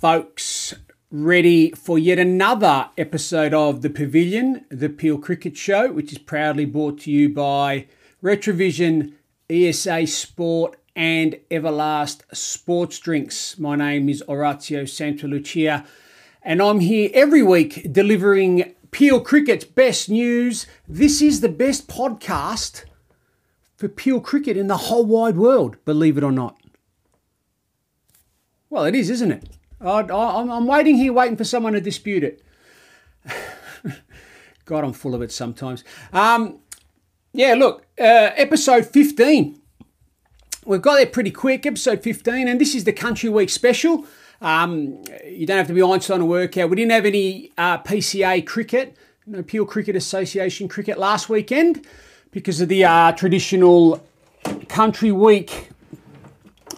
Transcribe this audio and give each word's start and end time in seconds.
folks, 0.00 0.74
ready 1.10 1.72
for 1.72 1.98
yet 1.98 2.20
another 2.20 2.88
episode 2.96 3.52
of 3.52 3.82
The 3.82 3.90
Pavilion, 3.90 4.64
the 4.68 4.88
Peel 4.88 5.18
Cricket 5.18 5.56
Show, 5.56 5.90
which 5.90 6.12
is 6.12 6.18
proudly 6.18 6.66
brought 6.66 7.00
to 7.00 7.10
you 7.10 7.28
by 7.28 7.88
Retravision, 8.22 9.14
ESA 9.50 10.06
Sport, 10.06 10.78
and 10.94 11.40
Everlast 11.50 12.22
Sports 12.32 13.00
Drinks. 13.00 13.58
My 13.58 13.74
name 13.74 14.08
is 14.08 14.22
Orazio 14.28 14.82
Santalucia, 14.82 15.84
and 16.44 16.62
I'm 16.62 16.78
here 16.78 17.10
every 17.12 17.42
week 17.42 17.92
delivering 17.92 18.76
Peel 18.92 19.20
Cricket's 19.20 19.64
best 19.64 20.08
news. 20.08 20.68
This 20.86 21.20
is 21.20 21.40
the 21.40 21.48
best 21.48 21.88
podcast 21.88 22.84
for 23.74 23.88
Peel 23.88 24.20
Cricket 24.20 24.56
in 24.56 24.68
the 24.68 24.76
whole 24.76 25.04
wide 25.04 25.36
world, 25.36 25.76
believe 25.84 26.16
it 26.16 26.22
or 26.22 26.32
not. 26.32 26.56
Well, 28.70 28.84
it 28.84 28.94
is, 28.94 29.10
isn't 29.10 29.32
it? 29.32 29.57
I'm 29.80 30.66
waiting 30.66 30.96
here, 30.96 31.12
waiting 31.12 31.36
for 31.36 31.44
someone 31.44 31.72
to 31.74 31.80
dispute 31.80 32.24
it. 32.24 32.42
God, 34.64 34.84
I'm 34.84 34.92
full 34.92 35.14
of 35.14 35.22
it 35.22 35.32
sometimes. 35.32 35.84
Um, 36.12 36.58
yeah, 37.32 37.54
look, 37.54 37.86
uh, 37.98 38.30
episode 38.36 38.86
15. 38.86 39.60
We've 40.66 40.82
got 40.82 40.96
there 40.96 41.06
pretty 41.06 41.30
quick, 41.30 41.64
episode 41.64 42.02
15, 42.02 42.48
and 42.48 42.60
this 42.60 42.74
is 42.74 42.84
the 42.84 42.92
Country 42.92 43.30
Week 43.30 43.48
special. 43.48 44.06
Um, 44.40 45.02
you 45.26 45.46
don't 45.46 45.56
have 45.56 45.66
to 45.68 45.72
be 45.72 45.82
Einstein 45.82 46.18
to 46.18 46.24
work 46.24 46.56
out. 46.56 46.70
We 46.70 46.76
didn't 46.76 46.92
have 46.92 47.06
any 47.06 47.52
uh, 47.56 47.78
PCA 47.78 48.46
cricket, 48.46 48.96
no 49.26 49.42
Peel 49.42 49.64
Cricket 49.64 49.96
Association 49.96 50.68
cricket 50.68 50.98
last 50.98 51.28
weekend 51.28 51.86
because 52.30 52.60
of 52.60 52.68
the 52.68 52.84
uh, 52.84 53.12
traditional 53.12 54.04
Country 54.68 55.12
Week 55.12 55.70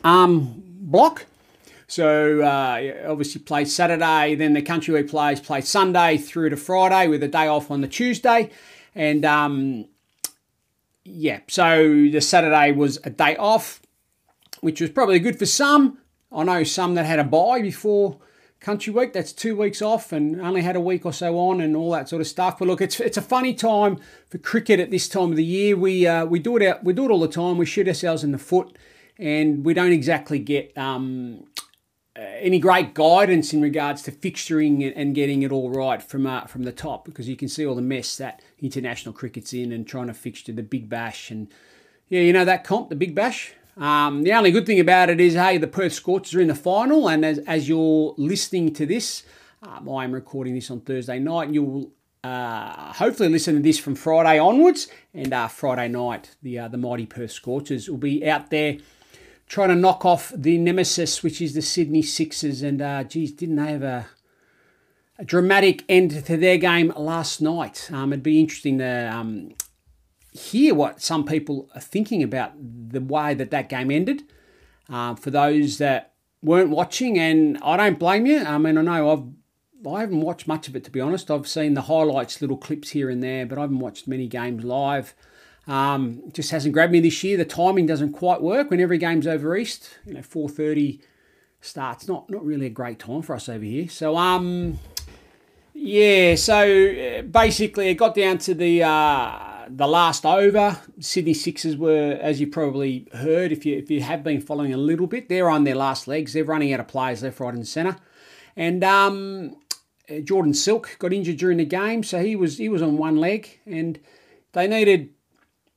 um, 0.04 0.62
block. 0.66 1.26
So 1.90 2.40
uh, 2.40 3.10
obviously 3.10 3.40
played 3.40 3.68
Saturday, 3.68 4.36
then 4.36 4.52
the 4.52 4.62
country 4.62 4.94
week 4.94 5.10
players 5.10 5.40
played 5.40 5.64
Sunday 5.64 6.18
through 6.18 6.50
to 6.50 6.56
Friday 6.56 7.08
with 7.08 7.20
a 7.24 7.28
day 7.28 7.48
off 7.48 7.68
on 7.68 7.80
the 7.80 7.88
Tuesday, 7.88 8.50
and 8.94 9.24
um, 9.24 9.86
yeah, 11.04 11.40
so 11.48 11.88
the 11.88 12.20
Saturday 12.20 12.70
was 12.70 13.00
a 13.02 13.10
day 13.10 13.36
off, 13.36 13.82
which 14.60 14.80
was 14.80 14.90
probably 14.90 15.18
good 15.18 15.36
for 15.36 15.46
some. 15.46 15.98
I 16.30 16.44
know 16.44 16.62
some 16.62 16.94
that 16.94 17.06
had 17.06 17.18
a 17.18 17.24
bye 17.24 17.60
before 17.60 18.20
country 18.60 18.92
week. 18.92 19.12
That's 19.12 19.32
two 19.32 19.56
weeks 19.56 19.82
off 19.82 20.12
and 20.12 20.40
only 20.40 20.62
had 20.62 20.76
a 20.76 20.80
week 20.80 21.04
or 21.04 21.12
so 21.12 21.38
on 21.38 21.60
and 21.60 21.74
all 21.74 21.90
that 21.92 22.08
sort 22.08 22.20
of 22.20 22.28
stuff. 22.28 22.58
But 22.58 22.68
look, 22.68 22.80
it's 22.80 23.00
it's 23.00 23.16
a 23.16 23.22
funny 23.22 23.52
time 23.52 23.98
for 24.28 24.38
cricket 24.38 24.78
at 24.78 24.90
this 24.90 25.08
time 25.08 25.30
of 25.30 25.36
the 25.36 25.44
year. 25.44 25.76
We 25.76 26.06
uh, 26.06 26.26
we 26.26 26.38
do 26.38 26.56
it 26.56 26.62
out, 26.62 26.84
we 26.84 26.92
do 26.92 27.06
it 27.06 27.10
all 27.10 27.20
the 27.20 27.28
time. 27.28 27.58
We 27.58 27.66
shoot 27.66 27.88
ourselves 27.88 28.22
in 28.22 28.30
the 28.30 28.38
foot, 28.38 28.76
and 29.18 29.64
we 29.64 29.74
don't 29.74 29.92
exactly 29.92 30.38
get 30.38 30.76
um, 30.78 31.44
any 32.20 32.58
great 32.58 32.94
guidance 32.94 33.52
in 33.52 33.62
regards 33.62 34.02
to 34.02 34.12
fixturing 34.12 34.92
and 34.94 35.14
getting 35.14 35.42
it 35.42 35.52
all 35.52 35.70
right 35.70 36.02
from 36.02 36.26
uh, 36.26 36.44
from 36.46 36.64
the 36.64 36.72
top 36.72 37.04
because 37.04 37.28
you 37.28 37.36
can 37.36 37.48
see 37.48 37.64
all 37.64 37.74
the 37.74 37.82
mess 37.82 38.16
that 38.16 38.42
international 38.60 39.12
cricket's 39.14 39.52
in 39.52 39.72
and 39.72 39.86
trying 39.86 40.06
to 40.06 40.14
fixture 40.14 40.52
the 40.52 40.62
Big 40.62 40.88
Bash 40.88 41.30
and 41.30 41.48
yeah, 42.08 42.20
you 42.20 42.32
know 42.32 42.44
that 42.44 42.64
comp, 42.64 42.88
the 42.88 42.96
Big 42.96 43.14
Bash. 43.14 43.54
Um, 43.76 44.24
the 44.24 44.32
only 44.32 44.50
good 44.50 44.66
thing 44.66 44.80
about 44.80 45.08
it 45.08 45.20
is, 45.20 45.34
hey, 45.34 45.56
the 45.56 45.68
Perth 45.68 45.92
Scorchers 45.92 46.34
are 46.34 46.40
in 46.40 46.48
the 46.48 46.54
final, 46.54 47.08
and 47.08 47.24
as, 47.24 47.38
as 47.38 47.68
you're 47.68 48.14
listening 48.18 48.74
to 48.74 48.84
this, 48.84 49.22
um, 49.62 49.88
I'm 49.88 50.12
recording 50.12 50.54
this 50.54 50.70
on 50.70 50.80
Thursday 50.80 51.18
night, 51.20 51.46
and 51.46 51.54
you'll 51.54 51.92
uh, 52.24 52.92
hopefully 52.92 53.28
listen 53.28 53.54
to 53.54 53.62
this 53.62 53.78
from 53.78 53.94
Friday 53.94 54.38
onwards, 54.38 54.88
and 55.14 55.32
uh, 55.32 55.48
Friday 55.48 55.88
night, 55.88 56.36
the 56.42 56.58
uh, 56.58 56.68
the 56.68 56.76
mighty 56.76 57.06
Perth 57.06 57.30
Scorchers 57.30 57.88
will 57.88 57.96
be 57.96 58.28
out 58.28 58.50
there 58.50 58.78
trying 59.50 59.68
to 59.68 59.74
knock 59.74 60.04
off 60.04 60.32
the 60.32 60.56
nemesis, 60.56 61.24
which 61.24 61.42
is 61.42 61.54
the 61.54 61.60
Sydney 61.60 62.02
Sixers. 62.02 62.62
And 62.62 62.80
uh, 62.80 63.02
geez, 63.02 63.32
didn't 63.32 63.56
they 63.56 63.72
have 63.72 63.82
a, 63.82 64.06
a 65.18 65.24
dramatic 65.24 65.84
end 65.88 66.24
to 66.24 66.36
their 66.36 66.56
game 66.56 66.92
last 66.96 67.42
night? 67.42 67.90
Um, 67.92 68.12
it'd 68.12 68.22
be 68.22 68.38
interesting 68.38 68.78
to 68.78 69.12
um, 69.12 69.54
hear 70.30 70.72
what 70.72 71.02
some 71.02 71.24
people 71.24 71.68
are 71.74 71.80
thinking 71.80 72.22
about 72.22 72.52
the 72.56 73.00
way 73.00 73.34
that 73.34 73.50
that 73.50 73.68
game 73.68 73.90
ended. 73.90 74.22
Uh, 74.88 75.16
for 75.16 75.30
those 75.30 75.78
that 75.78 76.14
weren't 76.42 76.70
watching, 76.70 77.18
and 77.18 77.58
I 77.62 77.76
don't 77.76 77.98
blame 77.98 78.26
you. 78.26 78.44
I 78.44 78.56
mean, 78.58 78.78
I 78.78 78.82
know 78.82 79.10
I've 79.10 79.88
I 79.88 80.00
haven't 80.00 80.20
watched 80.20 80.46
much 80.46 80.68
of 80.68 80.76
it 80.76 80.84
to 80.84 80.90
be 80.90 81.00
honest. 81.00 81.30
I've 81.30 81.48
seen 81.48 81.74
the 81.74 81.82
highlights, 81.82 82.40
little 82.40 82.56
clips 82.56 82.90
here 82.90 83.08
and 83.08 83.22
there, 83.22 83.46
but 83.46 83.56
I 83.56 83.62
haven't 83.62 83.78
watched 83.78 84.08
many 84.08 84.26
games 84.26 84.64
live. 84.64 85.14
Um, 85.70 86.24
just 86.32 86.50
hasn't 86.50 86.74
grabbed 86.74 86.90
me 86.90 86.98
this 86.98 87.22
year. 87.22 87.36
The 87.36 87.44
timing 87.44 87.86
doesn't 87.86 88.12
quite 88.12 88.42
work 88.42 88.70
when 88.70 88.80
every 88.80 88.98
game's 88.98 89.28
over 89.28 89.56
east. 89.56 89.98
You 90.04 90.14
know, 90.14 90.22
four 90.22 90.48
thirty 90.48 91.00
starts. 91.60 92.08
Not 92.08 92.28
not 92.28 92.44
really 92.44 92.66
a 92.66 92.70
great 92.70 92.98
time 92.98 93.22
for 93.22 93.36
us 93.36 93.48
over 93.48 93.64
here. 93.64 93.88
So 93.88 94.16
um, 94.16 94.80
yeah. 95.72 96.34
So 96.34 96.56
uh, 96.56 97.22
basically, 97.22 97.88
it 97.88 97.94
got 97.94 98.16
down 98.16 98.38
to 98.38 98.54
the 98.54 98.82
uh, 98.82 99.66
the 99.68 99.86
last 99.86 100.26
over. 100.26 100.76
Sydney 100.98 101.34
Sixers 101.34 101.76
were, 101.76 102.18
as 102.20 102.40
you 102.40 102.48
probably 102.48 103.06
heard, 103.12 103.52
if 103.52 103.64
you 103.64 103.76
if 103.78 103.92
you 103.92 104.00
have 104.00 104.24
been 104.24 104.40
following 104.40 104.74
a 104.74 104.76
little 104.76 105.06
bit, 105.06 105.28
they're 105.28 105.48
on 105.48 105.62
their 105.62 105.76
last 105.76 106.08
legs. 106.08 106.32
They're 106.32 106.42
running 106.42 106.72
out 106.72 106.80
of 106.80 106.88
players 106.88 107.22
left, 107.22 107.38
right, 107.38 107.54
and 107.54 107.68
centre. 107.68 107.96
And 108.56 108.82
um, 108.82 109.54
Jordan 110.24 110.52
Silk 110.52 110.96
got 110.98 111.12
injured 111.12 111.36
during 111.36 111.58
the 111.58 111.64
game, 111.64 112.02
so 112.02 112.20
he 112.20 112.34
was 112.34 112.58
he 112.58 112.68
was 112.68 112.82
on 112.82 112.96
one 112.96 113.18
leg, 113.18 113.60
and 113.66 114.00
they 114.50 114.66
needed 114.66 115.10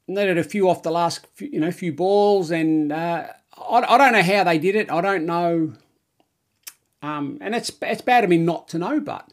needed 0.07 0.37
a 0.37 0.43
few 0.43 0.69
off 0.69 0.83
the 0.83 0.91
last 0.91 1.27
few, 1.33 1.49
you 1.49 1.59
know 1.59 1.71
few 1.71 1.93
balls, 1.93 2.51
and 2.51 2.91
uh, 2.91 3.27
I, 3.57 3.77
I 3.77 3.97
don't 3.97 4.13
know 4.13 4.21
how 4.21 4.43
they 4.43 4.57
did 4.57 4.75
it. 4.75 4.91
I 4.91 5.01
don't 5.01 5.25
know, 5.25 5.73
um, 7.01 7.37
and 7.41 7.55
it's 7.55 7.71
it's 7.81 8.01
bad 8.01 8.23
of 8.23 8.29
me 8.29 8.37
not 8.37 8.67
to 8.69 8.77
know, 8.77 8.99
but 8.99 9.29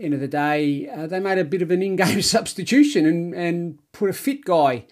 end 0.00 0.14
of 0.14 0.20
the 0.20 0.28
day, 0.28 0.88
uh, 0.88 1.06
they 1.06 1.20
made 1.20 1.36
a 1.38 1.44
bit 1.44 1.60
of 1.62 1.70
an 1.70 1.82
in-game 1.82 2.22
substitution 2.22 3.06
and 3.06 3.34
and 3.34 3.78
put 3.92 4.10
a 4.10 4.14
fit 4.14 4.44
guy. 4.44 4.86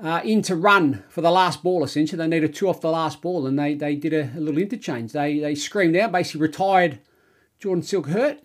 Uh, 0.00 0.20
in 0.22 0.42
to 0.42 0.54
run 0.54 1.02
for 1.08 1.22
the 1.22 1.30
last 1.30 1.60
ball, 1.60 1.82
essentially. 1.82 2.16
They 2.16 2.28
needed 2.28 2.54
two 2.54 2.68
off 2.68 2.80
the 2.80 2.88
last 2.88 3.20
ball, 3.20 3.48
and 3.48 3.58
they, 3.58 3.74
they 3.74 3.96
did 3.96 4.12
a, 4.12 4.30
a 4.36 4.38
little 4.38 4.60
interchange. 4.60 5.10
They 5.10 5.40
they 5.40 5.56
screamed 5.56 5.96
out, 5.96 6.12
basically 6.12 6.42
retired 6.42 7.00
Jordan 7.58 7.82
Silk 7.82 8.06
hurt, 8.06 8.38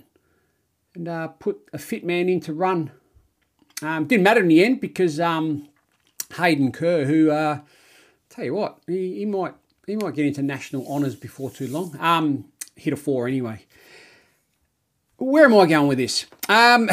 and 0.96 1.08
uh, 1.08 1.28
put 1.28 1.60
a 1.72 1.78
fit 1.78 2.04
man 2.04 2.28
in 2.28 2.40
to 2.42 2.54
run. 2.54 2.92
Um, 3.84 4.06
didn't 4.06 4.24
matter 4.24 4.42
in 4.42 4.48
the 4.48 4.64
end 4.64 4.82
because 4.82 5.20
um, 5.20 5.68
Hayden 6.36 6.72
Kerr, 6.72 7.06
who 7.06 7.32
uh, 7.32 7.60
tell 8.30 8.46
you 8.46 8.54
what, 8.54 8.80
he, 8.88 9.20
he 9.20 9.26
might 9.26 9.54
he 9.86 9.96
might 9.96 10.16
get 10.16 10.26
into 10.26 10.42
national 10.42 10.88
honours 10.88 11.16
before 11.16 11.52
too 11.52 11.68
long. 11.68 11.96
Um, 12.00 12.46
hit 12.76 12.94
a 12.94 12.98
four 12.98 13.28
anyway. 13.28 13.66
Where 15.18 15.46
am 15.46 15.56
I 15.56 15.66
going 15.66 15.88
with 15.88 15.98
this? 15.98 16.26
Um, 16.50 16.90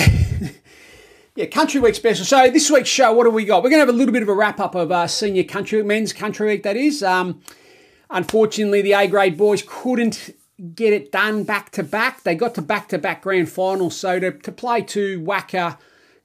yeah, 1.34 1.46
Country 1.46 1.80
Week 1.80 1.94
special. 1.94 2.24
So 2.24 2.50
this 2.50 2.70
week's 2.70 2.88
show, 2.88 3.12
what 3.12 3.24
do 3.24 3.30
we 3.30 3.44
got? 3.44 3.62
We're 3.62 3.70
going 3.70 3.80
to 3.80 3.86
have 3.86 3.94
a 3.94 3.98
little 3.98 4.12
bit 4.12 4.22
of 4.22 4.28
a 4.28 4.34
wrap 4.34 4.60
up 4.60 4.74
of 4.74 4.92
uh, 4.92 5.06
senior 5.06 5.44
country 5.44 5.82
men's 5.82 6.12
country 6.12 6.48
week. 6.48 6.62
That 6.62 6.76
is. 6.76 7.02
Um, 7.02 7.42
unfortunately, 8.08 8.82
the 8.82 8.92
A 8.92 9.06
grade 9.06 9.36
boys 9.36 9.64
couldn't 9.66 10.30
get 10.74 10.92
it 10.92 11.10
done 11.10 11.44
back 11.44 11.70
to 11.72 11.82
back. 11.82 12.22
They 12.22 12.34
got 12.34 12.54
to 12.56 12.62
back 12.62 12.88
to 12.88 12.98
back 12.98 13.22
grand 13.22 13.48
finals. 13.50 13.96
So 13.96 14.20
to, 14.20 14.32
to 14.32 14.52
play 14.52 14.82
two 14.82 15.20
WACA 15.20 15.78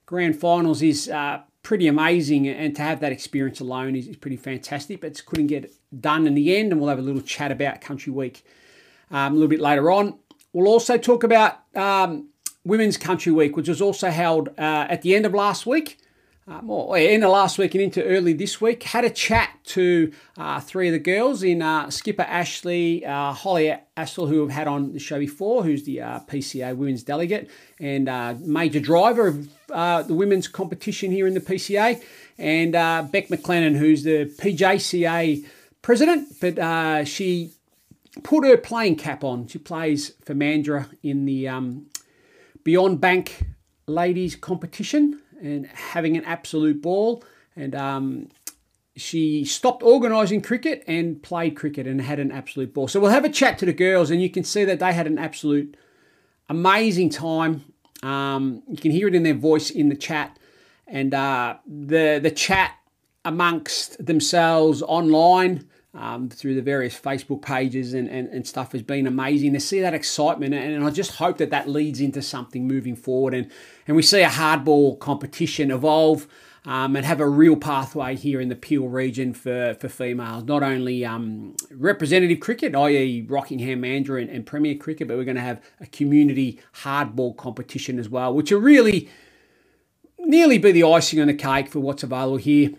grand 0.04 0.38
finals 0.38 0.82
is 0.82 1.08
uh, 1.08 1.42
pretty 1.66 1.88
amazing, 1.88 2.46
and 2.46 2.76
to 2.76 2.82
have 2.82 3.00
that 3.00 3.10
experience 3.10 3.58
alone 3.58 3.96
is, 3.96 4.06
is 4.06 4.14
pretty 4.14 4.36
fantastic. 4.36 5.00
But 5.00 5.26
couldn't 5.26 5.48
get 5.48 5.74
done 6.00 6.24
in 6.28 6.34
the 6.34 6.56
end, 6.56 6.70
and 6.70 6.80
we'll 6.80 6.88
have 6.88 7.00
a 7.00 7.02
little 7.02 7.20
chat 7.20 7.50
about 7.50 7.80
Country 7.80 8.12
Week 8.12 8.44
um, 9.10 9.32
a 9.32 9.34
little 9.34 9.48
bit 9.48 9.58
later 9.58 9.90
on. 9.90 10.16
We'll 10.52 10.68
also 10.68 10.96
talk 10.96 11.24
about 11.24 11.58
um, 11.74 12.28
Women's 12.64 12.96
Country 12.96 13.32
Week, 13.32 13.56
which 13.56 13.68
was 13.68 13.82
also 13.82 14.10
held 14.10 14.50
uh, 14.50 14.86
at 14.88 15.02
the 15.02 15.16
end 15.16 15.26
of 15.26 15.34
last 15.34 15.66
week. 15.66 15.98
Um, 16.48 16.70
in 16.94 17.22
the 17.22 17.28
last 17.28 17.58
week 17.58 17.74
and 17.74 17.82
into 17.82 18.04
early 18.04 18.32
this 18.32 18.60
week, 18.60 18.84
had 18.84 19.04
a 19.04 19.10
chat 19.10 19.50
to 19.64 20.12
uh, 20.38 20.60
three 20.60 20.86
of 20.86 20.92
the 20.92 21.00
girls 21.00 21.42
in 21.42 21.60
uh, 21.60 21.90
Skipper 21.90 22.22
Ashley, 22.22 23.04
uh, 23.04 23.32
Hollie 23.32 23.76
Astle, 23.96 24.28
who 24.28 24.42
have 24.42 24.50
had 24.50 24.68
on 24.68 24.92
the 24.92 25.00
show 25.00 25.18
before, 25.18 25.64
who's 25.64 25.82
the 25.82 26.02
uh, 26.02 26.20
PCA 26.20 26.76
women's 26.76 27.02
delegate 27.02 27.50
and 27.80 28.08
uh, 28.08 28.36
major 28.38 28.78
driver 28.78 29.26
of 29.70 30.06
the 30.06 30.14
women's 30.14 30.46
competition 30.46 31.10
here 31.10 31.26
in 31.26 31.34
the 31.34 31.40
PCA, 31.40 32.00
and 32.38 32.72
Bec 33.10 33.26
McLennan, 33.26 33.76
who's 33.76 34.04
the 34.04 34.26
PJCA 34.26 35.44
president, 35.82 36.28
but 36.40 37.08
she 37.08 37.54
put 38.22 38.44
her 38.44 38.56
playing 38.56 38.94
cap 38.94 39.24
on. 39.24 39.48
She 39.48 39.58
plays 39.58 40.12
for 40.24 40.34
Mandurah 40.34 40.86
in 41.02 41.24
the 41.24 41.48
um, 41.48 41.86
Beyond 42.62 43.00
Bank 43.00 43.42
ladies 43.88 44.36
competition 44.36 45.20
and 45.40 45.66
having 45.66 46.16
an 46.16 46.24
absolute 46.24 46.82
ball. 46.82 47.22
And 47.54 47.74
um, 47.74 48.28
she 48.96 49.44
stopped 49.44 49.82
organising 49.82 50.40
cricket 50.40 50.82
and 50.86 51.22
played 51.22 51.56
cricket 51.56 51.86
and 51.86 52.00
had 52.00 52.18
an 52.18 52.32
absolute 52.32 52.72
ball. 52.72 52.88
So 52.88 52.98
we'll 52.98 53.10
have 53.10 53.24
a 53.24 53.30
chat 53.30 53.58
to 53.58 53.66
the 53.66 53.72
girls, 53.72 54.10
and 54.10 54.22
you 54.22 54.30
can 54.30 54.44
see 54.44 54.64
that 54.64 54.78
they 54.78 54.92
had 54.92 55.06
an 55.06 55.18
absolute 55.18 55.76
amazing 56.48 57.10
time. 57.10 57.64
Um, 58.02 58.62
you 58.68 58.76
can 58.76 58.90
hear 58.90 59.08
it 59.08 59.14
in 59.14 59.22
their 59.22 59.34
voice 59.34 59.70
in 59.70 59.88
the 59.88 59.96
chat, 59.96 60.38
and 60.86 61.12
uh, 61.12 61.56
the 61.66 62.20
the 62.22 62.30
chat 62.30 62.72
amongst 63.24 64.04
themselves 64.04 64.82
online. 64.82 65.68
Um, 65.98 66.28
through 66.28 66.56
the 66.56 66.60
various 66.60 66.94
Facebook 66.94 67.40
pages 67.40 67.94
and, 67.94 68.06
and, 68.06 68.28
and, 68.28 68.46
stuff 68.46 68.72
has 68.72 68.82
been 68.82 69.06
amazing 69.06 69.54
to 69.54 69.60
see 69.60 69.80
that 69.80 69.94
excitement. 69.94 70.52
And, 70.52 70.74
and 70.74 70.84
I 70.84 70.90
just 70.90 71.12
hope 71.12 71.38
that 71.38 71.48
that 71.52 71.70
leads 71.70 72.02
into 72.02 72.20
something 72.20 72.68
moving 72.68 72.94
forward. 72.94 73.32
And 73.32 73.50
and 73.86 73.96
we 73.96 74.02
see 74.02 74.20
a 74.20 74.28
hardball 74.28 74.98
competition 74.98 75.70
evolve 75.70 76.26
um, 76.66 76.96
and 76.96 77.06
have 77.06 77.20
a 77.20 77.28
real 77.28 77.56
pathway 77.56 78.16
here 78.16 78.40
in 78.40 78.48
the 78.48 78.56
Peel 78.56 78.88
region 78.88 79.32
for, 79.32 79.74
for 79.74 79.88
females. 79.88 80.44
Not 80.44 80.64
only 80.64 81.04
um, 81.04 81.54
representative 81.70 82.40
cricket, 82.40 82.74
i.e., 82.74 83.24
Rockingham 83.26 83.82
Mandurah 83.82 84.22
and, 84.22 84.30
and 84.30 84.44
Premier 84.44 84.74
cricket, 84.74 85.06
but 85.06 85.16
we're 85.16 85.24
going 85.24 85.36
to 85.36 85.42
have 85.42 85.62
a 85.80 85.86
community 85.86 86.60
hardball 86.82 87.36
competition 87.36 88.00
as 88.00 88.08
well, 88.08 88.34
which 88.34 88.50
will 88.50 88.60
really 88.60 89.08
nearly 90.18 90.58
be 90.58 90.72
the 90.72 90.82
icing 90.82 91.20
on 91.20 91.28
the 91.28 91.34
cake 91.34 91.68
for 91.68 91.78
what's 91.78 92.02
available 92.02 92.36
here 92.36 92.70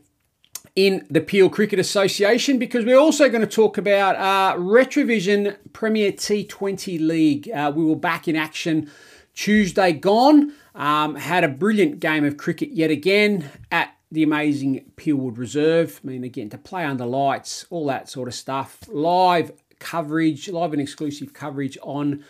in 0.78 1.04
the 1.10 1.20
Peel 1.20 1.50
Cricket 1.50 1.80
Association 1.80 2.60
because 2.60 2.86
we're 2.86 3.00
also 3.00 3.30
going 3.30 3.42
to 3.42 3.48
talk 3.48 3.80
about 3.80 4.16
uh, 4.16 4.56
Retravision 4.60 5.58
Premier 5.74 6.12
T20 6.12 7.00
League. 7.00 7.50
Uh, 7.50 7.74
we 7.76 7.84
were 7.84 7.96
back 7.96 8.28
in 8.28 8.36
action 8.36 8.88
Tuesday 9.34 9.92
gone. 9.92 10.54
Um, 10.76 11.16
had 11.16 11.44
a 11.44 11.48
brilliant 11.48 12.00
game 12.00 12.24
of 12.24 12.38
cricket 12.38 12.70
yet 12.70 12.92
again 12.92 13.50
at 13.72 13.96
the 14.12 14.22
amazing 14.22 14.92
Peelwood 14.98 15.40
Reserve. 15.40 16.00
I 16.04 16.10
mean, 16.10 16.24
again, 16.24 16.52
to 16.52 16.60
play 16.60 16.86
under 16.86 17.08
lights, 17.08 17.66
all 17.72 17.88
that 17.88 18.08
sort 18.08 18.28
of 18.28 18.36
stuff. 18.36 18.84
Live 18.88 19.54
coverage, 19.80 20.48
live 20.48 20.74
and 20.74 20.82
exclusive 20.82 21.34
coverage 21.34 21.80
on 21.82 22.24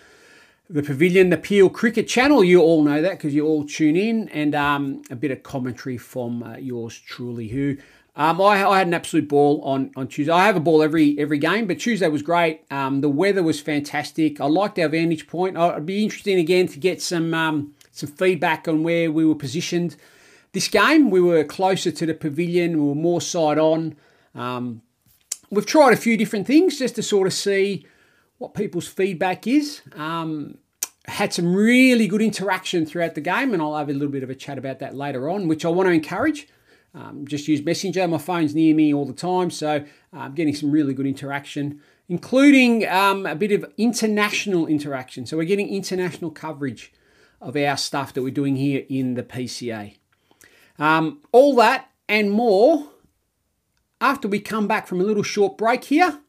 the 0.70 0.84
Pavilion, 0.84 1.32
the 1.32 1.38
Peel 1.38 1.70
Cricket 1.70 2.08
Channel. 2.08 2.46
You 2.46 2.62
all 2.62 2.82
know 2.82 3.02
that 3.02 3.12
because 3.12 3.34
you 3.34 3.46
all 3.46 3.66
tune 3.66 3.98
in, 3.98 4.30
and 4.30 4.56
um, 4.56 5.02
a 5.10 5.18
bit 5.18 5.32
of 5.32 5.44
commentary 5.44 5.98
from 5.98 6.44
uh, 6.44 6.56
yours 6.56 6.98
truly, 6.98 7.50
who. 7.50 7.76
Um, 8.18 8.42
I, 8.42 8.68
I, 8.68 8.80
had 8.80 8.88
an 8.88 8.96
absolute 8.96 9.30
ball 9.30 9.62
on, 9.62 9.92
on 9.96 10.08
Tuesday. 10.08 10.32
I 10.34 10.48
have 10.48 10.56
a 10.56 10.60
ball 10.60 10.82
every 10.82 11.18
every 11.20 11.38
game, 11.38 11.68
but 11.68 11.78
Tuesday 11.78 12.08
was 12.08 12.24
great. 12.24 12.62
Um, 12.72 13.02
the 13.02 13.10
weather 13.10 13.44
was 13.44 13.62
fantastic. 13.62 14.42
I 14.42 14.46
liked 14.48 14.80
our 14.80 14.90
vantage 14.90 15.28
point. 15.28 15.56
It'd 15.56 15.86
be 15.86 16.04
interesting 16.04 16.40
again 16.40 16.68
to 16.70 16.80
get 16.80 17.00
some 17.00 17.36
um, 17.36 17.76
some 17.92 18.10
feedback 18.10 18.68
on 18.68 18.82
where 18.82 19.12
we 19.12 19.24
were 19.24 19.36
positioned. 19.36 19.96
This 20.52 20.68
game, 20.68 21.12
we 21.12 21.22
were 21.22 21.44
closer 21.44 21.92
to 21.92 22.06
the 22.08 22.16
pavilion, 22.16 22.82
we 22.82 22.88
were 22.88 22.96
more 22.96 23.22
side 23.22 23.60
on. 23.60 23.96
Um, 24.34 24.82
we've 25.52 25.68
tried 25.68 25.94
a 25.94 25.98
few 25.98 26.18
different 26.18 26.48
things 26.48 26.80
just 26.80 26.96
to 26.96 27.04
sort 27.04 27.28
of 27.28 27.34
see 27.34 27.86
what 28.40 28.56
people's 28.56 28.88
feedback 28.88 29.46
is. 29.46 29.82
Um, 29.96 30.58
had 31.08 31.34
some 31.34 31.56
really 31.56 32.08
good 32.08 32.24
interaction 32.24 32.88
throughout 32.88 33.14
the 33.14 33.22
game, 33.22 33.54
and 33.54 33.62
I'll 33.62 33.78
have 33.78 33.90
a 33.90 33.94
little 33.94 34.10
bit 34.10 34.24
of 34.24 34.32
a 34.32 34.36
chat 34.36 34.58
about 34.58 34.80
that 34.80 34.96
later 34.96 35.30
on, 35.30 35.48
which 35.48 35.64
I 35.64 35.70
want 35.70 35.86
to 35.86 35.94
encourage. 35.94 36.48
Um, 36.98 37.28
just 37.28 37.48
use 37.48 37.64
Messenger. 37.64 38.08
My 38.08 38.18
phone's 38.18 38.56
near 38.56 38.74
me 38.74 38.92
all 38.92 39.06
the 39.06 39.14
time, 39.14 39.52
so 39.52 39.86
I'm 40.12 40.34
getting 40.34 40.56
some 40.56 40.72
really 40.72 40.96
good 40.96 41.06
interaction, 41.06 41.80
including 42.10 42.88
um, 42.88 43.28
a 43.28 43.36
bit 43.36 43.52
of 43.52 43.72
international 43.78 44.66
interaction. 44.66 45.28
So 45.28 45.38
we're 45.38 45.44
getting 45.44 45.70
international 45.70 46.32
coverage 46.32 46.92
of 47.40 47.56
our 47.56 47.78
stuff 47.78 48.14
that 48.14 48.24
we're 48.24 48.32
doing 48.32 48.56
here 48.56 48.84
in 48.90 49.14
the 49.14 49.22
PCA. 49.22 49.96
Um, 50.80 51.22
all 51.32 51.56
that 51.58 51.92
and 52.10 52.32
more 52.32 52.88
after 54.02 54.28
we 54.28 54.40
come 54.40 54.68
back 54.68 54.88
from 54.88 55.00
a 55.00 55.04
little 55.04 55.24
short 55.24 55.56
break 55.56 55.84
here. 55.84 56.20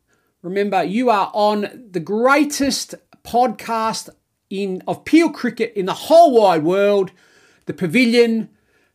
Remember, 0.43 0.85
you 0.85 1.09
are 1.09 1.31
on 1.33 1.89
the 1.93 2.01
greatest 2.01 2.95
podcast 3.25 4.11
in 4.51 4.83
of 4.87 5.07
Peel 5.07 5.31
cricket 5.31 5.73
in 5.75 5.87
the 5.87 5.95
whole 5.95 6.39
wide 6.39 6.63
world, 6.63 7.11
the 7.65 7.75
Pavilion, 7.75 8.51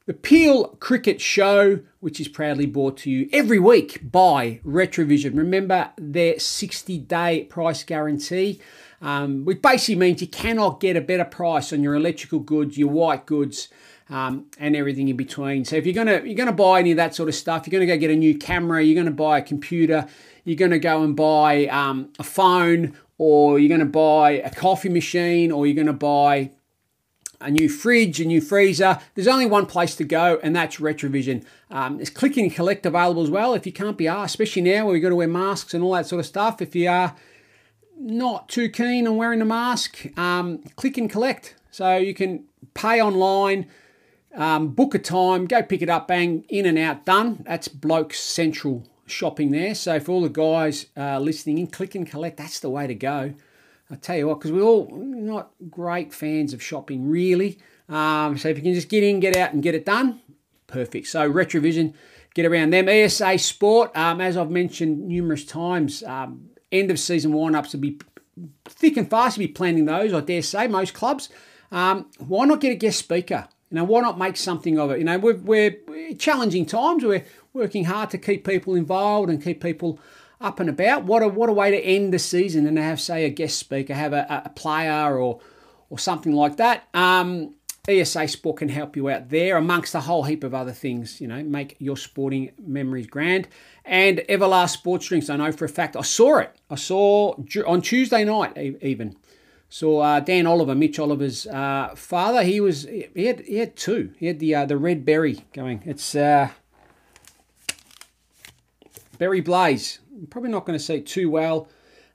the 0.06 0.14
Peel 0.14 0.70
Cricket 0.80 1.22
Show, 1.22 1.80
which 2.00 2.20
is 2.20 2.28
proudly 2.28 2.66
brought 2.66 2.98
to 2.98 3.10
you 3.10 3.30
every 3.32 3.60
week 3.60 4.12
by 4.12 4.60
Retravision. 4.66 5.38
Remember 5.38 5.92
their 5.98 6.40
60 6.40 6.98
day 7.00 7.46
price 7.46 7.84
guarantee 7.84 8.60
um, 9.04 9.44
which 9.44 9.62
basically 9.62 9.98
means 9.98 10.22
you 10.22 10.28
cannot 10.28 10.80
get 10.80 10.96
a 10.96 11.02
better 11.02 11.26
price 11.26 11.74
on 11.74 11.84
your 11.84 11.94
electrical 11.94 12.40
goods, 12.40 12.78
your 12.78 12.90
white 12.90 13.26
goods, 13.26 13.68
um, 14.10 14.46
and 14.58 14.76
everything 14.76 15.10
in 15.10 15.18
between. 15.18 15.66
So 15.66 15.76
if 15.76 15.86
you're 15.86 15.94
gonna 15.94 16.22
you're 16.26 16.36
gonna 16.36 16.54
buy 16.54 16.80
any 16.80 16.92
of 16.92 16.98
that 16.98 17.14
sort 17.14 17.28
of 17.28 17.36
stuff, 17.36 17.68
you're 17.68 17.74
gonna 17.74 17.86
go 17.86 17.98
get 17.98 18.10
a 18.10 18.16
new 18.16 18.38
camera, 18.38 18.82
you're 18.82 18.96
gonna 18.96 19.16
buy 19.16 19.40
a 19.40 19.42
computer, 19.42 20.08
you're 20.46 20.56
gonna 20.56 20.80
go 20.80 21.04
and 21.04 21.16
buy 21.16 21.68
um, 21.68 22.14
a 22.18 22.24
phone, 22.24 22.98
or 23.18 23.60
you're 23.60 23.70
gonna 23.70 23.90
buy 23.90 24.32
a 24.32 24.50
coffee 24.50 24.90
machine, 24.90 25.52
or 25.52 25.68
you're 25.68 25.76
gonna 25.76 25.92
buy 25.92 26.52
a 27.44 27.52
new 27.52 27.70
fridge, 27.70 28.20
a 28.20 28.26
new 28.26 28.42
freezer. 28.42 29.00
There's 29.16 29.28
only 29.28 29.46
one 29.46 29.66
place 29.66 29.96
to 29.96 30.04
go, 30.04 30.40
and 30.42 30.56
that's 30.56 30.78
Retravision. 30.78 31.44
Um, 31.70 31.98
there's 31.98 32.10
click 32.10 32.38
and 32.38 32.54
collect 32.54 32.86
available 32.86 33.24
as 33.24 33.30
well 33.30 33.54
if 33.54 33.66
you 33.66 33.72
can't 33.72 33.98
be 33.98 34.08
asked, 34.08 34.34
especially 34.34 34.64
now 34.64 34.86
where 34.86 34.94
we've 34.94 35.02
got 35.02 35.10
to 35.10 35.16
wear 35.16 35.28
masks 35.28 35.74
and 35.74 35.84
all 35.84 35.94
that 35.94 36.08
sort 36.08 36.20
of 36.20 36.26
stuff. 36.26 36.62
If 36.62 36.76
you 36.76 36.90
are 36.90 37.16
not 37.98 38.50
too 38.50 38.70
keen 38.70 39.08
on 39.08 39.18
wearing 39.18 39.42
a 39.42 39.46
mask, 39.46 40.08
um, 40.18 40.60
click 40.76 40.98
and 40.98 41.10
collect. 41.10 41.56
So 41.72 41.98
you 41.98 42.14
can 42.14 42.46
pay 42.74 43.02
online, 43.02 43.68
um, 44.36 44.70
book 44.70 44.96
a 44.96 45.00
time, 45.00 45.46
go 45.46 45.62
pick 45.64 45.82
it 45.82 45.90
up, 45.90 46.08
bang, 46.08 46.46
in 46.50 46.66
and 46.66 46.78
out, 46.78 47.06
done. 47.06 47.44
That's 47.46 47.68
Blokes 47.68 48.20
Central 48.20 48.84
shopping 49.06 49.52
there. 49.52 49.76
So 49.76 50.00
for 50.00 50.12
all 50.12 50.22
the 50.22 50.30
guys 50.30 50.88
uh, 50.96 51.20
listening 51.20 51.58
in, 51.58 51.68
click 51.68 51.96
and 51.96 52.08
collect. 52.08 52.38
That's 52.38 52.60
the 52.60 52.70
way 52.70 52.88
to 52.88 52.96
go. 52.96 53.34
I 53.94 53.96
tell 53.98 54.18
you 54.18 54.28
what, 54.28 54.40
because 54.40 54.52
we're 54.52 54.64
all 54.64 54.90
not 54.92 55.52
great 55.70 56.12
fans 56.12 56.52
of 56.52 56.64
shopping, 56.64 57.08
really. 57.08 57.60
Um, 57.88 58.40
so 58.40 58.50
if 58.50 58.58
you 58.58 58.64
can 58.64 58.74
just 58.74 58.90
get 58.90 59.04
in, 59.04 59.20
get 59.20 59.38
out, 59.38 59.54
and 59.54 59.62
get 59.62 59.76
it 59.76 59.86
done, 59.86 60.20
perfect. 60.66 61.06
So 61.06 61.32
Retravision, 61.32 61.94
get 62.34 62.48
around 62.48 62.72
them. 62.72 62.90
ESA 62.90 63.38
Sport, 63.38 63.96
um, 63.96 64.20
as 64.20 64.36
I've 64.36 64.50
mentioned 64.50 65.08
numerous 65.08 65.46
times, 65.46 66.02
um, 66.02 66.50
end 66.72 66.90
of 66.90 66.98
season 66.98 67.34
wind 67.34 67.56
ups 67.56 67.74
will 67.74 67.82
be 67.82 68.00
thick 68.66 68.98
and 68.98 69.08
fast 69.08 69.38
You'll 69.38 69.48
be 69.48 69.54
planning 69.54 69.86
those, 69.86 70.12
I 70.12 70.22
dare 70.22 70.42
say, 70.42 70.68
most 70.68 70.96
clubs. 70.96 71.30
Um, 71.72 72.08
why 72.18 72.46
not 72.46 72.62
get 72.62 72.72
a 72.72 72.76
guest 72.76 72.98
speaker? 72.98 73.48
You 73.70 73.76
know, 73.76 73.84
why 73.84 74.02
not 74.02 74.18
make 74.18 74.38
something 74.38 74.80
of 74.80 74.90
it? 74.90 74.98
You 74.98 75.06
know, 75.06 75.20
we're, 75.20 75.38
we're, 75.38 75.78
we're 75.88 76.16
challenging 76.16 76.66
times. 76.66 77.04
We're 77.04 77.26
working 77.54 77.86
hard 77.86 78.10
to 78.10 78.18
keep 78.18 78.44
people 78.44 78.74
involved 78.74 79.30
and 79.30 79.44
keep 79.44 79.62
people 79.62 80.00
up 80.44 80.60
and 80.60 80.70
about. 80.70 81.06
What 81.06 81.24
a 81.24 81.28
what 81.28 81.50
a 81.50 81.54
way 81.54 81.72
to 81.72 81.80
end 81.80 82.14
the 82.14 82.20
season 82.20 82.68
and 82.68 82.78
have, 82.78 83.02
say, 83.02 83.26
a 83.26 83.30
guest 83.30 83.58
speaker, 83.58 83.94
have 83.94 84.14
a, 84.14 84.44
a 84.46 84.50
player 84.50 85.18
or 85.18 85.40
or 85.90 85.98
something 85.98 86.34
like 86.34 86.58
that. 86.58 86.88
Um, 86.94 87.56
ESA 87.88 88.28
Sport 88.30 88.58
can 88.58 88.70
help 88.70 88.96
you 88.96 89.10
out 89.10 89.30
there, 89.30 89.58
amongst 89.58 89.94
a 89.94 90.00
whole 90.00 90.24
heap 90.24 90.44
of 90.44 90.54
other 90.54 90.72
things. 90.72 91.20
You 91.20 91.28
know, 91.28 91.44
make 91.44 91.76
your 91.80 91.98
sporting 91.98 92.52
memories 92.58 93.08
grand. 93.08 93.48
And 93.84 94.20
Everlast 94.30 94.70
Sports 94.70 95.08
Drinks, 95.08 95.30
I 95.30 95.38
know 95.38 95.52
for 95.52 95.66
a 95.66 95.70
fact. 95.70 95.96
I 95.96 96.02
saw 96.02 96.40
it. 96.40 96.56
I 96.70 96.76
saw 96.76 97.36
on 97.66 97.82
Tuesday 97.82 98.24
night 98.24 98.58
even. 98.82 99.18
Saw 99.70 100.02
uh, 100.02 100.20
Dan 100.20 100.46
Oliver, 100.46 100.76
Mitch 100.76 101.00
Oliver's 101.00 101.48
uh, 101.48 101.94
father. 101.96 102.44
He 102.44 102.60
was 102.60 102.84
he 102.84 103.26
had 103.26 103.40
he 103.42 103.58
had 103.58 103.76
two. 103.76 104.14
He 104.20 104.28
had 104.28 104.40
the 104.40 104.54
uh, 104.54 104.66
the 104.66 104.78
red 104.78 105.04
berry 105.04 105.46
going. 105.52 105.82
It's 105.86 106.14
uh, 106.14 106.50
berry 109.18 109.42
blaze. 109.42 110.00
Probably 110.30 110.50
not 110.50 110.66
going 110.66 110.78
to 110.78 110.94
it 110.94 111.06
too 111.06 111.30
well. 111.30 111.68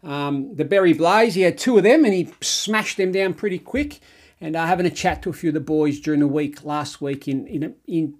Um, 0.02 0.54
the 0.54 0.64
berry 0.64 0.92
blaze. 0.92 1.34
He 1.34 1.42
had 1.42 1.58
two 1.58 1.76
of 1.76 1.82
them 1.82 2.04
and 2.04 2.14
he 2.14 2.30
smashed 2.40 2.96
them 2.96 3.12
down 3.12 3.34
pretty 3.34 3.58
quick 3.58 4.00
and 4.40 4.54
uh, 4.54 4.66
having 4.66 4.86
a 4.86 4.90
chat 4.90 5.22
to 5.22 5.30
a 5.30 5.32
few 5.32 5.50
of 5.50 5.54
the 5.54 5.60
boys 5.60 6.00
during 6.00 6.20
the 6.20 6.28
week 6.28 6.64
last 6.64 7.00
week 7.00 7.26
in 7.26 7.46
in, 7.46 7.74
in 7.86 8.14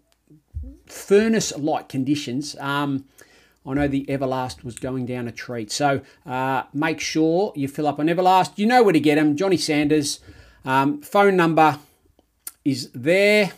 furnace-like 0.87 1.89
conditions. 1.89 2.57
Um, 2.59 3.05
I 3.67 3.75
know 3.75 3.89
the 3.89 4.07
Everlast 4.07 4.65
was 4.65 4.79
going 4.79 5.07
down 5.07 5.29
a 5.29 5.33
treat. 5.33 5.71
So 5.71 6.01
uh, 6.25 6.63
make 6.73 7.01
sure 7.01 7.53
you 7.55 7.69
fill 7.69 7.87
up 7.87 7.99
on 7.99 8.07
Everlast. 8.07 8.53
You 8.57 8.67
know 8.67 8.83
where 8.83 8.95
to 8.95 9.01
get 9.01 9.17
them. 9.17 9.37
Johnny 9.37 9.59
Sanders. 9.59 10.21
Um, 10.65 11.03
phone 11.03 11.37
number 11.37 11.79
is 12.65 12.91
there. 12.93 13.53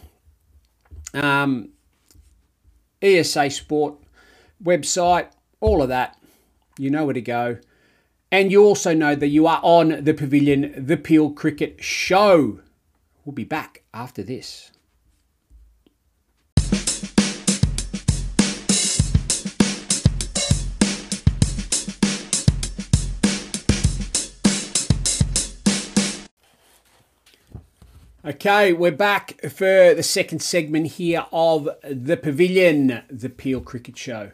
Um, 1.15 1.71
ESA 3.01 3.51
Sport 3.51 3.95
website, 4.63 5.29
all 5.61 5.83
of 5.83 5.89
that. 5.89 6.19
You 6.79 6.91
know 6.91 7.05
where 7.05 7.15
to 7.15 7.21
go. 7.21 7.59
And 8.33 8.51
you 8.51 8.65
also 8.65 8.95
know 8.95 9.15
that 9.15 9.29
you 9.29 9.47
are 9.47 9.61
on 9.63 10.05
the 10.05 10.15
Pavilion, 10.15 10.73
the 10.77 10.97
Peel 10.97 11.31
Cricket 11.31 11.83
Show. 11.83 12.61
We'll 13.25 13.35
be 13.35 13.45
back 13.45 13.83
after 13.93 14.23
this. 14.23 14.71
Okay, 28.23 28.73
we're 28.73 28.93
back 28.93 29.41
for 29.51 29.95
the 29.95 30.03
second 30.03 30.41
segment 30.41 30.87
here 30.87 31.27
of 31.33 31.69
the 31.83 32.17
Pavilion, 32.17 33.03
the 33.11 33.29
Peel 33.29 33.61
Cricket 33.61 33.97
Show. 33.97 34.33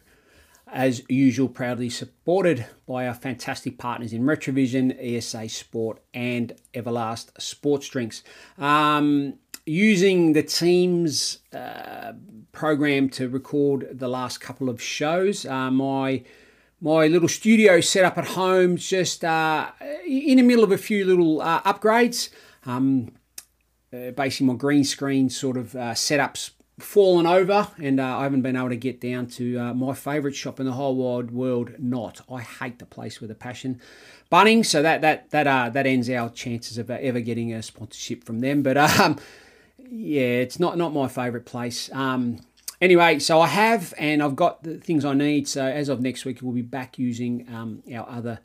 As 0.73 1.03
usual, 1.09 1.49
proudly 1.49 1.89
supported 1.89 2.67
by 2.87 3.07
our 3.07 3.15
fantastic 3.15 3.79
partners 3.79 4.13
in 4.13 4.23
Retravision, 4.23 4.97
ESA 5.01 5.49
Sport, 5.49 6.01
and 6.13 6.55
Everlast 6.75 7.41
Sports 7.41 7.89
Drinks. 7.89 8.25
Um, 8.59 9.35
using 9.65 10.33
the 10.33 10.43
team's 10.43 11.39
uh, 11.55 12.13
program 12.51 13.09
to 13.11 13.29
record 13.29 13.89
the 13.93 14.09
last 14.09 14.41
couple 14.41 14.69
of 14.69 14.83
shows, 14.83 15.47
uh, 15.47 15.71
my 15.71 16.25
my 16.81 17.07
little 17.07 17.29
studio 17.29 17.81
set 17.81 18.05
up 18.05 18.19
at 18.19 18.27
home, 18.27 18.77
just 18.77 19.25
uh, 19.25 19.71
in 20.07 20.37
the 20.37 20.43
middle 20.43 20.65
of 20.65 20.73
a 20.73 20.79
few 20.79 21.05
little 21.05 21.41
uh, 21.41 21.63
upgrades. 21.63 22.29
Um, 22.67 23.13
uh, 23.93 24.11
basically 24.11 24.47
my 24.47 24.55
green 24.55 24.85
screen 24.85 25.31
sort 25.31 25.57
of 25.57 25.75
uh, 25.75 25.93
setups 25.93 26.51
fallen 26.79 27.27
over 27.27 27.69
and 27.83 27.99
uh, 27.99 28.19
I 28.19 28.25
haven't 28.25 28.43
been 28.43 28.57
able 28.57 28.69
to 28.69 28.77
get 28.77 29.01
down 29.01 29.29
to 29.29 29.59
uh, 29.59 29.75
my 29.75 29.95
favourite 29.95 30.37
shop 30.37 30.61
in 30.61 30.67
the 30.67 30.73
whole 30.73 30.95
wide 30.95 31.31
world 31.31 31.73
not. 31.79 32.21
I 32.31 32.43
hate 32.43 32.79
the 32.79 32.85
place 32.85 33.21
with 33.21 33.31
a 33.31 33.35
passion. 33.35 33.81
Bunnings 34.31 34.67
so 34.67 34.83
that 34.83 35.01
that 35.01 35.31
that 35.31 35.47
uh, 35.47 35.71
that 35.71 35.87
ends 35.87 36.11
our 36.11 36.29
chances 36.29 36.77
of 36.77 36.91
ever 36.91 37.21
getting 37.21 37.55
a 37.55 37.63
sponsorship 37.63 38.25
from 38.25 38.41
them 38.41 38.63
but 38.63 38.77
um, 39.01 39.19
yeah 39.89 40.21
it's 40.21 40.61
not 40.61 40.77
not 40.77 40.93
my 40.93 41.09
favourite 41.09 41.47
place. 41.47 41.91
Um, 41.93 42.41
anyway 42.79 43.21
so 43.21 43.41
I 43.41 43.47
have 43.47 43.95
and 43.97 44.23
I've 44.23 44.37
got 44.37 44.63
the 44.63 44.77
things 44.77 45.07
I 45.07 45.15
need 45.15 45.49
so 45.49 45.65
as 45.65 45.89
of 45.89 46.03
next 46.03 46.27
week 46.27 46.41
we'll 46.43 46.53
be 46.53 46.61
back 46.61 46.99
using 46.99 47.49
um, 47.49 47.83
our 47.95 48.07
other 48.07 48.41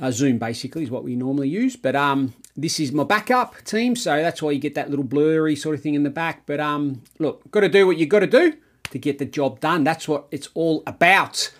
uh, 0.00 0.10
Zoom 0.10 0.38
basically 0.38 0.82
is 0.82 0.90
what 0.90 1.04
we 1.04 1.16
normally 1.16 1.48
use. 1.48 1.76
But 1.76 1.96
um, 1.96 2.34
this 2.56 2.80
is 2.80 2.92
my 2.92 3.04
backup 3.04 3.62
team, 3.64 3.96
so 3.96 4.16
that's 4.16 4.42
why 4.42 4.52
you 4.52 4.58
get 4.58 4.74
that 4.74 4.90
little 4.90 5.04
blurry 5.04 5.56
sort 5.56 5.74
of 5.74 5.82
thing 5.82 5.94
in 5.94 6.02
the 6.02 6.10
back. 6.10 6.44
But 6.46 6.60
um, 6.60 7.02
look, 7.18 7.50
got 7.50 7.60
to 7.60 7.68
do 7.68 7.86
what 7.86 7.96
you 7.98 8.06
got 8.06 8.20
to 8.20 8.26
do 8.26 8.54
to 8.90 8.98
get 8.98 9.18
the 9.18 9.24
job 9.24 9.60
done. 9.60 9.84
That's 9.84 10.08
what 10.08 10.26
it's 10.30 10.48
all 10.54 10.82
about. 10.86 11.52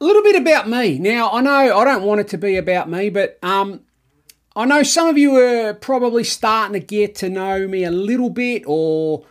A 0.00 0.04
little 0.04 0.22
bit 0.22 0.36
about 0.36 0.68
me. 0.68 0.98
Now, 0.98 1.30
I 1.30 1.40
know 1.40 1.78
I 1.78 1.84
don't 1.84 2.04
want 2.04 2.20
it 2.20 2.28
to 2.28 2.38
be 2.38 2.56
about 2.56 2.88
me, 2.88 3.10
but 3.10 3.38
um, 3.42 3.80
I 4.56 4.64
know 4.64 4.82
some 4.82 5.08
of 5.08 5.18
you 5.18 5.36
are 5.36 5.74
probably 5.74 6.24
starting 6.24 6.72
to 6.72 6.84
get 6.84 7.14
to 7.16 7.28
know 7.28 7.68
me 7.68 7.84
a 7.84 7.90
little 7.90 8.30
bit 8.30 8.64
or 8.66 9.26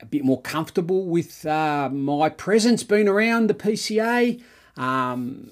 a 0.00 0.06
bit 0.06 0.24
more 0.24 0.40
comfortable 0.40 1.06
with 1.06 1.44
uh, 1.44 1.88
my 1.90 2.28
presence 2.28 2.82
being 2.82 3.08
around 3.08 3.48
the 3.48 3.54
PCA. 3.54 4.42
Um, 4.76 5.50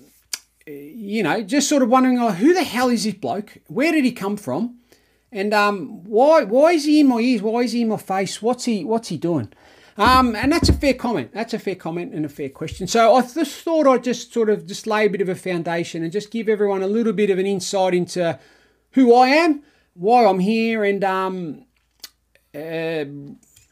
you 0.69 1.23
know, 1.23 1.43
just 1.43 1.69
sort 1.69 1.83
of 1.83 1.89
wondering, 1.89 2.19
oh, 2.19 2.31
who 2.31 2.55
the 2.55 2.63
hell 2.63 2.89
is 2.89 3.05
this 3.05 3.15
bloke? 3.15 3.59
Where 3.69 3.93
did 3.93 4.05
he 4.05 4.13
come 4.13 4.37
from? 4.37 4.79
And 5.31 5.53
um, 5.53 6.05
why 6.05 6.45
why 6.45 6.73
is 6.73 6.85
he 6.85 7.01
in 7.01 7.09
my 7.09 7.19
ears? 7.19 7.43
Why 7.43 7.61
is 7.61 7.73
he 7.73 7.83
in 7.83 7.89
my 7.89 7.97
face? 7.99 8.41
What's 8.41 8.65
he 8.65 8.85
what's 8.85 9.09
he 9.09 9.19
doing? 9.19 9.53
Um, 9.99 10.37
and 10.37 10.53
that's 10.53 10.69
a 10.69 10.73
fair 10.73 10.95
comment. 10.95 11.33
That's 11.35 11.53
a 11.53 11.59
fair 11.59 11.75
comment 11.75 12.15
and 12.15 12.25
a 12.25 12.29
fair 12.29 12.49
question. 12.49 12.87
So 12.87 13.17
I 13.17 13.23
just 13.23 13.63
thought 13.63 13.87
I'd 13.87 14.05
just 14.05 14.33
sort 14.33 14.49
of 14.49 14.65
just 14.65 14.87
lay 14.87 15.07
a 15.07 15.11
bit 15.11 15.21
of 15.21 15.29
a 15.29 15.35
foundation 15.35 16.05
and 16.05 16.13
just 16.13 16.31
give 16.31 16.49
everyone 16.49 16.83
a 16.83 16.87
little 16.87 17.13
bit 17.13 17.31
of 17.31 17.39
an 17.39 17.47
insight 17.47 17.95
into 17.95 18.39
who 18.93 19.13
I 19.13 19.29
am, 19.29 19.63
why 19.95 20.25
I'm 20.25 20.39
here, 20.39 20.85
and 20.85 21.03
um, 21.03 21.65
uh, 22.55 23.05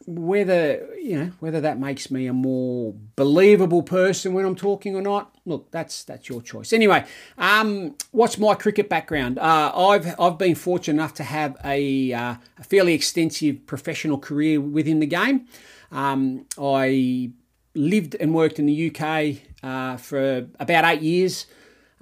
whether 0.05 0.87
you 1.01 1.17
know 1.17 1.31
whether 1.39 1.61
that 1.61 1.79
makes 1.79 2.11
me 2.11 2.27
a 2.27 2.33
more 2.33 2.93
believable 3.15 3.83
person 3.83 4.33
when 4.33 4.45
I'm 4.45 4.55
talking 4.55 4.95
or 4.95 5.01
not. 5.01 5.33
Look, 5.47 5.71
that's 5.71 6.03
that's 6.03 6.27
your 6.27 6.41
choice. 6.41 6.73
Anyway, 6.73 7.05
um, 7.37 7.95
what's 8.11 8.37
my 8.37 8.53
cricket 8.53 8.89
background? 8.89 9.39
Uh, 9.39 9.71
I've 9.73 10.13
I've 10.19 10.37
been 10.37 10.55
fortunate 10.55 11.01
enough 11.01 11.13
to 11.15 11.23
have 11.23 11.55
a, 11.63 12.11
uh, 12.11 12.35
a 12.59 12.63
fairly 12.63 12.93
extensive 12.93 13.65
professional 13.65 14.17
career 14.17 14.59
within 14.59 14.99
the 14.99 15.05
game. 15.05 15.47
Um, 15.89 16.47
I 16.61 17.31
lived 17.75 18.15
and 18.19 18.35
worked 18.35 18.59
in 18.59 18.65
the 18.65 18.91
UK 18.91 19.37
uh, 19.63 19.95
for 19.95 20.47
about 20.59 20.83
eight 20.83 21.01
years 21.01 21.45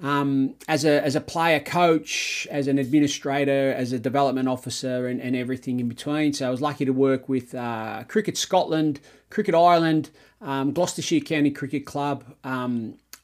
um, 0.00 0.54
as 0.68 0.84
a 0.84 1.02
as 1.04 1.16
a 1.16 1.20
player 1.20 1.60
coach, 1.60 2.46
as 2.50 2.66
an 2.68 2.78
administrator, 2.78 3.72
as 3.72 3.92
a 3.92 3.98
development 3.98 4.48
officer, 4.48 5.06
and, 5.06 5.20
and 5.20 5.34
everything 5.34 5.80
in 5.80 5.88
between. 5.88 6.32
So 6.32 6.48
I 6.48 6.50
was 6.50 6.60
lucky 6.60 6.84
to 6.84 6.92
work 6.92 7.28
with 7.28 7.54
uh, 7.54 8.04
Cricket 8.08 8.36
Scotland, 8.36 9.00
Cricket 9.30 9.54
Ireland, 9.54 10.10
um, 10.40 10.72
Gloucestershire 10.72 11.20
County 11.20 11.50
Cricket 11.50 11.86
Club. 11.86 12.24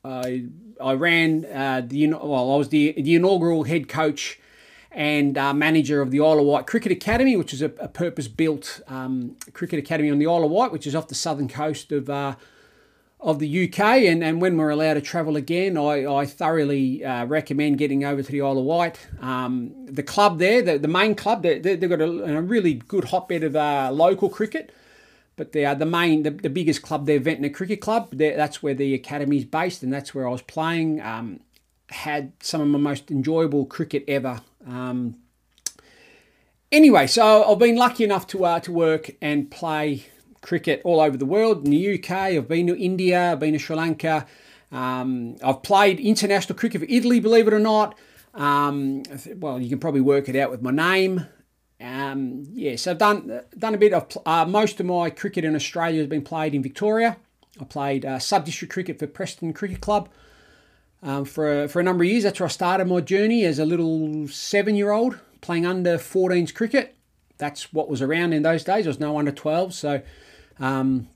I 0.04 0.46
I 0.80 0.94
ran 0.94 1.44
uh, 1.44 1.82
the 1.86 2.08
well, 2.08 2.52
I 2.52 2.56
was 2.56 2.70
the 2.70 2.92
the 2.92 3.14
inaugural 3.14 3.64
head 3.64 3.88
coach 3.88 4.40
and 4.90 5.38
uh, 5.38 5.54
manager 5.54 6.02
of 6.02 6.10
the 6.10 6.20
Isle 6.20 6.40
of 6.40 6.46
Wight 6.46 6.66
Cricket 6.66 6.90
Academy, 6.90 7.36
which 7.36 7.54
is 7.54 7.62
a, 7.62 7.66
a 7.78 7.88
purpose 7.88 8.26
built 8.26 8.80
um, 8.88 9.36
cricket 9.52 9.78
academy 9.78 10.10
on 10.10 10.18
the 10.18 10.26
Isle 10.26 10.44
of 10.44 10.50
Wight, 10.50 10.72
which 10.72 10.88
is 10.88 10.96
off 10.96 11.06
the 11.06 11.14
southern 11.14 11.48
coast 11.48 11.92
of 11.92 12.10
uh, 12.10 12.34
of 13.20 13.38
the 13.38 13.68
UK, 13.68 13.78
and, 13.78 14.24
and 14.24 14.42
when 14.42 14.56
we're 14.56 14.70
allowed 14.70 14.94
to 14.94 15.00
travel 15.00 15.36
again, 15.36 15.78
I, 15.78 16.04
I 16.04 16.26
thoroughly 16.26 17.04
uh, 17.04 17.24
recommend 17.26 17.78
getting 17.78 18.04
over 18.04 18.20
to 18.20 18.32
the 18.32 18.40
Isle 18.40 18.58
of 18.58 18.64
Wight. 18.64 18.98
Um, 19.20 19.86
the 19.86 20.02
club 20.02 20.40
there, 20.40 20.60
the, 20.60 20.78
the 20.78 20.88
main 20.88 21.14
club, 21.14 21.44
they, 21.44 21.60
they, 21.60 21.70
have 21.76 21.88
got 21.88 22.00
a, 22.00 22.38
a, 22.38 22.40
really 22.42 22.74
good 22.74 23.04
hotbed 23.04 23.44
of 23.44 23.54
uh, 23.54 23.90
local 23.92 24.28
cricket, 24.28 24.74
but 25.42 25.50
they 25.50 25.64
are 25.64 25.74
the 25.74 25.84
main, 25.84 26.22
the, 26.22 26.30
the 26.30 26.48
biggest 26.48 26.82
club 26.82 27.04
there, 27.04 27.18
Ventnor 27.18 27.48
Cricket 27.48 27.80
Club. 27.80 28.10
That's 28.12 28.62
where 28.62 28.74
the 28.74 28.94
academy 28.94 29.38
is 29.38 29.44
based, 29.44 29.82
and 29.82 29.92
that's 29.92 30.14
where 30.14 30.24
I 30.24 30.30
was 30.30 30.40
playing. 30.40 31.00
Um, 31.00 31.40
had 31.88 32.32
some 32.38 32.60
of 32.60 32.68
my 32.68 32.78
most 32.78 33.10
enjoyable 33.10 33.66
cricket 33.66 34.04
ever. 34.06 34.40
Um, 34.64 35.16
anyway, 36.70 37.08
so 37.08 37.42
I've 37.42 37.58
been 37.58 37.74
lucky 37.74 38.04
enough 38.04 38.28
to 38.28 38.44
uh, 38.44 38.60
to 38.60 38.70
work 38.70 39.10
and 39.20 39.50
play 39.50 40.04
cricket 40.42 40.80
all 40.84 41.00
over 41.00 41.16
the 41.16 41.26
world. 41.26 41.64
In 41.64 41.72
the 41.72 41.98
UK, 41.98 42.10
I've 42.12 42.46
been 42.46 42.68
to 42.68 42.80
India, 42.80 43.32
I've 43.32 43.40
been 43.40 43.54
to 43.54 43.58
Sri 43.58 43.74
Lanka. 43.74 44.24
Um, 44.70 45.34
I've 45.42 45.64
played 45.64 45.98
international 45.98 46.56
cricket 46.56 46.82
for 46.82 46.86
Italy, 46.88 47.18
believe 47.18 47.48
it 47.48 47.52
or 47.52 47.58
not. 47.58 47.98
Um, 48.32 49.02
well, 49.38 49.60
you 49.60 49.68
can 49.68 49.80
probably 49.80 50.02
work 50.02 50.28
it 50.28 50.36
out 50.36 50.52
with 50.52 50.62
my 50.62 50.70
name. 50.70 51.26
Um, 51.82 52.44
yeah, 52.52 52.76
so 52.76 52.92
I've 52.92 52.98
done 52.98 53.40
done 53.58 53.74
a 53.74 53.78
bit 53.78 53.92
of 53.92 54.16
uh, 54.24 54.44
most 54.44 54.78
of 54.78 54.86
my 54.86 55.10
cricket 55.10 55.44
in 55.44 55.56
Australia 55.56 55.98
has 55.98 56.08
been 56.08 56.22
played 56.22 56.54
in 56.54 56.62
Victoria. 56.62 57.16
I 57.60 57.64
played 57.64 58.04
uh, 58.04 58.18
sub 58.18 58.44
district 58.44 58.72
cricket 58.72 58.98
for 58.98 59.06
Preston 59.06 59.52
Cricket 59.52 59.80
Club 59.80 60.08
um, 61.02 61.24
for 61.24 61.64
a, 61.64 61.68
for 61.68 61.80
a 61.80 61.82
number 61.82 62.04
of 62.04 62.10
years. 62.10 62.22
That's 62.22 62.38
where 62.38 62.46
I 62.46 62.50
started 62.50 62.86
my 62.86 63.00
journey 63.00 63.44
as 63.44 63.58
a 63.58 63.64
little 63.64 64.28
seven 64.28 64.76
year 64.76 64.92
old 64.92 65.18
playing 65.40 65.66
under 65.66 65.98
14s 65.98 66.54
cricket. 66.54 66.96
That's 67.38 67.72
what 67.72 67.88
was 67.88 68.00
around 68.00 68.32
in 68.32 68.42
those 68.42 68.62
days. 68.62 68.84
There 68.84 68.90
was 68.90 69.00
no 69.00 69.18
under 69.18 69.32
12, 69.32 69.74
so 69.74 70.02
um, 70.60 71.08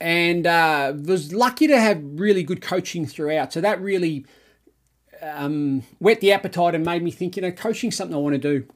and 0.00 0.46
uh, 0.46 0.94
was 0.96 1.34
lucky 1.34 1.66
to 1.66 1.78
have 1.78 2.00
really 2.02 2.42
good 2.42 2.62
coaching 2.62 3.04
throughout. 3.04 3.52
So 3.52 3.60
that 3.60 3.80
really 3.80 4.24
um, 5.20 5.82
whet 5.98 6.20
the 6.20 6.32
appetite 6.32 6.74
and 6.74 6.84
made 6.84 7.02
me 7.02 7.10
think, 7.10 7.36
you 7.36 7.42
know, 7.42 7.52
coaching 7.52 7.90
something 7.90 8.14
I 8.14 8.18
want 8.18 8.34
to 8.34 8.38
do. 8.38 8.66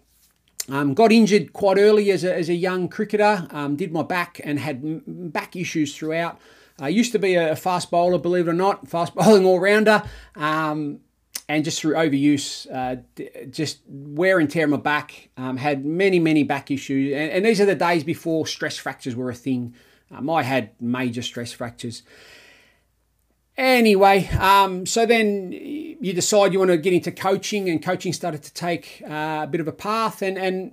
Um, 0.68 0.94
got 0.94 1.10
injured 1.10 1.52
quite 1.52 1.78
early 1.78 2.10
as 2.10 2.24
a, 2.24 2.34
as 2.34 2.48
a 2.48 2.54
young 2.54 2.88
cricketer, 2.88 3.48
um, 3.50 3.76
did 3.76 3.92
my 3.92 4.02
back 4.02 4.40
and 4.44 4.58
had 4.58 5.02
back 5.32 5.56
issues 5.56 5.96
throughout. 5.96 6.40
I 6.80 6.88
used 6.88 7.12
to 7.12 7.18
be 7.18 7.34
a 7.34 7.56
fast 7.56 7.90
bowler, 7.90 8.18
believe 8.18 8.48
it 8.48 8.50
or 8.50 8.54
not, 8.54 8.88
fast 8.88 9.14
bowling 9.16 9.44
all 9.44 9.60
rounder. 9.60 10.02
Um, 10.36 11.00
and 11.48 11.64
just 11.64 11.80
through 11.80 11.94
overuse, 11.94 12.66
uh, 12.72 13.02
just 13.50 13.80
wear 13.86 14.38
and 14.38 14.50
tear 14.50 14.64
on 14.64 14.70
my 14.70 14.76
back. 14.76 15.28
Um, 15.36 15.56
had 15.56 15.84
many, 15.84 16.18
many 16.18 16.44
back 16.44 16.70
issues, 16.70 17.12
and, 17.12 17.30
and, 17.30 17.44
these 17.44 17.60
are 17.60 17.66
the 17.66 17.74
days 17.74 18.04
before 18.04 18.46
stress 18.46 18.76
fractures 18.76 19.14
were 19.16 19.28
a 19.28 19.34
thing. 19.34 19.74
Um, 20.10 20.30
I 20.30 20.44
had 20.44 20.70
major 20.80 21.20
stress 21.20 21.52
fractures. 21.52 22.04
Anyway, 23.56 24.28
um, 24.38 24.86
so 24.86 25.04
then 25.04 25.52
you 25.52 26.12
decide 26.12 26.52
you 26.52 26.58
want 26.58 26.70
to 26.70 26.78
get 26.78 26.92
into 26.92 27.12
coaching, 27.12 27.68
and 27.68 27.82
coaching 27.82 28.12
started 28.12 28.42
to 28.42 28.52
take 28.54 29.02
uh, 29.06 29.40
a 29.42 29.48
bit 29.50 29.60
of 29.60 29.68
a 29.68 29.72
path, 29.72 30.22
and 30.22 30.38
and 30.38 30.72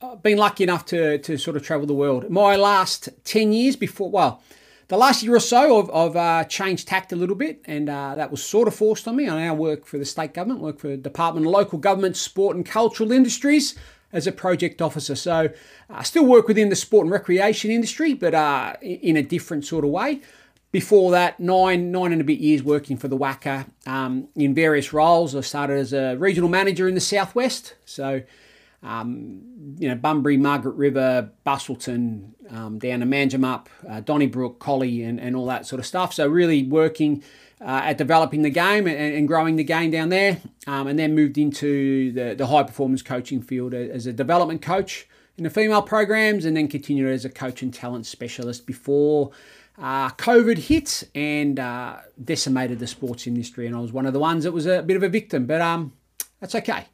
I've 0.00 0.22
been 0.22 0.38
lucky 0.38 0.64
enough 0.64 0.84
to 0.86 1.18
to 1.18 1.36
sort 1.36 1.56
of 1.56 1.62
travel 1.62 1.86
the 1.86 1.94
world. 1.94 2.30
My 2.30 2.56
last 2.56 3.08
ten 3.24 3.52
years 3.52 3.76
before, 3.76 4.10
well 4.10 4.42
the 4.90 4.96
last 4.96 5.22
year 5.22 5.36
or 5.36 5.40
so, 5.40 5.78
I've, 5.78 5.90
I've 5.94 6.16
uh, 6.16 6.44
changed 6.44 6.88
tact 6.88 7.12
a 7.12 7.16
little 7.16 7.36
bit, 7.36 7.62
and 7.64 7.88
uh, 7.88 8.16
that 8.16 8.32
was 8.32 8.42
sort 8.42 8.66
of 8.66 8.74
forced 8.74 9.06
on 9.06 9.14
me. 9.14 9.28
I 9.28 9.46
now 9.46 9.54
work 9.54 9.86
for 9.86 9.98
the 9.98 10.04
state 10.04 10.34
government, 10.34 10.60
work 10.60 10.80
for 10.80 10.88
the 10.88 10.96
Department 10.96 11.46
of 11.46 11.52
Local 11.52 11.78
Government, 11.78 12.16
Sport 12.16 12.56
and 12.56 12.66
Cultural 12.66 13.12
Industries, 13.12 13.76
as 14.12 14.26
a 14.26 14.32
project 14.32 14.82
officer. 14.82 15.14
So 15.14 15.50
I 15.88 16.02
still 16.02 16.26
work 16.26 16.48
within 16.48 16.70
the 16.70 16.76
sport 16.76 17.04
and 17.04 17.12
recreation 17.12 17.70
industry, 17.70 18.14
but 18.14 18.34
uh, 18.34 18.74
in 18.82 19.16
a 19.16 19.22
different 19.22 19.64
sort 19.64 19.84
of 19.84 19.90
way. 19.92 20.22
Before 20.72 21.10
that, 21.10 21.40
nine 21.40 21.90
nine 21.90 22.12
and 22.12 22.20
a 22.20 22.24
bit 22.24 22.38
years 22.38 22.62
working 22.62 22.96
for 22.96 23.08
the 23.08 23.16
WACA 23.16 23.66
um, 23.86 24.28
in 24.36 24.54
various 24.54 24.92
roles. 24.92 25.34
I 25.34 25.40
started 25.40 25.78
as 25.78 25.92
a 25.92 26.14
regional 26.16 26.48
manager 26.48 26.86
in 26.86 26.94
the 26.94 27.00
southwest, 27.00 27.74
so 27.84 28.22
um, 28.80 29.40
you 29.78 29.88
know 29.88 29.96
Bunbury, 29.96 30.36
Margaret 30.36 30.76
River, 30.76 31.30
Busselton, 31.44 32.34
um, 32.52 32.78
down 32.78 33.00
to 33.00 33.06
Manjimup, 33.06 33.66
uh, 33.88 34.00
Donnybrook, 34.00 34.60
Collie, 34.60 35.02
and, 35.02 35.18
and 35.18 35.34
all 35.34 35.46
that 35.46 35.66
sort 35.66 35.80
of 35.80 35.86
stuff. 35.86 36.14
So 36.14 36.28
really 36.28 36.62
working 36.62 37.24
uh, 37.60 37.82
at 37.84 37.98
developing 37.98 38.42
the 38.42 38.50
game 38.50 38.86
and, 38.86 38.96
and, 38.96 39.26
growing 39.26 39.56
the 39.56 39.64
game 39.64 39.90
down 39.90 40.08
there, 40.08 40.40
um, 40.68 40.86
and 40.86 40.96
then 40.96 41.16
moved 41.16 41.36
into 41.36 42.12
the, 42.12 42.34
the 42.34 42.46
high 42.46 42.62
performance 42.62 43.02
coaching 43.02 43.42
field 43.42 43.74
as 43.74 44.06
a 44.06 44.12
development 44.12 44.62
coach 44.62 45.08
in 45.36 45.42
the 45.42 45.50
female 45.50 45.82
programs, 45.82 46.44
and 46.44 46.56
then 46.56 46.68
continued 46.68 47.12
as 47.12 47.24
a 47.24 47.28
coach 47.28 47.60
and 47.60 47.74
talent 47.74 48.06
specialist 48.06 48.66
before 48.66 49.32
uh, 49.78 50.10
COVID 50.10 50.58
hit 50.58 51.08
and 51.14 51.58
uh, 51.58 51.96
decimated 52.22 52.78
the 52.78 52.86
sports 52.86 53.26
industry, 53.26 53.66
and 53.66 53.74
I 53.74 53.80
was 53.80 53.92
one 53.92 54.06
of 54.06 54.12
the 54.12 54.18
ones 54.18 54.44
that 54.44 54.52
was 54.52 54.66
a 54.66 54.82
bit 54.82 54.96
of 54.96 55.02
a 55.02 55.08
victim, 55.08 55.46
but 55.46 55.60
um, 55.60 55.92
that's 56.40 56.54
okay. 56.54 56.86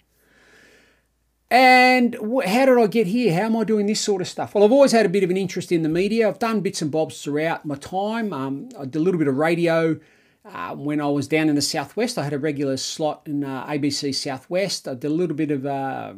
And 1.50 2.16
how 2.44 2.66
did 2.66 2.78
I 2.78 2.86
get 2.88 3.06
here? 3.06 3.32
How 3.32 3.46
am 3.46 3.56
I 3.56 3.64
doing 3.64 3.86
this 3.86 4.00
sort 4.00 4.20
of 4.20 4.26
stuff? 4.26 4.54
Well, 4.54 4.64
I've 4.64 4.72
always 4.72 4.92
had 4.92 5.06
a 5.06 5.08
bit 5.08 5.22
of 5.22 5.30
an 5.30 5.36
interest 5.36 5.70
in 5.70 5.82
the 5.82 5.88
media. 5.88 6.28
I've 6.28 6.40
done 6.40 6.60
bits 6.60 6.82
and 6.82 6.90
bobs 6.90 7.22
throughout 7.22 7.64
my 7.64 7.76
time. 7.76 8.32
Um, 8.32 8.68
I 8.78 8.84
did 8.84 8.96
a 8.96 9.00
little 9.00 9.18
bit 9.18 9.28
of 9.28 9.36
radio 9.36 10.00
uh, 10.44 10.74
when 10.74 11.00
I 11.00 11.06
was 11.06 11.28
down 11.28 11.48
in 11.48 11.54
the 11.54 11.62
southwest. 11.62 12.18
I 12.18 12.24
had 12.24 12.32
a 12.32 12.38
regular 12.38 12.76
slot 12.76 13.22
in 13.26 13.44
uh, 13.44 13.64
ABC 13.66 14.14
Southwest. 14.14 14.88
I 14.88 14.94
did 14.94 15.04
a 15.04 15.14
little 15.14 15.36
bit 15.36 15.52
of 15.52 15.66
uh, 15.66 16.14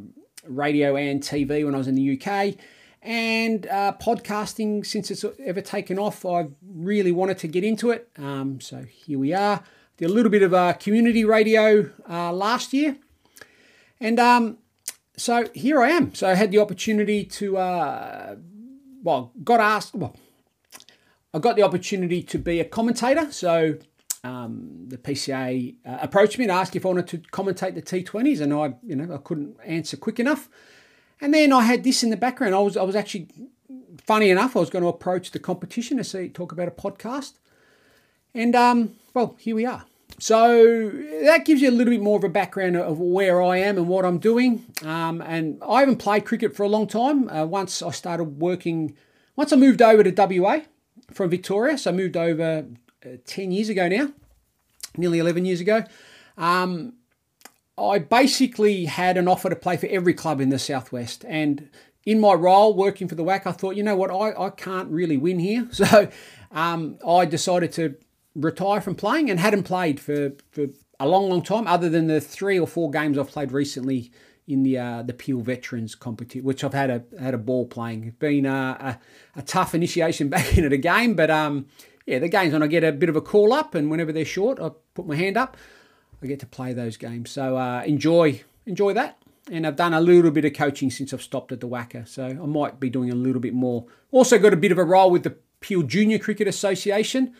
radio 0.47 0.97
and 0.97 1.23
TV 1.23 1.65
when 1.65 1.75
I 1.75 1.79
was 1.79 1.89
in 1.89 1.95
the 1.95 2.19
UK 2.19 2.55
and 3.09 3.67
uh, 3.69 3.95
podcasting 3.99 4.85
since 4.85 5.11
it's 5.11 5.25
ever 5.43 5.63
taken 5.63 5.99
off 5.99 6.27
i've 6.27 6.53
really 6.63 7.11
wanted 7.11 7.39
to 7.39 7.49
get 7.49 7.65
into 7.65 7.91
it. 7.91 8.11
Um, 8.19 8.61
so 8.61 8.83
here 8.83 9.19
we 9.19 9.33
are. 9.33 9.65
Did 9.97 10.11
a 10.11 10.13
little 10.13 10.31
bit 10.31 10.43
of 10.43 10.53
uh, 10.53 10.75
community 10.75 11.25
radio 11.25 11.91
uh, 12.09 12.33
last 12.33 12.75
year. 12.75 12.99
And 13.99 14.21
um, 14.21 14.59
so 15.17 15.49
here 15.55 15.83
i 15.83 15.89
am. 15.89 16.15
So 16.15 16.29
i 16.29 16.35
had 16.35 16.51
the 16.51 16.59
opportunity 16.59 17.25
to 17.25 17.57
uh, 17.57 18.37
well 19.03 19.33
got 19.43 19.61
asked 19.61 19.95
well 19.95 20.15
i 21.33 21.39
got 21.39 21.57
the 21.57 21.63
opportunity 21.63 22.23
to 22.23 22.39
be 22.39 22.61
a 22.61 22.65
commentator. 22.65 23.33
So 23.33 23.79
um, 24.23 24.85
the 24.87 24.99
PCA 24.99 25.77
uh, 25.87 25.99
approached 26.03 26.39
me 26.39 26.45
and 26.45 26.53
asked 26.53 26.77
if 26.77 26.85
I 26.85 26.89
wanted 26.89 27.09
to 27.09 27.19
commentate 27.19 27.75
the 27.75 27.83
T20s, 27.83 28.41
and 28.41 28.53
I, 28.53 28.75
you 28.83 28.97
know, 28.97 29.15
I 29.15 29.19
couldn't 29.19 29.57
answer 29.65 29.97
quick 29.97 30.21
enough. 30.21 30.49
And 31.21 31.35
then 31.35 31.53
I 31.53 31.63
had 31.63 31.85
this 31.85 32.03
in 32.03 32.11
the 32.11 32.17
background. 32.17 32.55
I 32.55 32.61
was 32.61 32.77
I 32.77 32.83
was 32.83 32.97
actually 32.97 33.29
funny 34.05 34.31
enough. 34.31 34.57
I 34.57 34.61
was 34.61 34.71
going 34.71 34.83
to 34.83 34.89
approach 34.89 35.31
the 35.31 35.39
competition 35.39 35.97
to 35.97 36.05
see 36.05 36.29
talk 36.29 36.53
about 36.53 36.69
a 36.69 36.73
podcast, 36.73 37.35
and 38.35 38.55
um, 38.55 38.97
well, 39.15 39.37
here 39.39 39.57
we 39.57 39.67
are. 39.67 39.85
So 40.21 40.91
that 41.23 41.45
gives 41.45 41.63
you 41.63 41.71
a 41.71 41.73
little 41.73 41.93
bit 41.93 42.03
more 42.03 42.19
of 42.19 42.25
a 42.25 42.29
background 42.29 42.77
of 42.77 42.99
where 42.99 43.41
I 43.41 43.59
am 43.59 43.79
and 43.79 43.87
what 43.87 44.05
I'm 44.05 44.19
doing. 44.19 44.65
Um, 44.83 45.21
and 45.21 45.63
I 45.63 45.81
haven't 45.81 45.99
played 45.99 46.25
cricket 46.25 46.57
for 46.57 46.65
a 46.65 46.69
long 46.69 46.89
time. 46.89 47.29
Uh, 47.29 47.45
once 47.45 47.83
I 47.83 47.93
started 47.93 48.41
working, 48.41 48.97
once 49.37 49.53
I 49.53 49.57
moved 49.57 49.81
over 49.81 50.03
to 50.03 50.39
WA 50.41 50.61
from 51.13 51.31
Victoria, 51.31 51.79
so 51.79 51.93
I 51.93 51.95
moved 51.95 52.17
over 52.17 52.67
uh, 53.07 53.09
10 53.27 53.53
years 53.53 53.69
ago 53.69 53.87
now, 53.87 54.13
nearly 54.97 55.21
11 55.21 55.45
years 55.45 55.61
ago. 55.61 55.85
Um, 56.37 56.95
I 57.79 57.99
basically 57.99 58.87
had 58.87 59.17
an 59.17 59.29
offer 59.29 59.49
to 59.49 59.57
play 59.57 59.77
for 59.77 59.87
every 59.87 60.15
club 60.15 60.41
in 60.41 60.49
the 60.49 60.59
Southwest. 60.59 61.25
And 61.29 61.71
in 62.05 62.21
my 62.21 62.35
role 62.35 62.75
working 62.75 63.09
for 63.09 63.15
the 63.15 63.25
WAC, 63.25 63.47
I 63.47 63.53
thought, 63.53 63.77
you 63.77 63.83
know 63.83 63.97
what, 63.97 64.11
I, 64.11 64.47
I 64.47 64.51
can't 64.51 64.91
really 64.91 65.17
win 65.17 65.39
here. 65.39 65.69
So 65.73 66.09
um, 66.51 66.99
I 67.07 67.25
decided 67.27 67.73
to 67.75 67.97
retire 68.35 68.81
from 68.81 68.95
playing 68.95 69.31
and 69.31 69.39
hadn't 69.39 69.65
played 69.65 70.01
for, 70.01 70.33
for 70.51 70.67
a 70.99 71.07
long, 71.07 71.29
long 71.29 71.43
time, 71.43 71.67
other 71.67 71.89
than 71.89 72.07
the 72.07 72.21
three 72.21 72.59
or 72.59 72.67
four 72.67 72.91
games 72.91 73.19
I've 73.19 73.29
played 73.29 73.53
recently 73.53 74.11
in 74.47 74.63
the 74.63 74.79
uh, 74.79 75.03
the 75.03 75.13
Peel 75.13 75.41
Veterans 75.41 75.95
competition, 75.95 76.45
which 76.45 76.65
I've 76.65 76.73
had 76.73 76.91
a 76.91 77.05
had 77.21 77.35
a 77.35 77.39
ball 77.39 77.67
playing. 77.67 78.05
It's 78.05 78.17
been 78.17 78.47
a, 78.47 78.99
a, 79.37 79.41
a 79.41 79.43
tough 79.43 79.75
initiation 79.75 80.29
back 80.31 80.57
into 80.57 80.71
the 80.71 80.79
game, 80.79 81.15
but 81.15 81.31
um, 81.31 81.67
yeah, 82.07 82.19
the 82.19 82.29
games 82.29 82.55
when 82.55 82.63
I 82.63 82.67
get 82.67 82.83
a 82.83 82.93
bit 82.93 83.11
of 83.11 83.17
a 83.17 83.21
call 83.21 83.53
up, 83.53 83.75
and 83.75 83.91
whenever 83.91 84.13
they're 84.13 84.25
short, 84.25 84.59
I 84.59 84.71
put 84.95 85.07
my 85.07 85.17
hand 85.17 85.37
up. 85.37 85.57
I 86.23 86.27
get 86.27 86.41
to 86.41 86.47
play 86.47 86.73
those 86.73 86.97
games. 86.97 87.31
So 87.31 87.57
uh, 87.57 87.83
enjoy 87.85 88.43
enjoy 88.67 88.93
that. 88.95 89.19
And 89.51 89.67
I've 89.67 89.77
done 89.77 89.95
a 89.95 90.01
little 90.01 90.31
bit 90.31 90.45
of 90.45 90.53
coaching 90.53 90.91
since 90.91 91.15
I've 91.15 91.23
stopped 91.23 91.53
at 91.53 91.61
the 91.61 91.69
WACA, 91.69 92.07
so 92.07 92.27
I 92.27 92.33
might 92.33 92.79
be 92.79 92.91
doing 92.91 93.11
a 93.11 93.15
little 93.15 93.41
bit 93.41 93.55
more. 93.55 93.87
Also 94.11 94.39
got 94.39 94.53
a 94.53 94.59
bit 94.59 94.73
of 94.73 94.79
a 94.79 94.85
role 94.85 95.11
with 95.11 95.23
the 95.23 95.37
Peel 95.61 95.83
Junior 95.83 96.19
Cricket 96.19 96.47
Association. 96.47 97.35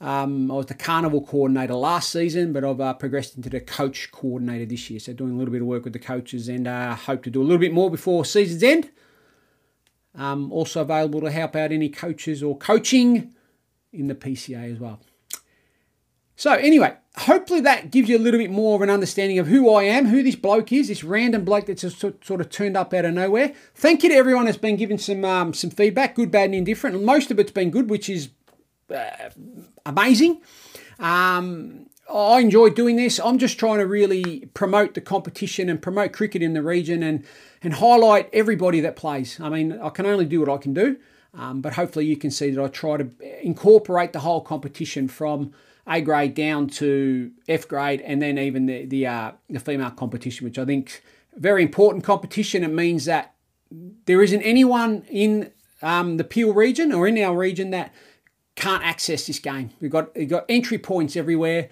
Um, 0.00 0.52
I 0.52 0.54
was 0.54 0.66
the 0.66 0.74
carnival 0.74 1.20
coordinator 1.20 1.74
last 1.74 2.10
season, 2.10 2.52
but 2.52 2.62
I've 2.64 2.80
uh, 2.80 2.94
progressed 2.94 3.36
into 3.36 3.50
the 3.50 3.60
coach 3.60 4.12
coordinator 4.12 4.66
this 4.66 4.88
year. 4.88 5.00
So 5.00 5.12
doing 5.12 5.32
a 5.32 5.36
little 5.36 5.50
bit 5.50 5.62
of 5.62 5.66
work 5.66 5.82
with 5.82 5.92
the 5.92 5.98
coaches, 5.98 6.48
and 6.48 6.68
uh, 6.68 6.94
hope 6.94 7.24
to 7.24 7.30
do 7.30 7.42
a 7.42 7.44
little 7.44 7.58
bit 7.58 7.72
more 7.72 7.90
before 7.90 8.24
season's 8.24 8.62
end. 8.62 8.90
Um, 10.14 10.52
also 10.52 10.82
available 10.82 11.20
to 11.22 11.30
help 11.30 11.56
out 11.56 11.72
any 11.72 11.88
coaches 11.88 12.42
or 12.42 12.56
coaching 12.56 13.34
in 13.92 14.06
the 14.06 14.14
PCA 14.14 14.72
as 14.72 14.78
well. 14.78 15.00
So 16.38 16.52
anyway, 16.52 16.94
hopefully 17.16 17.62
that 17.62 17.90
gives 17.90 18.08
you 18.08 18.16
a 18.16 18.20
little 18.20 18.38
bit 18.38 18.52
more 18.52 18.76
of 18.76 18.82
an 18.82 18.90
understanding 18.90 19.40
of 19.40 19.48
who 19.48 19.74
I 19.74 19.82
am, 19.82 20.06
who 20.06 20.22
this 20.22 20.36
bloke 20.36 20.70
is, 20.70 20.86
this 20.86 21.02
random 21.02 21.44
bloke 21.44 21.66
that's 21.66 21.82
just 21.82 21.98
sort 21.98 22.40
of 22.40 22.48
turned 22.48 22.76
up 22.76 22.94
out 22.94 23.04
of 23.04 23.12
nowhere. 23.12 23.52
Thank 23.74 24.04
you 24.04 24.08
to 24.10 24.14
everyone 24.14 24.44
that's 24.44 24.56
been 24.56 24.76
giving 24.76 24.98
some 24.98 25.24
um, 25.24 25.52
some 25.52 25.70
feedback, 25.70 26.14
good, 26.14 26.30
bad, 26.30 26.44
and 26.44 26.54
indifferent. 26.54 27.02
Most 27.02 27.32
of 27.32 27.40
it's 27.40 27.50
been 27.50 27.72
good, 27.72 27.90
which 27.90 28.08
is 28.08 28.28
uh, 28.88 29.30
amazing. 29.84 30.40
Um, 31.00 31.86
I 32.08 32.38
enjoy 32.38 32.70
doing 32.70 32.94
this. 32.94 33.18
I'm 33.18 33.38
just 33.38 33.58
trying 33.58 33.78
to 33.78 33.86
really 33.88 34.48
promote 34.54 34.94
the 34.94 35.00
competition 35.00 35.68
and 35.68 35.82
promote 35.82 36.12
cricket 36.12 36.40
in 36.40 36.52
the 36.52 36.62
region 36.62 37.02
and 37.02 37.24
and 37.64 37.74
highlight 37.74 38.30
everybody 38.32 38.78
that 38.78 38.94
plays. 38.94 39.40
I 39.40 39.48
mean, 39.48 39.72
I 39.72 39.88
can 39.88 40.06
only 40.06 40.24
do 40.24 40.38
what 40.38 40.48
I 40.48 40.58
can 40.58 40.72
do, 40.72 40.98
um, 41.34 41.62
but 41.62 41.72
hopefully 41.72 42.06
you 42.06 42.16
can 42.16 42.30
see 42.30 42.50
that 42.52 42.62
I 42.62 42.68
try 42.68 42.96
to 42.96 43.10
incorporate 43.44 44.12
the 44.12 44.20
whole 44.20 44.40
competition 44.40 45.08
from 45.08 45.52
a 45.88 46.00
grade 46.00 46.34
down 46.34 46.68
to 46.68 47.32
F 47.48 47.66
grade, 47.66 48.00
and 48.02 48.20
then 48.20 48.38
even 48.38 48.66
the 48.66 48.84
the, 48.84 49.06
uh, 49.06 49.32
the 49.48 49.60
female 49.60 49.90
competition, 49.90 50.44
which 50.44 50.58
I 50.58 50.64
think 50.64 51.02
very 51.36 51.62
important 51.62 52.04
competition. 52.04 52.62
It 52.62 52.72
means 52.72 53.06
that 53.06 53.34
there 54.06 54.22
isn't 54.22 54.42
anyone 54.42 55.04
in 55.10 55.50
um, 55.82 56.16
the 56.16 56.24
Peel 56.24 56.52
region 56.52 56.92
or 56.92 57.06
in 57.06 57.18
our 57.18 57.36
region 57.36 57.70
that 57.70 57.92
can't 58.54 58.84
access 58.84 59.26
this 59.26 59.38
game. 59.38 59.70
We've 59.80 59.90
got 59.90 60.14
we've 60.14 60.28
got 60.28 60.44
entry 60.48 60.78
points 60.78 61.16
everywhere, 61.16 61.70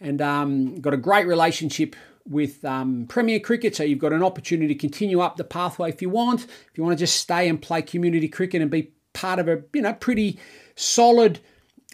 and 0.00 0.20
um, 0.20 0.80
got 0.80 0.92
a 0.92 0.98
great 0.98 1.26
relationship 1.26 1.96
with 2.28 2.64
um, 2.64 3.06
Premier 3.06 3.40
Cricket. 3.40 3.76
So 3.76 3.82
you've 3.82 3.98
got 3.98 4.12
an 4.12 4.22
opportunity 4.22 4.74
to 4.74 4.78
continue 4.78 5.20
up 5.20 5.36
the 5.36 5.44
pathway 5.44 5.88
if 5.88 6.02
you 6.02 6.10
want. 6.10 6.44
If 6.44 6.70
you 6.76 6.84
want 6.84 6.98
to 6.98 7.02
just 7.02 7.16
stay 7.16 7.48
and 7.48 7.60
play 7.60 7.82
community 7.82 8.28
cricket 8.28 8.60
and 8.60 8.70
be 8.70 8.92
part 9.14 9.38
of 9.38 9.48
a 9.48 9.62
you 9.72 9.82
know 9.82 9.94
pretty 9.94 10.38
solid 10.74 11.40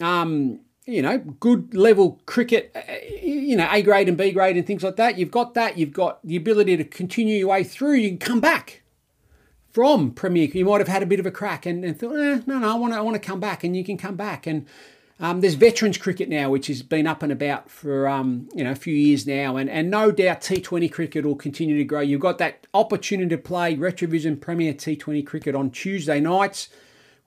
um, 0.00 0.60
you 0.90 1.02
know, 1.02 1.18
good 1.18 1.74
level 1.74 2.20
cricket, 2.26 2.72
uh, 2.74 2.80
you 3.22 3.56
know, 3.56 3.68
A 3.70 3.82
grade 3.82 4.08
and 4.08 4.16
B 4.16 4.32
grade 4.32 4.56
and 4.56 4.66
things 4.66 4.82
like 4.82 4.96
that. 4.96 5.18
You've 5.18 5.30
got 5.30 5.54
that. 5.54 5.78
You've 5.78 5.92
got 5.92 6.24
the 6.26 6.36
ability 6.36 6.76
to 6.76 6.84
continue 6.84 7.36
your 7.36 7.48
way 7.48 7.64
through. 7.64 7.94
You 7.94 8.08
can 8.10 8.18
come 8.18 8.40
back 8.40 8.82
from 9.70 10.10
Premier. 10.10 10.48
You 10.52 10.64
might 10.64 10.80
have 10.80 10.88
had 10.88 11.02
a 11.02 11.06
bit 11.06 11.20
of 11.20 11.26
a 11.26 11.30
crack 11.30 11.66
and, 11.66 11.84
and 11.84 11.98
thought, 11.98 12.16
eh, 12.16 12.40
no, 12.46 12.58
no, 12.58 12.70
I 12.70 12.74
want 12.74 12.92
to, 12.92 12.98
I 12.98 13.02
want 13.02 13.14
to 13.14 13.26
come 13.26 13.40
back, 13.40 13.62
and 13.64 13.76
you 13.76 13.84
can 13.84 13.96
come 13.96 14.16
back. 14.16 14.46
And 14.46 14.66
um, 15.20 15.42
there's 15.42 15.54
veterans 15.54 15.98
cricket 15.98 16.28
now, 16.28 16.50
which 16.50 16.66
has 16.68 16.82
been 16.82 17.06
up 17.06 17.22
and 17.22 17.30
about 17.30 17.70
for 17.70 18.08
um, 18.08 18.48
you 18.54 18.64
know 18.64 18.72
a 18.72 18.76
few 18.76 18.94
years 18.94 19.26
now, 19.26 19.56
and 19.56 19.68
and 19.68 19.90
no 19.90 20.10
doubt 20.10 20.40
T20 20.40 20.90
cricket 20.90 21.24
will 21.24 21.36
continue 21.36 21.76
to 21.76 21.84
grow. 21.84 22.00
You've 22.00 22.20
got 22.20 22.38
that 22.38 22.66
opportunity 22.74 23.28
to 23.30 23.38
play 23.38 23.76
Retravision 23.76 24.40
Premier 24.40 24.72
T20 24.72 25.24
cricket 25.26 25.54
on 25.54 25.70
Tuesday 25.70 26.20
nights 26.20 26.68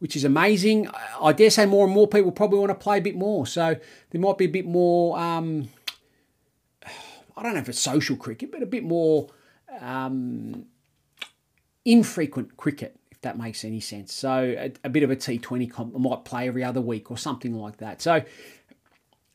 which 0.04 0.18
is 0.18 0.26
amazing. 0.26 0.86
I 1.22 1.32
dare 1.32 1.50
say 1.50 1.66
more 1.66 1.86
and 1.86 1.94
more 1.94 2.10
people 2.10 2.30
probably 2.34 2.60
want 2.60 2.72
to 2.72 2.76
play 2.76 2.98
a 2.98 3.02
bit 3.02 3.16
more. 3.16 3.48
So 3.48 3.78
there 4.10 4.20
might 4.20 4.38
be 4.38 4.44
a 4.44 4.50
bit 4.50 4.66
more, 4.66 5.18
um, 5.18 5.70
I 7.38 7.42
don't 7.42 7.54
know 7.54 7.62
if 7.62 7.70
it's 7.70 7.80
social 7.80 8.18
cricket, 8.18 8.52
but 8.52 8.62
a 8.62 8.66
bit 8.66 8.84
more 8.84 9.30
um, 9.80 10.66
infrequent 11.86 12.58
cricket, 12.58 13.00
if 13.12 13.22
that 13.22 13.38
makes 13.38 13.64
any 13.64 13.80
sense. 13.80 14.12
So 14.12 14.54
a, 14.60 14.74
a 14.84 14.90
bit 14.90 15.04
of 15.04 15.10
a 15.10 15.16
T20 15.16 15.72
comp, 15.72 15.98
might 15.98 16.26
play 16.26 16.50
every 16.50 16.66
other 16.66 16.82
week 16.82 17.10
or 17.10 17.18
something 17.18 17.56
like 17.56 17.78
that. 17.78 18.02
So 18.02 18.24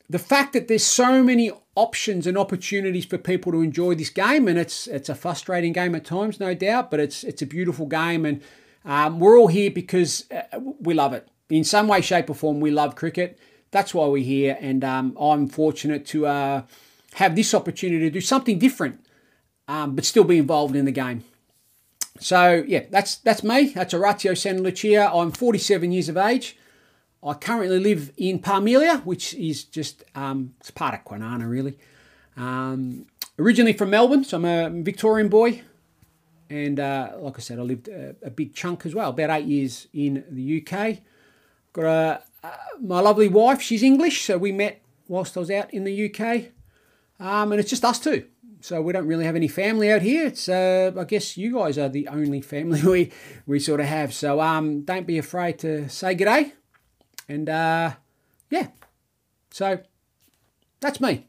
the 0.07 0.19
fact 0.19 0.53
that 0.53 0.67
there's 0.67 0.85
so 0.85 1.23
many 1.23 1.51
options 1.73 2.27
and 2.27 2.37
opportunities 2.37 3.05
for 3.05 3.17
people 3.17 3.51
to 3.53 3.61
enjoy 3.63 3.95
this 3.95 4.11
game, 4.11 4.47
and 4.47 4.59
it's 4.59 4.85
it's 4.85 5.09
a 5.09 5.15
frustrating 5.15 5.73
game 5.73 5.95
at 5.95 6.05
times, 6.05 6.39
no 6.39 6.53
doubt, 6.53 6.91
but 6.91 6.99
it's 6.99 7.23
it's 7.23 7.41
a 7.41 7.47
beautiful 7.47 7.87
game 7.87 8.23
and 8.23 8.43
um, 8.85 9.19
we're 9.19 9.37
all 9.37 9.47
here 9.47 9.71
because 9.71 10.25
uh, 10.31 10.59
we 10.79 10.93
love 10.93 11.13
it. 11.13 11.27
In 11.49 11.63
some 11.63 11.87
way, 11.87 12.01
shape, 12.01 12.29
or 12.29 12.35
form, 12.35 12.59
we 12.59 12.71
love 12.71 12.95
cricket. 12.95 13.39
That's 13.71 13.93
why 13.93 14.07
we're 14.07 14.23
here, 14.23 14.57
and 14.59 14.83
um, 14.83 15.17
I'm 15.19 15.47
fortunate 15.47 16.05
to 16.07 16.25
uh, 16.25 16.61
have 17.15 17.35
this 17.35 17.53
opportunity 17.53 18.05
to 18.05 18.09
do 18.09 18.21
something 18.21 18.57
different, 18.57 19.05
um, 19.67 19.95
but 19.95 20.05
still 20.05 20.23
be 20.23 20.37
involved 20.37 20.75
in 20.75 20.85
the 20.85 20.91
game. 20.91 21.23
So 22.19 22.63
yeah, 22.67 22.85
that's 22.89 23.15
that's 23.17 23.43
me. 23.43 23.67
That's 23.69 23.93
Orazio 23.93 24.33
Santalucia. 24.33 25.09
I'm 25.13 25.31
47 25.31 25.91
years 25.91 26.09
of 26.09 26.17
age. 26.17 26.57
I 27.23 27.33
currently 27.33 27.79
live 27.79 28.11
in 28.17 28.39
Parmelia, 28.39 29.01
which 29.05 29.33
is 29.33 29.63
just 29.63 30.03
um, 30.15 30.53
it's 30.59 30.71
part 30.71 30.93
of 30.93 31.03
Kwinana 31.05 31.49
really. 31.49 31.77
Um, 32.37 33.05
originally 33.37 33.73
from 33.73 33.89
Melbourne, 33.89 34.23
so 34.23 34.37
I'm 34.37 34.45
a 34.45 34.69
Victorian 34.81 35.27
boy, 35.27 35.61
and 36.49 36.79
uh, 36.79 37.11
like 37.19 37.37
I 37.37 37.41
said, 37.41 37.59
I 37.59 37.61
lived 37.61 37.87
a, 37.87 38.15
a, 38.23 38.29
big 38.29 38.53
chunk 38.53 38.85
as 38.85 38.95
well, 38.95 39.11
about 39.11 39.29
eight 39.29 39.45
years 39.45 39.87
in 39.93 40.23
the 40.29 40.63
UK. 40.65 40.99
Got 41.73 41.85
a, 41.85 42.23
uh, 42.43 42.55
my 42.81 42.99
lovely 42.99 43.27
wife. 43.27 43.61
She's 43.61 43.83
English, 43.83 44.23
so 44.25 44.37
we 44.37 44.51
met 44.51 44.81
whilst 45.07 45.37
I 45.37 45.41
was 45.41 45.51
out 45.51 45.73
in 45.73 45.83
the 45.83 46.05
UK, 46.09 46.51
um, 47.19 47.51
and 47.51 47.59
it's 47.59 47.69
just 47.69 47.85
us 47.85 47.99
two. 47.99 48.25
So 48.61 48.81
we 48.81 48.91
don't 48.91 49.07
really 49.07 49.25
have 49.25 49.35
any 49.35 49.47
family 49.47 49.91
out 49.91 50.01
here. 50.01 50.25
It's 50.27 50.49
uh, 50.49 50.91
I 50.97 51.03
guess 51.05 51.37
you 51.37 51.53
guys 51.53 51.77
are 51.77 51.87
the 51.87 52.07
only 52.07 52.41
family 52.41 52.81
we 52.83 53.11
we 53.45 53.59
sort 53.59 53.79
of 53.79 53.85
have. 53.85 54.13
So 54.13 54.41
um, 54.41 54.81
don't 54.81 55.07
be 55.07 55.17
afraid 55.17 55.59
to 55.59 55.87
say 55.87 56.15
g'day, 56.15 56.51
and 57.27 57.47
uh, 57.47 57.93
yeah. 58.49 58.67
So 59.51 59.79
that's 60.81 60.99
me 60.99 61.28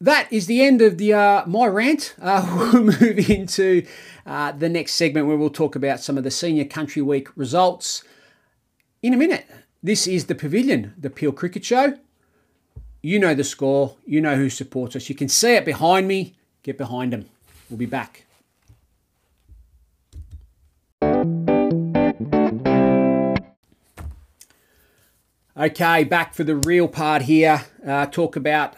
that 0.00 0.30
is 0.32 0.46
the 0.46 0.62
end 0.62 0.82
of 0.82 0.98
the 0.98 1.14
uh, 1.14 1.46
my 1.46 1.66
rant. 1.66 2.14
Uh, 2.20 2.70
we'll 2.72 2.84
move 2.84 3.30
into 3.30 3.86
uh, 4.24 4.52
the 4.52 4.68
next 4.68 4.92
segment 4.92 5.26
where 5.26 5.36
we'll 5.36 5.50
talk 5.50 5.76
about 5.76 6.00
some 6.00 6.18
of 6.18 6.24
the 6.24 6.30
senior 6.30 6.64
country 6.64 7.02
week 7.02 7.28
results 7.36 8.04
in 9.02 9.14
a 9.14 9.16
minute. 9.16 9.46
This 9.82 10.06
is 10.06 10.26
the 10.26 10.34
Pavilion, 10.34 10.94
the 10.98 11.10
Peel 11.10 11.32
Cricket 11.32 11.64
Show. 11.64 11.98
You 13.02 13.18
know 13.18 13.34
the 13.34 13.44
score. 13.44 13.96
You 14.04 14.20
know 14.20 14.36
who 14.36 14.50
supports 14.50 14.96
us. 14.96 15.08
You 15.08 15.14
can 15.14 15.28
see 15.28 15.54
it 15.54 15.64
behind 15.64 16.08
me. 16.08 16.34
Get 16.62 16.76
behind 16.76 17.12
them. 17.12 17.26
We'll 17.70 17.78
be 17.78 17.86
back. 17.86 18.24
Okay, 25.58 26.04
back 26.04 26.34
for 26.34 26.44
the 26.44 26.56
real 26.56 26.86
part 26.86 27.22
here. 27.22 27.64
Uh, 27.86 28.06
talk 28.06 28.36
about 28.36 28.74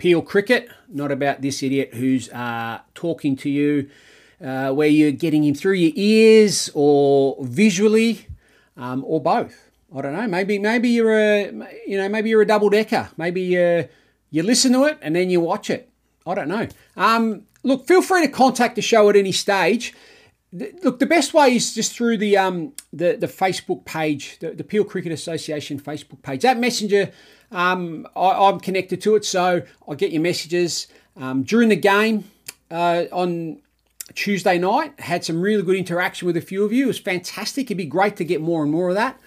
Peel 0.00 0.22
Cricket, 0.22 0.70
not 0.88 1.12
about 1.12 1.42
this 1.42 1.62
idiot 1.62 1.92
who's 1.92 2.30
uh, 2.30 2.80
talking 2.94 3.36
to 3.36 3.50
you 3.50 3.90
uh, 4.42 4.72
where 4.72 4.88
you're 4.88 5.12
getting 5.12 5.44
him 5.44 5.54
through 5.54 5.74
your 5.74 5.92
ears 5.94 6.70
or 6.72 7.36
visually 7.42 8.26
um, 8.78 9.04
or 9.06 9.20
both. 9.20 9.70
I 9.94 10.00
don't 10.00 10.14
know. 10.14 10.26
Maybe 10.26 10.58
maybe 10.58 10.88
you're 10.88 11.18
a 11.18 11.52
you 11.86 11.98
know 11.98 12.08
maybe 12.08 12.30
you're 12.30 12.40
a 12.40 12.46
double 12.46 12.70
decker. 12.70 13.10
Maybe 13.18 13.42
you 13.42 13.88
you 14.30 14.42
listen 14.42 14.72
to 14.72 14.84
it 14.84 14.98
and 15.02 15.14
then 15.14 15.28
you 15.28 15.40
watch 15.40 15.68
it. 15.68 15.90
I 16.26 16.34
don't 16.34 16.48
know. 16.48 16.66
Um, 16.96 17.42
look, 17.62 17.86
feel 17.86 18.00
free 18.00 18.22
to 18.22 18.32
contact 18.32 18.76
the 18.76 18.82
show 18.82 19.10
at 19.10 19.16
any 19.16 19.32
stage. 19.32 19.92
Look, 20.52 20.98
the 20.98 21.06
best 21.06 21.34
way 21.34 21.54
is 21.56 21.74
just 21.74 21.94
through 21.94 22.16
the 22.16 22.38
um, 22.38 22.72
the, 22.90 23.16
the 23.20 23.28
Facebook 23.28 23.84
page, 23.84 24.38
the, 24.38 24.52
the 24.52 24.64
Peel 24.64 24.84
Cricket 24.84 25.12
Association 25.12 25.78
Facebook 25.78 26.22
page. 26.22 26.40
That 26.40 26.58
messenger 26.58 27.12
um, 27.52 28.06
I, 28.14 28.48
am 28.48 28.60
connected 28.60 29.00
to 29.02 29.16
it, 29.16 29.24
so 29.24 29.62
I 29.88 29.94
get 29.94 30.12
your 30.12 30.22
messages 30.22 30.86
um, 31.16 31.42
during 31.42 31.68
the 31.68 31.76
game 31.76 32.24
uh, 32.70 33.04
on 33.12 33.60
Tuesday 34.14 34.58
night. 34.58 34.98
Had 35.00 35.24
some 35.24 35.40
really 35.40 35.62
good 35.62 35.76
interaction 35.76 36.26
with 36.26 36.36
a 36.36 36.40
few 36.40 36.64
of 36.64 36.72
you. 36.72 36.84
It 36.84 36.88
was 36.88 36.98
fantastic. 36.98 37.66
It'd 37.66 37.76
be 37.76 37.84
great 37.84 38.16
to 38.16 38.24
get 38.24 38.40
more 38.40 38.62
and 38.62 38.70
more 38.70 38.88
of 38.88 38.94
that. 38.94 39.18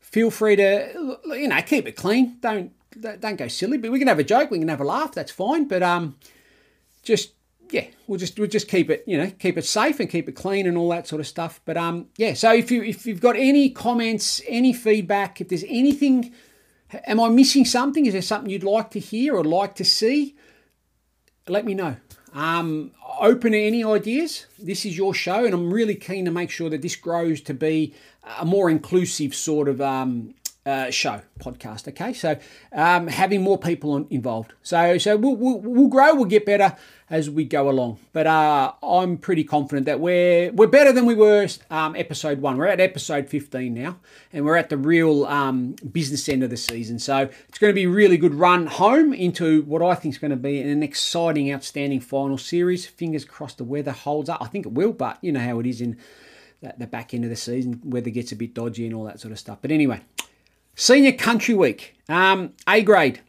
Feel 0.00 0.30
free 0.30 0.56
to 0.56 1.18
you 1.26 1.48
know 1.48 1.60
keep 1.62 1.88
it 1.88 1.96
clean. 1.96 2.36
Don't 2.40 2.72
don't 3.00 3.36
go 3.36 3.48
silly. 3.48 3.78
But 3.78 3.90
we 3.90 3.98
can 3.98 4.08
have 4.08 4.20
a 4.20 4.24
joke. 4.24 4.50
We 4.50 4.58
can 4.58 4.68
have 4.68 4.80
a 4.80 4.84
laugh. 4.84 5.12
That's 5.12 5.32
fine. 5.32 5.66
But 5.66 5.82
um, 5.82 6.16
just 7.02 7.32
yeah, 7.70 7.86
we'll 8.06 8.18
just 8.18 8.38
we'll 8.38 8.48
just 8.48 8.68
keep 8.68 8.90
it, 8.90 9.02
you 9.06 9.18
know, 9.18 9.30
keep 9.38 9.58
it 9.58 9.64
safe 9.64 9.98
and 9.98 10.08
keep 10.08 10.28
it 10.28 10.32
clean 10.32 10.66
and 10.66 10.76
all 10.76 10.90
that 10.90 11.08
sort 11.08 11.20
of 11.20 11.26
stuff. 11.26 11.60
But 11.64 11.76
um, 11.76 12.06
yeah. 12.16 12.34
So 12.34 12.52
if 12.52 12.70
you 12.70 12.82
if 12.84 13.06
you've 13.06 13.20
got 13.20 13.36
any 13.36 13.70
comments, 13.70 14.40
any 14.46 14.72
feedback, 14.72 15.40
if 15.40 15.48
there's 15.48 15.64
anything 15.68 16.32
Am 17.06 17.20
I 17.20 17.28
missing 17.28 17.64
something? 17.64 18.06
Is 18.06 18.12
there 18.12 18.22
something 18.22 18.50
you'd 18.50 18.64
like 18.64 18.90
to 18.90 18.98
hear 18.98 19.36
or 19.36 19.44
like 19.44 19.74
to 19.76 19.84
see? 19.84 20.36
Let 21.48 21.64
me 21.64 21.74
know. 21.74 21.96
Um, 22.32 22.92
open 23.20 23.52
to 23.52 23.62
any 23.62 23.84
ideas. 23.84 24.46
This 24.58 24.84
is 24.84 24.96
your 24.96 25.14
show, 25.14 25.44
and 25.44 25.54
I'm 25.54 25.72
really 25.72 25.94
keen 25.94 26.24
to 26.24 26.30
make 26.30 26.50
sure 26.50 26.68
that 26.70 26.82
this 26.82 26.96
grows 26.96 27.40
to 27.42 27.54
be 27.54 27.94
a 28.38 28.44
more 28.44 28.70
inclusive 28.70 29.34
sort 29.34 29.68
of 29.68 29.80
um, 29.80 30.34
uh, 30.66 30.90
show 30.90 31.20
podcast. 31.38 31.88
Okay, 31.88 32.12
so 32.12 32.38
um, 32.72 33.06
having 33.06 33.42
more 33.42 33.58
people 33.58 33.92
on, 33.92 34.06
involved. 34.10 34.52
So 34.62 34.98
so 34.98 35.16
we'll, 35.16 35.36
we'll, 35.36 35.58
we'll 35.60 35.88
grow. 35.88 36.14
We'll 36.14 36.24
get 36.24 36.46
better 36.46 36.76
as 37.10 37.28
we 37.28 37.44
go 37.44 37.68
along. 37.68 37.98
But 38.12 38.26
uh, 38.26 38.72
I'm 38.82 39.18
pretty 39.18 39.44
confident 39.44 39.86
that 39.86 40.00
we're 40.00 40.50
we're 40.52 40.66
better 40.66 40.92
than 40.92 41.06
we 41.06 41.14
were 41.14 41.46
um, 41.70 41.94
episode 41.96 42.40
one. 42.40 42.56
We're 42.56 42.66
at 42.66 42.80
episode 42.80 43.28
15 43.28 43.74
now, 43.74 43.98
and 44.32 44.44
we're 44.44 44.56
at 44.56 44.70
the 44.70 44.78
real 44.78 45.26
um, 45.26 45.76
business 45.92 46.28
end 46.28 46.42
of 46.42 46.50
the 46.50 46.56
season. 46.56 46.98
So 46.98 47.28
it's 47.48 47.58
going 47.58 47.70
to 47.70 47.74
be 47.74 47.84
a 47.84 47.90
really 47.90 48.16
good 48.16 48.34
run 48.34 48.66
home 48.66 49.12
into 49.12 49.62
what 49.62 49.82
I 49.82 49.94
think 49.94 50.14
is 50.14 50.18
going 50.18 50.30
to 50.30 50.36
be 50.36 50.60
an 50.60 50.82
exciting, 50.82 51.52
outstanding 51.52 52.00
final 52.00 52.38
series. 52.38 52.86
Fingers 52.86 53.24
crossed 53.24 53.58
the 53.58 53.64
weather 53.64 53.92
holds 53.92 54.28
up. 54.28 54.40
I 54.40 54.46
think 54.46 54.66
it 54.66 54.72
will, 54.72 54.92
but 54.92 55.18
you 55.20 55.32
know 55.32 55.40
how 55.40 55.60
it 55.60 55.66
is 55.66 55.80
in 55.80 55.98
the 56.78 56.86
back 56.86 57.12
end 57.12 57.24
of 57.24 57.30
the 57.30 57.36
season. 57.36 57.80
Weather 57.84 58.10
gets 58.10 58.32
a 58.32 58.36
bit 58.36 58.54
dodgy 58.54 58.86
and 58.86 58.94
all 58.94 59.04
that 59.04 59.20
sort 59.20 59.32
of 59.32 59.38
stuff. 59.38 59.58
But 59.60 59.70
anyway, 59.70 60.00
Senior 60.74 61.12
Country 61.12 61.54
Week, 61.54 61.96
um, 62.08 62.52
A 62.68 62.82
grade. 62.82 63.20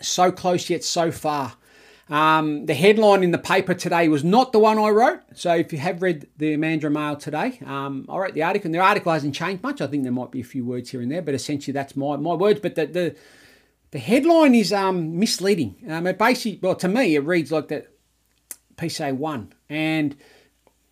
So 0.00 0.30
close 0.30 0.70
yet 0.70 0.84
so 0.84 1.10
far. 1.10 1.54
Um, 2.10 2.66
the 2.66 2.74
headline 2.74 3.22
in 3.22 3.32
the 3.32 3.38
paper 3.38 3.74
today 3.74 4.08
was 4.08 4.24
not 4.24 4.52
the 4.52 4.58
one 4.58 4.78
I 4.78 4.88
wrote. 4.88 5.20
So 5.34 5.54
if 5.54 5.72
you 5.72 5.78
have 5.78 6.00
read 6.02 6.26
the 6.38 6.56
Mandurah 6.56 6.92
Mail 6.92 7.16
today, 7.16 7.58
um, 7.66 8.06
I 8.08 8.16
wrote 8.16 8.34
the 8.34 8.42
article, 8.42 8.68
and 8.68 8.74
the 8.74 8.78
article 8.78 9.12
hasn't 9.12 9.34
changed 9.34 9.62
much. 9.62 9.80
I 9.80 9.86
think 9.86 10.04
there 10.04 10.12
might 10.12 10.30
be 10.30 10.40
a 10.40 10.44
few 10.44 10.64
words 10.64 10.90
here 10.90 11.00
and 11.02 11.10
there, 11.10 11.22
but 11.22 11.34
essentially 11.34 11.72
that's 11.72 11.96
my, 11.96 12.16
my 12.16 12.34
words. 12.34 12.60
But 12.60 12.76
the, 12.76 12.86
the, 12.86 13.16
the 13.90 13.98
headline 13.98 14.54
is 14.54 14.72
um, 14.72 15.18
misleading. 15.18 15.76
Um, 15.88 16.06
it 16.06 16.18
basically, 16.18 16.58
well, 16.62 16.76
to 16.76 16.88
me, 16.88 17.14
it 17.14 17.24
reads 17.24 17.52
like 17.52 17.68
that 17.68 17.88
PSA 18.80 19.14
won, 19.14 19.52
and 19.68 20.16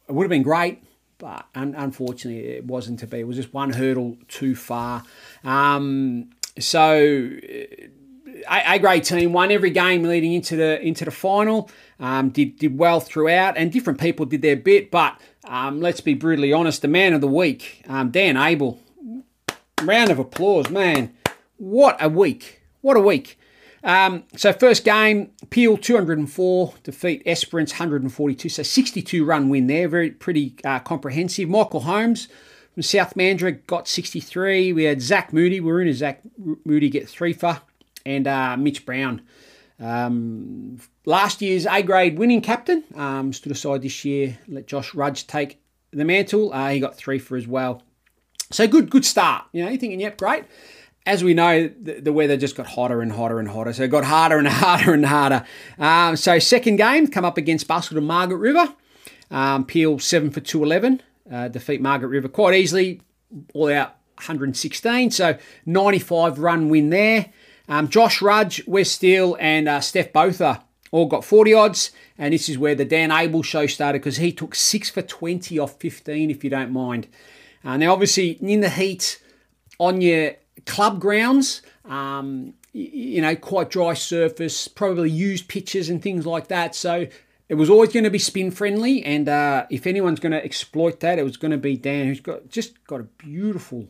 it 0.08 0.12
would 0.12 0.24
have 0.24 0.30
been 0.30 0.42
great, 0.42 0.82
but 1.18 1.46
un- 1.54 1.74
unfortunately, 1.76 2.46
it 2.46 2.66
wasn't 2.66 3.00
to 3.00 3.06
be. 3.06 3.20
It 3.20 3.26
was 3.26 3.36
just 3.36 3.54
one 3.54 3.72
hurdle 3.72 4.18
too 4.28 4.54
far. 4.54 5.02
Um, 5.46 6.30
so 6.58 7.30
a 8.50 8.78
grade 8.78 9.04
team 9.04 9.32
won 9.32 9.50
every 9.50 9.70
game 9.70 10.02
leading 10.02 10.32
into 10.32 10.56
the 10.56 10.80
into 10.80 11.04
the 11.04 11.10
final. 11.10 11.70
Um, 11.98 12.30
did 12.30 12.58
did 12.58 12.76
well 12.76 13.00
throughout, 13.00 13.56
and 13.56 13.72
different 13.72 14.00
people 14.00 14.26
did 14.26 14.42
their 14.42 14.56
bit. 14.56 14.90
But 14.90 15.18
um, 15.44 15.80
let's 15.80 16.00
be 16.00 16.14
brutally 16.14 16.52
honest, 16.52 16.82
the 16.82 16.88
man 16.88 17.14
of 17.14 17.20
the 17.20 17.28
week, 17.28 17.82
um, 17.88 18.10
Dan 18.10 18.36
Abel. 18.36 18.80
Round 19.82 20.10
of 20.10 20.18
applause, 20.18 20.70
man! 20.70 21.14
What 21.58 21.98
a 22.02 22.08
week! 22.08 22.62
What 22.80 22.96
a 22.96 23.00
week! 23.00 23.38
Um, 23.84 24.24
so 24.34 24.52
first 24.54 24.84
game, 24.84 25.32
Peel 25.50 25.76
204 25.76 26.74
defeat 26.82 27.22
Esperance 27.26 27.72
142, 27.72 28.48
so 28.48 28.62
62 28.62 29.24
run 29.24 29.50
win 29.50 29.66
there, 29.66 29.86
very 29.86 30.10
pretty 30.10 30.54
uh, 30.64 30.78
comprehensive. 30.78 31.50
Michael 31.50 31.80
Holmes 31.80 32.26
from 32.76 32.82
South 32.82 33.14
Mandurah 33.14 33.66
got 33.66 33.88
63. 33.88 34.74
We 34.74 34.84
had 34.84 35.00
Zach 35.00 35.32
Moody, 35.32 35.60
we 35.60 35.72
are 35.72 35.80
in 35.80 35.88
a 35.88 35.94
Zach 35.94 36.20
Moody 36.66 36.90
get 36.90 37.08
three 37.08 37.32
for 37.32 37.62
and 38.04 38.26
uh, 38.26 38.54
Mitch 38.58 38.84
Brown. 38.84 39.22
Um, 39.80 40.78
last 41.06 41.40
year's 41.40 41.64
A 41.64 41.82
grade 41.82 42.18
winning 42.18 42.42
captain 42.42 42.84
um, 42.94 43.32
stood 43.32 43.52
aside 43.52 43.80
this 43.80 44.04
year. 44.04 44.38
Let 44.46 44.66
Josh 44.66 44.94
Rudge 44.94 45.26
take 45.26 45.58
the 45.90 46.04
mantle. 46.04 46.52
Uh, 46.52 46.68
he 46.68 46.78
got 46.78 46.94
three 46.94 47.18
for 47.18 47.38
as 47.38 47.46
well. 47.46 47.82
So 48.52 48.68
good, 48.68 48.90
good 48.90 49.06
start. 49.06 49.46
You 49.52 49.64
know, 49.64 49.70
you're 49.70 49.78
thinking, 49.78 50.00
yep, 50.00 50.18
great. 50.18 50.44
As 51.06 51.24
we 51.24 51.32
know, 51.32 51.68
the, 51.80 52.00
the 52.00 52.12
weather 52.12 52.36
just 52.36 52.56
got 52.56 52.66
hotter 52.66 53.00
and 53.00 53.10
hotter 53.10 53.38
and 53.38 53.48
hotter. 53.48 53.72
So 53.72 53.84
it 53.84 53.88
got 53.88 54.04
harder 54.04 54.36
and 54.36 54.48
harder 54.48 54.92
and 54.92 55.06
harder. 55.06 55.46
Um, 55.78 56.16
so 56.16 56.38
second 56.38 56.76
game, 56.76 57.06
come 57.06 57.24
up 57.24 57.38
against 57.38 57.66
Busselton 57.66 58.04
Margaret 58.04 58.36
River. 58.36 58.74
Um, 59.30 59.64
Peel 59.64 59.98
seven 59.98 60.30
for 60.30 60.40
two 60.40 60.62
eleven. 60.62 61.00
Uh, 61.30 61.48
defeat 61.48 61.80
Margaret 61.80 62.08
River 62.08 62.28
quite 62.28 62.54
easily, 62.54 63.00
all 63.54 63.72
out 63.72 63.96
116. 64.16 65.10
So 65.10 65.36
95 65.64 66.38
run 66.38 66.68
win 66.68 66.90
there. 66.90 67.26
Um, 67.68 67.88
Josh 67.88 68.22
Rudge, 68.22 68.62
Wes 68.66 68.90
Steele, 68.90 69.36
and 69.40 69.68
uh, 69.68 69.80
Steph 69.80 70.12
Botha 70.12 70.62
all 70.92 71.06
got 71.06 71.24
40 71.24 71.54
odds. 71.54 71.90
And 72.16 72.32
this 72.32 72.48
is 72.48 72.58
where 72.58 72.74
the 72.74 72.84
Dan 72.84 73.10
Abel 73.10 73.42
show 73.42 73.66
started 73.66 74.00
because 74.00 74.18
he 74.18 74.32
took 74.32 74.54
6 74.54 74.90
for 74.90 75.02
20 75.02 75.58
off 75.58 75.78
15, 75.80 76.30
if 76.30 76.44
you 76.44 76.50
don't 76.50 76.72
mind. 76.72 77.08
Uh, 77.64 77.76
now, 77.76 77.92
obviously, 77.92 78.30
in 78.40 78.60
the 78.60 78.70
heat 78.70 79.20
on 79.78 80.00
your 80.00 80.34
club 80.64 81.00
grounds, 81.00 81.62
um, 81.84 82.54
you 82.72 83.20
know, 83.20 83.34
quite 83.34 83.70
dry 83.70 83.94
surface, 83.94 84.68
probably 84.68 85.10
used 85.10 85.48
pitches 85.48 85.88
and 85.88 86.02
things 86.02 86.26
like 86.26 86.48
that. 86.48 86.74
So 86.74 87.06
it 87.48 87.54
was 87.54 87.70
always 87.70 87.92
going 87.92 88.04
to 88.04 88.10
be 88.10 88.18
spin 88.18 88.50
friendly. 88.50 89.04
And 89.04 89.28
uh, 89.28 89.66
if 89.70 89.86
anyone's 89.86 90.20
going 90.20 90.32
to 90.32 90.44
exploit 90.44 91.00
that, 91.00 91.18
it 91.18 91.22
was 91.22 91.36
going 91.36 91.52
to 91.52 91.58
be 91.58 91.76
Dan, 91.76 92.06
who's 92.06 92.20
got 92.20 92.48
just 92.48 92.84
got 92.86 93.00
a 93.00 93.04
beautiful. 93.04 93.88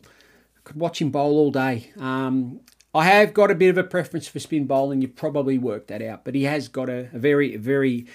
Could 0.63 0.77
watch 0.77 1.01
him 1.01 1.11
bowl 1.11 1.37
all 1.37 1.51
day. 1.51 1.91
Um, 1.97 2.59
I 2.93 3.05
have 3.05 3.33
got 3.33 3.51
a 3.51 3.55
bit 3.55 3.69
of 3.69 3.77
a 3.77 3.83
preference 3.83 4.27
for 4.27 4.39
spin 4.39 4.65
bowling. 4.65 5.01
You've 5.01 5.15
probably 5.15 5.57
worked 5.57 5.87
that 5.89 6.01
out, 6.01 6.25
but 6.25 6.35
he 6.35 6.43
has 6.43 6.67
got 6.67 6.89
a, 6.89 7.09
a 7.13 7.19
very, 7.19 7.55
very 7.55 8.07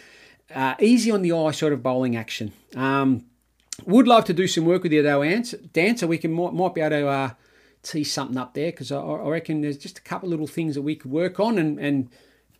uh, 0.54 0.74
easy 0.80 1.10
on 1.10 1.22
the 1.22 1.32
eye 1.32 1.50
sort 1.52 1.72
of 1.72 1.82
bowling 1.82 2.16
action. 2.16 2.52
Um, 2.74 3.24
would 3.86 4.06
love 4.06 4.24
to 4.26 4.32
do 4.32 4.46
some 4.46 4.66
work 4.66 4.82
with 4.82 4.92
you 4.92 5.02
though, 5.02 5.22
Dan, 5.72 5.96
so 5.96 6.06
we 6.06 6.18
can 6.18 6.32
might, 6.32 6.52
might 6.52 6.74
be 6.74 6.80
able 6.80 6.90
to 6.90 7.08
uh, 7.08 7.30
tee 7.82 8.04
something 8.04 8.36
up 8.36 8.54
there 8.54 8.70
because 8.70 8.92
I, 8.92 9.00
I, 9.00 9.28
reckon 9.28 9.60
there's 9.60 9.78
just 9.78 9.98
a 9.98 10.02
couple 10.02 10.28
little 10.28 10.46
things 10.46 10.74
that 10.74 10.82
we 10.82 10.94
could 10.94 11.10
work 11.10 11.40
on 11.40 11.58
and, 11.58 11.78
and 11.78 12.10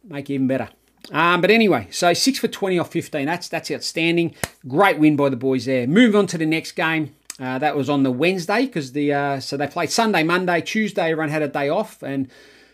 make 0.04 0.30
even 0.30 0.46
better. 0.46 0.68
Um, 1.10 1.40
but 1.40 1.50
anyway, 1.50 1.88
so 1.90 2.14
six 2.14 2.38
for 2.38 2.48
20 2.48 2.78
off 2.78 2.90
15. 2.90 3.26
That's 3.26 3.48
that's 3.48 3.70
outstanding. 3.70 4.34
Great 4.68 4.98
win 4.98 5.16
by 5.16 5.28
the 5.28 5.36
boys 5.36 5.64
there. 5.64 5.86
Moving 5.86 6.16
on 6.16 6.26
to 6.28 6.38
the 6.38 6.46
next 6.46 6.72
game. 6.72 7.14
Uh, 7.40 7.58
that 7.58 7.74
was 7.74 7.90
on 7.90 8.02
the 8.02 8.10
Wednesday 8.10 8.66
because 8.66 8.92
the 8.92 9.12
uh, 9.12 9.40
so 9.40 9.56
they 9.56 9.66
played 9.66 9.90
Sunday, 9.90 10.22
Monday, 10.22 10.60
Tuesday. 10.60 11.10
Everyone 11.10 11.30
had 11.30 11.42
a 11.42 11.48
day 11.48 11.68
off, 11.68 12.02
and 12.02 12.28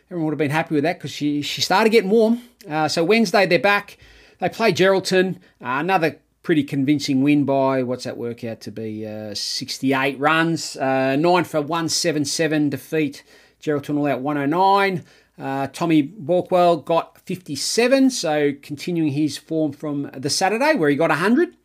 everyone 0.07 0.27
would 0.27 0.33
have 0.33 0.38
been 0.38 0.51
happy 0.51 0.75
with 0.75 0.85
that 0.85 0.99
because 0.99 1.11
she 1.11 1.43
she 1.43 1.61
started 1.61 1.91
getting 1.91 2.11
warm. 2.11 2.43
Uh, 2.69 2.88
so 2.88 3.03
Wednesday 3.05 3.47
they're 3.47 3.59
back. 3.59 3.97
They 4.41 4.49
play 4.49 4.73
Geraldton. 4.73 5.37
Uh, 5.61 5.81
another 5.81 6.19
pretty 6.43 6.64
convincing 6.64 7.23
win 7.23 7.45
by 7.45 7.83
what's 7.83 8.05
that 8.05 8.17
work 8.17 8.43
out 8.45 8.61
to 8.62 8.71
be? 8.71 9.07
Uh, 9.07 9.35
68 9.35 10.19
runs, 10.19 10.77
uh, 10.77 11.17
nine 11.17 11.45
for 11.45 11.61
177 11.61 12.71
defeat. 12.71 13.23
Geraldton 13.61 13.99
all 13.99 14.07
out 14.07 14.21
109. 14.21 15.05
Uh, 15.38 15.68
Tommy 15.68 16.03
Borkwell 16.03 16.85
got 16.85 17.18
57, 17.20 18.11
so 18.11 18.53
continuing 18.61 19.12
his 19.12 19.38
form 19.38 19.72
from 19.72 20.11
the 20.16 20.31
Saturday 20.31 20.74
where 20.74 20.90
he 20.90 20.96
got 20.96 21.11
100. 21.11 21.57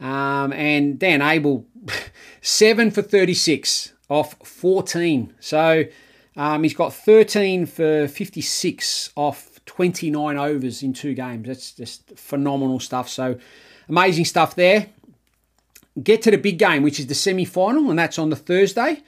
Um, 0.00 0.52
and 0.52 0.98
Dan 0.98 1.22
Abel, 1.22 1.66
7 2.40 2.90
for 2.90 3.02
36 3.02 3.92
off 4.08 4.34
14. 4.46 5.34
So 5.38 5.84
um, 6.36 6.62
he's 6.62 6.74
got 6.74 6.92
13 6.92 7.66
for 7.66 8.08
56 8.08 9.10
off 9.14 9.60
29 9.66 10.36
overs 10.36 10.82
in 10.82 10.92
two 10.92 11.14
games. 11.14 11.46
That's 11.46 11.72
just 11.72 12.18
phenomenal 12.18 12.80
stuff. 12.80 13.08
So 13.08 13.38
amazing 13.88 14.24
stuff 14.24 14.54
there. 14.54 14.88
Get 16.02 16.22
to 16.22 16.32
the 16.32 16.38
big 16.38 16.58
game, 16.58 16.82
which 16.82 16.98
is 16.98 17.06
the 17.06 17.14
semi 17.14 17.44
final, 17.44 17.88
and 17.90 17.98
that's 17.98 18.18
on 18.18 18.30
the 18.30 18.36
Thursday. 18.36 19.02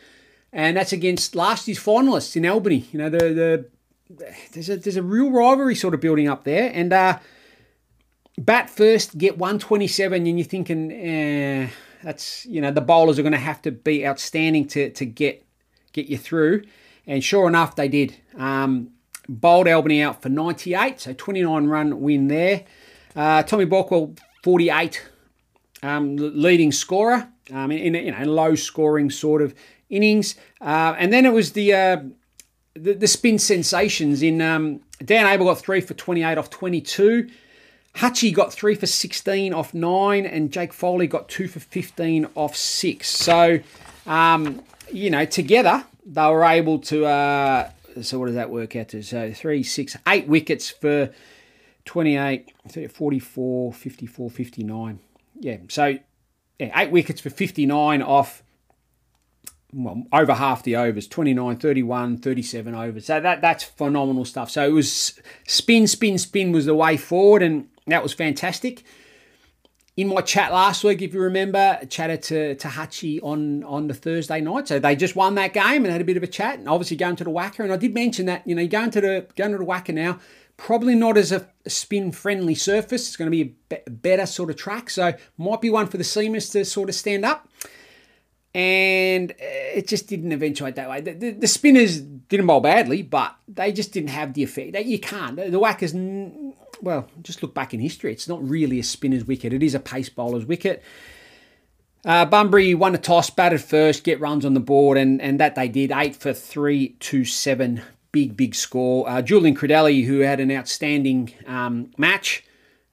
And 0.52 0.76
that's 0.76 0.92
against 0.92 1.34
last 1.34 1.66
year's 1.66 1.80
finalists 1.80 2.36
in 2.36 2.46
Albany. 2.46 2.86
You 2.92 3.00
know, 3.00 3.10
the, 3.10 3.18
the 3.18 3.68
there's 4.08 4.68
a 4.68 4.76
there's 4.76 4.96
a 4.96 5.02
real 5.02 5.30
rivalry 5.30 5.74
sort 5.74 5.94
of 5.94 6.00
building 6.00 6.28
up 6.28 6.44
there, 6.44 6.70
and 6.72 6.92
uh, 6.92 7.18
bat 8.38 8.70
first, 8.70 9.18
get 9.18 9.38
127, 9.38 10.26
and 10.26 10.38
you're 10.38 10.46
thinking, 10.46 10.92
eh, 10.92 11.68
that's 12.02 12.46
you 12.46 12.60
know 12.60 12.70
the 12.70 12.80
bowlers 12.80 13.18
are 13.18 13.22
going 13.22 13.32
to 13.32 13.38
have 13.38 13.62
to 13.62 13.72
be 13.72 14.06
outstanding 14.06 14.66
to 14.68 14.90
to 14.90 15.04
get 15.04 15.44
get 15.92 16.06
you 16.06 16.18
through, 16.18 16.62
and 17.06 17.22
sure 17.22 17.48
enough, 17.48 17.76
they 17.76 17.88
did. 17.88 18.16
Um, 18.36 18.90
bowled 19.28 19.66
Albany 19.66 20.02
out 20.02 20.22
for 20.22 20.28
98, 20.28 21.00
so 21.00 21.12
29 21.12 21.66
run 21.66 22.00
win 22.00 22.28
there. 22.28 22.64
Uh, 23.16 23.42
Tommy 23.42 23.66
Borkwell 23.66 24.16
48, 24.44 25.02
um, 25.82 26.16
leading 26.16 26.70
scorer 26.70 27.28
um, 27.52 27.72
in, 27.72 27.96
in 27.96 28.06
you 28.06 28.12
know 28.12 28.24
low 28.24 28.54
scoring 28.54 29.10
sort 29.10 29.42
of 29.42 29.52
innings, 29.90 30.36
uh, 30.60 30.94
and 30.96 31.12
then 31.12 31.26
it 31.26 31.32
was 31.32 31.52
the 31.52 31.72
the, 32.76 32.94
the 32.94 33.06
spin 33.06 33.38
sensations 33.38 34.22
in 34.22 34.40
um, 34.40 34.80
Dan 35.04 35.26
Abel 35.26 35.46
got 35.46 35.58
three 35.58 35.80
for 35.80 35.94
28 35.94 36.38
off 36.38 36.50
22. 36.50 37.28
Hutchie 37.96 38.32
got 38.32 38.52
three 38.52 38.74
for 38.74 38.86
16 38.86 39.54
off 39.54 39.72
nine, 39.72 40.26
and 40.26 40.50
Jake 40.50 40.72
Foley 40.72 41.06
got 41.06 41.28
two 41.28 41.48
for 41.48 41.60
15 41.60 42.28
off 42.34 42.54
six. 42.54 43.08
So, 43.08 43.60
um, 44.06 44.62
you 44.92 45.10
know, 45.10 45.24
together 45.24 45.84
they 46.04 46.26
were 46.26 46.44
able 46.44 46.78
to. 46.80 47.06
Uh, 47.06 47.70
so, 48.02 48.18
what 48.18 48.26
does 48.26 48.34
that 48.34 48.50
work 48.50 48.76
out 48.76 48.90
to? 48.90 49.02
So, 49.02 49.32
three, 49.32 49.62
six, 49.62 49.96
eight 50.06 50.26
wickets 50.26 50.68
for 50.68 51.10
28, 51.86 52.52
44, 52.92 53.72
54, 53.72 54.30
59. 54.30 54.98
Yeah, 55.40 55.56
so 55.68 55.98
yeah, 56.58 56.80
eight 56.80 56.90
wickets 56.90 57.20
for 57.20 57.30
59 57.30 58.02
off 58.02 58.42
well, 59.72 60.04
over 60.12 60.34
half 60.34 60.62
the 60.62 60.76
overs 60.76 61.08
29 61.08 61.56
31 61.56 62.18
37 62.18 62.74
overs. 62.74 63.06
So 63.06 63.20
that 63.20 63.40
that's 63.40 63.64
phenomenal 63.64 64.24
stuff. 64.24 64.50
So 64.50 64.66
it 64.66 64.72
was 64.72 65.20
spin 65.46 65.86
spin 65.86 66.18
spin 66.18 66.52
was 66.52 66.66
the 66.66 66.74
way 66.74 66.96
forward 66.96 67.42
and 67.42 67.68
that 67.86 68.02
was 68.02 68.12
fantastic. 68.12 68.84
In 69.96 70.08
my 70.08 70.20
chat 70.20 70.52
last 70.52 70.84
week 70.84 71.02
if 71.02 71.14
you 71.14 71.20
remember 71.20 71.80
chatted 71.88 72.22
to, 72.24 72.54
to 72.56 72.68
Hutchie 72.68 73.18
on 73.22 73.64
on 73.64 73.88
the 73.88 73.94
thursday 73.94 74.40
night. 74.40 74.68
So 74.68 74.78
they 74.78 74.94
just 74.94 75.16
won 75.16 75.34
that 75.34 75.52
game 75.52 75.84
and 75.84 75.86
had 75.86 76.00
a 76.00 76.04
bit 76.04 76.16
of 76.16 76.22
a 76.22 76.28
chat 76.28 76.58
and 76.58 76.68
obviously 76.68 76.96
going 76.96 77.16
to 77.16 77.24
the 77.24 77.30
WACA 77.30 77.60
and 77.60 77.72
i 77.72 77.76
did 77.76 77.94
mention 77.94 78.26
that 78.26 78.46
you 78.46 78.54
know 78.54 78.66
going 78.66 78.90
to 78.90 79.00
the 79.00 79.26
going 79.36 79.52
to 79.52 79.58
the 79.58 79.64
WACA 79.64 79.94
now 79.94 80.18
probably 80.56 80.94
not 80.94 81.18
as 81.18 81.32
a 81.32 81.46
spin 81.66 82.12
friendly 82.12 82.54
surface. 82.54 83.08
It's 83.08 83.16
going 83.16 83.30
to 83.30 83.44
be 83.44 83.56
a 83.70 83.90
better 83.90 84.24
sort 84.24 84.48
of 84.48 84.56
track. 84.56 84.88
So 84.88 85.12
might 85.36 85.60
be 85.60 85.68
one 85.68 85.86
for 85.86 85.98
the 85.98 86.04
seamers 86.04 86.50
to 86.52 86.64
sort 86.64 86.88
of 86.88 86.94
stand 86.94 87.24
up 87.24 87.48
and 88.56 89.34
it 89.38 89.86
just 89.86 90.08
didn't 90.08 90.32
eventuate 90.32 90.76
that 90.76 90.88
way. 90.88 91.02
The, 91.02 91.12
the, 91.12 91.30
the, 91.32 91.46
spinners 91.46 92.00
didn't 92.00 92.46
bowl 92.46 92.60
badly, 92.60 93.02
but 93.02 93.36
they 93.46 93.70
just 93.70 93.92
didn't 93.92 94.08
have 94.08 94.32
the 94.32 94.42
effect. 94.42 94.74
You 94.86 94.98
can't. 94.98 95.36
The, 95.36 95.50
the 95.50 95.60
WACA's, 95.60 95.92
well, 96.80 97.06
just 97.22 97.42
look 97.42 97.52
back 97.52 97.74
in 97.74 97.80
history. 97.80 98.12
It's 98.12 98.26
not 98.26 98.42
really 98.42 98.78
a 98.78 98.82
spinner's 98.82 99.26
wicket. 99.26 99.52
It 99.52 99.62
is 99.62 99.74
a 99.74 99.78
pace 99.78 100.08
bowler's 100.08 100.46
wicket. 100.46 100.82
Uh, 102.02 102.24
Bunbury 102.24 102.74
won 102.74 102.92
the 102.92 102.98
toss, 102.98 103.28
batted 103.28 103.60
first, 103.60 104.04
get 104.04 104.20
runs 104.20 104.46
on 104.46 104.54
the 104.54 104.60
board, 104.60 104.96
and, 104.96 105.20
and 105.20 105.38
that 105.38 105.54
they 105.54 105.68
did. 105.68 105.92
Eight 105.92 106.16
for 106.16 106.32
three, 106.32 106.96
two, 106.98 107.26
seven. 107.26 107.82
Big, 108.10 108.38
big 108.38 108.54
score. 108.54 109.06
Uh, 109.06 109.20
Julian 109.20 109.54
Credelli, 109.54 110.06
who 110.06 110.20
had 110.20 110.40
an 110.40 110.50
outstanding 110.50 111.30
um, 111.46 111.90
match, 111.98 112.42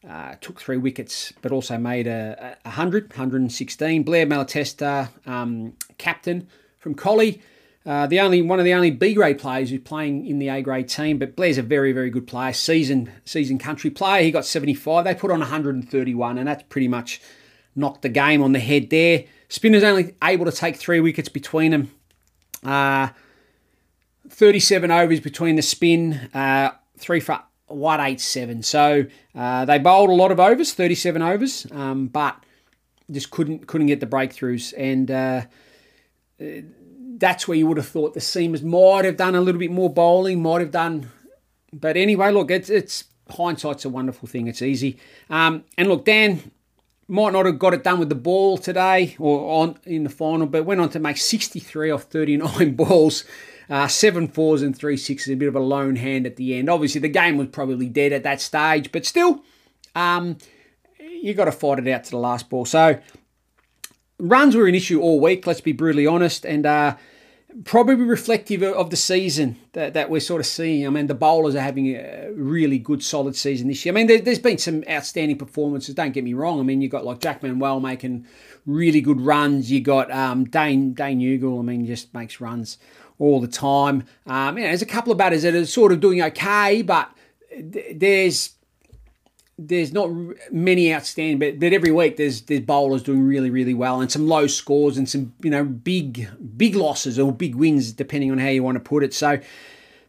uh, 0.08 0.36
took 0.42 0.60
three 0.60 0.78
wickets, 0.78 1.34
but 1.42 1.52
also 1.52 1.78
made 1.78 2.08
a, 2.08 2.58
a 2.66 2.70
100, 2.70 3.10
116. 3.10 4.04
Blair 4.04 4.26
Malatesta, 4.26 5.10
um, 5.28 5.74
captain 5.98 6.48
from 6.78 6.94
Collie. 6.94 7.42
Uh, 7.86 8.08
the 8.08 8.20
only 8.20 8.42
one 8.42 8.60
of 8.60 8.66
the 8.66 8.74
only 8.74 8.92
B 8.92 9.14
grade 9.14 9.40
players 9.40 9.70
who's 9.70 9.82
playing 9.82 10.26
in 10.26 10.40
the 10.40 10.48
A 10.48 10.62
grade 10.62 10.88
team, 10.88 11.18
but 11.18 11.36
Blair's 11.36 11.58
a 11.58 11.62
very 11.62 11.92
very 11.92 12.10
good 12.10 12.26
player, 12.26 12.54
seasoned 12.54 13.12
seasoned 13.26 13.60
country 13.60 13.90
player. 13.90 14.24
He 14.24 14.32
got 14.32 14.46
75. 14.46 15.04
They 15.04 15.14
put 15.14 15.32
on 15.32 15.40
131, 15.40 16.38
and 16.38 16.48
that's 16.48 16.64
pretty 16.70 16.88
much 16.88 17.22
knocked 17.76 18.02
the 18.02 18.10
game 18.10 18.42
on 18.42 18.54
the 18.54 18.60
head 18.60 18.90
there. 18.90 19.26
Spinner's 19.50 19.84
only 19.84 20.16
able 20.24 20.46
to 20.46 20.52
take 20.52 20.78
three 20.78 21.02
wickets 21.02 21.28
between 21.28 21.72
them. 21.72 21.92
Uh, 22.64 23.10
37 24.30 24.90
overs 24.90 25.20
between 25.20 25.58
the 25.58 25.62
spin, 25.62 26.30
uh, 26.34 26.72
three 26.98 27.20
for 27.20 27.42
187. 27.68 28.64
So 28.64 29.06
uh, 29.36 29.66
they 29.66 29.80
bowled 29.80 30.10
a 30.10 30.14
lot 30.14 30.32
of 30.32 30.40
overs, 30.40 30.74
37 30.74 31.22
overs, 31.22 31.68
um, 31.72 32.08
but 32.08 32.44
just 33.12 33.32
couldn't 33.32 33.68
couldn't 33.68 33.88
get 33.88 34.00
the 34.00 34.08
breakthroughs. 34.08 34.74
And 34.78 35.12
uh, 35.12 35.42
that's 37.18 37.48
where 37.48 37.58
you 37.58 37.68
would 37.68 37.78
have 37.78 37.88
thought 37.88 38.14
the 38.14 38.20
seamers 38.20 38.64
might 38.64 39.06
have 39.06 39.18
done 39.18 39.36
a 39.36 39.42
little 39.42 39.60
bit 39.60 39.72
more 39.72 39.92
bowling, 39.92 40.42
might 40.42 40.62
have 40.62 40.72
done. 40.72 41.10
But 41.72 41.98
anyway, 41.98 42.32
look, 42.32 42.52
it's, 42.52 42.70
it's 42.70 43.06
hindsight's 43.30 43.86
a 43.86 43.90
wonderful 43.90 44.28
thing. 44.28 44.48
It's 44.48 44.62
easy. 44.62 44.98
Um, 45.30 45.64
and 45.78 45.88
look, 45.88 46.06
Dan 46.06 46.52
might 47.08 47.34
not 47.34 47.46
have 47.46 47.60
got 47.60 47.74
it 47.74 47.84
done 47.84 48.00
with 48.00 48.10
the 48.10 48.16
ball 48.16 48.58
today 48.58 49.16
or 49.20 49.62
on 49.62 49.78
in 49.86 50.04
the 50.04 50.10
final, 50.10 50.48
but 50.48 50.66
went 50.66 50.82
on 50.82 50.90
to 50.90 51.00
make 51.00 51.18
63 51.18 51.92
off 51.92 52.04
39 52.04 52.76
balls. 52.76 53.24
Uh, 53.74 53.88
seven 53.88 54.28
fours 54.28 54.62
and 54.62 54.78
three 54.78 54.96
sixes, 54.96 55.34
a 55.34 55.36
bit 55.36 55.48
of 55.48 55.56
a 55.56 55.60
lone 55.60 55.96
hand 55.96 56.28
at 56.28 56.36
the 56.36 56.54
end. 56.54 56.70
Obviously, 56.70 57.02
the 57.02 57.10
game 57.10 57.38
was 57.38 57.48
probably 57.48 57.90
dead 57.90 58.14
at 58.14 58.22
that 58.22 58.40
stage, 58.40 58.92
but 58.92 59.04
still, 59.04 59.44
um, 59.96 60.38
you 61.00 61.34
got 61.34 61.46
to 61.46 61.52
fight 61.52 61.80
it 61.80 61.88
out 61.88 62.04
to 62.04 62.12
the 62.12 62.18
last 62.18 62.52
ball. 62.52 62.66
So, 62.66 63.00
runs 64.20 64.56
were 64.56 64.68
an 64.68 64.76
issue 64.76 65.02
all 65.02 65.20
week, 65.20 65.48
let's 65.48 65.60
be 65.60 65.72
brutally 65.72 66.06
honest, 66.06 66.46
and 66.46 66.68
uh, 66.68 66.98
probably 67.66 67.96
reflective 67.96 68.64
of 68.64 68.90
the 68.90 68.96
season 68.96 69.58
that, 69.74 69.94
that 69.94 70.10
we're 70.10 70.20
sort 70.20 70.40
of 70.40 70.46
seeing. 70.46 70.86
I 70.86 70.90
mean, 70.90 71.08
the 71.08 71.14
bowlers 71.14 71.56
are 71.56 71.62
having 71.62 71.96
a 71.96 72.32
really 72.34 72.78
good, 72.78 73.04
solid 73.04 73.36
season 73.36 73.68
this 73.68 73.86
year. 73.86 73.94
I 73.94 73.96
mean, 73.96 74.08
there, 74.08 74.22
has 74.24 74.40
been 74.40 74.58
some 74.58 74.84
outstanding 74.90 75.38
performances, 75.38 75.96
don't 75.96 76.12
get 76.12 76.24
me 76.24 76.34
wrong. 76.34 76.60
I 76.60 76.64
mean, 76.64 76.82
you've 76.82 76.92
got 76.92 77.06
like 77.06 77.20
Jack 77.20 77.44
Manuel 77.44 77.80
making 77.80 78.26
really 78.66 79.02
good 79.02 79.22
runs. 79.22 79.72
You 79.72 79.82
got 79.82 80.12
um, 80.12 80.46
Dane, 80.46 80.94
Dane 80.94 81.20
Ugle, 81.20 81.60
I 81.60 81.64
mean, 81.64 81.86
just 81.86 82.14
makes 82.14 82.42
runs 82.42 82.78
all 83.20 83.40
the 83.40 83.48
time. 83.48 84.06
Um, 84.26 84.58
you 84.58 84.64
know, 84.64 84.70
there's 84.70 84.82
a 84.82 84.88
couple 84.88 85.12
of 85.12 85.18
batters 85.18 85.44
that 85.44 85.56
are 85.56 85.66
sort 85.66 85.92
of 85.92 86.00
doing 86.00 86.22
okay, 86.22 86.82
but 86.82 87.12
there's 87.60 88.56
there's 89.58 89.94
not 89.94 90.10
many 90.52 90.94
outstanding, 90.94 91.38
but, 91.38 91.60
but 91.60 91.74
every 91.74 91.92
week 91.92 92.18
there's 92.18 92.42
there's 92.44 92.62
bowlers 92.62 93.04
doing 93.04 93.24
really 93.24 93.50
really 93.50 93.74
well, 93.74 94.02
and 94.02 94.12
some 94.12 94.28
low 94.28 94.48
scores 94.48 94.98
and 94.98 95.08
some 95.08 95.34
you 95.42 95.50
know 95.50 95.64
big 95.64 96.28
big 96.58 96.76
losses 96.76 97.20
or 97.20 97.32
big 97.32 97.56
wins 97.56 97.92
depending 97.92 98.32
on 98.32 98.38
how 98.38 98.48
you 98.48 98.64
want 98.64 98.76
to 98.76 98.80
put 98.80 99.04
it. 99.04 99.14
So 99.14 99.40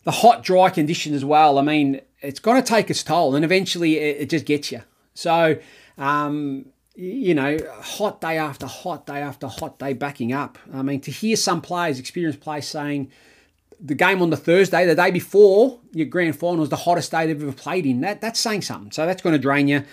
the 0.04 0.10
hot 0.10 0.42
dry 0.42 0.70
condition 0.70 1.14
as 1.14 1.24
well. 1.24 1.58
I 1.58 1.62
mean, 1.62 2.00
it's 2.20 2.40
going 2.40 2.60
to 2.60 2.66
take 2.66 2.90
its 2.90 3.02
toll, 3.02 3.34
and 3.34 3.44
eventually 3.44 3.98
it, 3.98 4.22
it 4.22 4.30
just 4.30 4.46
gets 4.46 4.72
you. 4.72 4.82
So 5.14 5.58
um, 5.98 6.66
you 6.94 7.34
know, 7.34 7.58
hot 7.80 8.20
day 8.20 8.38
after 8.38 8.66
hot 8.66 9.06
day 9.06 9.20
after 9.20 9.46
hot 9.46 9.78
day 9.78 9.92
backing 9.92 10.32
up. 10.32 10.58
I 10.72 10.82
mean, 10.82 11.00
to 11.02 11.10
hear 11.10 11.36
some 11.36 11.60
players, 11.60 11.98
experienced 11.98 12.40
players, 12.40 12.66
saying 12.66 13.10
the 13.80 13.94
game 13.94 14.22
on 14.22 14.30
the 14.30 14.36
Thursday, 14.36 14.86
the 14.86 14.94
day 14.94 15.10
before 15.10 15.80
your 15.92 16.06
grand 16.06 16.36
final, 16.36 16.62
is 16.62 16.70
the 16.70 16.76
hottest 16.76 17.10
day 17.10 17.26
they've 17.26 17.42
ever 17.42 17.52
played 17.52 17.86
in. 17.86 18.00
That 18.00 18.20
that's 18.20 18.40
saying 18.40 18.62
something. 18.62 18.92
So 18.92 19.06
that's 19.06 19.22
going 19.22 19.34
to 19.34 19.38
drain 19.38 19.68
you. 19.68 19.84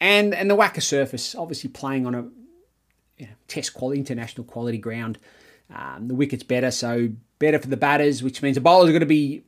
and 0.00 0.34
and 0.34 0.50
the 0.50 0.56
WACA 0.56 0.82
surface, 0.82 1.34
obviously 1.34 1.70
playing 1.70 2.06
on 2.06 2.14
a 2.14 2.22
you 3.18 3.26
know, 3.26 3.32
test 3.48 3.74
quality, 3.74 3.98
international 4.00 4.44
quality 4.44 4.78
ground. 4.78 5.18
Um, 5.74 6.08
the 6.08 6.14
wicket's 6.14 6.44
better, 6.44 6.70
so 6.70 7.10
better 7.38 7.58
for 7.58 7.68
the 7.68 7.76
batters, 7.76 8.22
which 8.22 8.42
means 8.42 8.54
the 8.54 8.60
bowlers 8.60 8.88
are 8.88 8.92
going 8.92 9.00
to 9.00 9.06
be 9.06 9.42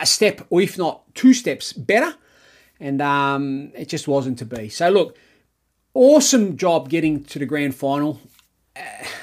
a 0.00 0.06
step, 0.06 0.46
or 0.50 0.60
if 0.60 0.78
not 0.78 1.02
two 1.14 1.34
steps, 1.34 1.72
better. 1.72 2.14
And 2.78 3.02
um, 3.02 3.72
it 3.74 3.88
just 3.88 4.08
wasn't 4.08 4.38
to 4.38 4.44
be. 4.44 4.68
So 4.68 4.88
look, 4.88 5.16
awesome 5.94 6.56
job 6.56 6.88
getting 6.88 7.24
to 7.24 7.38
the 7.38 7.46
grand 7.46 7.74
final. 7.74 8.20
Uh, 8.76 8.80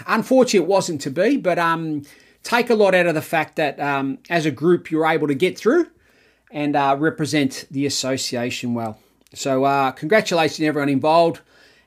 unfortunately, 0.07 0.65
it 0.65 0.69
wasn't 0.69 1.01
to 1.01 1.09
be, 1.09 1.37
but 1.37 1.57
um, 1.57 2.03
take 2.43 2.69
a 2.69 2.75
lot 2.75 2.95
out 2.95 3.07
of 3.07 3.15
the 3.15 3.21
fact 3.21 3.55
that 3.55 3.79
um, 3.79 4.19
as 4.29 4.45
a 4.45 4.51
group 4.51 4.91
you're 4.91 5.05
able 5.05 5.27
to 5.27 5.35
get 5.35 5.57
through 5.57 5.87
and 6.51 6.75
uh, 6.75 6.95
represent 6.97 7.65
the 7.71 7.85
association 7.85 8.73
well. 8.73 8.97
So 9.33 9.65
uh, 9.65 9.91
congratulations 9.91 10.57
to 10.57 10.65
everyone 10.65 10.89
involved, 10.89 11.41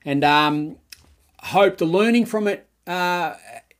and 0.04 0.22
um, 0.22 0.76
hope 1.38 1.78
the 1.78 1.86
learning 1.86 2.26
from 2.26 2.46
it 2.46 2.68
uh, 2.86 3.34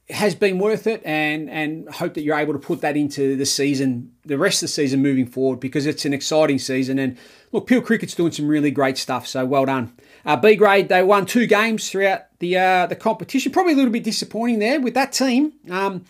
has 0.09 0.35
been 0.35 0.59
worth 0.59 0.87
it, 0.87 1.03
and 1.05 1.51
and 1.51 1.89
hope 1.89 2.15
that 2.15 2.23
you're 2.23 2.39
able 2.39 2.55
to 2.55 2.59
put 2.59 2.81
that 2.81 2.97
into 2.97 3.37
the 3.37 3.45
season, 3.47 4.13
the 4.25 4.39
rest 4.39 4.63
of 4.63 4.69
the 4.69 4.73
season 4.73 5.03
moving 5.03 5.27
forward, 5.27 5.61
because 5.61 5.87
it's 5.87 6.05
an 6.05 6.15
exciting 6.15 6.59
season. 6.59 6.99
And 6.99 7.19
look, 7.53 7.67
Peel 7.67 7.83
Cricket's 7.83 8.15
doing 8.15 8.33
some 8.33 8.49
really 8.49 8.71
great 8.71 8.97
stuff, 8.97 9.27
so 9.27 9.45
well 9.45 9.67
done. 9.67 9.93
Uh, 10.25 10.37
B 10.37 10.57
grade, 10.57 10.89
they 10.89 11.03
won 11.03 11.27
two 11.27 11.47
games 11.47 11.91
throughout 11.91 12.23
the 12.39 12.57
uh, 12.57 12.87
the 12.87 12.97
competition. 12.97 13.53
Probably 13.53 13.75
a 13.75 13.77
little 13.77 13.93
bit 13.93 14.05
disappointing 14.05 14.59
there 14.59 14.81
with 14.81 14.95
that 14.95 15.13
team. 15.13 15.53
Um, 15.71 16.07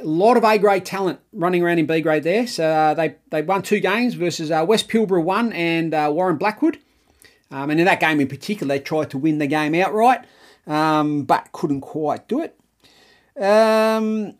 a 0.00 0.04
lot 0.04 0.36
of 0.36 0.44
A 0.44 0.58
grade 0.58 0.84
talent 0.84 1.20
running 1.32 1.62
around 1.62 1.78
in 1.78 1.86
B 1.86 2.00
grade 2.00 2.22
there. 2.22 2.46
So 2.46 2.68
uh, 2.68 2.94
they 2.94 3.16
they 3.30 3.42
won 3.42 3.62
two 3.62 3.80
games 3.80 4.14
versus 4.14 4.50
uh, 4.50 4.64
West 4.66 4.88
Pilbara 4.88 5.22
one 5.22 5.52
and 5.52 5.94
uh, 5.94 6.10
Warren 6.12 6.36
Blackwood. 6.36 6.78
Um, 7.50 7.70
and 7.70 7.80
in 7.80 7.86
that 7.86 8.00
game 8.00 8.20
in 8.20 8.28
particular, 8.28 8.74
they 8.74 8.80
tried 8.80 9.10
to 9.10 9.18
win 9.18 9.38
the 9.38 9.46
game 9.46 9.74
outright, 9.74 10.26
um, 10.66 11.22
but 11.22 11.50
couldn't 11.52 11.80
quite 11.80 12.28
do 12.28 12.42
it. 12.42 12.54
Um, 13.42 14.34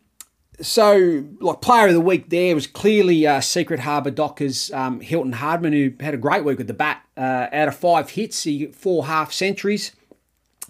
so, 0.61 1.25
like 1.39 1.61
player 1.61 1.87
of 1.87 1.93
the 1.93 2.01
week 2.01 2.29
there 2.29 2.53
was 2.53 2.67
clearly 2.67 3.25
uh, 3.25 3.41
Secret 3.41 3.79
Harbour 3.79 4.11
Dockers 4.11 4.71
um, 4.73 4.99
Hilton 4.99 5.33
Hardman, 5.33 5.73
who 5.73 5.93
had 5.99 6.13
a 6.13 6.17
great 6.17 6.43
week 6.43 6.57
with 6.57 6.67
the 6.67 6.73
bat. 6.73 7.03
Uh, 7.17 7.47
out 7.51 7.67
of 7.67 7.75
five 7.75 8.11
hits, 8.11 8.43
he 8.43 8.65
got 8.65 8.75
four 8.75 9.07
half 9.07 9.33
centuries, 9.33 9.93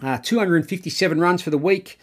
uh, 0.02 0.18
257 0.20 1.20
runs 1.20 1.42
for 1.42 1.50
the 1.50 1.58
week. 1.58 2.00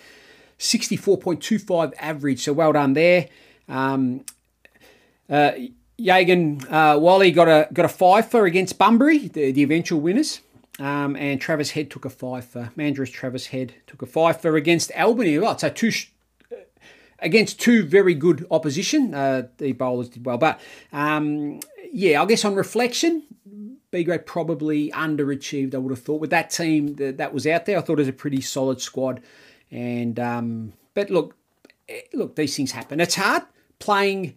64.25 0.58 1.92
average. 1.98 2.44
So 2.44 2.52
well 2.52 2.72
done 2.72 2.94
there. 2.94 3.28
Um, 3.68 4.24
uh, 5.28 5.52
Yagan 5.98 6.70
uh, 6.70 6.98
Wally 6.98 7.30
got 7.30 7.48
a 7.48 7.68
got 7.72 7.86
a 7.86 7.88
five 7.88 8.30
for 8.30 8.44
against 8.44 8.78
Bunbury, 8.78 9.28
the, 9.28 9.52
the 9.52 9.62
eventual 9.62 10.00
winners. 10.00 10.40
Um, 10.78 11.16
and 11.16 11.40
Travis 11.40 11.70
Head 11.70 11.90
took 11.90 12.04
a 12.04 12.10
five 12.10 12.44
for 12.44 12.70
Mandurah's 12.76 13.10
Travis 13.10 13.46
Head 13.46 13.74
took 13.86 14.02
a 14.02 14.06
five 14.06 14.42
for 14.42 14.56
against 14.56 14.92
Albany. 14.92 15.38
Well, 15.38 15.56
so 15.56 15.70
two 15.70 15.90
against 17.18 17.58
two 17.58 17.82
very 17.82 18.12
good 18.12 18.46
opposition. 18.50 19.14
Uh, 19.14 19.48
the 19.56 19.72
bowlers 19.72 20.10
did 20.10 20.26
well, 20.26 20.36
but 20.36 20.60
um, 20.92 21.60
yeah, 21.90 22.20
I 22.20 22.26
guess 22.26 22.44
on 22.44 22.54
reflection, 22.54 23.22
B 23.90 24.04
grade 24.04 24.26
probably 24.26 24.90
underachieved. 24.90 25.74
I 25.74 25.78
would 25.78 25.92
have 25.92 26.02
thought 26.02 26.20
with 26.20 26.30
that 26.30 26.50
team 26.50 26.96
that, 26.96 27.16
that 27.16 27.32
was 27.32 27.46
out 27.46 27.64
there. 27.64 27.78
I 27.78 27.80
thought 27.80 27.94
it 27.94 28.02
was 28.02 28.08
a 28.08 28.12
pretty 28.12 28.42
solid 28.42 28.82
squad. 28.82 29.22
And 29.70 30.18
um, 30.20 30.72
but 30.94 31.11
look, 31.11 31.37
eh, 31.88 32.02
look, 32.12 32.37
these 32.37 32.57
things 32.57 32.72
happen. 32.72 33.00
It's 33.00 33.14
hard 33.14 33.42
playing 33.79 34.37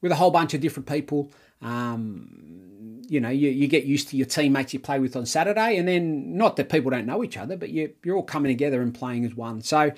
with 0.00 0.12
a 0.12 0.14
whole 0.14 0.30
bunch 0.30 0.54
of 0.54 0.60
different 0.60 0.88
people. 0.88 1.30
Um, 1.62 3.02
you 3.08 3.20
know, 3.20 3.28
you, 3.28 3.50
you 3.50 3.66
get 3.66 3.84
used 3.84 4.08
to 4.10 4.16
your 4.16 4.26
teammates 4.26 4.72
you 4.72 4.78
play 4.78 5.00
with 5.00 5.16
on 5.16 5.26
Saturday, 5.26 5.76
and 5.76 5.88
then 5.88 6.36
not 6.36 6.56
that 6.56 6.68
people 6.68 6.90
don't 6.90 7.06
know 7.06 7.24
each 7.24 7.36
other, 7.36 7.56
but 7.56 7.70
you, 7.70 7.92
you're 8.04 8.16
all 8.16 8.22
coming 8.22 8.50
together 8.50 8.80
and 8.82 8.94
playing 8.94 9.24
as 9.24 9.34
one. 9.34 9.60
So, 9.62 9.90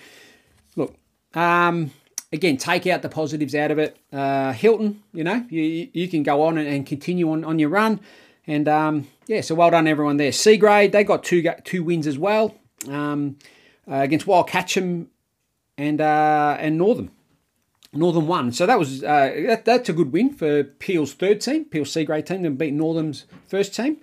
look, 0.77 0.97
um, 1.35 1.91
again, 2.33 2.57
take 2.57 2.87
out 2.87 3.03
the 3.03 3.11
positives 3.11 3.55
out 3.55 3.71
of 3.71 3.79
it. 3.79 3.99
Uh, 4.13 4.53
Hilton, 4.53 5.03
you 5.13 5.25
know, 5.25 5.45
you, 5.51 5.89
you 5.93 6.09
can 6.09 6.23
go 6.23 6.43
on 6.43 6.57
and, 6.57 6.67
and 6.67 6.87
continue 6.87 7.31
on, 7.31 7.45
on 7.45 7.59
your 7.59 7.69
run. 7.69 8.01
And 8.47 8.67
um, 8.67 9.07
yeah, 9.27 9.43
so 9.43 9.55
well 9.55 9.71
done 9.71 9.87
everyone 9.87 10.17
there. 10.17 10.33
C 10.33 10.57
grade, 10.57 10.93
they 10.93 11.05
got 11.05 11.23
two 11.23 11.49
two 11.65 11.85
wins 11.85 12.07
as 12.07 12.19
well. 12.19 12.55
Um, 12.89 13.37
uh, 13.91 13.97
against 13.97 14.27
Wyalkatchem 14.27 15.07
and 15.79 16.01
uh, 16.01 16.57
and 16.59 16.79
Northern. 16.79 17.11
Northern 17.95 18.27
won. 18.27 18.53
So 18.53 18.65
that 18.65 18.79
was 18.79 19.03
uh, 19.03 19.33
that, 19.47 19.65
that's 19.65 19.89
a 19.89 19.93
good 19.93 20.13
win 20.13 20.33
for 20.33 20.65
Peel's 20.65 21.13
third 21.13 21.41
team, 21.41 21.67
Peel 21.67 21.85
C 21.85 22.05
grade 22.05 22.27
team, 22.27 22.45
and 22.45 22.57
beat 22.57 22.73
Northern's 22.73 23.27
first 23.47 23.75
team. 23.75 23.99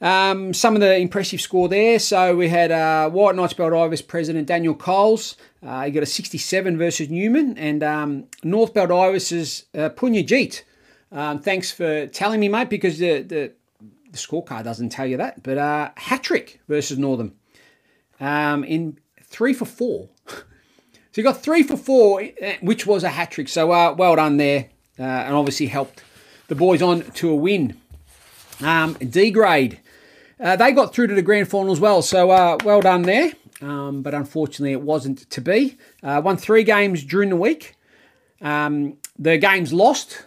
Um, 0.00 0.52
some 0.52 0.74
of 0.74 0.80
the 0.80 0.96
impressive 0.96 1.40
score 1.40 1.68
there. 1.68 1.98
So 1.98 2.36
we 2.36 2.48
had 2.48 2.70
uh, 2.70 3.08
White 3.10 3.34
Knights 3.34 3.54
Baldivis 3.54 4.06
president 4.06 4.46
Daniel 4.46 4.74
Coles. 4.74 5.36
Uh, 5.62 5.84
he 5.84 5.90
got 5.90 6.02
a 6.02 6.06
67 6.06 6.76
versus 6.76 7.08
Newman, 7.08 7.56
and 7.56 7.82
um, 7.82 8.24
North 8.44 8.74
Baldivis' 8.74 9.64
uh, 9.74 9.88
Jeet. 9.88 10.62
Um, 11.10 11.40
thanks 11.40 11.70
for 11.70 12.06
telling 12.08 12.40
me, 12.40 12.48
mate, 12.48 12.68
because 12.68 12.98
the, 12.98 13.22
the, 13.22 13.52
the 14.10 14.18
scorecard 14.18 14.64
doesn't 14.64 14.90
tell 14.90 15.06
you 15.06 15.16
that. 15.16 15.42
But 15.42 15.58
uh, 15.58 15.90
hat 15.96 16.22
trick 16.22 16.60
versus 16.68 16.98
Northern 16.98 17.32
um, 18.20 18.64
in 18.64 18.98
three 19.36 19.52
for 19.52 19.66
four. 19.66 20.08
so 20.26 20.42
you 21.14 21.22
got 21.22 21.42
three 21.42 21.62
for 21.62 21.76
four, 21.76 22.22
eh, 22.22 22.56
which 22.62 22.86
was 22.86 23.04
a 23.04 23.10
hat 23.10 23.30
trick. 23.30 23.48
So 23.48 23.70
uh, 23.70 23.94
well 23.96 24.16
done 24.16 24.38
there, 24.38 24.70
uh, 24.98 25.02
and 25.02 25.34
obviously 25.34 25.66
helped 25.66 26.02
the 26.48 26.54
boys 26.54 26.80
on 26.80 27.02
to 27.02 27.28
a 27.30 27.34
win. 27.34 27.76
Um, 28.62 28.94
D 28.94 29.30
grade, 29.30 29.80
uh, 30.40 30.56
they 30.56 30.72
got 30.72 30.94
through 30.94 31.08
to 31.08 31.14
the 31.14 31.20
grand 31.20 31.48
final 31.48 31.72
as 31.72 31.80
well. 31.80 32.00
So 32.00 32.30
uh, 32.30 32.56
well 32.64 32.80
done 32.80 33.02
there. 33.02 33.32
Um, 33.60 34.02
but 34.02 34.14
unfortunately, 34.14 34.72
it 34.72 34.82
wasn't 34.82 35.28
to 35.30 35.40
be. 35.40 35.76
Uh, 36.02 36.20
won 36.24 36.36
three 36.36 36.62
games 36.62 37.04
during 37.04 37.30
the 37.30 37.36
week. 37.36 37.74
Um, 38.40 38.98
the 39.18 39.38
games 39.38 39.72
lost 39.72 40.26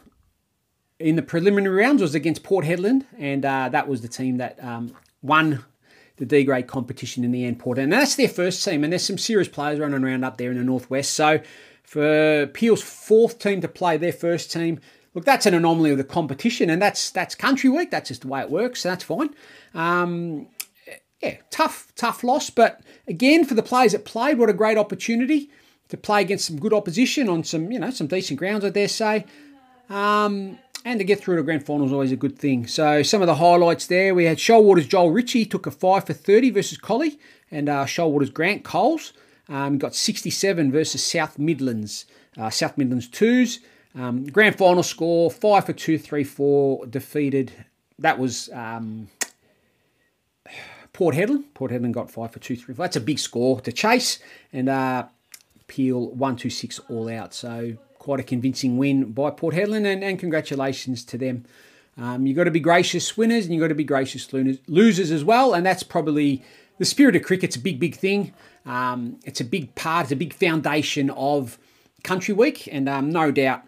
in 1.00 1.16
the 1.16 1.22
preliminary 1.22 1.84
rounds 1.84 2.02
was 2.02 2.16
against 2.16 2.44
Port 2.44 2.66
Hedland, 2.66 3.06
and 3.18 3.46
uh, 3.46 3.70
that 3.70 3.88
was 3.88 4.02
the 4.02 4.08
team 4.08 4.38
that 4.38 4.64
um, 4.64 4.96
won 5.22 5.64
the 6.20 6.26
D 6.26 6.44
grade 6.44 6.68
competition 6.68 7.24
in 7.24 7.32
the 7.32 7.46
end, 7.46 7.60
Port. 7.60 7.80
And 7.80 7.92
that's 7.92 8.16
their 8.16 8.28
first 8.28 8.64
team, 8.64 8.84
and 8.84 8.94
there's 8.94 9.06
some 9.06 9.18
serious 9.18 9.48
players 9.48 9.80
running 9.80 10.04
around 10.04 10.24
up 10.24 10.38
there 10.38 10.52
in 10.52 10.58
the 10.58 10.64
northwest. 10.64 11.14
So 11.16 11.42
for 11.84 12.46
Peel's 12.48 12.84
fourth 12.84 13.40
team 13.40 13.62
to 13.62 13.68
play 13.68 13.98
their 13.98 14.14
first 14.14 14.52
team, 14.52 14.80
look, 15.16 15.26
that's 15.26 15.46
an 15.46 15.54
anomaly 15.54 15.92
of 15.92 15.98
the 15.98 16.04
competition, 16.04 16.70
and 16.70 16.82
that's 16.82 17.10
that's 17.10 17.34
country 17.34 17.70
week. 17.70 17.90
That's 17.90 18.10
just 18.10 18.22
the 18.22 18.28
way 18.28 18.42
it 18.42 18.52
works. 18.52 18.82
So 18.82 18.90
that's 18.90 19.04
fine. 19.04 19.30
Um, 19.74 20.48
yeah, 21.22 21.38
tough, 21.50 21.92
tough 21.96 22.24
loss, 22.24 22.50
but 22.50 22.82
again, 23.08 23.44
for 23.44 23.54
the 23.54 23.64
players 23.64 23.92
that 23.94 24.06
played, 24.06 24.38
what 24.38 24.50
a 24.50 24.54
great 24.54 24.78
opportunity 24.78 25.50
to 25.90 25.98
play 25.98 26.22
against 26.22 26.46
some 26.46 26.60
good 26.60 26.72
opposition 26.74 27.28
on 27.28 27.44
some, 27.44 27.72
you 27.72 27.80
know, 27.80 27.92
some 27.92 28.08
decent 28.08 28.40
grounds, 28.40 28.64
I 28.64 28.70
dare 28.70 28.88
say. 28.88 29.26
Um, 29.90 30.60
and 30.86 31.00
to 31.00 31.04
get 31.04 31.20
through 31.20 31.36
to 31.36 31.44
grand 31.44 31.66
final 31.66 31.86
is 31.86 31.94
always 31.94 32.12
a 32.12 32.18
good 32.18 32.38
thing. 32.38 32.68
So 32.68 33.04
some 33.04 33.22
of 33.22 33.28
the 33.28 33.36
highlights 33.36 33.88
there, 33.88 34.16
we 34.16 34.26
had 34.26 34.38
Shoalwater's 34.38 34.88
Joel 34.88 35.12
Ritchie 35.12 35.46
took 35.46 35.68
a 35.68 35.72
5 35.72 36.06
for 36.06 36.14
30 36.14 36.52
versus 36.52 36.78
Collie, 36.78 37.20
and 37.52 37.68
uh, 37.68 37.86
Shoalwater's 37.86 38.30
Grant 38.30 38.64
Coles 38.64 39.14
um, 39.50 39.78
got 39.78 39.96
67 39.96 40.72
versus 40.72 41.04
South 41.04 41.38
Midlands. 41.38 42.06
Uh, 42.38 42.50
South 42.50 42.78
Midlands 42.78 43.10
2s. 43.10 43.60
Um, 43.96 44.26
grand 44.26 44.58
final 44.58 44.84
score, 44.84 45.32
5 45.32 45.66
for 45.66 45.74
2, 45.74 45.98
3, 45.98 46.24
4, 46.24 46.86
defeated. 46.86 47.52
That 47.98 48.20
was 48.20 48.50
um, 48.54 49.10
Port 50.94 51.16
Hedland. 51.16 51.46
Port 51.54 51.72
Hedland 51.72 51.92
got 51.92 52.10
5 52.12 52.32
for 52.32 52.40
2, 52.40 52.56
3, 52.56 52.76
4. 52.76 52.86
That's 52.86 52.96
a 52.96 53.02
big 53.02 53.20
score 53.20 53.60
to 53.62 53.72
chase. 53.72 54.20
And 54.54 54.70
uh, 54.70 55.08
Peel 55.68 56.12
1, 56.12 56.36
2, 56.36 56.50
6 56.50 56.80
all 56.90 57.10
out. 57.10 57.34
So 57.34 57.78
quite 58.10 58.20
a 58.20 58.24
convincing 58.24 58.76
win 58.76 59.12
by 59.12 59.30
Port 59.30 59.54
Hedland, 59.54 59.86
and, 59.86 60.04
and 60.04 60.18
congratulations 60.18 61.06
to 61.06 61.16
them. 61.16 61.46
Um, 61.96 62.26
you've 62.26 62.36
got 62.36 62.46
to 62.46 62.50
be 62.50 62.60
gracious 62.60 63.16
winners 63.16 63.46
and 63.46 63.54
you've 63.54 63.62
got 63.62 63.68
to 63.68 63.76
be 63.76 63.84
gracious 63.84 64.34
losers 64.34 65.12
as 65.12 65.24
well, 65.24 65.54
and 65.54 65.64
that's 65.64 65.84
probably 65.84 66.44
the 66.80 66.86
spirit 66.86 67.16
of 67.16 67.22
cricket's 67.22 67.56
a 67.56 67.60
big, 67.60 67.80
big 67.80 67.96
thing. 67.96 68.34
Um, 68.66 69.20
it's 69.26 69.42
a 69.42 69.44
big 69.44 69.76
part, 69.76 70.06
it's 70.06 70.12
a 70.12 70.16
big 70.16 70.34
foundation 70.34 71.12
of 71.12 71.60
Country 72.04 72.34
Week, 72.34 72.68
and 72.72 72.90
um, 72.90 73.12
no 73.12 73.30
doubt 73.30 73.62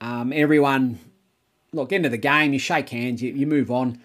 um, 0.00 0.32
everyone, 0.32 0.98
look, 1.72 1.92
end 1.92 2.04
of 2.04 2.10
the 2.10 2.18
game, 2.18 2.52
you 2.52 2.58
shake 2.58 2.88
hands, 2.88 3.22
you, 3.22 3.32
you 3.32 3.46
move 3.46 3.70
on, 3.70 4.00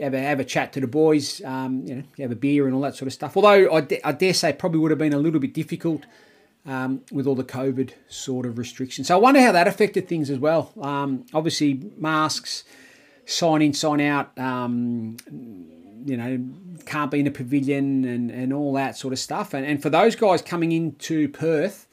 have 0.00 0.14
a, 0.14 0.20
have 0.20 0.40
a 0.40 0.44
chat 0.46 0.72
to 0.72 0.80
the 0.80 0.86
boys, 0.86 1.44
um, 1.44 1.82
you 1.84 1.96
know, 1.96 2.02
you 2.16 2.22
have 2.22 2.32
a 2.32 2.34
beer 2.34 2.64
and 2.64 2.74
all 2.74 2.80
that 2.80 2.96
sort 2.96 3.08
of 3.08 3.12
stuff. 3.12 3.36
Although 3.36 3.76
I, 3.76 3.86
I 4.04 4.12
dare 4.12 4.32
say 4.32 4.54
probably 4.54 4.80
would 4.80 4.90
have 4.90 4.98
been 4.98 5.12
a 5.12 5.18
little 5.18 5.38
bit 5.38 5.52
difficult 5.52 6.06
um, 6.66 7.02
with 7.12 7.26
all 7.26 7.34
the 7.34 7.44
COVID 7.44 7.92
sort 8.08 8.46
of 8.46 8.58
restrictions. 8.58 9.08
So 9.08 9.16
I 9.16 9.20
wonder 9.20 9.40
how 9.40 9.52
that 9.52 9.68
affected 9.68 10.08
things 10.08 10.30
as 10.30 10.38
well. 10.38 10.72
Um, 10.80 11.26
obviously, 11.34 11.80
masks, 11.96 12.64
sign 13.26 13.62
in, 13.62 13.72
sign 13.72 14.00
out, 14.00 14.36
um, 14.38 15.16
you 16.04 16.16
know, 16.16 16.44
can't 16.86 17.10
be 17.10 17.20
in 17.20 17.26
a 17.26 17.30
pavilion 17.30 18.04
and, 18.04 18.30
and 18.30 18.52
all 18.52 18.72
that 18.74 18.96
sort 18.96 19.12
of 19.12 19.18
stuff. 19.18 19.54
And, 19.54 19.66
and 19.66 19.82
for 19.82 19.90
those 19.90 20.16
guys 20.16 20.42
coming 20.42 20.72
into 20.72 21.28
Perth 21.28 21.86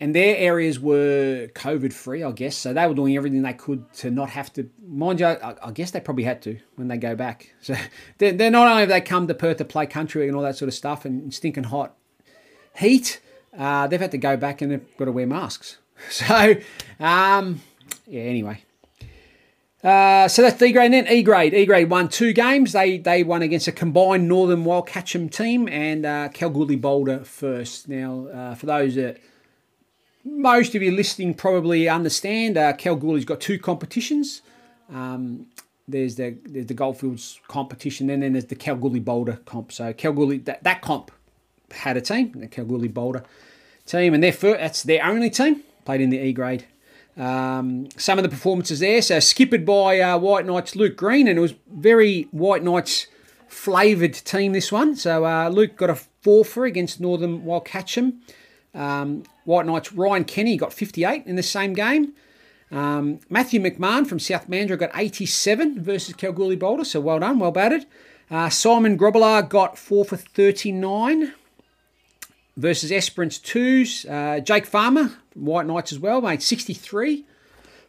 and 0.00 0.14
their 0.14 0.36
areas 0.36 0.78
were 0.80 1.48
COVID 1.54 1.92
free, 1.92 2.22
I 2.22 2.32
guess. 2.32 2.56
So 2.56 2.72
they 2.72 2.86
were 2.86 2.94
doing 2.94 3.16
everything 3.16 3.42
they 3.42 3.52
could 3.52 3.92
to 3.94 4.10
not 4.10 4.30
have 4.30 4.52
to. 4.54 4.68
Mind 4.86 5.20
you, 5.20 5.26
I, 5.26 5.54
I 5.62 5.70
guess 5.70 5.92
they 5.92 6.00
probably 6.00 6.24
had 6.24 6.42
to 6.42 6.58
when 6.76 6.88
they 6.88 6.96
go 6.96 7.14
back. 7.16 7.54
So 7.62 7.74
they're, 8.18 8.32
they're 8.32 8.50
not 8.50 8.68
only 8.68 8.80
have 8.80 8.88
they 8.88 9.00
come 9.00 9.26
to 9.28 9.34
Perth 9.34 9.56
to 9.58 9.64
play 9.64 9.86
country 9.86 10.26
and 10.26 10.36
all 10.36 10.42
that 10.42 10.56
sort 10.56 10.68
of 10.68 10.74
stuff 10.74 11.04
and 11.04 11.32
stinking 11.32 11.64
hot 11.64 11.94
heat, 12.76 13.20
uh, 13.56 13.86
they've 13.86 14.00
had 14.00 14.10
to 14.12 14.18
go 14.18 14.36
back 14.36 14.62
and 14.62 14.72
they've 14.72 14.96
got 14.96 15.06
to 15.06 15.12
wear 15.12 15.26
masks. 15.26 15.78
So, 16.10 16.56
um, 16.98 17.62
yeah, 18.06 18.22
anyway. 18.22 18.62
Uh, 19.82 20.26
so 20.28 20.42
that's 20.42 20.58
D 20.58 20.72
grade. 20.72 20.92
Then 20.92 21.06
E 21.08 21.22
grade. 21.22 21.54
E 21.54 21.66
grade 21.66 21.88
won 21.88 22.08
two 22.08 22.32
games. 22.32 22.72
They 22.72 22.98
they 22.98 23.22
won 23.22 23.42
against 23.42 23.68
a 23.68 23.72
combined 23.72 24.26
Northern 24.26 24.64
Wyalkatchem 24.64 25.30
team 25.30 25.68
and 25.68 26.04
uh, 26.04 26.28
Kalgoorlie 26.30 26.76
Boulder 26.76 27.20
first. 27.20 27.88
Now, 27.88 28.26
uh, 28.26 28.54
for 28.54 28.66
those 28.66 28.96
that 28.96 29.18
most 30.24 30.74
of 30.74 30.82
you 30.82 30.90
listening 30.90 31.34
probably 31.34 31.88
understand, 31.88 32.56
uh, 32.56 32.72
Kalgoorlie's 32.72 33.26
got 33.26 33.40
two 33.40 33.58
competitions. 33.58 34.42
Um, 34.90 35.46
there's 35.86 36.16
the 36.16 36.38
there's 36.44 36.66
the 36.66 36.74
Goldfields 36.74 37.40
competition, 37.46 38.08
and 38.08 38.22
then 38.22 38.32
there's 38.32 38.46
the 38.46 38.56
Kalgoorlie 38.56 39.00
Boulder 39.00 39.38
comp. 39.44 39.70
So 39.70 39.92
Kalgoorlie 39.92 40.38
that, 40.38 40.64
that 40.64 40.80
comp 40.80 41.10
had 41.74 41.96
a 41.96 42.00
team, 42.00 42.32
the 42.32 42.46
Kalgoorlie 42.46 42.88
Boulder 42.88 43.24
team, 43.86 44.14
and 44.14 44.22
their 44.22 44.32
first, 44.32 44.60
that's 44.60 44.82
their 44.82 45.04
only 45.04 45.30
team 45.30 45.62
played 45.84 46.00
in 46.00 46.10
the 46.10 46.18
E 46.18 46.32
grade. 46.32 46.66
Um, 47.16 47.88
some 47.96 48.18
of 48.18 48.24
the 48.24 48.28
performances 48.28 48.80
there, 48.80 49.00
so 49.00 49.20
skippered 49.20 49.64
by 49.64 50.00
uh, 50.00 50.18
White 50.18 50.46
Knights 50.46 50.74
Luke 50.74 50.96
Green, 50.96 51.28
and 51.28 51.38
it 51.38 51.42
was 51.42 51.54
very 51.72 52.22
White 52.32 52.64
Knights 52.64 53.06
flavoured 53.46 54.14
team 54.14 54.52
this 54.52 54.72
one. 54.72 54.96
So 54.96 55.24
uh, 55.24 55.48
Luke 55.48 55.76
got 55.76 55.90
a 55.90 55.94
four 55.94 56.44
for 56.44 56.64
against 56.64 57.00
Northern 57.00 57.42
Wyalkatchem. 57.42 58.14
Um, 58.74 59.22
White 59.44 59.66
Knights 59.66 59.92
Ryan 59.92 60.24
Kenny 60.24 60.56
got 60.56 60.72
58 60.72 61.24
in 61.26 61.36
the 61.36 61.42
same 61.42 61.72
game. 61.72 62.14
Um, 62.72 63.20
Matthew 63.30 63.60
McMahon 63.60 64.06
from 64.06 64.18
South 64.18 64.48
Mandurah 64.48 64.78
got 64.78 64.90
87 64.94 65.80
versus 65.80 66.14
Kalgoorlie 66.14 66.56
Boulder, 66.56 66.84
so 66.84 67.00
well 67.00 67.20
done, 67.20 67.38
well 67.38 67.52
batted. 67.52 67.86
Uh, 68.30 68.48
Simon 68.48 68.98
Grobbelaar 68.98 69.48
got 69.48 69.78
4 69.78 70.04
for 70.04 70.16
39 70.16 71.34
versus 72.56 72.92
Esperance 72.92 73.38
2s. 73.38 74.08
Uh, 74.08 74.40
Jake 74.40 74.66
Farmer, 74.66 75.12
White 75.34 75.66
Knights 75.66 75.92
as 75.92 75.98
well, 75.98 76.20
made 76.20 76.42
63 76.42 77.24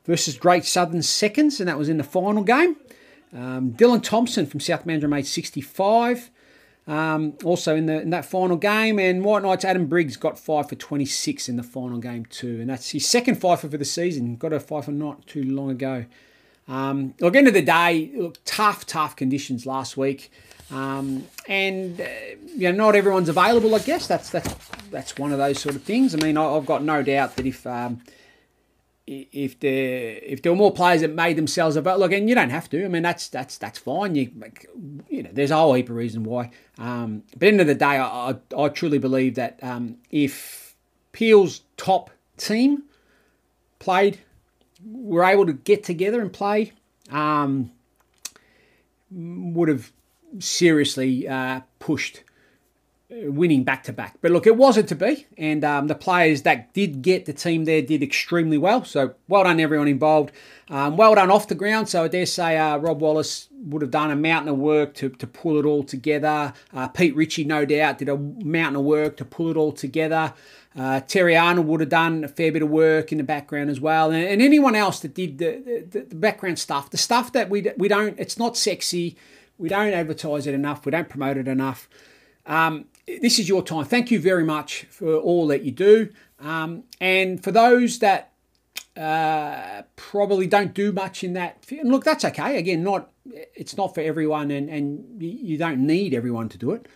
versus 0.05 0.37
Great 0.37 0.65
Southern 0.65 1.01
seconds, 1.01 1.59
and 1.59 1.67
that 1.67 1.77
was 1.77 1.89
in 1.89 1.97
the 1.97 2.03
final 2.03 2.43
game. 2.43 2.75
Um, 3.33 3.71
Dylan 3.71 4.01
Thompson 4.01 4.45
from 4.45 4.59
South 4.59 4.85
Mandurah 4.85 5.09
made 5.09 5.27
65. 5.27 6.31
Um, 6.87 7.33
also 7.43 7.75
in 7.75 7.87
the 7.87 7.99
in 7.99 8.11
that 8.11 8.25
final 8.25 8.57
game, 8.57 8.99
and 8.99 9.25
White 9.25 9.41
Knights 9.41 9.65
Adam 9.65 9.87
Briggs 9.87 10.17
got 10.17 10.37
five 10.37 10.69
for 10.69 10.75
26 10.75 11.49
in 11.49 11.55
the 11.55 11.63
final 11.63 11.97
game 11.97 12.25
too, 12.25 12.59
and 12.61 12.69
that's 12.69 12.91
his 12.91 13.07
second 13.07 13.41
five 13.41 13.59
for 13.59 13.67
the 13.67 13.83
season. 13.83 14.35
Got 14.35 14.53
a 14.53 14.59
five 14.59 14.85
for 14.85 14.91
not 14.91 15.25
too 15.25 15.43
long 15.43 15.71
ago. 15.71 16.05
Um, 16.67 17.15
look, 17.19 17.35
end 17.35 17.47
of 17.47 17.55
the 17.55 17.63
day, 17.63 18.11
look, 18.15 18.37
tough, 18.45 18.85
tough 18.85 19.15
conditions 19.15 19.65
last 19.65 19.97
week. 19.97 20.31
Um, 20.71 21.27
and 21.47 22.01
uh, 22.01 22.05
you 22.55 22.71
know, 22.71 22.85
not 22.85 22.95
everyone's 22.95 23.29
available. 23.29 23.75
I 23.75 23.79
guess 23.79 24.07
that's 24.07 24.29
that's 24.29 24.53
that's 24.89 25.17
one 25.17 25.31
of 25.31 25.37
those 25.37 25.59
sort 25.59 25.75
of 25.75 25.83
things. 25.83 26.15
I 26.15 26.17
mean, 26.17 26.37
I, 26.37 26.53
have 26.53 26.65
got 26.65 26.83
no 26.83 27.03
doubt 27.03 27.35
that 27.35 27.45
if 27.45 27.65
um, 27.67 28.01
if 29.07 29.59
there 29.59 30.19
if 30.23 30.41
there 30.41 30.51
were 30.51 30.57
more 30.57 30.73
players 30.73 31.01
that 31.01 31.13
made 31.13 31.37
themselves 31.37 31.75
available, 31.75 32.01
look, 32.01 32.11
and 32.11 32.27
you 32.27 32.33
don't 32.33 32.49
have 32.49 32.69
to. 32.71 32.83
I 32.83 32.87
mean, 32.87 33.03
that's 33.03 33.29
that's 33.29 33.57
that's 33.57 33.77
fine. 33.77 34.15
You 34.15 34.31
you 35.09 35.23
know, 35.23 35.29
there's 35.31 35.51
a 35.51 35.55
whole 35.55 35.73
heap 35.73 35.89
of 35.89 35.95
reason 35.95 36.23
why. 36.23 36.49
Um, 36.79 37.23
but 37.37 37.47
end 37.47 37.61
of 37.61 37.67
the 37.67 37.75
day, 37.75 37.85
I, 37.85 38.31
I, 38.31 38.35
I 38.57 38.69
truly 38.69 38.97
believe 38.97 39.35
that 39.35 39.59
um, 39.61 39.97
if 40.09 40.75
Peel's 41.11 41.61
top 41.77 42.09
team 42.37 42.83
played, 43.77 44.17
were 44.83 45.23
able 45.23 45.45
to 45.45 45.53
get 45.53 45.83
together 45.83 46.21
and 46.21 46.33
play, 46.33 46.73
um, 47.11 47.71
would 49.11 49.69
have 49.69 49.91
seriously 50.39 51.27
uh, 51.27 51.61
pushed 51.79 52.23
uh, 53.11 53.31
winning 53.31 53.63
back 53.63 53.83
to 53.83 53.93
back. 53.93 54.17
But 54.21 54.31
look, 54.31 54.47
it 54.47 54.57
wasn't 54.57 54.89
to 54.89 54.95
be, 54.95 55.27
and 55.37 55.63
um, 55.63 55.87
the 55.87 55.95
players 55.95 56.41
that 56.41 56.73
did 56.73 57.01
get 57.01 57.25
the 57.25 57.33
team 57.33 57.65
there 57.65 57.81
did 57.81 58.01
extremely 58.01 58.57
well. 58.57 58.83
So 58.83 59.15
well 59.27 59.43
done, 59.43 59.59
everyone 59.59 59.87
involved. 59.87 60.31
Um, 60.69 60.97
well 60.97 61.13
done 61.13 61.29
off 61.29 61.47
the 61.47 61.55
ground. 61.55 61.87
So 61.89 62.03
I 62.03 62.07
dare 62.07 62.25
say 62.25 62.57
uh, 62.57 62.77
Rob 62.77 63.01
Wallace 63.01 63.47
would 63.65 63.83
have 63.83 63.91
done 63.91 64.09
a 64.09 64.15
mountain 64.15 64.49
of 64.49 64.57
work 64.57 64.95
to, 64.95 65.09
to 65.09 65.27
pull 65.27 65.59
it 65.59 65.65
all 65.65 65.83
together. 65.83 66.53
Uh, 66.73 66.87
Pete 66.87 67.15
Ritchie, 67.15 67.43
no 67.43 67.65
doubt, 67.65 67.99
did 67.99 68.09
a 68.09 68.17
mountain 68.17 68.77
of 68.77 68.85
work 68.85 69.17
to 69.17 69.25
pull 69.25 69.51
it 69.51 69.57
all 69.57 69.71
together. 69.71 70.33
Uh, 70.77 70.99
Terry 70.99 71.37
Arnold 71.37 71.67
would 71.67 71.79
have 71.79 71.89
done 71.89 72.25
a 72.25 72.27
fair 72.27 72.51
bit 72.51 72.61
of 72.61 72.69
work 72.69 73.11
in 73.11 73.17
the 73.17 73.23
background 73.23 73.69
as 73.69 73.79
well, 73.79 74.11
and, 74.11 74.25
and 74.25 74.41
anyone 74.41 74.75
else 74.75 74.99
that 74.99 75.13
did 75.13 75.37
the, 75.37 75.85
the, 75.89 76.01
the 76.01 76.15
background 76.15 76.59
stuff, 76.59 76.89
the 76.89 76.97
stuff 76.97 77.31
that 77.31 77.49
we 77.49 77.71
we 77.77 77.87
don't, 77.87 78.19
it's 78.19 78.37
not 78.37 78.57
sexy 78.57 79.15
we 79.57 79.69
don't 79.69 79.93
advertise 79.93 80.47
it 80.47 80.53
enough. 80.53 80.85
We 80.85 80.91
don't 80.91 81.09
promote 81.09 81.37
it 81.37 81.47
enough. 81.47 81.89
Um, 82.45 82.85
this 83.07 83.39
is 83.39 83.47
your 83.47 83.63
time. 83.63 83.85
Thank 83.85 84.11
you 84.11 84.19
very 84.19 84.43
much 84.43 84.85
for 84.89 85.15
all 85.15 85.47
that 85.47 85.63
you 85.63 85.71
do. 85.71 86.09
Um, 86.39 86.83
and 86.99 87.43
for 87.43 87.51
those 87.51 87.99
that 87.99 88.31
uh, 88.97 89.83
probably 89.95 90.47
don't 90.47 90.73
do 90.73 90.91
much 90.91 91.23
in 91.23 91.33
that, 91.33 91.65
and 91.69 91.91
look, 91.91 92.03
that's 92.03 92.25
okay. 92.25 92.57
Again, 92.57 92.83
not 92.83 93.09
it's 93.25 93.77
not 93.77 93.93
for 93.93 94.01
everyone, 94.01 94.51
and, 94.51 94.69
and 94.69 95.21
you 95.21 95.57
don't 95.57 95.85
need 95.85 96.13
everyone 96.13 96.49
to 96.49 96.57
do 96.57 96.71
it. 96.71 96.87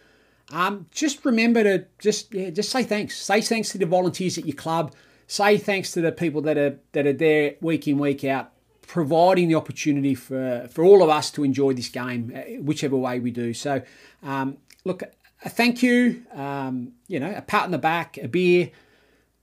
Um, 0.51 0.87
just 0.91 1.23
remember 1.25 1.63
to 1.63 1.85
just 1.99 2.33
yeah, 2.33 2.49
just 2.49 2.69
say 2.69 2.83
thanks. 2.83 3.17
Say 3.17 3.41
thanks 3.41 3.69
to 3.71 3.77
the 3.77 3.85
volunteers 3.85 4.37
at 4.37 4.45
your 4.45 4.55
club. 4.55 4.93
Say 5.27 5.57
thanks 5.57 5.91
to 5.93 6.01
the 6.01 6.11
people 6.11 6.41
that 6.41 6.57
are 6.57 6.79
that 6.93 7.05
are 7.05 7.13
there 7.13 7.55
week 7.61 7.87
in 7.87 7.97
week 7.97 8.23
out 8.23 8.51
providing 8.89 9.47
the 9.47 9.53
opportunity 9.53 10.15
for, 10.15 10.67
for 10.71 10.83
all 10.83 11.03
of 11.03 11.09
us 11.09 11.29
to 11.29 11.43
enjoy 11.43 11.71
this 11.71 11.89
game, 11.89 12.33
uh, 12.35 12.39
whichever 12.63 12.97
way 12.97 13.19
we 13.19 13.29
do. 13.29 13.53
So, 13.53 13.83
um, 14.23 14.57
look, 14.83 15.03
a 15.45 15.49
thank 15.49 15.83
you, 15.83 16.25
um, 16.33 16.93
you 17.07 17.19
know, 17.19 17.31
a 17.31 17.43
pat 17.43 17.65
on 17.65 17.71
the 17.71 17.77
back, 17.77 18.17
a 18.17 18.27
beer, 18.27 18.71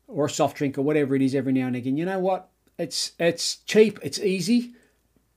or 0.08 0.26
a 0.26 0.30
soft 0.30 0.56
drink, 0.56 0.76
or 0.76 0.82
whatever 0.82 1.14
it 1.14 1.22
is, 1.22 1.32
every 1.32 1.52
now 1.52 1.68
and 1.68 1.76
again. 1.76 1.96
You 1.96 2.04
know 2.04 2.18
what? 2.18 2.48
It's 2.76 3.12
it's 3.20 3.58
cheap, 3.66 4.00
it's 4.02 4.18
easy, 4.18 4.72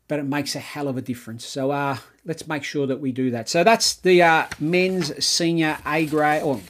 but 0.08 0.18
it 0.18 0.26
makes 0.26 0.56
a 0.56 0.60
hell 0.60 0.88
of 0.88 0.98
a 0.98 1.04
difference. 1.04 1.46
So, 1.46 1.70
uh, 1.70 1.98
let's 2.26 2.48
make 2.48 2.64
sure 2.64 2.88
that 2.88 3.00
we 3.00 3.12
do 3.12 3.30
that. 3.30 3.48
So 3.48 3.64
that's 3.64 3.94
the 3.98 4.24
uh, 4.24 4.48
men's 4.60 5.24
senior 5.24 5.78
A 5.86 6.08
grade. 6.08 6.42
Oh, 6.44 6.62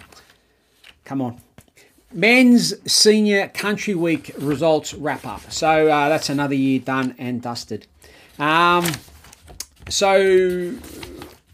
come 1.05 1.21
on, 1.21 1.39
Men's 2.11 2.73
Senior 2.91 3.49
Country 3.49 3.93
Week 3.93 4.31
results 4.37 4.93
wrap 4.93 5.25
up. 5.25 5.51
So 5.51 5.87
uh, 5.87 6.09
that's 6.09 6.29
another 6.29 6.55
year 6.55 6.79
done 6.79 7.13
and 7.17 7.41
dusted. 7.41 7.85
Um, 8.39 8.85
so 9.89 10.73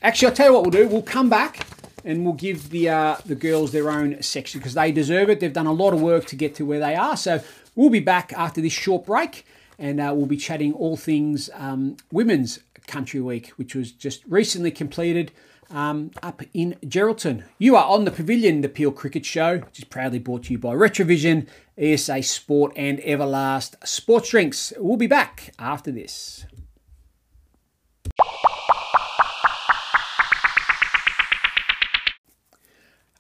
actually, 0.01 0.28
I'll 0.28 0.34
tell 0.34 0.47
you 0.47 0.53
what 0.53 0.62
we'll 0.64 0.72
do. 0.72 0.88
We'll 0.88 1.01
come 1.01 1.30
back 1.30 1.68
and 2.06 2.24
we'll 2.24 2.36
give 2.36 2.70
the 2.70 2.89
uh, 2.89 3.18
the 3.26 3.36
girls 3.36 3.72
their 3.72 3.89
own 3.89 4.22
section 4.22 4.60
because 4.60 4.76
they 4.76 4.91
deserve 4.91 5.30
it. 5.30 5.39
They've 5.41 5.51
done 5.51 5.68
a 5.68 5.74
lot 5.74 5.93
of 5.93 6.01
work 6.01 6.26
to 6.28 6.36
get 6.36 6.56
to 6.56 6.66
where 6.66 6.80
they 6.80 6.95
are. 6.95 7.18
So 7.18 7.43
we'll 7.76 7.89
be 7.89 7.99
back 7.99 8.32
after 8.34 8.62
this 8.62 8.74
short 8.74 9.06
break 9.06 9.45
and 9.78 9.99
uh, 9.99 10.14
we'll 10.16 10.26
be 10.26 10.38
chatting 10.38 10.72
all 10.74 10.95
things 10.95 11.49
um, 11.56 11.97
Women's 12.12 12.60
Country 12.88 13.20
Week, 13.20 13.49
which 13.58 13.76
was 13.76 13.91
just 13.91 14.24
recently 14.26 14.72
completed 14.72 15.32
um, 15.70 16.11
up 16.22 16.41
in 16.53 16.76
Geraldton. 16.84 17.43
You 17.57 17.76
are 17.76 17.86
on 17.86 18.05
the 18.05 18.11
Pavilion, 18.11 18.61
the 18.61 18.70
Peel 18.70 18.91
Cricket 18.91 19.26
Show, 19.26 19.59
which 19.59 19.80
is 19.80 19.86
proudly 19.86 20.20
brought 20.20 20.43
to 20.43 20.53
you 20.53 20.57
by 20.57 20.74
Retravision, 20.74 21.47
ESA 21.78 22.24
Sport, 22.24 22.74
and 22.76 22.99
Everlast 22.99 23.76
Sports 23.88 24.30
Drinks. 24.30 24.74
We'll 24.78 24.97
be 24.97 25.07
back 25.07 25.53
after 25.59 25.91
this. 25.91 26.45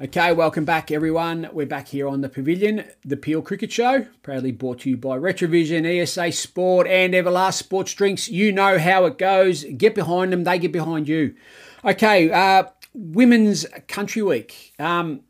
Okay, 0.01 0.33
welcome 0.33 0.65
back, 0.65 0.91
everyone. 0.91 1.49
We're 1.53 1.65
back 1.65 1.87
here 1.87 2.09
on 2.09 2.19
the 2.19 2.27
Pavilion, 2.27 2.83
the 3.05 3.15
Peel 3.15 3.41
Cricket 3.41 3.71
Show, 3.71 4.05
proudly 4.23 4.51
brought 4.51 4.79
to 4.81 4.89
you 4.89 4.97
by 4.97 5.17
Retravision, 5.17 5.85
ESA 5.85 6.33
Sport, 6.33 6.85
and 6.87 7.13
Everlast 7.13 7.53
Sports 7.53 7.93
Drinks. 7.93 8.27
You 8.27 8.51
know 8.51 8.77
how 8.77 9.05
it 9.05 9.17
goes. 9.17 9.63
Get 9.63 9.95
behind 9.95 10.33
them, 10.33 10.43
they 10.43 10.59
get 10.59 10.73
behind 10.73 11.07
you. 11.07 11.33
Okay, 11.85 12.31
uh, 12.31 12.63
Women's 12.95 13.67
Country 13.87 14.23
Week. 14.23 14.73
Um, 14.79 15.21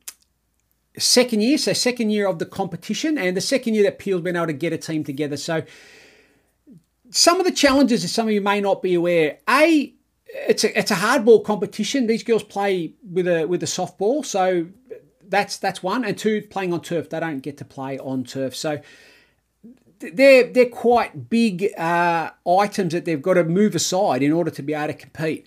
second 0.97 1.41
year, 1.41 1.57
so 1.57 1.73
second 1.73 2.11
year 2.11 2.27
of 2.27 2.39
the 2.39 2.45
competition, 2.45 3.17
and 3.17 3.35
the 3.35 3.41
second 3.41 3.73
year 3.73 3.83
that 3.83 3.99
Peel's 3.99 4.21
been 4.21 4.37
able 4.37 4.47
to 4.47 4.53
get 4.53 4.71
a 4.71 4.77
team 4.77 5.03
together. 5.03 5.35
So, 5.35 5.63
some 7.09 7.41
of 7.41 7.45
the 7.45 7.51
challenges 7.51 8.03
that 8.03 8.07
some 8.07 8.27
of 8.27 8.33
you 8.33 8.39
may 8.39 8.61
not 8.61 8.81
be 8.81 8.93
aware. 8.93 9.39
A, 9.49 9.93
it's 10.27 10.63
a 10.63 10.79
it's 10.79 10.91
a 10.91 10.95
hardball 10.95 11.43
competition. 11.43 12.07
These 12.07 12.23
girls 12.23 12.43
play 12.43 12.93
with 13.03 13.27
a 13.27 13.45
with 13.45 13.61
a 13.61 13.67
softball, 13.67 14.23
so 14.23 14.67
that's 15.27 15.57
that's 15.57 15.83
one. 15.83 16.05
And 16.05 16.17
two, 16.17 16.41
playing 16.43 16.71
on 16.71 16.79
turf, 16.79 17.09
they 17.09 17.19
don't 17.19 17.41
get 17.41 17.57
to 17.57 17.65
play 17.65 17.99
on 17.99 18.23
turf. 18.23 18.55
So 18.55 18.79
they're 19.99 20.49
they're 20.49 20.69
quite 20.69 21.29
big 21.29 21.77
uh, 21.77 22.29
items 22.47 22.93
that 22.93 23.03
they've 23.03 23.21
got 23.21 23.33
to 23.33 23.43
move 23.43 23.75
aside 23.75 24.23
in 24.23 24.31
order 24.31 24.51
to 24.51 24.63
be 24.63 24.73
able 24.73 24.87
to 24.87 24.93
compete. 24.93 25.45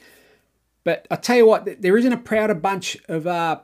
But 0.89 1.07
I 1.11 1.17
tell 1.17 1.37
you 1.37 1.47
what, 1.47 1.83
there 1.83 1.99
isn't 1.99 2.15
a 2.15 2.17
prouder 2.17 2.55
bunch 2.55 2.97
of 3.11 3.27
uh, 3.27 3.61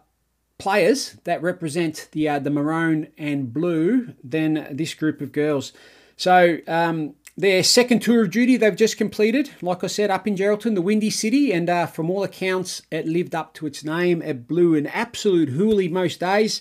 players 0.58 1.16
that 1.24 1.40
represent 1.40 2.10
the 2.12 2.28
uh, 2.28 2.38
the 2.38 2.50
maroon 2.50 3.08
and 3.16 3.50
blue 3.50 4.12
than 4.22 4.66
this 4.70 4.92
group 4.92 5.22
of 5.22 5.32
girls. 5.32 5.72
So 6.18 6.58
um, 6.68 7.14
their 7.34 7.62
second 7.62 8.00
tour 8.00 8.24
of 8.24 8.30
duty 8.30 8.58
they've 8.58 8.76
just 8.76 8.98
completed, 8.98 9.48
like 9.62 9.82
I 9.82 9.86
said, 9.86 10.10
up 10.10 10.28
in 10.28 10.36
Geraldton, 10.36 10.74
the 10.74 10.82
Windy 10.82 11.08
City, 11.08 11.50
and 11.50 11.70
uh, 11.70 11.86
from 11.86 12.10
all 12.10 12.24
accounts, 12.24 12.82
it 12.90 13.06
lived 13.06 13.34
up 13.34 13.54
to 13.54 13.66
its 13.66 13.82
name. 13.82 14.20
It 14.20 14.46
blew 14.46 14.74
an 14.74 14.86
absolute 14.88 15.48
hoolie 15.48 15.90
most 15.90 16.20
days. 16.20 16.60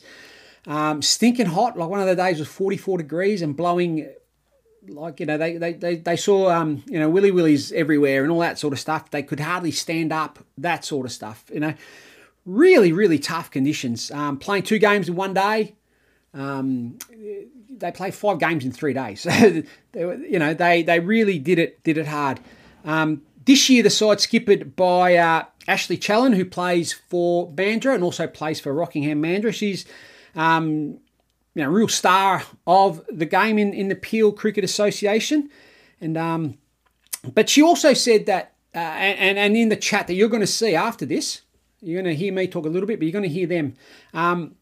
Um, 0.66 1.02
stinking 1.02 1.48
hot, 1.48 1.78
like 1.78 1.90
one 1.90 2.00
of 2.00 2.08
the 2.08 2.16
days 2.16 2.40
was 2.40 2.48
44 2.48 3.00
degrees 3.00 3.42
and 3.42 3.58
blowing 3.58 4.08
like 4.88 5.20
you 5.20 5.26
know 5.26 5.38
they 5.38 5.58
they, 5.58 5.74
they, 5.74 5.96
they 5.96 6.16
saw 6.16 6.50
um 6.50 6.84
you 6.88 7.00
know 7.00 7.10
willy 7.10 7.32
willies 7.32 7.72
everywhere 7.72 8.24
and 8.24 8.32
all 8.32 8.40
that 8.40 8.60
sort 8.60 8.74
of 8.74 8.80
stuff. 8.80 9.12
They 9.12 9.24
could 9.24 9.40
hardly 9.40 9.72
stand 9.72 10.12
up 10.12 10.40
that 10.58 10.86
sort 10.86 11.06
of 11.06 11.12
stuff 11.12 11.46
you 11.54 11.60
know. 11.60 11.74
Really 12.46 12.92
really 12.92 13.20
tough 13.20 13.50
conditions. 13.50 14.12
Um, 14.12 14.38
playing 14.38 14.64
two 14.64 14.80
games 14.80 15.08
in 15.08 15.16
one 15.16 15.34
day 15.34 15.76
um, 16.34 16.98
they 17.70 17.92
played 17.92 18.14
five 18.14 18.40
games 18.40 18.66
in 18.66 18.72
three 18.72 18.94
days. 18.94 19.22
So 19.22 19.30
they 19.92 20.02
you 20.02 20.40
know 20.40 20.54
they 20.54 20.84
they 20.84 21.00
really 21.00 21.40
did 21.40 21.60
it 21.60 21.84
did 21.84 21.98
it 21.98 22.08
hard. 22.08 22.40
Um, 22.86 23.22
this 23.46 23.70
year 23.70 23.84
the 23.84 23.90
side 23.90 24.20
skippered 24.20 24.76
by 24.76 25.16
uh, 25.16 25.46
Ashley 25.68 25.98
Challen 25.98 26.34
who 26.34 26.46
plays 26.46 26.94
for 26.94 27.52
Mandurah 27.52 27.96
and 27.96 28.04
also 28.04 28.28
plays 28.28 28.60
for 28.60 28.74
Rockingham 28.74 29.22
Mandurah 29.22 29.54
she's 29.54 29.86
um, 30.36 31.00
you 31.56 31.64
know, 31.64 31.70
real 31.70 31.88
star 31.88 32.44
of 32.66 33.06
the 33.10 33.26
game 33.26 33.58
in, 33.58 33.74
in 33.74 33.88
the 33.88 33.96
Peel 33.96 34.32
Cricket 34.32 34.64
Association. 34.64 35.50
And 36.02 36.18
um, 36.18 36.58
but 37.34 37.50
she 37.50 37.62
also 37.62 37.94
said 37.94 38.26
that, 38.26 38.54
uh, 38.76 38.80
and, 38.80 39.38
and 39.38 39.56
in 39.56 39.70
the 39.70 39.76
chat 39.76 40.08
that 40.08 40.16
you're 40.16 40.30
going 40.30 40.42
to 40.42 40.48
see 40.48 40.76
after 40.76 41.06
this, 41.06 41.42
you're 41.82 42.02
going 42.02 42.14
to 42.14 42.20
hear 42.20 42.34
me 42.34 42.48
talk 42.48 42.66
a 42.66 42.70
little 42.70 42.88
bit, 42.88 43.00
but 43.00 43.06
you're 43.06 43.14
going 43.14 43.24
to 43.24 43.30
hear 43.30 43.48
them. 43.48 43.76
Um, 44.14 44.56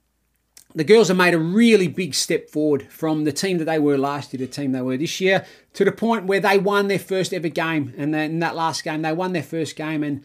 the 0.74 0.84
girls 0.84 1.10
have 1.10 1.18
made 1.18 1.34
a 1.34 1.40
really 1.40 1.88
big 1.88 2.16
step 2.16 2.50
forward 2.50 2.88
from 2.92 3.26
the 3.26 3.32
team 3.32 3.58
that 3.58 3.66
they 3.66 3.80
were 3.80 3.98
last 3.98 4.34
year 4.34 4.40
to 4.40 4.46
the 4.46 4.52
team 4.52 4.72
they 4.72 4.82
were 4.82 4.96
this 4.96 5.20
year 5.20 5.46
to 5.74 5.84
the 5.84 5.92
point 5.92 6.26
where 6.26 6.40
they 6.40 6.58
won 6.58 6.88
their 6.88 7.00
first 7.00 7.34
ever 7.34 7.50
game. 7.50 7.94
And 7.98 8.14
then 8.14 8.32
in 8.32 8.40
that 8.40 8.56
last 8.56 8.84
game, 8.84 9.02
they 9.02 9.12
won 9.12 9.34
their 9.34 9.44
first 9.44 9.76
game. 9.76 10.02
And 10.02 10.24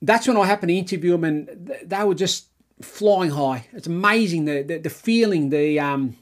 that's 0.00 0.28
when 0.28 0.36
I 0.36 0.46
happened 0.46 0.68
to 0.68 0.76
interview 0.76 1.12
them, 1.12 1.24
and 1.24 1.74
they 1.84 2.04
were 2.04 2.14
just 2.14 2.46
flying 2.82 3.30
high. 3.30 3.66
It's 3.72 3.86
amazing 3.86 4.44
the 4.44 4.62
the, 4.62 4.78
the 4.78 4.90
feeling, 4.90 5.50
the 5.50 5.80
um, 5.80 6.16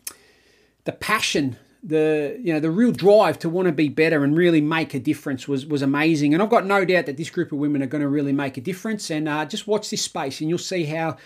the 0.84 0.92
passion, 0.92 1.56
the 1.82 2.38
you 2.40 2.52
know 2.52 2.60
the 2.60 2.70
real 2.70 2.92
drive 2.92 3.38
to 3.40 3.48
want 3.48 3.66
to 3.66 3.72
be 3.72 3.88
better 3.88 4.24
and 4.24 4.36
really 4.36 4.60
make 4.60 4.94
a 4.94 4.98
difference 4.98 5.48
was 5.48 5.66
was 5.66 5.82
amazing. 5.82 6.34
And 6.34 6.42
I've 6.42 6.50
got 6.50 6.66
no 6.66 6.84
doubt 6.84 7.06
that 7.06 7.16
this 7.16 7.30
group 7.30 7.52
of 7.52 7.58
women 7.58 7.82
are 7.82 7.86
going 7.86 8.02
to 8.02 8.08
really 8.08 8.32
make 8.32 8.56
a 8.56 8.60
difference. 8.60 9.10
And 9.10 9.28
uh, 9.28 9.44
just 9.44 9.66
watch 9.66 9.90
this 9.90 10.02
space, 10.02 10.40
and 10.40 10.48
you'll 10.48 10.58
see 10.58 10.84
how 10.84 11.16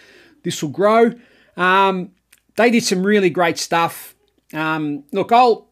this 0.43 0.63
will 0.63 0.71
grow. 0.71 1.13
Um, 1.57 2.13
they 2.57 2.71
did 2.71 2.85
some 2.85 3.05
really 3.05 3.31
great 3.31 3.59
stuff. 3.59 4.15
Um, 4.53 5.05
look, 5.13 5.33
I'll 5.33 5.69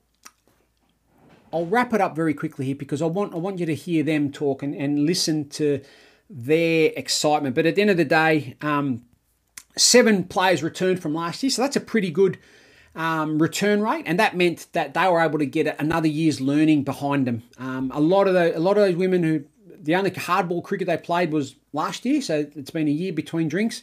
I'll 1.53 1.67
wrap 1.67 1.95
it 1.95 2.01
up 2.01 2.15
very 2.15 2.35
quickly 2.35 2.67
here 2.67 2.75
because 2.75 3.01
I 3.01 3.07
want 3.07 3.35
I 3.35 3.39
want 3.39 3.59
you 3.59 3.67
to 3.67 3.75
hear 3.75 4.03
them 4.03 4.31
talk 4.31 4.63
and, 4.63 4.75
and 4.75 5.07
listen 5.07 5.49
to 5.51 5.81
their 6.29 6.93
excitement. 6.97 7.55
But 7.55 7.67
at 7.67 7.77
the 7.77 7.83
end 7.83 7.91
of 7.91 7.97
the 7.97 8.05
day, 8.05 8.57
um, 8.61 9.03
seven 9.77 10.24
players 10.24 10.62
returned 10.62 11.01
from 11.01 11.14
last 11.14 11.43
year, 11.43 11.51
so 11.51 11.62
that's 11.62 11.77
a 11.77 11.81
pretty 11.81 12.11
good 12.11 12.39
um, 12.95 13.39
return 13.41 13.83
rate, 13.83 14.05
and 14.07 14.18
that 14.18 14.37
meant 14.37 14.66
that 14.72 14.95
they 14.95 15.07
were 15.09 15.20
able 15.20 15.39
to 15.39 15.47
get 15.47 15.79
another 15.79 16.09
year's 16.09 16.41
learning 16.41 16.83
behind 16.83 17.27
them. 17.27 17.43
Um, 17.59 17.93
a 17.95 18.01
lot 18.01 18.27
of 18.27 18.35
the, 18.35 18.57
a 18.57 18.61
lot 18.61 18.79
of 18.79 18.85
those 18.85 18.97
women 18.97 19.22
who 19.22 19.45
the 19.79 19.95
only 19.95 20.11
hardball 20.11 20.64
cricket 20.64 20.87
they 20.87 20.97
played 20.97 21.31
was 21.31 21.57
last 21.72 22.05
year, 22.05 22.22
so 22.22 22.47
it's 22.57 22.70
been 22.70 22.89
a 22.89 22.93
year 22.93 23.12
between 23.12 23.49
drinks. 23.49 23.83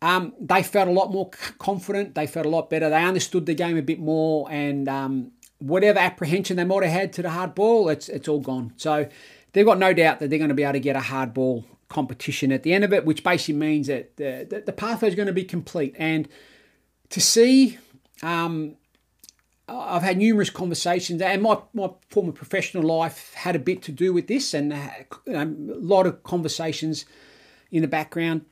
Um, 0.00 0.34
they 0.38 0.62
felt 0.62 0.88
a 0.88 0.92
lot 0.92 1.10
more 1.10 1.30
confident. 1.58 2.14
They 2.14 2.26
felt 2.26 2.46
a 2.46 2.50
lot 2.50 2.70
better. 2.70 2.88
They 2.88 3.02
understood 3.02 3.46
the 3.46 3.54
game 3.54 3.76
a 3.76 3.82
bit 3.82 3.98
more, 3.98 4.46
and 4.50 4.88
um, 4.88 5.32
whatever 5.58 5.98
apprehension 5.98 6.56
they 6.56 6.64
might 6.64 6.84
have 6.84 6.92
had 6.92 7.12
to 7.14 7.22
the 7.22 7.30
hard 7.30 7.54
ball, 7.54 7.88
it's 7.88 8.08
it's 8.08 8.28
all 8.28 8.40
gone. 8.40 8.74
So 8.76 9.08
they've 9.52 9.66
got 9.66 9.78
no 9.78 9.94
doubt 9.94 10.20
that 10.20 10.28
they're 10.28 10.38
going 10.38 10.50
to 10.50 10.54
be 10.54 10.64
able 10.64 10.74
to 10.74 10.80
get 10.80 10.96
a 10.96 11.00
hard 11.00 11.32
ball 11.32 11.64
competition 11.88 12.52
at 12.52 12.62
the 12.62 12.72
end 12.72 12.84
of 12.84 12.92
it, 12.92 13.04
which 13.04 13.24
basically 13.24 13.54
means 13.54 13.86
that 13.86 14.16
the, 14.16 14.46
the, 14.48 14.60
the 14.66 14.72
pathway 14.72 15.08
is 15.08 15.14
going 15.14 15.26
to 15.26 15.32
be 15.32 15.44
complete. 15.44 15.94
And 15.98 16.28
to 17.10 17.20
see, 17.20 17.78
um, 18.22 18.76
I've 19.68 20.02
had 20.02 20.16
numerous 20.18 20.50
conversations, 20.50 21.20
and 21.20 21.42
my, 21.42 21.58
my 21.74 21.90
former 22.10 22.32
professional 22.32 22.82
life 22.82 23.34
had 23.34 23.54
a 23.54 23.58
bit 23.58 23.82
to 23.82 23.92
do 23.92 24.12
with 24.12 24.26
this, 24.26 24.54
and 24.54 24.72
uh, 24.72 24.88
a 25.26 25.44
lot 25.46 26.06
of 26.06 26.22
conversations 26.22 27.04
in 27.70 27.82
the 27.82 27.88
background. 27.88 28.46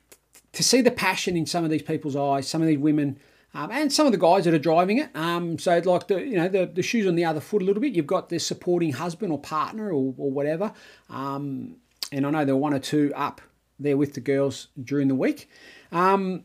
To 0.53 0.63
see 0.63 0.81
the 0.81 0.91
passion 0.91 1.35
in 1.35 1.45
some 1.45 1.63
of 1.63 1.69
these 1.69 1.81
people's 1.83 2.15
eyes, 2.15 2.47
some 2.47 2.61
of 2.61 2.67
these 2.67 2.77
women, 2.77 3.19
um, 3.53 3.71
and 3.71 3.91
some 3.91 4.05
of 4.05 4.11
the 4.11 4.17
guys 4.17 4.45
that 4.45 4.53
are 4.53 4.59
driving 4.59 4.99
it. 4.99 5.09
Um, 5.15 5.57
so 5.57 5.79
like 5.79 6.07
the 6.07 6.23
you 6.23 6.35
know 6.35 6.47
the, 6.47 6.65
the 6.65 6.83
shoes 6.83 7.07
on 7.07 7.15
the 7.15 7.25
other 7.25 7.39
foot 7.39 7.61
a 7.61 7.65
little 7.65 7.81
bit. 7.81 7.93
You've 7.93 8.07
got 8.07 8.29
the 8.29 8.39
supporting 8.39 8.93
husband 8.93 9.31
or 9.31 9.39
partner 9.39 9.87
or, 9.87 10.13
or 10.17 10.31
whatever. 10.31 10.73
Um, 11.09 11.77
and 12.11 12.25
I 12.25 12.29
know 12.29 12.45
there 12.45 12.55
were 12.55 12.61
one 12.61 12.73
or 12.73 12.79
two 12.79 13.11
up 13.15 13.41
there 13.79 13.97
with 13.97 14.13
the 14.13 14.21
girls 14.21 14.67
during 14.81 15.07
the 15.07 15.15
week. 15.15 15.49
Um, 15.91 16.43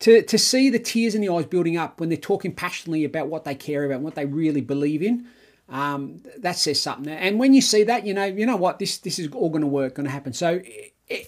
to, 0.00 0.22
to 0.22 0.38
see 0.38 0.70
the 0.70 0.78
tears 0.78 1.14
in 1.14 1.20
the 1.20 1.28
eyes 1.28 1.46
building 1.46 1.76
up 1.76 1.98
when 1.98 2.08
they're 2.08 2.18
talking 2.18 2.54
passionately 2.54 3.04
about 3.04 3.26
what 3.26 3.44
they 3.44 3.54
care 3.54 3.84
about, 3.84 4.00
what 4.00 4.14
they 4.14 4.26
really 4.26 4.60
believe 4.60 5.02
in, 5.02 5.26
um, 5.68 6.22
that 6.38 6.56
says 6.56 6.80
something. 6.80 7.12
And 7.12 7.38
when 7.38 7.52
you 7.52 7.60
see 7.60 7.82
that, 7.84 8.06
you 8.06 8.14
know, 8.14 8.24
you 8.24 8.46
know 8.46 8.56
what, 8.56 8.78
this 8.78 8.98
this 8.98 9.18
is 9.18 9.28
all 9.32 9.50
going 9.50 9.62
to 9.62 9.66
work, 9.66 9.96
going 9.96 10.06
to 10.06 10.12
happen. 10.12 10.32
So 10.32 10.60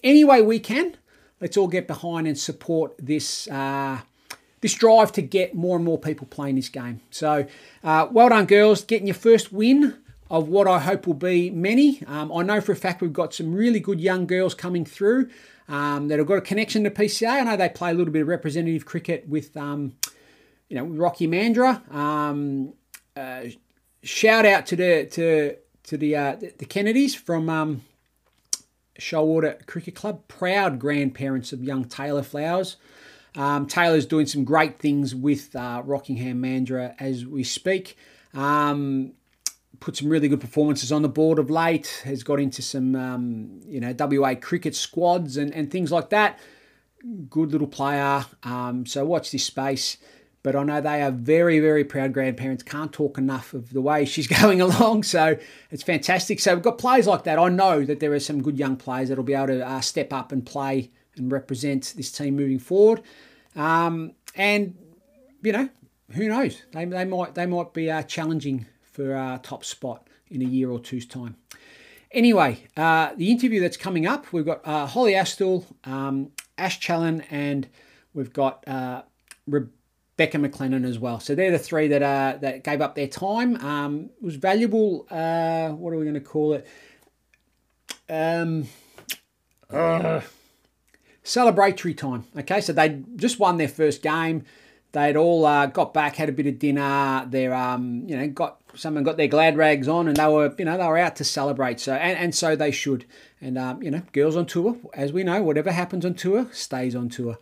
any 0.03 0.25
way 0.25 0.41
we 0.43 0.61
can, 0.61 0.97
let's 1.41 1.57
all 1.57 1.69
get 1.69 1.87
behind 1.87 2.27
and 2.27 2.39
support 2.39 2.95
this 2.99 3.49
uh, 3.49 4.01
this 4.61 4.75
drive 4.75 5.13
to 5.13 5.23
get 5.23 5.55
more 5.55 5.77
and 5.77 5.85
more 5.85 5.99
people 5.99 6.27
playing 6.27 6.57
this 6.57 6.69
game. 6.69 7.01
So 7.11 7.47
uh, 7.83 8.09
well 8.11 8.29
done, 8.29 8.47
girls, 8.47 8.85
getting 8.85 9.09
your 9.09 9.15
first 9.15 9.53
win 9.53 9.99
of 10.31 10.49
what 10.49 10.69
I 10.69 10.79
hope 10.79 11.07
will 11.07 11.15
be 11.15 11.51
many. 11.51 12.03
Um, 12.07 12.33
I 12.33 12.43
know 12.43 12.61
for 12.61 12.73
a 12.73 12.77
fact 12.77 13.03
we've 13.03 13.13
got 13.13 13.35
some 13.35 13.53
really 13.53 13.81
good 13.81 14.01
young 14.01 14.27
girls 14.27 14.55
coming 14.55 14.85
through 14.85 15.29
um, 15.69 16.09
that 16.09 16.19
have 16.19 16.29
got 16.29 16.39
a 16.39 16.43
connection 16.43 16.85
to 16.85 16.91
PCA. 16.91 17.41
I 17.41 17.41
know 17.43 17.57
they 17.57 17.69
play 17.69 17.91
a 17.91 17.95
little 17.95 18.13
bit 18.13 18.23
of 18.23 18.29
representative 18.29 18.87
cricket 18.87 19.29
with, 19.29 19.57
um, 19.57 19.95
you 20.69 20.77
know, 20.77 20.85
Rocky 20.85 21.27
Mandurah. 21.27 21.93
Um, 21.93 22.75
uh, 23.17 23.47
shout 24.05 24.47
out 24.47 24.67
to 24.67 24.77
the 24.77 25.07
to 25.11 25.57
to 25.85 25.97
the 25.97 26.17
uh, 26.17 26.37
the 26.37 26.65
Kennedys 26.65 27.15
from 27.17 27.49
um, 27.49 27.83
Shoalwater 29.01 29.67
Cricket 29.67 29.97
Club, 29.97 30.29
proud 30.29 30.79
grandparents 30.79 31.53
of 31.53 31.65
young 31.65 31.85
Taylor 31.85 32.23
Flowers. 32.23 32.77
Um, 33.37 33.67
Taylor's 33.67 34.07
doing 34.07 34.27
some 34.27 34.45
great 34.45 34.79
things 34.79 35.15
with 35.15 35.55
uh, 35.55 35.83
Rockingham 35.85 36.43
Mandurah 36.43 36.95
as 36.99 37.27
we 37.27 37.45
speak. 37.45 37.97
Um, 38.35 39.13
put 39.81 39.97
some 39.97 40.09
really 40.09 40.29
good 40.29 40.41
performances 40.41 40.93
on 40.93 41.03
the 41.03 41.09
board 41.09 41.39
of 41.39 41.51
late. 41.51 42.03
Has 42.05 42.23
got 42.23 42.39
into 42.39 42.63
some 42.63 42.95
um, 42.95 43.61
you 43.67 43.81
know 43.81 43.95
WA 43.99 44.35
cricket 44.35 44.77
squads 44.77 45.37
and, 45.37 45.53
and 45.53 45.71
things 45.71 45.91
like 45.91 46.11
that. 46.11 46.39
Good 47.29 47.53
little 47.53 47.67
player. 47.67 48.25
Um, 48.43 48.87
so 48.87 49.05
watch 49.05 49.31
this 49.31 49.45
space. 49.45 49.97
But 50.43 50.57
I 50.57 50.63
know 50.63 50.81
they 50.81 51.03
are 51.03 51.11
very, 51.11 51.61
very 51.61 51.85
proud 51.85 52.15
grandparents. 52.15 52.63
Can't 52.63 52.93
talk 52.93 53.19
enough 53.19 53.53
of 53.53 53.75
the 53.75 53.83
way 53.83 54.07
she's 54.07 54.27
going 54.41 54.61
along. 54.61 55.03
So 55.03 55.37
it's 55.71 55.83
fantastic. 55.83 56.41
So 56.41 56.55
we've 56.55 56.65
got 56.65 56.79
players 56.79 57.07
like 57.07 57.25
that. 57.25 57.39
I 57.39 57.49
know 57.51 57.85
that 57.85 58.01
there 58.01 58.13
are 58.13 58.21
some 58.21 58.43
good 58.43 58.59
young 58.59 58.77
players 58.77 59.11
that'll 59.11 59.25
be 59.25 59.35
able 59.35 59.49
to 59.49 59.67
uh, 59.67 59.81
step 59.83 60.13
up 60.13 60.33
and 60.33 60.45
play 60.45 60.91
and 61.17 61.31
represent 61.31 61.93
this 61.97 62.11
team 62.11 62.37
moving 62.37 62.59
forward. 62.59 63.03
Um, 63.55 64.13
and 64.35 64.77
you 65.43 65.53
know, 65.53 65.69
who 66.13 66.29
knows? 66.29 66.63
They, 66.73 66.85
they 66.87 67.05
might 67.05 67.35
they 67.35 67.47
might 67.47 67.73
be 67.73 67.91
uh, 67.91 68.03
challenging 68.03 68.67
for 68.91 69.15
our 69.15 69.39
top 69.39 69.65
spot 69.65 70.07
in 70.31 70.43
a 70.43 70.45
year 70.45 70.71
or 70.71 70.79
two's 70.79 71.07
time. 71.07 71.37
Anyway, 72.13 72.65
uh, 72.77 73.11
the 73.17 73.31
interview 73.31 73.61
that's 73.61 73.77
coming 73.77 74.07
up, 74.07 74.33
we've 74.33 74.45
got 74.45 74.67
uh, 74.67 74.87
Hollie 74.87 75.13
Astle, 75.13 75.65
um, 75.85 76.33
Ash 76.59 76.81
Challen, 76.81 77.23
and 77.31 77.69
we've 78.15 78.33
got 78.33 78.67
uh, 78.67 79.03
Rebecca 79.47 80.39
McLennan 80.39 80.85
as 80.85 80.99
well. 80.99 81.21
So 81.21 81.35
they're 81.37 81.53
the 81.53 81.59
three 81.59 81.87
that 81.89 82.03
uh, 82.03 82.39
that 82.41 82.65
gave 82.65 82.81
up 82.81 82.97
their 82.97 83.07
time. 83.07 83.57
Um, 83.65 84.11
it 84.21 84.25
was 84.25 84.37
valuable. 84.37 85.07
Uh, 85.09 85.69
what 85.69 85.93
are 85.93 85.99
we 85.99 86.05
going 86.05 86.15
to 86.15 86.21
call 86.21 86.55
it? 86.55 86.67
Um, 88.09 88.67
uh, 89.71 90.21
celebratory 91.25 91.97
time. 91.97 92.25
Okay, 92.37 92.61
so 92.61 92.73
they 92.73 93.03
just 93.15 93.39
won 93.39 93.57
their 93.57 93.69
first 93.69 94.03
game. 94.03 94.45
They'd 94.93 95.17
all 95.17 95.47
uh, 95.47 95.67
got 95.67 95.95
back, 95.95 96.17
had 96.17 96.29
a 96.29 96.33
bit 96.33 96.49
of 96.49 96.59
dinner. 96.59 97.25
They're, 97.29 97.55
um, 97.55 98.03
you 98.09 98.17
know, 98.17 98.27
got 98.29 98.60
someone 98.75 99.05
got 99.05 99.17
their 99.17 99.29
glad 99.29 99.57
rags 99.57 99.89
on, 99.89 100.09
and 100.09 100.17
they 100.17 100.27
were, 100.27 100.55
you 100.59 100.65
know, 100.65 100.77
they 100.77 100.87
were 100.87 100.99
out 100.99 101.17
to 101.17 101.25
celebrate. 101.25 101.81
So, 101.81 101.95
and, 101.95 102.19
and 102.19 102.35
so 102.35 102.57
they 102.57 102.71
should. 102.71 103.05
And 103.41 103.59
um, 103.59 103.83
you 103.83 103.91
know, 103.91 104.03
girls 104.13 104.37
on 104.37 104.47
tour, 104.47 104.77
as 104.95 105.13
we 105.13 105.25
know, 105.25 105.43
whatever 105.43 105.73
happens 105.73 106.05
on 106.05 106.15
tour 106.15 106.49
stays 106.53 106.95
on 106.95 107.09
tour. 107.09 107.39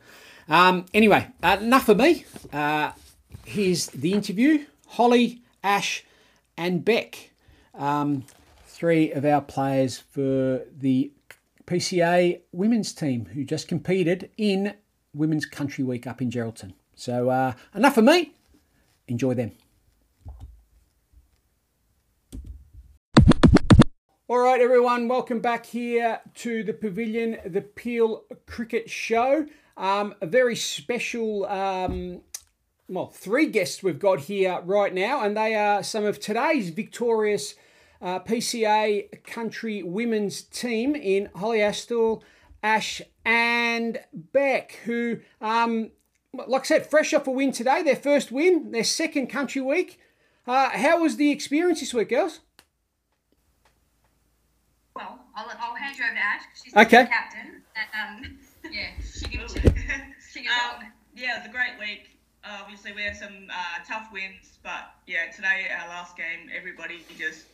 Um, 0.48 0.86
anyway, 0.94 1.28
uh, 1.42 1.58
enough 1.60 1.88
of 1.88 1.98
me. 1.98 2.24
Uh, 2.52 2.92
here's 3.44 3.86
the 3.86 4.12
interview: 4.12 4.64
Hollie, 4.88 5.42
Ash, 5.62 6.04
and 6.56 6.84
Bec, 6.84 7.30
um, 7.74 8.24
three 8.66 9.12
of 9.12 9.24
our 9.24 9.40
players 9.40 9.98
for 9.98 10.62
the 10.76 11.12
PCA 11.66 12.40
women's 12.52 12.92
team 12.92 13.26
who 13.34 13.44
just 13.44 13.68
competed 13.68 14.30
in 14.36 14.74
Women's 15.12 15.44
Country 15.44 15.84
Week 15.84 16.06
up 16.06 16.22
in 16.22 16.30
Geraldton. 16.30 16.72
So 16.94 17.28
uh, 17.28 17.52
enough 17.74 17.98
of 17.98 18.04
me. 18.04 18.32
Enjoy 19.06 19.34
them. 19.34 19.52
All 24.30 24.40
right, 24.40 24.60
everyone, 24.60 25.08
welcome 25.08 25.40
back 25.40 25.64
here 25.64 26.20
to 26.34 26.62
the 26.62 26.74
Pavilion, 26.74 27.38
the 27.46 27.62
Peel 27.62 28.24
Cricket 28.44 28.90
Show. 28.90 29.46
Um, 29.74 30.14
a 30.20 30.26
very 30.26 30.54
special, 30.54 31.46
um, 31.46 32.20
well, 32.90 33.06
three 33.06 33.46
guests 33.46 33.82
we've 33.82 33.98
got 33.98 34.20
here 34.20 34.60
right 34.66 34.92
now, 34.92 35.22
and 35.22 35.34
they 35.34 35.54
are 35.54 35.82
some 35.82 36.04
of 36.04 36.20
today's 36.20 36.68
victorious 36.68 37.54
uh, 38.02 38.18
PCA 38.18 39.24
country 39.24 39.82
women's 39.82 40.42
team 40.42 40.94
in 40.94 41.30
Hollie 41.34 41.60
Astle, 41.60 42.20
Ash, 42.62 43.00
and 43.24 43.98
Bec, 44.12 44.72
who, 44.84 45.20
um, 45.40 45.90
like 46.34 46.60
I 46.60 46.64
said, 46.64 46.86
fresh 46.90 47.14
off 47.14 47.26
a 47.26 47.30
win 47.30 47.50
today, 47.50 47.82
their 47.82 47.96
first 47.96 48.30
win, 48.30 48.72
their 48.72 48.84
second 48.84 49.28
country 49.28 49.62
week. 49.62 49.98
Uh, 50.46 50.68
how 50.68 51.00
was 51.00 51.16
the 51.16 51.30
experience 51.30 51.80
this 51.80 51.94
week, 51.94 52.10
girls? 52.10 52.40
Well, 55.38 55.56
I'll, 55.60 55.70
I'll 55.70 55.76
hand 55.76 55.96
you 55.96 56.04
over 56.04 56.14
to 56.14 56.20
Ash 56.20 56.42
'cause 56.42 56.62
she's 56.64 56.74
Okay. 56.76 57.02
the 57.02 57.08
captain. 57.08 57.62
And, 57.76 58.24
um, 58.26 58.38
yeah, 58.72 58.90
she 59.02 59.26
can, 59.26 59.48
she, 59.48 59.60
she 60.40 60.44
can 60.44 60.74
Um, 60.80 60.92
yeah, 61.14 61.36
it 61.36 61.38
was 61.40 61.48
a 61.48 61.52
great 61.52 61.78
week. 61.78 62.18
Uh, 62.44 62.58
obviously, 62.62 62.92
we 62.92 63.02
had 63.02 63.16
some 63.16 63.48
uh, 63.50 63.84
tough 63.86 64.08
wins, 64.12 64.58
but 64.62 64.94
yeah, 65.06 65.30
today 65.30 65.66
our 65.80 65.88
last 65.88 66.16
game, 66.16 66.50
everybody 66.54 67.04
just 67.18 67.44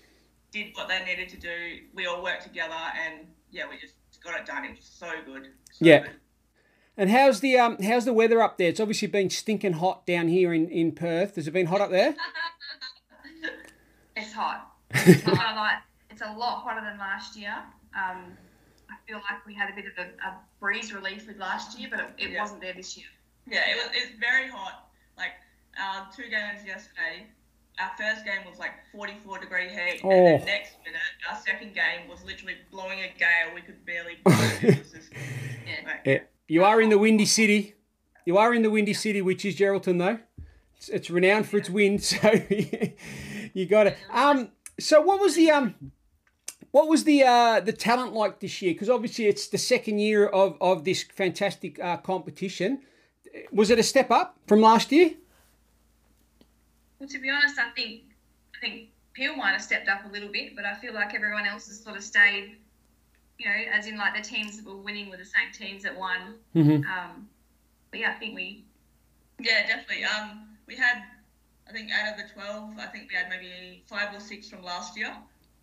did 0.53 0.74
what 0.74 0.89
they 0.89 1.05
needed 1.05 1.28
to 1.30 1.37
do. 1.37 1.80
We 1.95 2.07
all 2.07 2.22
worked 2.22 2.43
together, 2.45 2.74
and 2.74 3.26
yeah, 3.51 3.64
we 3.68 3.78
just 3.78 3.95
got 4.22 4.39
it 4.39 4.47
done. 4.47 4.64
It 4.64 4.76
was 4.76 4.85
so 4.85 5.11
good. 5.26 5.49
So 5.72 5.85
Yeah. 5.85 6.01
good. 6.01 6.11
And 6.97 7.11
how's 7.11 7.41
the 7.41 7.59
um, 7.59 7.82
how's 7.82 8.05
the 8.05 8.12
weather 8.12 8.41
up 8.41 8.57
there? 8.57 8.68
It's 8.68 8.78
obviously 8.78 9.09
been 9.09 9.28
stinking 9.28 9.74
hot 9.74 10.07
down 10.07 10.28
here 10.28 10.55
in, 10.55 10.68
in 10.70 10.93
Perth. 10.93 11.35
Has 11.37 11.49
it 11.49 11.51
been 11.51 11.66
hot 11.66 11.80
up 11.80 11.91
there? 11.91 12.14
it's 14.16 14.32
hot. 14.32 14.70
It's, 14.91 15.22
hot, 15.22 15.57
like, 15.57 15.78
it's 16.15 16.23
a 16.23 16.33
lot 16.39 16.62
hotter 16.62 16.81
than 16.81 16.97
last 16.99 17.37
year. 17.37 17.55
Um, 17.97 18.37
I 18.89 18.95
feel 19.07 19.17
like 19.17 19.45
we 19.47 19.55
had 19.55 19.71
a 19.71 19.75
bit 19.75 19.87
of 19.87 19.93
a, 19.99 20.09
a 20.27 20.37
breeze 20.61 20.93
relief 20.95 21.27
with 21.27 21.39
last 21.39 21.79
year, 21.79 21.89
but 21.91 22.01
it, 22.01 22.07
it 22.19 22.31
Yeah. 22.31 22.43
wasn't 22.43 22.61
there 22.61 22.73
this 22.75 22.97
year. 22.97 23.07
Yeah, 23.51 23.61
it 23.69 23.77
was. 23.77 23.87
It's 23.95 24.19
very 24.21 24.49
hot. 24.49 24.89
Like 25.19 25.33
uh, 25.81 26.05
two 26.15 26.25
games 26.25 26.65
yesterday. 26.67 27.27
Our 27.81 27.91
first 27.99 28.25
game 28.25 28.49
was 28.49 28.59
like 28.61 28.71
44 28.93 29.41
degree 29.41 29.69
heat, 29.69 30.01
Oh. 30.05 30.11
and 30.11 30.27
then 30.41 30.47
next 30.47 30.77
minute, 30.85 31.01
our 31.29 31.37
second 31.45 31.75
game 31.75 32.09
was 32.09 32.23
literally 32.25 32.55
blowing 32.71 33.01
a 33.01 33.09
gale. 33.19 33.53
We 33.53 33.62
could 33.62 33.85
barely. 33.85 34.19
It 34.25 34.85
just, 34.93 35.11
Yeah. 35.67 35.73
like, 35.85 36.01
Yeah. 36.05 36.19
You 36.47 36.62
are 36.65 36.81
in 36.81 36.91
the 36.91 36.99
windy 36.99 37.27
city. 37.27 37.75
You 38.27 38.39
are 38.39 38.55
in 38.55 38.62
the 38.62 38.71
windy 38.71 38.95
city, 38.95 39.21
which 39.23 39.45
is 39.45 39.57
Geraldton, 39.57 39.99
though. 39.99 40.19
It's, 40.77 40.89
it's 40.89 41.11
renowned 41.11 41.49
for 41.49 41.57
its 41.57 41.69
wind, 41.71 42.03
so 42.12 42.19
you 43.55 43.67
got 43.67 43.89
it. 43.89 43.97
Um, 44.11 44.51
so 44.79 45.01
what 45.01 45.21
was 45.21 45.35
the 45.35 45.51
um, 45.51 45.75
what 46.75 46.89
was 46.89 47.05
the 47.05 47.22
uh, 47.22 47.61
the 47.61 47.72
talent 47.72 48.14
like 48.14 48.41
this 48.41 48.61
year? 48.61 48.75
Because 48.75 48.91
obviously 48.91 49.27
it's 49.27 49.47
the 49.47 49.59
second 49.59 50.01
year 50.01 50.27
of 50.27 50.57
of 50.61 50.83
this 50.83 51.05
fantastic 51.05 51.79
uh, 51.79 51.99
competition. 51.99 52.81
Was 53.53 53.70
it 53.70 53.79
a 53.79 53.83
step 53.85 54.11
up 54.11 54.37
from 54.49 54.61
last 54.61 54.91
year? 54.91 55.12
Well, 56.99 57.09
to 57.09 57.20
be 57.20 57.31
honest, 57.31 57.61
I 57.61 57.70
think 57.77 58.03
I 58.57 58.59
think 58.61 58.89
Peel 59.12 59.37
might 59.37 59.53
have 59.53 59.62
stepped 59.62 59.89
up 59.89 60.05
a 60.05 60.09
little 60.09 60.31
bit, 60.31 60.57
but 60.57 60.64
I 60.64 60.75
feel 60.75 60.93
like 60.93 61.14
everyone 61.14 61.47
else 61.47 61.68
has 61.68 61.81
sort 61.81 61.97
of 61.97 62.03
stayed, 62.03 62.57
you 63.39 63.47
know, 63.49 63.59
as 63.72 63.87
in 63.87 63.97
like 63.97 64.16
the 64.16 64.22
teams 64.29 64.57
that 64.57 64.66
were 64.66 64.77
winning 64.77 65.11
were 65.11 65.16
the 65.16 65.25
same 65.25 65.53
teams 65.53 65.85
that 65.85 65.97
won. 65.97 66.35
Mm-hmm. 66.57 66.91
Um, 66.91 67.29
but 67.93 68.01
yeah, 68.01 68.11
I 68.11 68.14
think 68.14 68.35
we 68.35 68.64
Yeah, 69.39 69.64
definitely. 69.64 70.03
Um, 70.05 70.49
we 70.66 70.75
had, 70.75 71.05
I 71.68 71.72
think, 71.72 71.93
out 71.93 72.12
of 72.12 72.16
the 72.18 72.33
twelve, 72.35 72.70
I 72.81 72.87
think 72.87 73.11
we 73.11 73.14
had 73.14 73.29
maybe 73.29 73.85
five 73.87 74.12
or 74.12 74.18
six 74.18 74.49
from 74.51 74.64
last 74.64 74.97
year. 74.97 75.14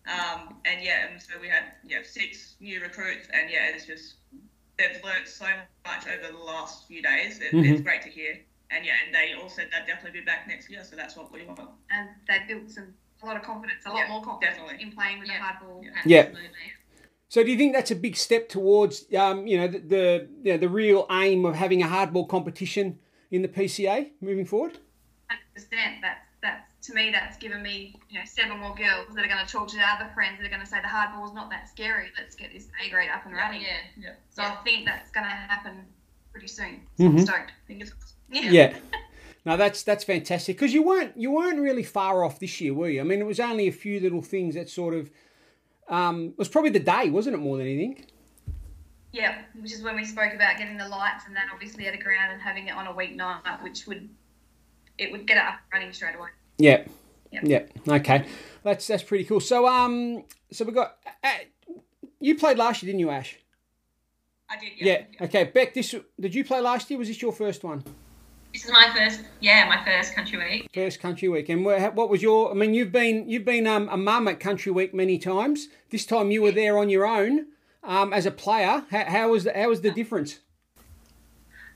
Um, 0.06 0.56
and 0.64 0.82
yeah, 0.82 1.06
and 1.10 1.22
so 1.22 1.34
we 1.40 1.48
had 1.48 1.64
yeah 1.86 1.98
six 2.02 2.56
new 2.60 2.80
recruits, 2.80 3.28
and 3.32 3.50
yeah, 3.50 3.68
it's 3.74 3.86
just 3.86 4.14
they've 4.78 5.02
learned 5.04 5.26
so 5.28 5.46
much 5.86 6.06
over 6.08 6.32
the 6.32 6.42
last 6.42 6.86
few 6.88 7.02
days. 7.02 7.40
It, 7.40 7.52
Mhm. 7.52 7.70
It's 7.72 7.80
great 7.82 8.02
to 8.02 8.08
hear. 8.10 8.38
And 8.70 8.84
yeah, 8.84 8.94
and 9.04 9.14
they 9.14 9.34
all 9.40 9.48
said 9.50 9.68
they'd 9.70 9.86
definitely 9.86 10.20
be 10.20 10.24
back 10.24 10.48
next 10.48 10.70
year, 10.70 10.82
so 10.82 10.96
that's 10.96 11.14
what 11.16 11.30
we 11.32 11.44
want. 11.44 11.60
and 11.90 12.08
they 12.26 12.40
built 12.48 12.70
some 12.70 12.94
a 13.22 13.26
lot 13.26 13.36
of 13.36 13.42
confidence, 13.44 13.84
a 13.86 13.90
lot 13.90 13.98
Yeah, 13.98 14.08
more 14.08 14.22
confidence 14.24 14.56
definitely. 14.56 14.82
in 14.82 14.90
playing 14.92 15.20
with 15.20 15.28
Yeah. 15.28 15.36
the 15.38 15.42
hard 15.44 15.60
ball. 15.60 15.84
Yeah. 15.84 15.90
Yeah. 16.04 16.18
Absolutely. 16.22 16.72
So 17.28 17.44
do 17.44 17.50
you 17.52 17.56
think 17.56 17.72
that's 17.72 17.90
a 17.92 17.94
big 17.96 18.16
step 18.16 18.48
towards 18.48 19.06
um, 19.14 19.46
you 19.46 19.56
know 19.58 19.68
the 19.68 19.78
the, 19.78 20.28
you 20.42 20.52
know, 20.52 20.58
the 20.58 20.68
real 20.68 21.06
aim 21.10 21.44
of 21.44 21.54
having 21.54 21.82
a 21.82 21.86
hardball 21.86 22.28
competition 22.28 22.98
in 23.30 23.42
the 23.42 23.48
PCA 23.48 24.10
moving 24.20 24.44
forward? 24.46 24.78
Hundred 25.28 25.44
percent. 25.54 26.00
That's 26.02 26.26
that's 26.42 26.71
to 26.82 26.94
me. 26.94 27.10
That's 27.10 27.36
given 27.36 27.62
me 27.62 27.96
you 28.10 28.18
know 28.18 28.24
seven 28.24 28.58
more 28.58 28.74
girls 28.74 29.14
that 29.14 29.24
are 29.24 29.28
going 29.28 29.44
to 29.44 29.50
talk 29.50 29.68
to 29.68 29.76
their 29.76 29.86
other 29.86 30.10
friends 30.14 30.38
that 30.38 30.46
are 30.46 30.50
going 30.50 30.60
to 30.60 30.66
say 30.66 30.80
the 30.80 30.88
hard 30.88 31.14
ball's 31.14 31.34
not 31.34 31.50
that 31.50 31.68
scary. 31.68 32.08
Let's 32.18 32.34
get 32.34 32.52
this 32.52 32.68
A 32.84 32.90
grade 32.90 33.10
up 33.14 33.24
and 33.26 33.34
running. 33.34 33.62
Yeah, 33.62 33.76
yeah. 33.98 34.12
So 34.30 34.42
I 34.42 34.56
think 34.64 34.84
that's 34.86 35.10
going 35.10 35.24
to 35.24 35.30
happen 35.30 35.84
pretty 36.32 36.48
soon. 36.48 36.80
Mhm. 36.98 37.18
I'm 37.18 37.26
stoked. 37.26 37.52
Fingers 37.66 37.90
crossed. 37.90 38.14
Yeah. 38.30 38.50
Yeah. 38.50 38.76
Now 39.44 39.56
that's 39.56 39.82
that's 39.82 40.04
fantastic 40.04 40.56
because 40.56 40.72
you 40.72 40.82
weren't 40.82 41.16
you 41.16 41.32
weren't 41.32 41.58
really 41.58 41.82
far 41.82 42.24
off 42.24 42.38
this 42.38 42.60
year, 42.60 42.74
were 42.74 42.88
you? 42.88 43.00
I 43.00 43.04
mean, 43.04 43.20
it 43.20 43.26
was 43.26 43.40
only 43.40 43.66
a 43.66 43.72
few 43.72 43.98
little 44.00 44.22
things 44.22 44.54
that 44.54 44.70
sort 44.70 44.94
of 44.94 45.10
um, 45.88 46.28
it 46.28 46.38
was 46.38 46.48
probably 46.48 46.70
the 46.70 46.78
day, 46.80 47.10
wasn't 47.10 47.34
it, 47.34 47.40
more 47.40 47.56
than 47.58 47.66
anything? 47.66 48.06
Yeah, 49.10 49.42
which 49.60 49.72
is 49.72 49.82
when 49.82 49.96
we 49.96 50.04
spoke 50.04 50.32
about 50.32 50.56
getting 50.56 50.78
the 50.78 50.88
lights 50.88 51.24
and 51.26 51.36
then 51.36 51.42
obviously 51.52 51.86
at 51.86 51.94
a 51.94 51.98
ground 51.98 52.32
and 52.32 52.40
having 52.40 52.68
it 52.68 52.74
on 52.74 52.86
a 52.86 52.92
weeknight, 52.94 53.62
which 53.62 53.86
would 53.86 54.08
it 54.96 55.10
would 55.10 55.26
get 55.26 55.36
it 55.36 55.42
up 55.42 55.54
and 55.54 55.80
running 55.80 55.92
straight 55.92 56.14
away. 56.14 56.28
Yeah. 56.62 56.84
Yep. 57.32 57.42
Yeah. 57.44 57.94
Okay. 57.94 58.26
That's 58.62 58.86
that's 58.86 59.02
pretty 59.02 59.24
cool. 59.24 59.40
So 59.40 59.66
um, 59.66 60.24
so 60.52 60.64
we 60.64 60.72
got 60.72 60.96
uh, 61.24 61.28
you 62.20 62.36
played 62.36 62.56
last 62.56 62.82
year, 62.82 62.88
didn't 62.88 63.00
you, 63.00 63.10
Ash? 63.10 63.36
I 64.48 64.58
did. 64.58 64.72
Yeah. 64.76 65.02
Yeah. 65.10 65.24
Okay. 65.24 65.44
Bec, 65.44 65.74
this 65.74 65.94
did 66.20 66.34
you 66.34 66.44
play 66.44 66.60
last 66.60 66.88
year? 66.88 66.98
Was 66.98 67.08
this 67.08 67.20
your 67.20 67.32
first 67.32 67.64
one? 67.64 67.82
This 68.52 68.66
is 68.66 68.70
my 68.70 68.92
first, 68.94 69.22
yeah, 69.40 69.64
my 69.66 69.82
first 69.82 70.14
country 70.14 70.38
week. 70.38 70.68
First 70.74 71.00
country 71.00 71.26
week, 71.26 71.48
and 71.48 71.64
wha- 71.64 71.90
what 71.90 72.10
was 72.10 72.22
your? 72.22 72.50
I 72.50 72.54
mean, 72.54 72.74
you've 72.74 72.92
been 72.92 73.28
you've 73.28 73.46
been 73.46 73.66
um, 73.66 73.88
a 73.90 73.96
mum 73.96 74.28
at 74.28 74.38
country 74.38 74.70
week 74.70 74.94
many 74.94 75.18
times. 75.18 75.68
This 75.90 76.04
time 76.04 76.30
you 76.30 76.42
were 76.42 76.52
there 76.52 76.78
on 76.78 76.90
your 76.90 77.06
own 77.06 77.46
um, 77.82 78.12
as 78.12 78.26
a 78.26 78.30
player. 78.30 78.84
How, 78.90 79.04
how 79.06 79.30
was 79.30 79.44
the, 79.44 79.52
how 79.54 79.68
was 79.68 79.80
the 79.80 79.90
difference? 79.90 80.38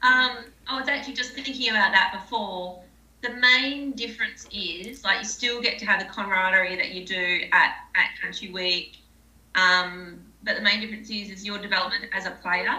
Um, 0.03 0.45
I 0.69 0.79
was 0.79 0.87
actually 0.87 1.15
just 1.15 1.33
thinking 1.33 1.71
about 1.71 1.93
that 1.93 2.13
before. 2.13 2.83
The 3.23 3.31
main 3.35 3.93
difference 3.93 4.47
is 4.53 5.03
like 5.05 5.21
you 5.21 5.25
still 5.25 5.61
get 5.61 5.79
to 5.81 5.87
have 5.87 6.01
the 6.01 6.07
camaraderie 6.07 6.77
that 6.77 6.93
you 6.93 7.05
do 7.05 7.41
at, 7.53 7.75
at 7.97 8.21
country 8.21 8.51
week, 8.51 8.99
um, 9.55 10.21
but 10.43 10.57
the 10.57 10.63
main 10.63 10.81
difference 10.81 11.11
is 11.11 11.31
is 11.31 11.45
your 11.45 11.59
development 11.59 12.05
as 12.13 12.27
a 12.27 12.33
player 12.43 12.79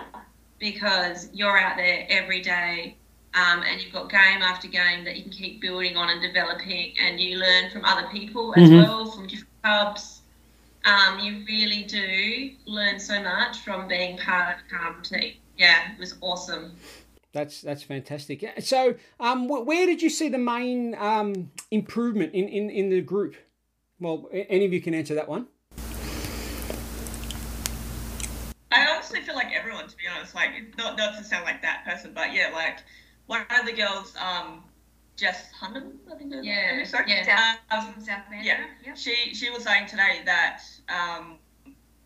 because 0.59 1.29
you're 1.33 1.57
out 1.57 1.75
there 1.77 2.05
every 2.09 2.41
day. 2.41 2.95
Um, 3.33 3.61
and 3.61 3.79
you've 3.81 3.93
got 3.93 4.09
game 4.09 4.41
after 4.41 4.67
game 4.67 5.03
that 5.03 5.15
you 5.15 5.23
can 5.23 5.31
keep 5.31 5.61
building 5.61 5.95
on 5.95 6.09
and 6.09 6.21
developing, 6.21 6.93
and 6.99 7.19
you 7.19 7.37
learn 7.37 7.69
from 7.69 7.85
other 7.85 8.07
people 8.07 8.55
as 8.55 8.69
Mhm. 8.69 8.77
well, 8.81 9.11
from 9.11 9.27
different 9.27 9.61
clubs. 9.61 10.21
Um, 10.85 11.19
you 11.19 11.43
really 11.45 11.83
do 11.83 12.55
learn 12.65 12.99
so 12.99 13.21
much 13.21 13.59
from 13.59 13.87
being 13.87 14.17
part 14.17 14.57
of 14.71 15.03
the 15.03 15.19
team. 15.19 15.33
Yeah, 15.57 15.91
it 15.91 15.99
was 15.99 16.15
awesome. 16.21 16.79
That's 17.37 17.61
that's 17.61 17.83
fantastic. 17.83 18.43
So, 18.61 18.95
um, 19.19 19.47
where 19.47 19.85
did 19.85 20.01
you 20.01 20.09
see 20.09 20.27
the 20.27 20.39
main 20.39 20.95
um, 20.95 21.51
improvement 21.69 22.33
in, 22.33 22.47
in, 22.47 22.71
in 22.71 22.89
the 22.89 22.99
group? 22.99 23.35
Well, 23.99 24.27
any 24.33 24.65
of 24.65 24.73
you 24.73 24.81
can 24.81 24.95
answer 24.95 25.13
that 25.13 25.29
one. 25.29 25.45
I 28.71 28.87
honestly 28.87 29.21
feel 29.21 29.35
like 29.35 29.53
everyone, 29.53 29.87
to 29.87 29.95
be 29.95 30.05
honest, 30.07 30.33
like 30.33 30.49
not 30.79 30.97
not 30.97 31.15
to 31.15 31.23
sound 31.23 31.45
like 31.45 31.61
that 31.61 31.85
person, 31.85 32.11
but 32.15 32.33
yeah, 32.33 32.49
like 32.55 32.79
one 33.27 33.41
of 33.51 33.67
the 33.67 33.71
girls, 33.71 34.15
um, 34.19 34.63
Jess 35.15 35.51
Hunden, 35.51 35.99
I 36.11 36.15
think. 36.15 36.33
Yeah, 36.41 36.81
is, 36.81 36.89
sorry. 36.89 37.05
yeah. 37.07 37.57
Um, 37.69 37.93
From 37.93 38.03
South 38.03 38.21
Mandurah. 38.31 38.45
yeah. 38.45 38.65
Yep. 38.83 38.97
She 38.97 39.13
she 39.35 39.51
was 39.51 39.63
saying 39.63 39.85
today 39.85 40.21
that 40.25 40.61
um, 40.89 41.37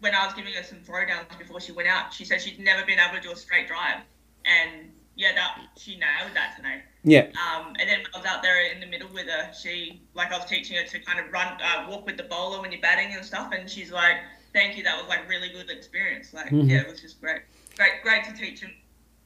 when 0.01 0.13
I 0.13 0.25
was 0.25 0.33
giving 0.33 0.51
her 0.55 0.63
some 0.63 0.79
throwdowns 0.79 1.37
before 1.39 1.61
she 1.61 1.71
went 1.71 1.87
out, 1.87 2.13
she 2.13 2.25
said 2.25 2.41
she'd 2.41 2.59
never 2.59 2.85
been 2.85 2.99
able 2.99 3.15
to 3.15 3.21
do 3.21 3.31
a 3.31 3.35
straight 3.37 3.69
drive, 3.69 4.01
and 4.43 4.91
yeah, 5.15 5.33
that 5.35 5.57
she 5.77 5.91
nailed 5.97 6.33
that 6.35 6.55
today. 6.55 6.81
Yeah. 7.03 7.27
Um, 7.35 7.73
and 7.79 7.89
then 7.89 7.99
I 8.13 8.17
was 8.17 8.25
out 8.25 8.41
there 8.43 8.71
in 8.71 8.79
the 8.79 8.85
middle 8.87 9.09
with 9.13 9.27
her, 9.27 9.51
she 9.53 10.01
like 10.13 10.31
I 10.31 10.37
was 10.37 10.45
teaching 10.47 10.77
her 10.77 10.83
to 10.85 10.99
kind 10.99 11.19
of 11.19 11.31
run, 11.31 11.57
uh, 11.61 11.87
walk 11.89 12.05
with 12.05 12.17
the 12.17 12.23
bowler 12.23 12.61
when 12.61 12.71
you're 12.71 12.81
batting 12.81 13.13
and 13.13 13.25
stuff, 13.25 13.51
and 13.51 13.69
she's 13.69 13.91
like, 13.91 14.17
"Thank 14.53 14.77
you, 14.77 14.83
that 14.83 14.97
was 14.99 15.07
like 15.09 15.27
really 15.29 15.49
good 15.49 15.69
experience." 15.69 16.33
Like, 16.33 16.49
Mhm. 16.49 16.69
yeah, 16.69 16.81
it 16.81 16.87
was 16.89 17.01
just 17.01 17.19
great, 17.21 17.41
great, 17.77 18.01
great 18.03 18.23
to 18.25 18.33
teach 18.33 18.61
him. 18.61 18.71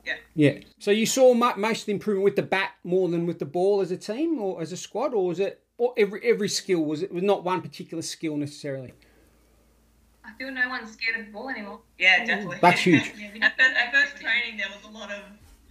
Yeah. 0.05 0.15
Yeah. 0.36 0.59
So 0.79 0.91
you 0.91 1.05
saw 1.05 1.33
most 1.33 1.79
of 1.81 1.86
the 1.88 1.91
improvement 1.93 2.23
with 2.25 2.36
the 2.36 2.43
bat 2.43 2.71
more 2.83 3.09
than 3.09 3.25
with 3.25 3.39
the 3.39 3.45
ball 3.45 3.81
as 3.81 3.91
a 3.91 3.97
team 3.97 4.39
or 4.39 4.61
as 4.61 4.71
a 4.71 4.77
squad, 4.77 5.13
or 5.13 5.27
was 5.27 5.39
it 5.39 5.61
or 5.77 5.93
every 5.97 6.21
every 6.23 6.47
skill? 6.49 6.86
Was 6.86 7.01
it 7.01 7.11
was 7.11 7.23
not 7.23 7.43
one 7.43 7.61
particular 7.61 8.03
skill 8.03 8.38
necessarily? 8.38 8.93
I 10.23 10.31
feel 10.38 10.51
no 10.51 10.69
one's 10.69 10.91
scared 10.91 11.19
of 11.19 11.25
the 11.27 11.31
ball 11.31 11.49
anymore. 11.49 11.81
Yeah, 11.99 12.23
definitely. 12.25 12.57
That's 12.61 12.81
huge. 12.81 13.07
At 13.41 13.57
first, 13.57 13.75
at 13.75 13.93
first 13.93 14.17
training, 14.21 14.57
there 14.57 14.67
was 14.75 14.83
a 14.86 14.91
lot 14.91 15.11
of 15.11 15.21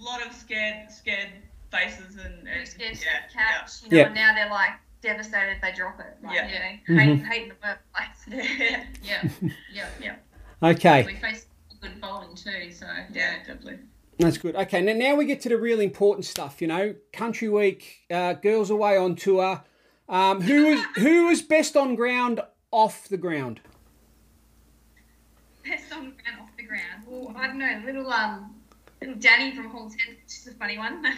lot 0.02 0.24
of 0.26 0.32
scared, 0.32 0.90
scared 0.90 1.30
faces 1.70 2.16
and, 2.16 2.46
and 2.48 2.66
Scared 2.68 2.94
to 2.94 3.04
yeah, 3.04 3.10
catch, 3.32 3.82
you 3.84 3.90
know, 3.90 3.96
Yeah. 3.98 4.06
and 4.06 4.14
now 4.14 4.34
they're 4.34 4.50
like 4.50 4.72
devastated 5.02 5.56
if 5.56 5.62
they 5.62 5.72
drop 5.72 5.98
it. 6.00 6.16
Like, 6.22 6.34
Yeah. 6.34 6.46
you 6.46 6.94
know, 6.96 7.02
Mhm. 7.02 7.16
hate, 7.18 7.26
hating 7.26 7.48
the 7.48 7.56
workplace. 7.62 8.50
yeah, 8.60 8.84
Yeah, 9.02 9.30
yeah, 9.72 9.88
yeah. 10.00 10.68
Okay, 10.70 11.04
We 11.04 11.16
face 11.16 11.46
good 11.80 12.00
bowling 12.00 12.34
too, 12.34 12.70
so 12.72 12.86
yeah, 13.12 13.38
definitely. 13.38 13.78
that's 14.18 14.38
good. 14.38 14.54
Okay, 14.56 14.80
now, 14.80 14.92
now 14.94 15.14
we 15.16 15.26
get 15.26 15.40
to 15.42 15.48
the 15.48 15.58
real 15.58 15.80
important 15.80 16.24
stuff. 16.24 16.62
You 16.62 16.68
know, 16.68 16.94
Country 17.12 17.48
Week, 17.48 18.04
uh, 18.10 18.34
girls 18.34 18.70
away 18.70 18.96
on 18.96 19.16
tour. 19.16 19.62
Um, 20.08 20.40
who 20.42 20.66
was 20.66 20.80
who 20.98 21.26
was 21.26 21.42
best 21.42 21.76
on 21.76 21.94
ground, 21.96 22.40
off 22.70 23.08
the 23.08 23.16
ground? 23.18 23.60
Best 25.64 25.92
on 25.92 26.12
ground, 26.22 26.40
off 26.42 26.56
the 26.56 26.62
ground. 26.64 27.02
Well, 27.06 27.34
I 27.36 27.46
don't 27.46 27.58
know, 27.58 27.82
little 27.84 28.10
um, 28.12 28.54
little 29.06 29.20
Danny 29.20 29.54
from 29.54 29.70
Head. 29.70 30.16
She's 30.28 30.46
a 30.46 30.52
funny 30.54 30.78
one. 30.78 31.02
no, 31.02 31.10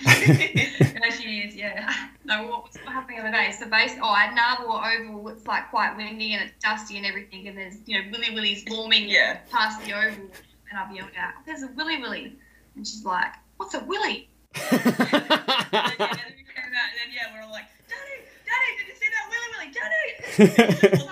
she 1.11 1.41
is. 1.41 1.55
Yeah. 1.55 1.93
No, 2.25 2.47
what 2.47 2.65
was 2.65 2.77
happening 2.85 3.19
the 3.19 3.23
other 3.29 3.33
day? 3.33 3.53
So 3.59 3.69
base. 3.69 3.93
Oh, 4.03 4.15
at 4.15 4.35
Narwhal 4.35 4.83
Oval, 4.85 5.29
it's 5.29 5.47
like 5.47 5.71
quite 5.71 5.97
windy 5.97 6.35
and 6.35 6.43
it's 6.43 6.55
dusty 6.63 6.97
and 6.97 7.07
everything, 7.07 7.49
and 7.49 7.57
there's 7.57 7.77
you 7.87 7.99
know 7.99 8.09
Willy 8.11 8.35
Willy's 8.35 8.65
warming 8.69 9.09
Yeah. 9.09 9.39
past 9.51 9.85
the 9.85 9.93
oval, 9.93 10.25
and 10.71 10.79
I've 10.79 10.95
yelled 10.95 11.11
out, 11.19 11.35
"There's 11.47 11.63
a 11.63 11.69
Willy 11.69 12.01
Willy," 12.01 12.37
and 12.75 12.87
she's 12.87 13.05
like, 13.05 13.33
"What's 13.57 13.75
a 13.75 13.81
Willy?" 13.85 14.29
And 14.55 14.63
then, 14.63 14.81
yeah, 14.81 15.13
and 15.13 16.01
then 16.01 16.33
we 16.37 16.45
came 16.45 16.73
out, 16.75 16.89
and 16.91 16.99
then 16.99 17.11
yeah, 17.15 17.33
we're 17.35 17.43
all 17.43 17.51
like, 17.53 17.67
Daddy, 17.89 18.25
Daddy, 18.47 18.71
did 18.79 18.89
you 18.89 18.95
see 18.95 19.11
that 19.13 19.29
Willy 19.31 19.49
Willy, 19.53 19.71
Daddy? 19.73 20.97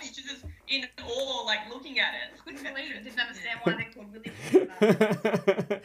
She 0.00 0.14
She's 0.14 0.24
just 0.24 0.44
in 0.68 0.86
awe, 1.04 1.44
like 1.44 1.68
looking 1.70 1.98
at 2.00 2.14
it. 2.14 2.38
Couldn't 2.44 2.62
believe 2.62 2.90
it. 2.90 3.04
Didn't 3.04 3.20
understand 3.20 3.60
why 3.62 3.72
they're 3.74 3.86
called 3.94 3.96
Willy 3.96 3.96
Willy. 3.96 3.99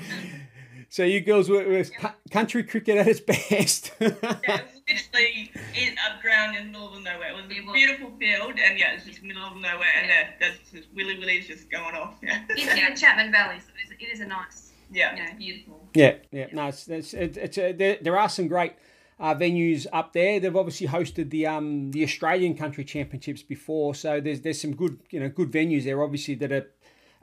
so 0.90 1.04
you 1.04 1.22
girls 1.22 1.50
were, 1.50 1.64
were 1.66 1.84
cu- 1.84 2.08
country 2.32 2.64
cricket 2.64 2.98
at 2.98 3.08
its 3.08 3.20
best. 3.20 3.92
Yeah, 4.02 4.62
it 4.62 4.64
was 4.88 5.04
literally 5.14 5.52
in 5.76 5.94
a 5.94 6.22
ground 6.22 6.56
in 6.56 6.68
the 6.68 6.72
middle 6.72 6.94
of 6.96 7.04
nowhere. 7.04 7.30
It 7.30 7.36
was 7.36 7.46
a 7.46 7.74
beautiful 7.74 8.12
field, 8.20 8.54
and 8.60 8.78
yeah, 8.78 8.94
it's 8.94 9.06
just 9.06 9.24
middle 9.24 9.44
of 9.44 9.56
nowhere, 9.56 9.88
and 10.02 10.12
uh, 10.12 10.32
that's 10.40 10.72
just 10.72 10.88
Willy 10.96 11.18
Willy's 11.18 11.48
just 11.48 11.70
going 11.70 11.96
off. 11.96 12.16
Yeah, 12.22 12.44
It's 12.50 12.62
in 12.62 12.96
Chapman 12.96 13.32
Valley, 13.32 13.60
so 13.60 13.72
it 13.74 13.86
is, 13.86 13.98
it 14.00 14.14
is 14.14 14.20
a 14.22 14.26
nice, 14.26 14.72
yeah. 14.92 15.16
you 15.16 15.24
know, 15.24 15.30
beautiful. 15.38 15.88
Yeah, 15.94 16.16
yeah. 16.32 16.48
No, 16.54 16.68
it's, 16.68 16.88
it's, 16.88 17.14
it, 17.14 17.38
it's 17.38 17.58
uh 17.58 17.74
there, 17.76 17.98
there 18.02 18.18
are 18.18 18.30
some 18.30 18.48
great 18.48 18.74
uh, 19.20 19.34
venues 19.34 19.88
up 19.94 20.14
there. 20.14 20.40
They've 20.40 20.56
obviously 20.56 20.88
hosted 20.88 21.30
the 21.30 21.48
um 21.48 21.92
the 21.92 22.04
Australian 22.04 22.56
Country 22.56 22.84
Championships 22.84 23.44
before, 23.44 23.96
so 23.96 24.20
there's 24.22 24.42
there's 24.42 24.62
some 24.62 24.76
good 24.76 25.00
you 25.10 25.20
know 25.20 25.30
good 25.30 25.52
venues 25.52 25.86
there. 25.86 26.02
Obviously 26.04 26.36
that 26.36 26.52
are 26.52 26.68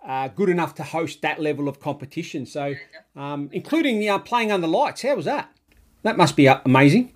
uh, 0.07 0.29
good 0.29 0.49
enough 0.49 0.75
to 0.77 0.83
host 0.83 1.23
that 1.23 1.41
level 1.41 1.69
of 1.69 1.81
competition. 1.81 2.47
So, 2.47 2.75
um, 3.17 3.49
including 3.53 3.99
the 3.99 4.09
uh, 4.09 4.19
playing 4.19 4.51
under 4.53 4.67
lights. 4.67 5.03
How 5.03 5.17
was 5.17 5.25
that? 5.27 5.51
That 6.03 6.17
must 6.17 6.37
be 6.37 6.49
uh, 6.49 6.61
amazing. 6.65 7.13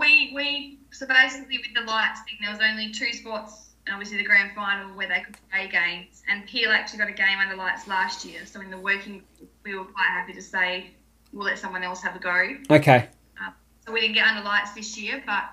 we 0.00 0.32
we 0.34 0.78
so 0.90 1.06
basically 1.06 1.58
with 1.58 1.74
the 1.74 1.90
lights 1.90 2.20
thing, 2.22 2.36
there 2.40 2.50
was 2.50 2.60
only 2.60 2.90
two 2.90 3.12
spots, 3.12 3.70
and 3.86 3.94
obviously 3.94 4.18
the 4.18 4.24
grand 4.24 4.52
final 4.54 4.96
where 4.96 5.08
they 5.08 5.20
could 5.20 5.36
play 5.50 5.68
games. 5.68 6.22
And 6.28 6.46
Peel 6.46 6.70
actually 6.70 6.98
got 6.98 7.08
a 7.08 7.12
game 7.12 7.38
under 7.38 7.56
lights 7.56 7.88
last 7.88 8.24
year, 8.24 8.46
so 8.46 8.60
in 8.60 8.70
the 8.70 8.78
working, 8.78 9.22
we 9.64 9.76
were 9.76 9.84
quite 9.84 10.08
happy 10.08 10.32
to 10.32 10.42
say 10.42 10.90
we'll 11.32 11.46
let 11.46 11.58
someone 11.58 11.82
else 11.82 12.02
have 12.02 12.16
a 12.16 12.18
go. 12.18 12.56
Okay. 12.70 13.08
So 13.88 13.94
we 13.94 14.02
didn't 14.02 14.16
get 14.16 14.26
under 14.26 14.42
lights 14.42 14.74
this 14.74 14.98
year, 14.98 15.22
but 15.24 15.48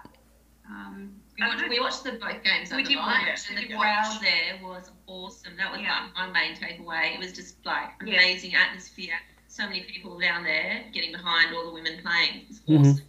um, 0.70 1.16
We 1.38 1.46
watched, 1.46 1.70
we 1.70 1.80
watched 1.80 2.04
the 2.04 2.12
both 2.14 2.44
games 2.44 2.72
We 2.72 2.78
on 2.78 2.84
the 2.84 2.90
did 2.90 2.96
live, 2.98 3.28
watch, 3.28 3.50
and 3.50 3.56
we 3.58 3.64
the 3.64 3.68
did 3.70 3.78
crowd 3.78 4.04
watch. 4.08 4.22
there 4.22 4.60
was 4.64 4.92
awesome. 5.08 5.58
That 5.58 5.72
was 5.72 5.82
Yeah. 5.82 6.08
my, 6.16 6.28
my 6.28 6.34
main 6.34 6.56
takeaway. 6.56 7.16
It 7.16 7.20
was 7.20 7.34
just 7.34 7.58
like 7.66 7.90
Yeah. 8.06 8.14
amazing 8.16 8.56
atmosphere. 8.56 9.16
So 9.48 9.64
many 9.68 9.84
people 9.84 10.18
down 10.20 10.44
there 10.44 10.86
getting 10.94 11.12
behind 11.12 11.54
all 11.56 11.66
the 11.66 11.74
women 11.74 12.02
playing. 12.02 12.42
It 12.42 12.48
was 12.48 12.60
Mhm. 12.62 12.80
awesome. 12.92 13.06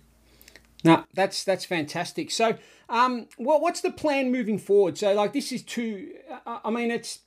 No, 0.85 1.05
that's 1.15 1.43
that's 1.45 1.65
fantastic. 1.65 2.31
So, 2.31 2.57
um, 2.89 3.29
what 3.37 3.61
what's 3.61 3.81
the 3.81 3.91
plan 3.91 4.31
moving 4.31 4.59
forward? 4.59 4.99
So, 4.99 5.13
like, 5.15 5.33
this 5.33 5.51
is 5.53 5.63
too. 5.63 6.13
I 6.47 6.61
I 6.67 6.71
mean, 6.71 6.91
it's 6.91 7.21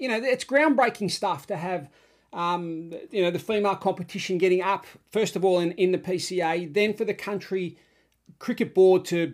you 0.00 0.08
know, 0.08 0.16
it's 0.22 0.44
groundbreaking 0.44 1.10
stuff 1.10 1.46
to 1.48 1.56
have. 1.56 1.88
Um, 2.32 2.92
you 3.10 3.22
know, 3.22 3.30
the 3.30 3.38
female 3.38 3.76
competition 3.76 4.36
getting 4.36 4.60
up 4.60 4.84
first 5.10 5.36
of 5.36 5.44
all 5.44 5.58
in, 5.58 5.72
in 5.72 5.92
the 5.92 5.98
PCA, 5.98 6.66
then 6.66 6.92
for 6.92 7.04
the 7.06 7.14
country 7.14 7.78
cricket 8.38 8.74
board 8.74 9.06
to 9.06 9.32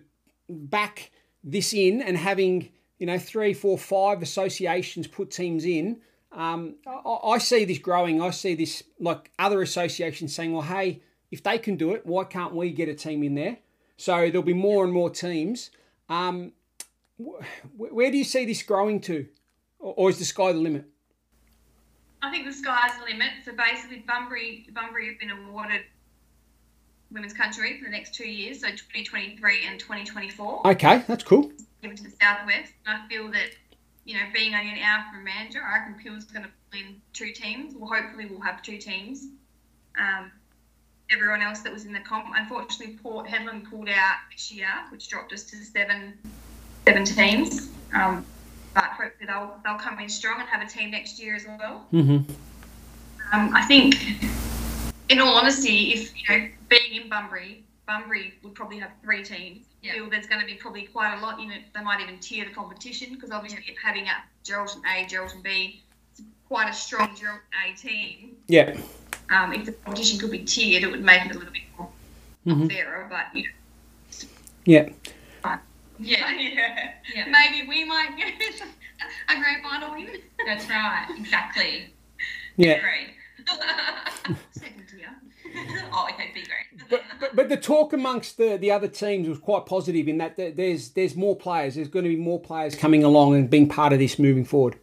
back 0.53 1.11
this 1.45 1.73
in 1.73 2.01
and 2.03 2.17
having 2.17 2.71
you 2.99 3.07
know 3.07 3.19
three, 3.19 3.55
four, 3.55 3.79
five 3.79 4.23
associations 4.23 5.07
put 5.07 5.31
teams 5.31 5.65
in. 5.65 6.01
Um, 6.31 6.77
I, 6.87 7.31
I 7.33 7.39
see 7.39 7.65
this 7.65 7.79
growing. 7.79 8.23
I 8.23 8.31
see 8.31 8.55
this 8.55 8.83
like 8.99 9.31
other 9.39 9.63
associations 9.63 10.35
saying, 10.35 10.53
"Well, 10.53 10.63
hey, 10.63 11.03
if 11.31 11.43
they 11.43 11.59
can 11.59 11.77
do 11.77 11.93
it, 11.93 12.07
why 12.07 12.25
can't 12.25 12.55
we 12.55 12.71
get 12.71 12.89
a 12.89 12.95
team 12.95 13.23
in 13.23 13.35
there?" 13.35 13.59
So 13.97 14.29
there'll 14.29 14.43
be 14.43 14.55
more 14.55 14.85
and 14.85 14.93
more 14.93 15.11
teams. 15.11 15.71
Um, 16.09 16.53
wh- 17.19 17.43
where 17.77 18.11
do 18.11 18.19
you 18.19 18.25
see 18.25 18.45
this 18.45 18.63
growing 18.63 19.01
to, 19.03 19.27
or, 19.79 19.95
or 19.97 20.11
is 20.11 20.19
the 20.19 20.25
sky 20.25 20.53
the 20.53 20.59
limit? 20.59 20.87
I 22.23 22.31
think 22.31 22.47
the 22.47 22.53
sky's 22.53 22.93
the 22.99 23.13
limit. 23.13 23.31
So 23.45 23.53
basically, 23.53 24.05
Bunbury, 24.07 24.67
Bunbury 24.73 25.09
have 25.09 25.19
been 25.19 25.31
awarded 25.31 25.83
Women's 27.13 27.33
Country 27.33 27.79
for 27.79 27.85
the 27.85 27.91
next 27.91 28.15
two 28.15 28.29
years, 28.29 28.61
so 28.61 28.69
2023 28.69 29.67
and 29.67 29.79
2024, 29.79 30.67
Okay, 30.69 31.05
that's 31.07 31.25
cool. 31.25 31.51
given 31.83 31.97
to 31.97 32.03
the 32.05 32.11
Southwest. 32.11 32.73
And 32.87 33.03
I 33.03 33.09
feel 33.09 33.31
that, 33.33 33.51
you 34.05 34.15
know, 34.15 34.23
being 34.33 34.55
only 34.55 34.73
an 34.73 34.79
hour 34.79 35.05
from 35.13 35.25
Mandurah, 35.25 35.65
I 35.65 35.79
reckon 35.79 35.95
Peel's 36.03 36.25
going 36.25 36.45
to 36.45 36.51
win 36.73 37.01
two 37.13 37.33
teams. 37.33 37.75
Well, 37.75 37.91
hopefully, 37.91 38.27
we'll 38.27 38.41
have 38.41 38.63
two 38.63 38.79
teams. 38.79 39.27
Um, 39.99 40.31
everyone 41.11 41.43
else 41.43 41.61
that 41.61 41.73
was 41.73 41.85
in 41.85 41.93
the 41.93 42.01
comp, 42.01 42.27
unfortunately, 42.35 42.97
Port 43.03 43.27
Hedland 43.27 43.69
pulled 43.69 43.89
out 43.89 44.17
this 44.33 44.51
year, 44.51 44.69
which 44.91 45.09
dropped 45.09 45.33
us 45.33 45.43
to 45.45 45.57
seven, 45.57 46.15
seven 46.87 47.05
teams. 47.05 47.69
Um, 47.95 48.25
but 48.75 48.85
hopefully, 48.85 49.27
they'll 49.27 49.55
they'll 49.65 49.77
come 49.79 49.99
in 49.99 50.09
strong 50.09 50.41
and 50.41 50.49
have 50.49 50.63
a 50.67 50.71
team 50.71 50.91
next 50.91 51.21
year 51.23 51.37
as 51.37 51.47
well. 51.47 51.87
Mm-hmm. 51.93 52.33
Um, 53.33 53.55
I 53.55 53.65
think, 53.67 53.97
in 55.09 55.21
all 55.21 55.35
honesty, 55.37 55.93
if 55.93 56.13
you 56.17 56.29
know, 56.39 56.49
being 56.69 57.03
in 57.03 57.09
Bunbury, 57.09 57.65
Bunbury 57.87 58.35
would 58.43 58.55
probably 58.55 58.79
have 58.79 58.91
three 59.03 59.23
teams. 59.23 59.67
Yeah. 59.83 59.95
Feel 59.95 60.11
there's 60.11 60.27
going 60.27 60.41
to 60.41 60.47
be 60.47 60.55
probably 60.55 60.83
quite 60.87 61.19
a 61.19 61.21
lot. 61.21 61.41
You 61.41 61.49
know, 61.49 61.57
they 61.75 61.83
might 61.83 62.01
even 62.01 62.19
tier 62.19 62.45
the 62.45 62.53
competition 62.53 63.13
because 63.15 63.31
obviously 63.31 63.63
having 63.83 64.07
a 64.07 64.13
Geraldton 64.45 64.81
A, 64.85 65.05
Geraldton 65.07 65.43
B, 65.43 65.83
it's 66.13 66.23
quite 66.47 66.71
a 66.71 66.73
strong 66.73 67.09
Geraldton 67.17 67.41
A 67.73 67.77
team. 67.77 68.37
Yeah. 68.47 68.77
Um, 69.31 69.53
if 69.53 69.65
the 69.67 69.73
competition 69.73 70.19
could 70.21 70.31
be 70.31 70.39
tiered, 70.41 70.85
it 70.85 70.91
would 70.91 71.03
make 71.03 71.25
it 71.27 71.35
a 71.35 71.39
little 71.39 71.53
bit 71.53 71.63
more 71.77 71.89
Mhm. 72.47 72.71
fairer. 72.71 73.07
But 73.11 73.35
you 73.37 73.45
know, 73.45 74.29
Yeah. 74.65 74.89
Yeah, 75.99 76.31
yeah. 76.39 76.93
yeah. 77.15 77.25
maybe 77.29 77.69
we 77.69 77.85
might 77.85 78.17
get 78.17 78.35
a 79.29 79.35
grand 79.41 79.63
final 79.63 79.93
win. 79.95 80.21
That's 80.47 80.69
right. 80.69 81.07
Exactly. 81.19 81.93
Yeah. 82.57 82.81
Great. 82.81 83.09
Oh, 85.95 86.09
okay, 86.11 86.31
be 86.33 86.43
great. 86.43 86.89
But, 86.89 87.03
but, 87.21 87.37
but 87.37 87.49
the 87.49 87.57
talk 87.57 87.93
amongst 87.93 88.39
the, 88.39 88.57
the 88.57 88.71
other 88.71 88.89
teams 88.89 89.29
was 89.29 89.39
quite 89.39 89.67
positive 89.67 90.09
in 90.09 90.19
that 90.19 90.37
there's 90.37 90.91
there's 90.91 91.15
more 91.15 91.37
players. 91.37 91.75
There's 91.75 91.89
going 91.89 92.05
to 92.05 92.09
be 92.09 92.17
more 92.17 92.41
players 92.41 92.75
coming 92.75 93.05
along 93.05 93.35
and 93.35 93.51
being 93.51 93.69
part 93.69 93.93
of 93.93 93.99
this 93.99 94.19
moving 94.19 94.45
forward. 94.45 94.79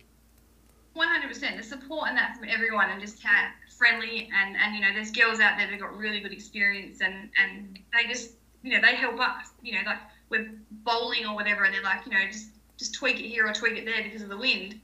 One 0.94 1.08
hundred 1.08 1.30
percent. 1.30 1.58
The 1.58 1.64
support 1.64 2.10
and 2.10 2.18
that 2.18 2.38
from 2.38 2.48
everyone, 2.50 2.90
and 2.92 3.02
just 3.02 3.24
how 3.24 3.50
friendly 3.78 4.30
and 4.36 4.56
and 4.56 4.76
you 4.76 4.82
know, 4.82 4.94
there's 4.94 5.12
girls 5.12 5.40
out 5.40 5.58
there 5.58 5.66
that 5.66 5.72
have 5.72 5.80
got 5.80 5.98
really 5.98 6.20
good 6.20 6.34
experience, 6.34 7.02
and 7.02 7.30
and 7.42 7.80
they 7.94 8.08
just 8.08 8.34
you 8.62 8.74
know 8.74 8.82
they 8.82 8.96
help 8.96 9.20
us. 9.20 9.48
You 9.64 9.74
know, 9.74 9.82
like 9.86 10.00
we're 10.30 10.52
bowling 10.84 11.26
or 11.26 11.34
whatever, 11.34 11.64
and 11.64 11.74
they're 11.74 11.82
like, 11.82 12.06
you 12.06 12.12
know, 12.12 12.20
just 12.32 12.50
just 12.78 12.94
tweak 12.94 13.20
it 13.20 13.28
here 13.28 13.48
or 13.48 13.54
tweak 13.54 13.78
it 13.78 13.86
there 13.86 14.04
because 14.04 14.22
of 14.22 14.30
the 14.30 14.38
wind, 14.38 14.80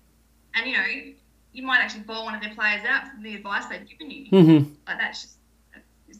and 0.56 0.68
you 0.68 0.74
know, 0.74 1.14
you 1.54 1.64
might 1.64 1.82
actually 1.82 2.04
bowl 2.04 2.26
one 2.26 2.36
of 2.36 2.42
their 2.42 2.54
players 2.54 2.82
out 2.88 3.08
from 3.10 3.24
the 3.24 3.36
advice 3.36 3.66
they've 3.68 3.88
given 3.88 4.12
you. 4.12 4.32
Mm-hmm. 4.32 4.74
Like 4.88 4.98
that's 5.00 5.22
just 5.22 5.35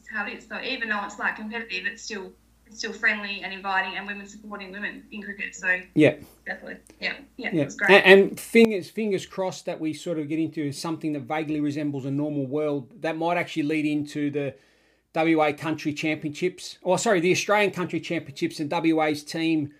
that's 0.06 0.16
how 0.16 0.26
it 0.30 0.38
is. 0.38 0.46
So 0.46 0.60
even 0.60 0.88
though 0.88 1.04
it's 1.04 1.18
like 1.18 1.36
competitive, 1.36 1.86
it's 1.86 2.02
still 2.02 2.32
it's 2.66 2.78
still 2.78 2.92
friendly 2.92 3.42
and 3.44 3.52
inviting, 3.52 3.96
and 3.96 4.06
women 4.06 4.26
supporting 4.26 4.72
women 4.72 5.04
in 5.12 5.22
cricket. 5.22 5.54
So 5.54 5.80
Yeah. 5.94 6.16
definitely, 6.44 6.78
Yeah. 7.00 7.14
yeah, 7.36 7.50
Yeah. 7.52 7.62
it's 7.62 7.76
great. 7.76 7.90
And, 8.04 8.30
and 8.30 8.40
fingers 8.40 8.90
fingers 8.90 9.24
crossed 9.26 9.66
that 9.66 9.80
we 9.80 9.92
sort 9.92 10.18
of 10.18 10.28
get 10.28 10.38
into 10.38 10.72
something 10.72 11.12
that 11.12 11.20
vaguely 11.22 11.60
resembles 11.60 12.04
a 12.04 12.10
normal 12.10 12.46
world 12.46 12.92
that 13.02 13.16
might 13.16 13.36
actually 13.36 13.62
lead 13.64 13.86
into 13.86 14.30
the 14.30 14.54
WA 15.14 15.52
Country 15.52 15.92
Championships. 15.92 16.78
Or 16.82 16.98
sorry, 16.98 17.20
the 17.20 17.32
Australian 17.32 17.70
Country 17.70 18.00
Championships 18.00 18.58
and 18.60 18.70
WA's 18.70 19.22
team 19.22 19.72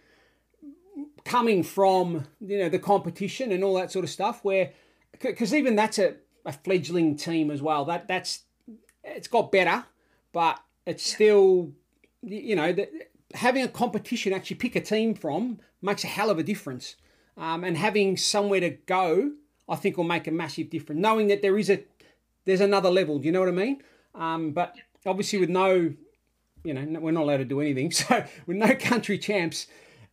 coming 1.24 1.64
from 1.64 2.24
you 2.40 2.58
know 2.58 2.68
the 2.68 2.78
competition 2.78 3.50
and 3.50 3.64
all 3.64 3.74
that 3.74 3.90
sort 3.90 4.04
of 4.04 4.10
stuff. 4.10 4.44
Where 4.44 4.70
because 5.20 5.52
even 5.52 5.74
that's 5.74 5.98
a, 5.98 6.14
a 6.44 6.52
fledgling 6.52 7.16
team 7.16 7.50
as 7.50 7.60
well. 7.60 7.84
That 7.84 8.06
that's 8.06 8.44
it's 9.02 9.28
got 9.28 9.50
better, 9.52 9.84
but 10.36 10.60
it's 10.86 11.02
still 11.14 11.72
you 12.22 12.54
know 12.54 12.70
the, 12.78 12.84
having 13.32 13.62
a 13.62 13.68
competition 13.68 14.34
actually 14.34 14.56
pick 14.64 14.76
a 14.76 14.80
team 14.82 15.14
from 15.14 15.58
makes 15.80 16.04
a 16.04 16.08
hell 16.16 16.28
of 16.30 16.38
a 16.38 16.42
difference. 16.42 16.96
Um, 17.38 17.64
and 17.64 17.76
having 17.76 18.16
somewhere 18.18 18.60
to 18.60 18.70
go, 18.70 19.32
I 19.68 19.76
think 19.76 19.96
will 19.96 20.04
make 20.16 20.26
a 20.26 20.30
massive 20.30 20.68
difference. 20.68 21.00
Knowing 21.00 21.28
that 21.28 21.40
there 21.40 21.56
is 21.58 21.70
a 21.70 21.78
there's 22.44 22.60
another 22.60 22.90
level. 22.90 23.18
Do 23.18 23.24
you 23.26 23.32
know 23.32 23.40
what 23.40 23.48
I 23.48 23.52
mean? 23.64 23.82
Um, 24.14 24.50
but 24.52 24.74
obviously, 25.06 25.38
with 25.38 25.48
no, 25.48 25.94
you 26.64 26.74
know, 26.74 27.00
we're 27.00 27.12
not 27.12 27.22
allowed 27.24 27.38
to 27.38 27.44
do 27.54 27.60
anything. 27.60 27.90
So 28.00 28.24
with 28.46 28.58
no 28.58 28.74
country 28.74 29.18
champs, 29.18 29.66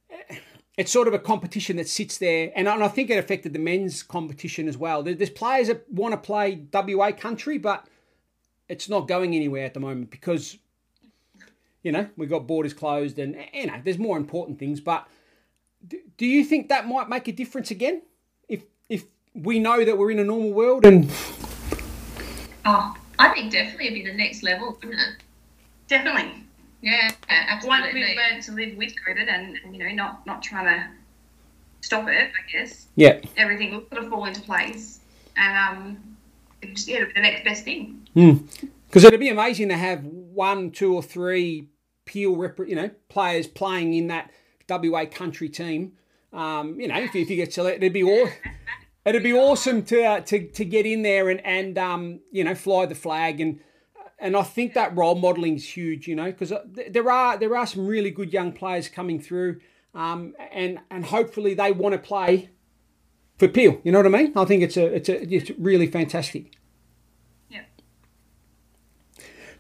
eh, 0.10 0.36
it's 0.78 0.92
sort 0.92 1.08
of 1.10 1.14
a 1.14 1.20
competition 1.20 1.76
that 1.78 1.88
sits 1.90 2.18
there, 2.18 2.52
and 2.56 2.68
I, 2.70 2.74
and 2.76 2.84
I 2.84 2.88
think 2.88 3.10
it 3.10 3.18
affected 3.18 3.52
the 3.52 3.60
men's 3.72 4.04
competition 4.04 4.68
as 4.70 4.78
well. 4.78 5.04
There- 5.04 5.16
There's 5.16 5.30
players 5.44 5.68
that 5.68 5.80
want 5.92 6.14
to 6.14 6.18
play 6.18 6.48
WA 6.74 7.12
country, 7.12 7.58
but 7.58 7.86
it's 8.70 8.90
not 8.90 9.08
going 9.08 9.36
anywhere 9.36 9.66
at 9.66 9.74
the 9.74 9.80
moment 9.80 10.10
because 10.12 10.58
you 11.84 11.92
know 11.92 12.08
we've 12.18 12.30
got 12.30 12.48
borders 12.48 12.74
closed, 12.74 13.20
and 13.20 13.38
you 13.54 13.68
know 13.68 13.82
there's 13.84 14.00
more 14.00 14.18
important 14.18 14.60
things. 14.60 14.80
But 14.80 15.08
do, 15.88 16.00
do 16.18 16.26
you 16.26 16.44
think 16.44 16.70
that 16.70 16.88
might 16.88 17.10
make 17.10 17.28
a 17.28 17.32
difference 17.32 17.72
again 17.72 18.02
if 18.48 18.64
if 18.90 19.06
we 19.34 19.60
know 19.60 19.84
that 19.84 19.98
we're 19.98 20.12
in 20.12 20.20
a 20.20 20.24
normal 20.24 20.54
world 20.54 20.86
and 20.86 21.10
Oh, 22.66 22.96
I 23.20 23.30
think 23.34 23.52
definitely 23.52 23.88
it'd 23.88 24.04
be 24.06 24.10
the 24.10 24.18
next 24.18 24.44
level, 24.44 24.78
wouldn't 24.82 24.94
it? 24.94 25.24
Definitely. 25.88 26.32
Yeah, 26.82 27.12
absolutely 27.30 27.70
Once 27.70 27.86
absolutely. 27.86 28.02
we've 28.02 28.18
learned 28.18 28.44
to 28.44 28.52
live 28.52 28.78
with 28.78 28.94
COVID 29.06 29.34
and, 29.34 29.60
and, 29.64 29.76
you 29.76 29.84
know, 29.84 29.92
not, 29.94 30.26
not 30.26 30.44
trying 30.44 30.66
to 30.66 30.88
stop 31.82 32.08
it, 32.08 32.32
I 32.32 32.52
guess, 32.52 32.88
yeah 32.96 33.20
everything 33.38 33.74
will 33.74 33.84
sort 33.92 34.04
of 34.04 34.10
fall 34.10 34.26
into 34.26 34.42
place. 34.42 35.00
And 35.36 35.78
um, 35.78 36.18
it 36.62 36.76
just, 36.76 36.88
yeah, 36.88 36.98
it'll 36.98 37.08
be 37.08 37.14
the 37.14 37.22
next 37.22 37.44
best 37.44 37.64
thing. 37.64 38.03
Because 38.14 39.04
it'd 39.04 39.20
be 39.20 39.30
amazing 39.30 39.70
to 39.70 39.78
have 39.78 40.04
one, 40.06 40.72
two, 40.72 40.94
or 40.94 41.04
three 41.04 41.70
Peel, 42.06 42.36
rep- 42.36 42.60
you 42.68 42.76
know, 42.76 42.90
players 43.10 43.48
playing 43.48 43.94
in 43.94 44.08
that 44.08 44.32
WA 44.70 45.06
country 45.06 45.50
team. 45.50 45.94
Um, 46.34 46.80
you 46.80 46.88
know, 46.88 47.00
if, 47.00 47.16
if 47.16 47.30
you 47.30 47.36
get 47.36 47.54
selected, 47.54 47.84
it'd 47.84 47.94
be 47.94 48.04
aw- 48.04 48.30
it'd 49.06 49.24
be 49.24 49.34
awesome 49.34 49.84
to 49.84 50.04
uh, 50.04 50.20
to 50.22 50.48
to 50.48 50.66
get 50.66 50.86
in 50.86 51.02
there 51.04 51.30
and 51.30 51.44
and 51.46 51.78
um, 51.78 52.20
you 52.32 52.44
know 52.44 52.56
fly 52.56 52.86
the 52.86 52.96
flag 52.96 53.40
and 53.40 53.60
and 54.20 54.38
I 54.38 54.44
think 54.44 54.74
that 54.74 54.96
role 54.96 55.16
modelling 55.16 55.56
is 55.56 55.78
huge. 55.78 56.08
You 56.08 56.16
know, 56.16 56.26
because 56.26 56.54
there 56.90 57.10
are 57.12 57.38
there 57.38 57.56
are 57.56 57.68
some 57.68 57.86
really 57.86 58.10
good 58.10 58.32
young 58.34 58.54
players 58.54 58.90
coming 58.90 59.20
through, 59.20 59.60
um, 59.94 60.34
and 60.52 60.80
and 60.90 61.06
hopefully 61.06 61.54
they 61.54 61.72
want 61.72 61.94
to 61.94 62.00
play 62.00 62.50
for 63.38 63.48
Peel. 63.48 63.80
You 63.84 63.92
know 63.92 64.00
what 64.00 64.06
I 64.08 64.24
mean? 64.24 64.34
I 64.36 64.46
think 64.46 64.64
it's 64.64 64.78
a 64.78 64.86
it's 64.86 65.10
a 65.10 65.34
it's 65.34 65.52
really 65.60 65.88
fantastic. 65.88 66.54
Yeah. 67.50 67.64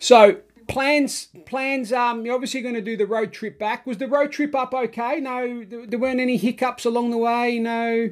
So 0.03 0.37
plans 0.67 1.29
plans 1.45 1.93
um 1.93 2.25
you're 2.25 2.35
obviously 2.35 2.61
going 2.61 2.75
to 2.75 2.81
do 2.81 2.97
the 2.97 3.05
road 3.05 3.31
trip 3.31 3.57
back 3.57 3.85
was 3.85 3.97
the 3.97 4.07
road 4.07 4.31
trip 4.31 4.55
up 4.55 4.73
okay 4.73 5.19
no 5.19 5.63
there, 5.65 5.85
there 5.85 5.99
weren't 5.99 6.21
any 6.21 6.37
hiccups 6.37 6.85
along 6.85 7.11
the 7.11 7.17
way 7.17 7.59
no 7.59 8.09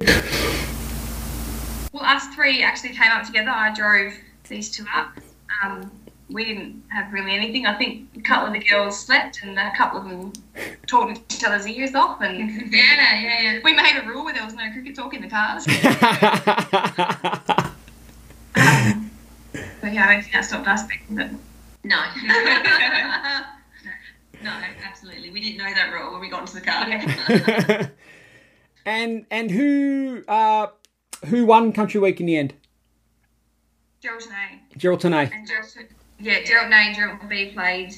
Well, 1.94 2.04
us 2.04 2.28
three 2.36 2.62
actually 2.62 2.90
came 2.90 3.12
up 3.12 3.26
together. 3.26 3.50
I 3.50 3.74
drove 3.74 4.14
these 4.48 4.70
two 4.70 4.86
up. 4.94 5.12
Um, 5.64 5.92
we 6.30 6.46
didn't 6.46 6.84
have 6.90 7.12
really 7.12 7.34
anything. 7.34 7.66
I 7.66 7.78
think 7.78 8.08
a 8.16 8.22
couple 8.22 8.48
of 8.48 8.54
the 8.54 8.60
girls 8.60 8.98
slept 8.98 9.42
and 9.44 9.60
a 9.60 9.76
couple 9.76 10.00
of 10.00 10.08
them 10.08 10.32
talked 10.88 11.34
each 11.34 11.44
other's 11.44 11.68
ears 11.68 11.94
off. 11.94 12.22
And 12.22 12.50
Yeah, 12.72 12.72
yeah, 13.22 13.42
yeah. 13.42 13.60
we 13.64 13.74
made 13.74 14.00
a 14.02 14.08
rule 14.08 14.24
where 14.24 14.34
there 14.34 14.46
was 14.46 14.54
no 14.54 14.72
cricket 14.72 14.96
talk 14.96 15.14
in 15.14 15.22
the 15.22 15.30
cars. 15.30 15.68
But 19.82 19.94
yeah, 19.94 20.08
I 20.08 20.14
don't 20.14 20.22
think 20.22 20.34
that 20.34 20.46
stopped 20.46 20.68
us 20.68 20.84
speaking. 20.84 21.16
But 21.16 21.32
No. 21.84 22.04
no, 24.44 24.52
absolutely. 24.86 25.30
We 25.32 25.42
didn't 25.42 25.58
know 25.58 25.74
that 25.74 25.92
rule 25.94 26.12
when 26.12 26.22
we 26.22 26.30
got 26.30 26.42
into 26.42 26.56
the 26.56 26.62
car. 26.62 26.86
and 28.86 29.26
and 29.30 29.52
who 29.52 30.24
uh 30.28 30.68
who 31.28 31.46
won 31.46 31.72
country 31.72 32.00
week 32.00 32.20
in 32.20 32.26
the 32.26 32.36
end 32.38 32.54
Gerald 34.02 34.24
Nay 34.30 34.60
geraldton 34.78 35.14
a 35.14 35.32
and 35.32 35.48
Gerald, 35.48 35.68
yeah, 36.20 36.44
Gerald 36.44 36.70
Nay 36.72 36.88
and 36.88 36.96
Gerald 36.96 37.30
B 37.30 37.52
played 37.52 37.94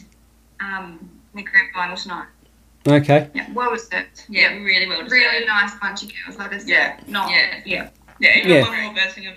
um, 0.60 1.00
in 1.34 1.38
the 1.38 1.44
grand 1.44 1.70
final 1.74 1.96
tonight. 1.96 2.28
okay 2.86 3.30
Yeah, 3.34 3.48
well 3.54 3.72
researched. 3.72 4.26
yeah, 4.30 4.54
really 4.56 4.88
well. 4.88 5.04
Really 5.04 5.46
nice 5.46 5.74
bunch 5.80 6.04
of 6.04 6.10
girls. 6.26 6.38
Like 6.38 6.52
I 6.54 6.58
said, 6.58 6.68
Yeah. 6.70 7.00
not 7.08 7.30
Yeah. 7.32 7.62
yeah. 7.66 7.90
Yeah, 8.20 8.38
even 8.40 8.52
Yeah. 8.52 8.62
when 8.64 8.72
we 8.82 8.88
were 8.90 8.94
versing 8.94 9.28
of. 9.28 9.34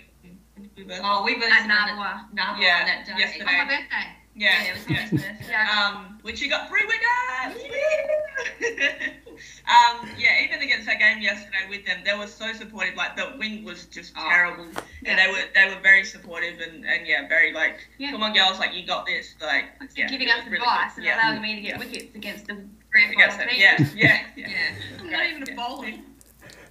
Oh, 1.03 1.23
we 1.25 1.35
were 1.37 1.45
At 1.45 1.69
Nabawa. 1.69 2.27
Nabawa 2.35 2.61
Yeah, 2.61 2.85
that 2.85 3.07
day. 3.07 3.13
yesterday. 3.19 3.45
On 3.45 3.59
my 3.59 3.65
birthday. 3.65 4.07
Yeah, 4.39 4.53
Yeah, 4.65 4.69
it 4.69 5.11
was 5.11 5.23
yeah. 5.23 5.33
Yeah. 5.49 5.95
Um, 5.97 6.19
which 6.23 6.43
you 6.43 6.51
got 6.51 6.69
three 6.69 6.85
wickets. 6.85 7.65
um, 9.67 10.09
yeah, 10.19 10.43
even 10.45 10.61
against 10.61 10.87
that 10.87 10.99
game 10.99 11.21
yesterday 11.23 11.65
with 11.71 11.87
them, 11.87 12.01
they 12.05 12.17
were 12.17 12.27
so 12.27 12.53
supportive. 12.53 12.95
Like 12.97 13.17
the 13.17 13.33
wind 13.39 13.65
was 13.65 13.87
just 13.87 14.13
Oh. 14.17 14.29
terrible, 14.29 14.65
and 15.05 15.19
they 15.19 15.27
were 15.29 15.43
they 15.55 15.75
were 15.75 15.81
very 15.83 16.05
supportive 16.05 16.61
and, 16.61 16.85
and 16.85 17.07
yeah, 17.07 17.27
very 17.29 17.53
like, 17.53 17.87
Yeah. 17.99 18.11
come 18.13 18.23
on, 18.23 18.35
girls, 18.35 18.59
like 18.59 18.75
you 18.75 18.87
got 18.87 19.07
this. 19.07 19.35
Like, 19.41 19.65
Like, 19.81 19.91
yeah, 19.97 20.09
giving 20.09 20.29
it 20.29 20.33
us 20.35 20.45
was 20.45 20.53
really 20.53 20.59
advice 20.65 20.95
good. 20.95 20.99
and 20.99 21.07
yeah. 21.07 21.31
allowing 21.31 21.43
me 21.43 21.55
to 21.57 21.61
get 21.63 21.79
wickets 21.79 22.15
against 22.15 22.47
the 22.47 22.55
grand 22.91 23.13
Against 23.13 23.39
final 23.39 23.55
them. 23.55 23.77
team. 23.87 23.97
Yeah, 23.97 24.21
yeah, 24.37 24.47
yeah. 24.49 24.49
Yeah. 25.05 25.11
Not 25.11 25.27
even 25.31 25.43
a 25.51 25.55
bowling. 25.57 26.03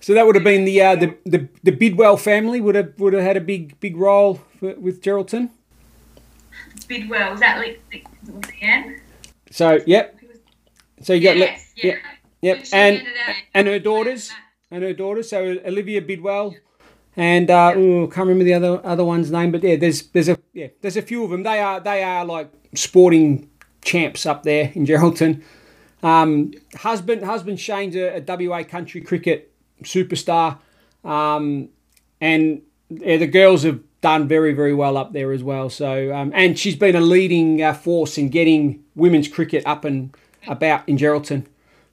so 0.02 0.14
that 0.14 0.26
would 0.26 0.36
have 0.36 0.44
been 0.44 0.66
the 0.66 0.82
uh 0.82 0.96
the, 0.96 1.16
the 1.26 1.48
the 1.64 1.72
bidwell 1.72 2.18
family 2.18 2.62
would 2.62 2.76
have 2.76 2.94
would 3.00 3.14
have 3.14 3.24
had 3.24 3.38
a 3.38 3.42
big 3.42 3.80
big 3.80 3.96
role 3.98 4.36
for, 4.60 4.74
with 4.76 5.02
geraldton 5.02 5.50
Bidwell, 6.86 7.32
was 7.32 7.40
that 7.40 7.60
Le- 7.60 7.76
Le- 7.94 8.34
was 8.36 8.42
Leanne? 8.52 9.00
so 9.52 9.80
yep 9.86 10.18
so 11.02 11.14
you 11.14 11.22
got 11.22 11.38
Le- 11.38 11.46
Yeah. 11.76 11.84
yep 11.84 11.98
yep 12.42 12.66
and 12.74 13.04
and 13.54 13.68
her 13.68 13.80
daughters 13.80 14.32
and 14.72 14.84
her 14.84 14.94
daughters. 14.94 15.30
So 15.30 15.58
Olivia 15.66 16.02
Bidwell, 16.02 16.56
and 17.16 17.50
uh, 17.52 17.74
ooh, 17.78 18.08
can't 18.08 18.28
remember 18.28 18.44
the 18.44 18.54
other 18.54 18.82
other 18.86 19.06
one's 19.06 19.32
name, 19.32 19.52
but 19.52 19.64
yeah, 19.64 19.76
there's 19.76 20.08
there's 20.08 20.28
a 20.30 20.38
yeah 20.54 20.68
there's 20.82 20.98
a 20.98 21.02
few 21.02 21.24
of 21.24 21.30
them. 21.30 21.44
They 21.44 21.60
are 21.60 21.80
they 21.80 22.04
are 22.04 22.26
like 22.26 22.52
sporting 22.74 23.50
champs 23.84 24.26
up 24.26 24.44
there 24.44 24.72
in 24.74 24.86
Geraldton. 24.86 25.44
Um, 26.04 26.52
husband 26.76 27.24
husband 27.24 27.60
Shane's 27.60 27.96
a, 27.96 28.18
a 28.18 28.48
WA 28.48 28.64
country 28.64 29.02
cricket 29.02 29.52
superstar, 29.84 30.58
um, 31.04 31.70
and 32.20 32.62
yeah, 32.90 33.18
the 33.18 33.28
girls 33.28 33.64
have 33.64 33.80
done 34.06 34.28
very 34.28 34.54
very 34.54 34.76
well 34.76 34.98
up 34.98 35.14
there 35.14 35.32
as 35.32 35.42
well. 35.42 35.68
So 35.68 36.14
um, 36.14 36.32
and 36.36 36.60
she's 36.60 36.76
been 36.76 36.96
a 36.96 37.02
leading 37.02 37.64
uh, 37.64 37.74
force 37.74 38.20
in 38.20 38.30
getting 38.30 38.84
women's 38.94 39.28
cricket 39.28 39.64
up 39.66 39.84
and 39.84 40.16
about 40.48 40.88
in 40.88 40.96
Geraldton. 40.96 41.48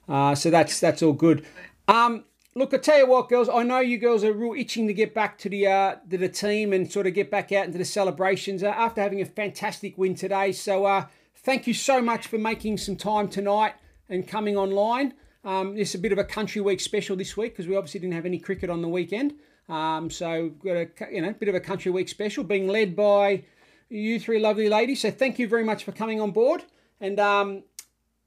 Uh, 0.07 0.35
so 0.35 0.51
that's 0.51 0.79
that's 0.79 1.03
all 1.03 1.15
good. 1.15 1.43
Um, 1.89 2.25
look, 2.55 2.75
I 2.75 2.77
tell 2.77 2.99
you 2.99 3.07
what, 3.07 3.31
girls. 3.31 3.49
I 3.49 3.63
know 3.63 3.81
you 3.81 3.97
girls 3.97 4.25
are 4.25 4.33
real 4.35 4.53
itching 4.53 4.87
to 4.89 4.93
get 4.93 5.15
back 5.15 5.39
to 5.39 5.49
the 5.49 5.67
uh, 5.67 5.97
to 6.11 6.19
the 6.19 6.29
team 6.29 6.75
and 6.75 6.93
sort 6.93 7.07
of 7.07 7.15
get 7.15 7.31
back 7.31 7.51
out 7.51 7.65
into 7.65 7.79
the 7.79 7.87
celebrations 7.87 8.63
uh, 8.63 8.67
after 8.67 9.01
having 9.01 9.23
a 9.23 9.25
fantastic 9.25 9.97
win 9.97 10.15
today. 10.15 10.53
So 10.53 10.85
uh, 10.85 11.07
thank 11.35 11.67
you 11.67 11.73
so 11.73 12.03
much 12.03 12.27
for 12.27 12.37
making 12.37 12.77
some 12.77 12.97
time 12.97 13.29
tonight 13.29 13.73
and 14.11 14.29
coming 14.29 14.59
online. 14.59 15.15
Um, 15.45 15.79
is 15.79 15.95
a 15.95 15.99
bit 15.99 16.13
of 16.13 16.19
a 16.19 16.25
country 16.25 16.61
week 16.61 16.79
special 16.79 17.17
this 17.17 17.39
week 17.39 17.53
because 17.55 17.67
we 17.67 17.75
obviously 17.75 18.01
didn't 18.01 18.15
have 18.15 18.27
any 18.27 18.39
cricket 18.39 18.69
on 18.69 18.83
the 18.83 18.89
weekend. 18.89 19.33
Um, 19.69 20.11
so 20.11 20.53
we've 20.63 20.75
got 20.97 21.07
a 21.09 21.15
you 21.15 21.23
know 21.23 21.33
bit 21.33 21.49
of 21.49 21.55
a 21.55 21.61
country 21.61 21.91
week 21.91 22.09
special 22.09 22.45
being 22.45 22.69
led 22.69 22.95
by 22.97 23.45
you 23.89 24.19
three 24.19 24.39
lovely 24.39 24.69
ladies. 24.69 25.01
So 25.01 25.11
thank 25.11 25.39
you 25.39 25.47
very 25.49 25.65
much 25.65 25.85
for 25.85 25.93
coming 25.93 26.21
on 26.21 26.31
board 26.31 26.65
and 27.01 27.21
um, 27.21 27.63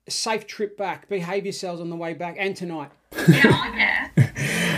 safe 0.08 0.48
trip 0.48 0.78
back. 0.78 1.10
Behave 1.10 1.46
yourselves 1.46 1.82
on 1.82 1.90
the 1.90 1.96
way 1.96 2.14
back 2.14 2.36
and 2.38 2.56
tonight. 2.56 2.92
Yeah, 3.28 3.76
yeah. 3.76 4.10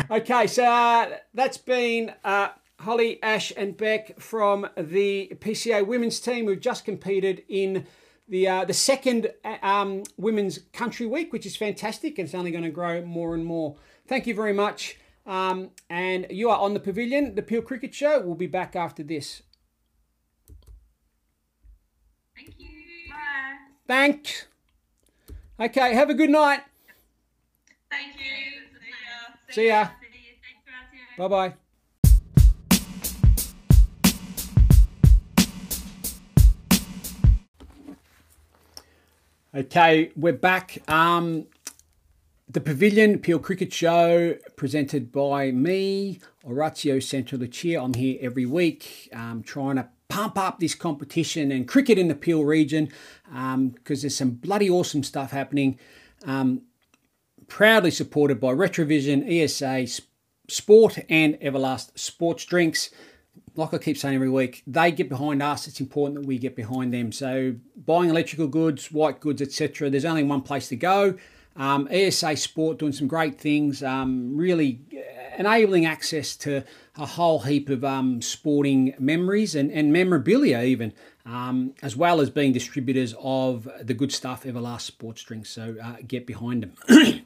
Okay, 0.10 0.48
so 0.48 0.64
uh, 0.64 1.18
that's 1.34 1.58
been 1.58 2.14
uh, 2.24 2.50
Hollie, 2.80 3.22
Ash, 3.22 3.52
and 3.58 3.76
Bec 3.76 4.18
from 4.22 4.66
the 4.78 5.34
PCA 5.42 5.86
women's 5.86 6.22
team 6.22 6.46
who've 6.46 6.62
just 6.62 6.86
competed 6.86 7.44
in 7.50 7.86
the 8.30 8.48
uh, 8.48 8.64
the 8.64 8.74
second 8.74 9.32
uh, 9.44 9.58
um, 9.62 10.04
women's 10.16 10.60
country 10.72 11.06
week, 11.06 11.34
which 11.34 11.46
is 11.46 11.58
fantastic 11.58 12.18
and 12.20 12.26
it's 12.26 12.36
only 12.36 12.52
going 12.52 12.64
to 12.64 12.70
grow 12.70 13.02
more 13.02 13.34
and 13.36 13.46
more. 13.46 13.76
Thank 14.08 14.28
you 14.28 14.34
very 14.34 14.54
much. 14.54 14.98
Um, 15.28 15.72
and 15.90 16.26
you 16.30 16.50
are 16.50 16.58
on 16.58 16.74
the 16.74 16.80
pavilion, 16.80 17.36
the 17.36 17.42
Peel 17.42 17.62
Cricket 17.62 17.94
Show. 17.94 18.22
We'll 18.22 18.36
be 18.36 18.48
back 18.48 18.78
after 18.78 19.04
this. 19.04 19.44
Thank 22.34 22.56
you. 22.58 22.70
Bye. 23.10 23.58
Thanks. 23.86 24.48
Okay, 25.60 25.94
have 25.94 26.10
a 26.10 26.14
good 26.14 26.30
night. 26.30 26.62
Thank 27.92 28.16
you. 28.16 28.24
See 28.80 28.92
ya. 29.04 29.54
See 29.54 29.68
ya. 29.68 29.84
Thanks, 29.86 30.00
Orazio. 31.18 31.28
Bye 31.28 31.28
bye. 31.28 31.54
Okay, 39.56 40.12
we're 40.16 40.34
back. 40.34 40.78
Um, 40.88 41.48
the 42.50 42.62
Pavilion 42.62 43.20
Peel 43.20 43.40
Cricket 43.40 43.74
Show, 43.74 44.36
presented 44.56 45.12
by 45.12 45.52
me, 45.52 46.20
Orazio 46.46 46.98
Santalucia. 46.98 47.84
I'm 47.84 47.94
here 47.94 48.18
every 48.22 48.46
week, 48.46 49.10
um, 49.12 49.44
trying 49.44 49.76
to 49.76 49.90
pump 50.08 50.38
up 50.38 50.60
this 50.60 50.74
competition 50.74 51.52
and 51.52 51.68
cricket 51.68 51.98
in 51.98 52.08
the 52.08 52.16
Peel 52.16 52.46
region 52.46 52.90
because 53.26 54.02
there's 54.02 54.16
some 54.16 54.32
bloody 54.32 54.70
awesome 54.70 55.04
stuff 55.04 55.32
happening. 55.32 55.78
Um, 56.26 56.62
proudly 57.48 57.92
supported 57.92 58.40
by 58.40 58.54
Retravision, 58.54 59.30
ESA, 59.30 60.02
Sport, 60.48 61.00
and 61.10 61.36
Everlast 61.36 62.00
Sports 62.00 62.46
Drinks. 62.46 62.92
like 63.56 63.74
I 63.74 63.78
keep 63.78 63.98
saying 63.98 64.16
every 64.16 64.30
week, 64.30 64.64
they 64.66 64.92
get 64.92 65.10
behind 65.10 65.44
us. 65.44 65.68
It's 65.68 65.82
important 65.82 66.22
that 66.22 66.28
we 66.28 66.38
get 66.38 66.56
behind 66.56 66.94
them. 66.94 67.12
So 67.12 67.56
buying 67.76 68.10
electrical 68.10 68.48
goods, 68.48 68.90
white 68.90 69.20
goods, 69.20 69.42
etc. 69.42 69.90
There's 69.90 70.06
only 70.06 70.24
one 70.24 70.42
place 70.42 70.70
to 70.70 70.78
go. 70.78 71.18
Um, 71.58 71.88
ESA 71.90 72.38
Sport 72.38 72.78
doing 72.78 72.94
some 72.94 73.08
great 73.08 73.40
things, 73.40 73.82
um, 73.82 74.38
really 74.38 74.80
enabling 75.38 75.86
access 75.86 76.36
to 76.36 76.64
a 76.98 77.06
whole 77.06 77.40
heap 77.40 77.70
of 77.70 77.84
um, 77.84 78.22
sporting 78.22 78.94
memories 79.00 79.56
and, 79.56 79.72
and 79.72 79.94
memorabilia, 79.94 80.62
even, 80.62 80.94
um, 81.26 81.74
as 81.82 81.96
well 81.96 82.20
as 82.20 82.30
being 82.30 82.52
distributors 82.52 83.14
of 83.20 83.70
the 83.82 83.94
good 83.94 84.12
stuff, 84.12 84.44
Everlast 84.44 84.82
Sports 84.82 85.24
Drinks. 85.24 85.50
So 85.50 85.76
uh, 85.82 85.98
get 86.08 86.26
behind 86.26 86.64
them. 86.64 86.74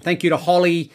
Thank 0.00 0.24
you 0.24 0.30
to 0.30 0.36
Hollie, 0.36 0.92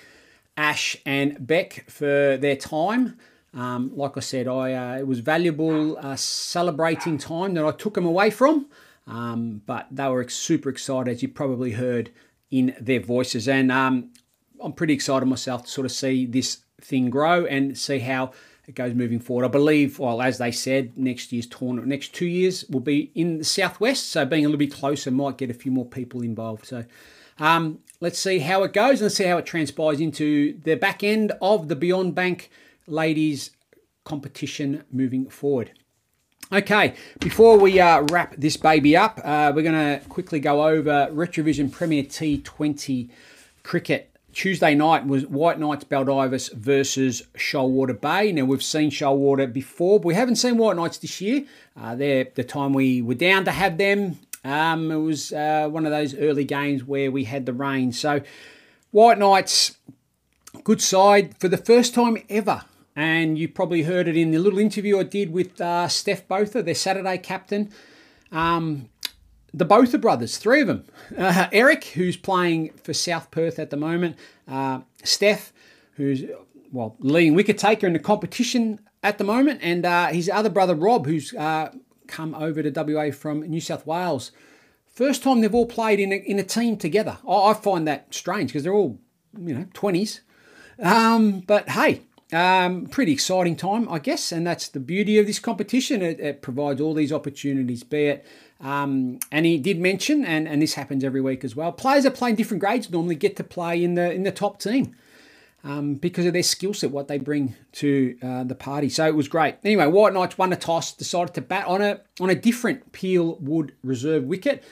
Ash, 0.58 0.98
and 1.06 1.46
Bec 1.46 1.90
for 1.90 2.38
their 2.38 2.56
time. 2.56 3.18
Um, 3.54 3.92
like 3.96 4.16
I 4.16 4.22
said, 4.22 4.48
I 4.48 4.74
uh, 4.74 5.00
it 5.00 5.08
was 5.08 5.20
valuable 5.20 5.98
uh, 5.98 6.16
celebrating 6.16 7.18
time 7.18 7.54
that 7.56 7.66
I 7.66 7.72
took 7.72 7.96
them 7.96 8.06
away 8.06 8.30
from, 8.30 8.68
um, 9.08 9.62
but 9.66 9.88
they 9.92 10.08
were 10.08 10.28
super 10.30 10.70
excited, 10.70 11.12
as 11.12 11.22
you 11.22 11.28
probably 11.28 11.72
heard 11.72 12.12
in 12.52 12.76
their 12.80 13.00
voices. 13.00 13.48
And 13.48 13.72
um, 13.72 14.12
I'm 14.62 14.74
pretty 14.74 14.94
excited 14.94 15.26
myself 15.26 15.66
to 15.66 15.72
sort 15.72 15.86
of 15.86 15.92
see 15.92 16.26
this 16.26 16.60
thing 16.80 17.10
grow 17.10 17.46
and 17.46 17.78
see 17.78 18.00
how 18.00 18.32
it 18.68 18.76
goes 18.76 18.94
moving 18.94 19.20
forward. 19.20 19.46
I 19.46 19.50
believe, 19.50 19.98
well, 19.98 20.22
as 20.22 20.38
they 20.38 20.52
said, 20.52 20.98
next 20.98 21.32
year's 21.32 21.48
tournament, 21.48 21.88
next 21.88 22.14
two 22.14 22.28
years 22.28 22.66
will 22.70 22.82
be 22.82 23.12
in 23.16 23.40
the 23.40 23.44
southwest, 23.44 24.10
so 24.10 24.26
being 24.26 24.46
a 24.46 24.48
little 24.48 24.60
bit 24.60 24.74
closer 24.74 25.10
might 25.10 25.38
get 25.38 25.50
a 25.50 25.54
few 25.56 25.72
more 25.72 25.86
people 25.86 26.22
involved. 26.22 26.66
So 26.66 26.86
um, 27.40 27.80
let's 28.00 28.20
see 28.20 28.40
how 28.40 28.64
it 28.64 28.74
goes 28.74 29.02
and 29.02 29.12
see 29.12 29.24
how 29.24 29.38
it 29.38 29.46
transpires 29.46 30.00
into 30.00 30.60
the 30.64 30.76
back 30.76 31.04
end 31.04 31.32
of 31.42 31.70
the 31.70 31.76
Beyond 31.76 32.14
Bank 32.14 32.52
ladies 32.88 33.52
competition 34.04 34.84
moving 34.92 35.30
forward. 35.30 35.72
Okay, 36.54 36.96
before 37.22 37.58
we 37.58 37.80
uh, 37.80 38.02
wrap 38.12 38.36
this 38.38 38.58
baby 38.58 38.98
up, 38.98 39.22
uh, 39.24 39.54
we're 39.56 39.62
going 39.62 39.74
to 39.74 40.06
quickly 40.10 40.42
go 40.42 40.68
over 40.68 41.08
Retravision 41.14 41.72
Premier 41.72 42.04
T20 42.04 43.10
cricket. 43.64 44.10
Tuesday 44.34 44.76
night 44.76 45.08
was 45.08 45.26
White 45.26 45.60
Knights 45.60 45.86
Baldivis 45.86 46.52
versus 46.52 47.24
Shoalwater 47.36 48.00
Bay. 48.00 48.34
Now, 48.34 48.44
we've 48.44 48.62
seen 48.62 48.92
Shoalwater 48.92 49.52
before, 49.52 50.02
but 50.02 50.08
we 50.08 50.14
haven't 50.14 50.36
seen 50.36 50.58
White 50.58 50.76
Knights 50.76 50.98
this 50.98 51.22
year. 51.22 51.46
Uh, 51.80 51.96
they're 51.96 52.28
the 52.36 52.44
time 52.44 52.74
we 52.74 53.02
were 53.02 53.16
down 53.16 53.46
to 53.46 53.52
have 53.52 53.78
them. 53.78 54.20
Um, 54.44 54.92
it 54.92 54.98
was 54.98 55.32
uh, 55.32 55.70
one 55.72 55.86
of 55.86 55.94
those 55.94 56.14
early 56.16 56.44
games 56.44 56.84
where 56.84 57.12
we 57.12 57.24
had 57.24 57.46
the 57.46 57.54
rain. 57.54 57.94
So, 57.94 58.20
White 58.92 59.20
Knights, 59.20 59.78
good 60.66 60.82
side 60.82 61.38
for 61.38 61.48
the 61.48 61.56
first 61.56 61.94
time 61.94 62.18
ever 62.30 62.66
and 62.96 63.38
you 63.38 63.48
probably 63.48 63.84
heard 63.84 64.08
it 64.08 64.18
in 64.18 64.32
the 64.32 64.40
little 64.40 64.60
interview 64.60 65.00
I 65.00 65.04
did 65.04 65.32
with 65.32 65.60
uh, 65.62 65.88
Steph 65.88 66.28
Botha, 66.28 66.64
their 66.64 66.76
Saturday 66.76 67.18
captain. 67.18 67.72
Um, 68.32 68.90
the 69.54 69.66
Botha 69.66 69.98
brothers, 69.98 70.38
three 70.38 70.62
of 70.62 70.68
them. 70.68 70.86
Uh, 71.18 71.48
Eric, 71.52 71.86
who's 71.86 72.18
playing 72.18 72.72
for 72.74 72.94
South 72.94 73.32
Perth 73.32 73.60
at 73.60 73.70
the 73.70 73.78
moment. 73.78 74.18
Uh, 74.48 74.82
Steph, 75.04 75.52
who's 75.94 76.24
well 76.72 76.96
leading 77.00 77.34
wicket 77.34 77.58
taker 77.58 77.86
in 77.86 77.94
the 77.94 78.00
competition 78.00 78.80
at 79.04 79.18
the 79.18 79.24
moment, 79.24 79.60
and 79.62 79.86
uh, 79.86 80.08
his 80.08 80.30
other 80.30 80.50
brother 80.50 80.76
Rob, 80.76 81.06
who's 81.06 81.34
uh, 81.34 81.72
come 82.08 82.34
over 82.36 82.64
to 82.64 82.70
WA 82.70 83.12
from 83.12 83.42
New 83.42 83.62
South 83.62 83.86
Wales. 83.86 84.32
First 84.86 85.24
time 85.24 85.42
they've 85.42 85.56
all 85.56 85.66
played 85.66 86.00
in 86.00 86.12
a, 86.12 86.18
in 86.18 86.40
a 86.40 86.44
team 86.44 86.78
together. 86.78 87.18
I, 87.28 87.50
I 87.50 87.54
find 87.54 87.88
that 87.88 88.14
strange 88.14 88.52
because 88.52 88.64
they're 88.64 88.74
all 88.74 89.00
you 89.38 89.54
know 89.54 89.66
twenties. 89.74 90.22
Um, 90.82 91.42
but 91.42 91.70
hey, 91.70 92.04
um, 92.34 92.86
pretty 92.88 93.12
exciting 93.12 93.56
time, 93.56 93.90
I 93.90 94.00
guess, 94.00 94.32
and 94.32 94.46
that's 94.48 94.68
the 94.70 94.80
beauty 94.80 95.18
of 95.18 95.28
this 95.28 95.40
competition. 95.40 96.02
It, 96.02 96.20
it 96.20 96.42
provides 96.42 96.80
all 96.80 96.94
these 96.94 97.12
opportunities, 97.12 97.84
be 97.84 98.06
it. 98.06 98.26
Um, 98.62 99.20
and 99.32 99.46
he 99.46 99.58
did 99.58 99.80
mention, 99.80 100.24
and, 100.24 100.48
and 100.48 100.62
this 100.62 100.76
happens 100.76 101.04
every 101.04 101.22
week 101.22 101.44
as 101.44 101.56
well. 101.56 101.72
Players 101.72 102.04
that 102.04 102.14
play 102.14 102.30
in 102.30 102.36
different 102.36 102.62
grades 102.62 102.90
normally 102.90 103.16
get 103.16 103.36
to 103.38 103.44
play 103.44 103.84
in 103.84 103.96
the 103.96 104.12
in 104.12 104.24
the 104.24 104.32
top 104.32 104.60
team 104.60 104.96
um, 105.64 105.96
because 105.96 106.26
of 106.26 106.34
their 106.34 106.44
skill 106.44 106.74
set, 106.74 106.92
what 106.92 107.08
they 107.08 107.18
bring 107.18 107.56
to 107.74 108.18
uh, 108.22 108.44
the 108.44 108.56
party. 108.56 108.88
So 108.90 109.08
it 109.08 109.16
was 109.16 109.28
great. 109.28 109.56
Anyway, 109.64 109.88
White 109.88 110.14
Knights 110.14 110.38
won 110.38 110.54
a 110.54 110.56
toss, 110.56 110.94
decided 110.94 111.34
to 111.36 111.42
bat 111.42 111.66
on 111.68 111.82
a 111.82 112.02
on 112.20 112.30
a 112.30 112.36
different 112.36 112.92
Peel 112.92 113.36
Wood 113.38 113.74
reserve 113.84 114.24
wicket. 114.26 114.64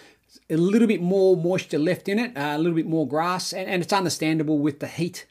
A 0.51 0.57
little 0.57 0.88
bit 0.88 1.01
more 1.01 1.36
moisture 1.36 1.80
left 1.80 2.07
in 2.07 2.20
it, 2.20 2.38
uh, 2.38 2.53
a 2.55 2.57
little 2.57 2.76
bit 2.76 2.86
more 2.86 3.07
grass, 3.07 3.51
and, 3.51 3.68
and 3.68 3.82
it's 3.82 3.93
understandable 3.93 4.60
with 4.60 4.80
the 4.80 4.88
heat 4.88 5.26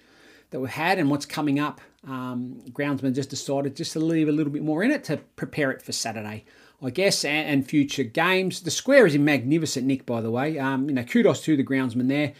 that 0.51 0.59
we've 0.61 0.70
had 0.70 0.99
and 0.99 1.11
what's 1.11 1.26
coming 1.26 1.59
up 1.61 1.81
um, 2.07 2.62
groundsman 2.70 3.14
just 3.14 3.30
decided 3.30 3.76
just 3.76 3.92
to 3.92 4.01
leave 4.01 4.28
a 4.28 4.32
little 4.32 4.53
bit 4.53 4.62
more 4.62 4.82
in 4.82 4.90
it 4.90 5.05
to 5.05 5.18
prepare 5.36 5.70
it 5.70 5.82
for 5.82 5.92
Saturday, 5.92 6.44
I 6.82 6.90
guess, 6.90 7.24
and, 7.24 7.49
and 7.49 7.68
future 7.68 8.05
games. 8.05 8.61
The 8.61 8.70
square 8.70 9.07
is 9.07 9.14
in 9.14 9.24
magnificent 9.24 9.86
nick, 9.86 10.07
by 10.07 10.20
the 10.20 10.30
way. 10.30 10.59
Um, 10.59 10.88
you 10.88 10.94
know, 10.94 11.05
kudos 11.05 11.42
to 11.42 11.57
the 11.57 11.64
groundsman 11.64 12.09
there. 12.09 12.32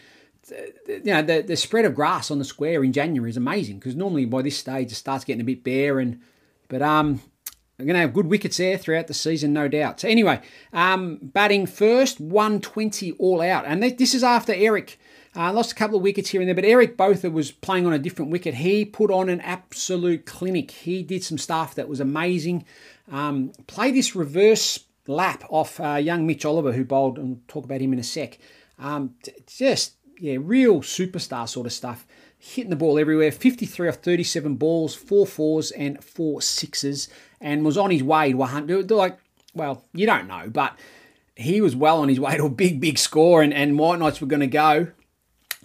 You 0.87 1.01
know, 1.03 1.21
the, 1.21 1.41
the 1.41 1.57
spread 1.57 1.85
of 1.85 1.93
grass 1.93 2.31
on 2.31 2.39
the 2.39 2.45
square 2.45 2.83
in 2.83 2.93
January 2.93 3.29
is 3.29 3.37
amazing 3.37 3.79
because 3.79 3.95
normally 3.95 4.25
by 4.25 4.41
this 4.41 4.57
stage 4.57 4.91
it 4.91 4.95
starts 4.95 5.25
getting 5.25 5.41
a 5.41 5.45
bit 5.45 5.63
bare 5.63 5.99
and, 5.99 6.21
but 6.69 6.81
um, 6.81 7.21
we're 7.77 7.85
going 7.85 7.95
to 7.95 8.01
have 8.01 8.13
good 8.13 8.27
wickets 8.27 8.57
there 8.57 8.77
throughout 8.77 9.07
the 9.07 9.13
season, 9.13 9.53
no 9.53 9.67
doubt. 9.67 10.01
So 10.01 10.07
anyway, 10.07 10.41
um, 10.73 11.17
batting 11.21 11.65
first, 11.65 12.19
120 12.19 13.11
all 13.13 13.41
out, 13.41 13.65
and 13.65 13.83
this 13.83 14.13
is 14.13 14.23
after 14.23 14.53
Eric 14.53 14.99
uh, 15.35 15.53
lost 15.53 15.71
a 15.71 15.75
couple 15.75 15.97
of 15.97 16.03
wickets 16.03 16.29
here 16.29 16.41
and 16.41 16.47
there, 16.47 16.55
but 16.55 16.65
Eric 16.65 16.97
Botha 16.97 17.29
was 17.29 17.51
playing 17.51 17.85
on 17.85 17.93
a 17.93 17.99
different 17.99 18.31
wicket. 18.31 18.55
He 18.55 18.83
put 18.83 19.11
on 19.11 19.29
an 19.29 19.41
absolute 19.41 20.25
clinic. 20.25 20.71
He 20.71 21.03
did 21.03 21.23
some 21.23 21.37
stuff 21.37 21.75
that 21.75 21.87
was 21.87 21.99
amazing. 21.99 22.65
Um, 23.11 23.51
play 23.67 23.91
this 23.91 24.15
reverse 24.15 24.79
lap 25.07 25.43
off 25.49 25.79
uh, 25.79 25.95
young 25.95 26.25
Mitch 26.25 26.45
Oliver, 26.45 26.71
who 26.71 26.83
bowled, 26.83 27.17
and 27.17 27.29
we'll 27.29 27.39
talk 27.47 27.65
about 27.65 27.81
him 27.81 27.93
in 27.93 27.99
a 27.99 28.03
sec. 28.03 28.39
Um, 28.79 29.15
just, 29.45 29.93
yeah, 30.19 30.37
real 30.39 30.81
superstar 30.81 31.47
sort 31.47 31.67
of 31.67 31.73
stuff. 31.73 32.07
Hitting 32.37 32.69
the 32.69 32.75
ball 32.75 32.97
everywhere. 32.97 33.31
53 33.31 33.89
off 33.89 33.95
37 33.95 34.55
balls, 34.55 34.95
four 34.95 35.27
fours 35.27 35.71
and 35.71 36.03
four 36.03 36.41
sixes, 36.41 37.09
and 37.39 37.65
was 37.65 37.77
on 37.77 37.91
his 37.91 38.01
way 38.01 38.31
to 38.31 38.37
100. 38.37 38.89
Like, 38.89 39.19
well, 39.53 39.83
you 39.93 40.05
don't 40.05 40.27
know, 40.27 40.49
but 40.49 40.77
he 41.35 41.61
was 41.61 41.75
well 41.75 42.01
on 42.01 42.09
his 42.09 42.19
way 42.19 42.37
to 42.37 42.45
a 42.45 42.49
big, 42.49 42.79
big 42.79 42.97
score, 42.97 43.41
and, 43.41 43.53
and 43.53 43.77
White 43.77 43.99
Knights 43.99 44.21
were 44.21 44.27
going 44.27 44.39
to 44.39 44.47
go. 44.47 44.87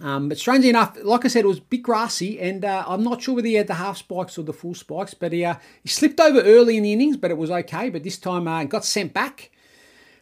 Um, 0.01 0.27
but 0.27 0.37
strangely 0.37 0.69
enough, 0.69 0.97
like 1.03 1.23
I 1.23 1.29
said, 1.29 1.45
it 1.45 1.47
was 1.47 1.59
a 1.59 1.61
bit 1.61 1.83
grassy, 1.83 2.39
and 2.39 2.65
uh, 2.65 2.83
I'm 2.85 3.03
not 3.03 3.21
sure 3.21 3.35
whether 3.35 3.47
he 3.47 3.53
had 3.53 3.67
the 3.67 3.75
half 3.75 3.97
spikes 3.97 4.37
or 4.37 4.43
the 4.43 4.51
full 4.51 4.73
spikes, 4.73 5.13
but 5.13 5.31
he, 5.31 5.45
uh, 5.45 5.55
he 5.83 5.89
slipped 5.89 6.19
over 6.19 6.41
early 6.41 6.75
in 6.75 6.83
the 6.83 6.91
innings, 6.91 7.15
but 7.15 7.31
it 7.31 7.37
was 7.37 7.49
okay. 7.49 7.89
But 7.89 8.03
this 8.03 8.17
time 8.17 8.47
uh, 8.47 8.65
got 8.65 8.83
sent 8.83 9.13
back 9.13 9.51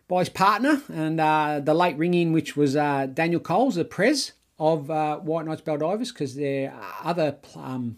by 0.07 0.19
his 0.19 0.29
partner, 0.29 0.81
and 0.93 1.19
uh, 1.19 1.59
the 1.63 1.73
late 1.73 1.97
ring 1.97 2.13
in, 2.13 2.33
which 2.33 2.55
was 2.55 2.75
uh, 2.75 3.07
Daniel 3.11 3.39
Coles, 3.39 3.75
the 3.75 3.85
Prez 3.85 4.33
of 4.59 4.91
uh, 4.91 5.17
White 5.17 5.47
Knights 5.47 5.61
Baldivis, 5.61 6.13
because 6.13 6.35
their 6.35 6.71
other 7.03 7.37
um, 7.55 7.97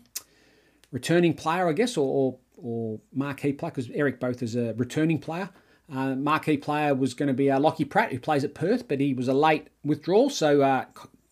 returning 0.92 1.34
player, 1.34 1.68
I 1.68 1.74
guess, 1.74 1.98
or, 1.98 2.08
or, 2.08 2.38
or 2.56 3.00
marquee 3.14 3.52
player, 3.52 3.72
because 3.72 3.92
Eric 3.92 4.22
Botha 4.22 4.46
is 4.46 4.56
a 4.56 4.74
returning 4.76 5.20
player. 5.20 5.50
Uh, 5.92 6.16
marquee 6.16 6.58
player 6.58 6.96
was 6.96 7.14
going 7.14 7.28
to 7.28 7.34
be 7.34 7.52
uh, 7.52 7.60
Lockie 7.60 7.86
Pratt, 7.86 8.14
who 8.14 8.20
plays 8.20 8.46
at 8.46 8.56
Perth, 8.56 8.88
but 8.88 9.02
he 9.02 9.14
was 9.14 9.28
a 9.28 9.34
late 9.34 9.68
withdrawal, 9.84 10.30
so 10.30 10.62
uh, 10.62 10.86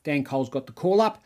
Dan 0.03 0.23
Coles 0.23 0.49
got 0.49 0.65
the 0.65 0.73
call 0.73 1.01
up. 1.01 1.23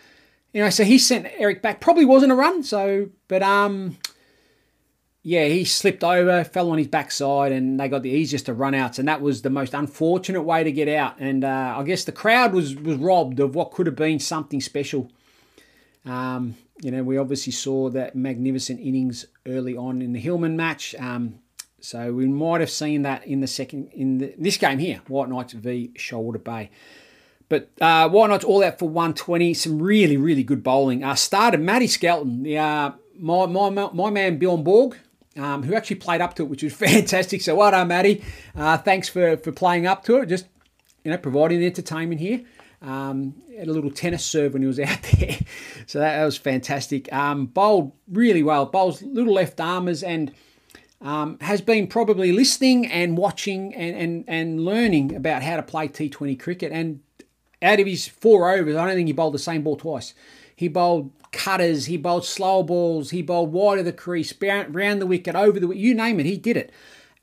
You 0.53 0.63
know, 0.63 0.69
so 0.69 0.83
he 0.83 0.97
sent 0.97 1.27
Eric 1.37 1.61
back. 1.61 1.81
Probably 1.81 2.05
wasn't 2.05 2.31
a 2.31 2.35
run, 2.35 2.63
so 2.63 3.09
but 3.27 3.43
um 3.43 3.97
yeah, 5.27 5.43
he 5.43 5.65
slipped 5.65 6.05
over, 6.05 6.45
fell 6.45 6.71
on 6.71 6.77
his 6.77 6.87
backside, 6.87 7.51
and 7.51 7.77
they 7.77 7.89
got 7.89 8.01
the 8.01 8.09
easiest 8.09 8.47
of 8.47 8.61
run 8.61 8.73
outs, 8.73 8.97
and 8.97 9.09
that 9.09 9.19
was 9.21 9.41
the 9.41 9.49
most 9.49 9.73
unfortunate 9.73 10.43
way 10.43 10.63
to 10.63 10.71
get 10.71 10.87
out. 10.87 11.19
And 11.19 11.43
uh, 11.43 11.75
I 11.77 11.83
guess 11.83 12.05
the 12.05 12.13
crowd 12.13 12.53
was 12.53 12.77
was 12.77 12.95
robbed 12.95 13.41
of 13.41 13.53
what 13.53 13.71
could 13.71 13.87
have 13.87 13.95
been 13.97 14.19
something 14.19 14.61
special. 14.61 15.11
Um, 16.05 16.55
you 16.81 16.91
know, 16.91 17.03
we 17.03 17.17
obviously 17.17 17.51
saw 17.51 17.89
that 17.89 18.15
magnificent 18.15 18.79
innings 18.79 19.25
early 19.45 19.75
on 19.75 20.01
in 20.01 20.13
the 20.13 20.19
Hillman 20.21 20.55
match. 20.55 20.95
Um, 20.97 21.39
so 21.81 22.13
we 22.13 22.27
might 22.27 22.61
have 22.61 22.69
seen 22.69 23.01
that 23.01 23.27
in 23.27 23.41
the 23.41 23.47
second 23.47 23.89
in 23.91 24.19
the, 24.19 24.33
this 24.37 24.55
game 24.55 24.79
here, 24.79 25.01
White 25.09 25.27
Knights 25.27 25.51
v 25.51 25.91
Shoalwater 25.97 26.41
Bay. 26.41 26.69
But 27.49 27.69
uh, 27.79 28.09
White 28.09 28.29
Knights 28.29 28.43
all 28.43 28.63
out 28.63 28.79
for 28.79 28.89
120. 28.89 29.53
Some 29.53 29.81
really, 29.81 30.17
really 30.17 30.43
good 30.43 30.63
bowling. 30.63 31.03
Uh, 31.03 31.15
started 31.15 31.61
Matty 31.61 31.87
Skelton, 31.87 32.43
the, 32.43 32.57
uh, 32.57 32.91
my, 33.17 33.45
my, 33.45 33.69
my 33.69 34.09
man 34.09 34.37
Bjorn 34.37 34.63
Borg, 34.63 34.97
um, 35.37 35.63
who 35.63 35.73
actually 35.73 35.97
played 35.97 36.21
up 36.21 36.35
to 36.35 36.43
it, 36.43 36.49
which 36.49 36.63
was 36.63 36.73
fantastic. 36.75 37.41
So 37.41 37.55
well 37.55 37.71
done, 37.71 37.87
Matty. 37.87 38.23
Uh, 38.55 38.77
thanks 38.77 39.07
for, 39.07 39.37
for 39.37 39.51
playing 39.51 39.87
up 39.87 40.03
to 40.05 40.17
it. 40.17 40.27
Just, 40.27 40.47
you 41.03 41.11
know, 41.11 41.17
providing 41.17 41.59
the 41.59 41.65
entertainment 41.65 42.19
here. 42.19 42.41
Um, 42.81 43.33
had 43.57 43.67
a 43.67 43.73
little 43.73 43.89
tennis 43.89 44.23
serve 44.23 44.53
when 44.53 44.61
he 44.61 44.67
was 44.67 44.79
out 44.79 45.01
there. 45.03 45.37
so 45.85 45.99
that, 45.99 46.17
that 46.17 46.25
was 46.25 46.37
fantastic. 46.37 47.11
Um, 47.13 47.45
bowled 47.47 47.93
really 48.11 48.43
well. 48.43 48.65
Bowls 48.65 49.01
little 49.01 49.33
left 49.33 49.59
armers 49.59 50.03
and 50.03 50.33
um, 51.01 51.37
has 51.41 51.61
been 51.61 51.87
probably 51.87 52.31
listening 52.31 52.87
and 52.87 53.17
watching 53.17 53.73
and, 53.73 53.95
and, 53.95 54.25
and 54.27 54.65
learning 54.65 55.15
about 55.15 55.43
how 55.43 55.55
to 55.55 55.63
play 55.63 55.87
T20 55.87 56.39
cricket 56.39 56.71
and 56.71 57.01
out 57.61 57.79
of 57.79 57.87
his 57.87 58.07
four 58.07 58.51
overs, 58.51 58.75
I 58.75 58.85
don't 58.85 58.95
think 58.95 59.07
he 59.07 59.13
bowled 59.13 59.33
the 59.33 59.39
same 59.39 59.63
ball 59.63 59.75
twice. 59.75 60.13
He 60.55 60.67
bowled 60.67 61.11
cutters, 61.31 61.85
he 61.85 61.97
bowled 61.97 62.25
slow 62.25 62.63
balls, 62.63 63.11
he 63.11 63.21
bowled 63.21 63.51
wide 63.51 63.79
of 63.79 63.85
the 63.85 63.93
crease, 63.93 64.33
round 64.41 65.01
the 65.01 65.05
wicket, 65.05 65.35
over 65.35 65.59
the 65.59 65.67
wicket, 65.67 65.83
you 65.83 65.93
name 65.93 66.19
it, 66.19 66.25
he 66.25 66.37
did 66.37 66.57
it. 66.57 66.71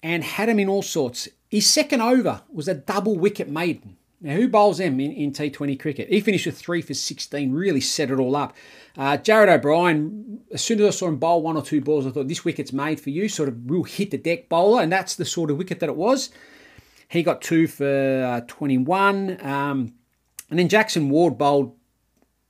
And 0.03 0.22
had 0.22 0.49
him 0.49 0.59
in 0.59 0.68
all 0.68 0.82
sorts. 0.82 1.28
His 1.49 1.68
second 1.68 2.03
over 2.03 2.43
was 2.53 2.68
a 2.68 2.74
double 2.74 3.16
wicket 3.16 3.49
maiden. 3.49 3.97
Now, 4.20 4.37
who 4.37 4.49
bowls 4.49 4.78
them 4.78 5.01
in, 5.01 5.12
in 5.12 5.32
T20 5.32 5.78
cricket? 5.78 6.09
He 6.09 6.20
finished 6.20 6.47
with 6.47 6.57
three 6.57 6.80
for 6.80 6.95
16, 6.95 7.53
really 7.53 7.80
set 7.80 8.11
it 8.11 8.18
all 8.18 8.35
up. 8.37 8.55
Uh, 8.97 9.18
Jarrod 9.18 9.49
O'Brien, 9.49 10.41
as 10.51 10.62
soon 10.62 10.80
as 10.80 10.87
I 10.87 10.91
saw 10.91 11.09
him 11.09 11.16
bowl 11.16 11.43
one 11.43 11.57
or 11.57 11.62
two 11.62 11.80
balls, 11.80 12.07
I 12.07 12.11
thought 12.11 12.28
this 12.28 12.45
wicket's 12.45 12.72
made 12.72 13.01
for 13.01 13.11
you, 13.11 13.28
sort 13.28 13.51
of 13.51 13.70
real 13.70 13.82
hit 13.82 14.12
the 14.12 14.18
deck 14.18 14.49
bowler, 14.49 14.82
and 14.82 14.91
that's 14.91 15.16
the 15.16 15.26
sort 15.26 15.51
of 15.51 15.59
wicket 15.59 15.80
that 15.80 15.91
it 15.91 15.97
was. 15.97 16.30
He 17.09 17.22
got 17.22 17.43
two 17.43 17.66
for 17.66 18.24
uh, 18.24 18.41
21. 18.47 19.45
Um, 19.45 19.93
and 20.55 20.61
then 20.61 20.68
Jackson 20.68 21.11
Ward 21.11 21.36
bowled, 21.36 21.74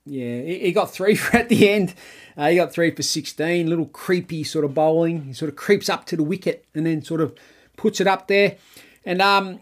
yeah, 0.05 0.39
he, 0.43 0.71
got 0.71 0.91
three 0.91 1.15
for 1.15 1.37
at 1.37 1.49
the 1.49 1.67
end. 1.67 1.95
Uh, 2.37 2.49
he 2.49 2.55
got 2.55 2.71
three 2.71 2.91
for 2.91 3.01
16, 3.01 3.67
little 3.67 3.87
creepy 3.87 4.43
sort 4.43 4.63
of 4.63 4.75
bowling. 4.75 5.23
He 5.23 5.33
sort 5.33 5.49
of 5.49 5.55
creeps 5.55 5.89
up 5.89 6.05
to 6.05 6.15
the 6.15 6.21
wicket 6.21 6.67
and 6.75 6.85
then 6.85 7.01
sort 7.01 7.19
of 7.19 7.33
puts 7.77 7.99
it 7.99 8.05
up 8.05 8.27
there. 8.27 8.57
And 9.05 9.23
um, 9.23 9.59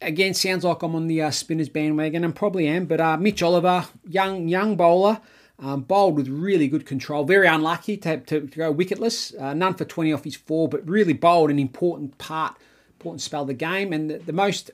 again, 0.00 0.34
sounds 0.34 0.64
like 0.64 0.82
I'm 0.82 0.96
on 0.96 1.06
the 1.06 1.22
uh, 1.22 1.30
spinners 1.30 1.68
bandwagon, 1.68 2.24
and 2.24 2.34
probably 2.34 2.66
am. 2.66 2.86
But 2.86 3.00
uh, 3.00 3.16
Mitch 3.16 3.44
Oliver, 3.44 3.86
young 4.04 4.48
young 4.48 4.74
bowler, 4.74 5.20
um, 5.60 5.82
bowled 5.82 6.16
with 6.16 6.26
really 6.26 6.66
good 6.66 6.84
control. 6.84 7.22
Very 7.22 7.46
unlucky 7.46 7.96
to, 7.98 8.16
to, 8.16 8.40
to 8.40 8.56
go 8.58 8.74
wicketless. 8.74 9.40
Uh, 9.40 9.54
none 9.54 9.74
for 9.74 9.84
20 9.84 10.12
off 10.12 10.24
his 10.24 10.34
four, 10.34 10.68
but 10.68 10.84
really 10.88 11.12
bowled 11.12 11.52
an 11.52 11.60
important 11.60 12.18
part, 12.18 12.56
important 12.94 13.20
spell 13.20 13.42
of 13.42 13.46
the 13.46 13.54
game. 13.54 13.92
And 13.92 14.10
the, 14.10 14.18
the 14.18 14.32
most 14.32 14.72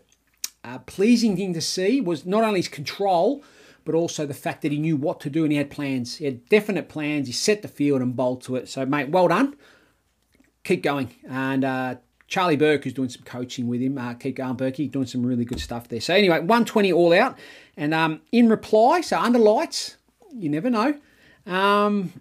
uh, 0.64 0.78
pleasing 0.80 1.36
thing 1.36 1.54
to 1.54 1.60
see 1.60 2.00
was 2.00 2.24
not 2.24 2.44
only 2.44 2.60
his 2.60 2.68
control, 2.68 3.42
but 3.84 3.94
also 3.94 4.26
the 4.26 4.34
fact 4.34 4.62
that 4.62 4.72
he 4.72 4.78
knew 4.78 4.96
what 4.96 5.20
to 5.20 5.30
do 5.30 5.42
and 5.42 5.52
he 5.52 5.58
had 5.58 5.70
plans. 5.70 6.16
He 6.16 6.24
had 6.24 6.48
definite 6.48 6.88
plans. 6.88 7.26
He 7.26 7.32
set 7.32 7.62
the 7.62 7.68
field 7.68 8.00
and 8.00 8.14
bowled 8.14 8.42
to 8.42 8.56
it. 8.56 8.68
So, 8.68 8.86
mate, 8.86 9.08
well 9.08 9.28
done. 9.28 9.56
Keep 10.64 10.82
going. 10.82 11.14
And 11.28 11.64
uh, 11.64 11.96
Charlie 12.28 12.56
Burke, 12.56 12.84
who's 12.84 12.92
doing 12.92 13.08
some 13.08 13.22
coaching 13.24 13.66
with 13.66 13.80
him, 13.80 13.98
uh, 13.98 14.14
keep 14.14 14.36
going, 14.36 14.56
Berkey, 14.56 14.90
doing 14.90 15.06
some 15.06 15.26
really 15.26 15.44
good 15.44 15.60
stuff 15.60 15.88
there. 15.88 16.00
So 16.00 16.14
anyway, 16.14 16.38
120 16.38 16.92
all 16.92 17.12
out. 17.12 17.36
And 17.76 17.92
um, 17.92 18.20
in 18.30 18.48
reply, 18.48 19.00
so 19.00 19.18
under 19.18 19.38
lights, 19.38 19.96
you 20.32 20.48
never 20.48 20.70
know. 20.70 20.94
Um, 21.46 22.12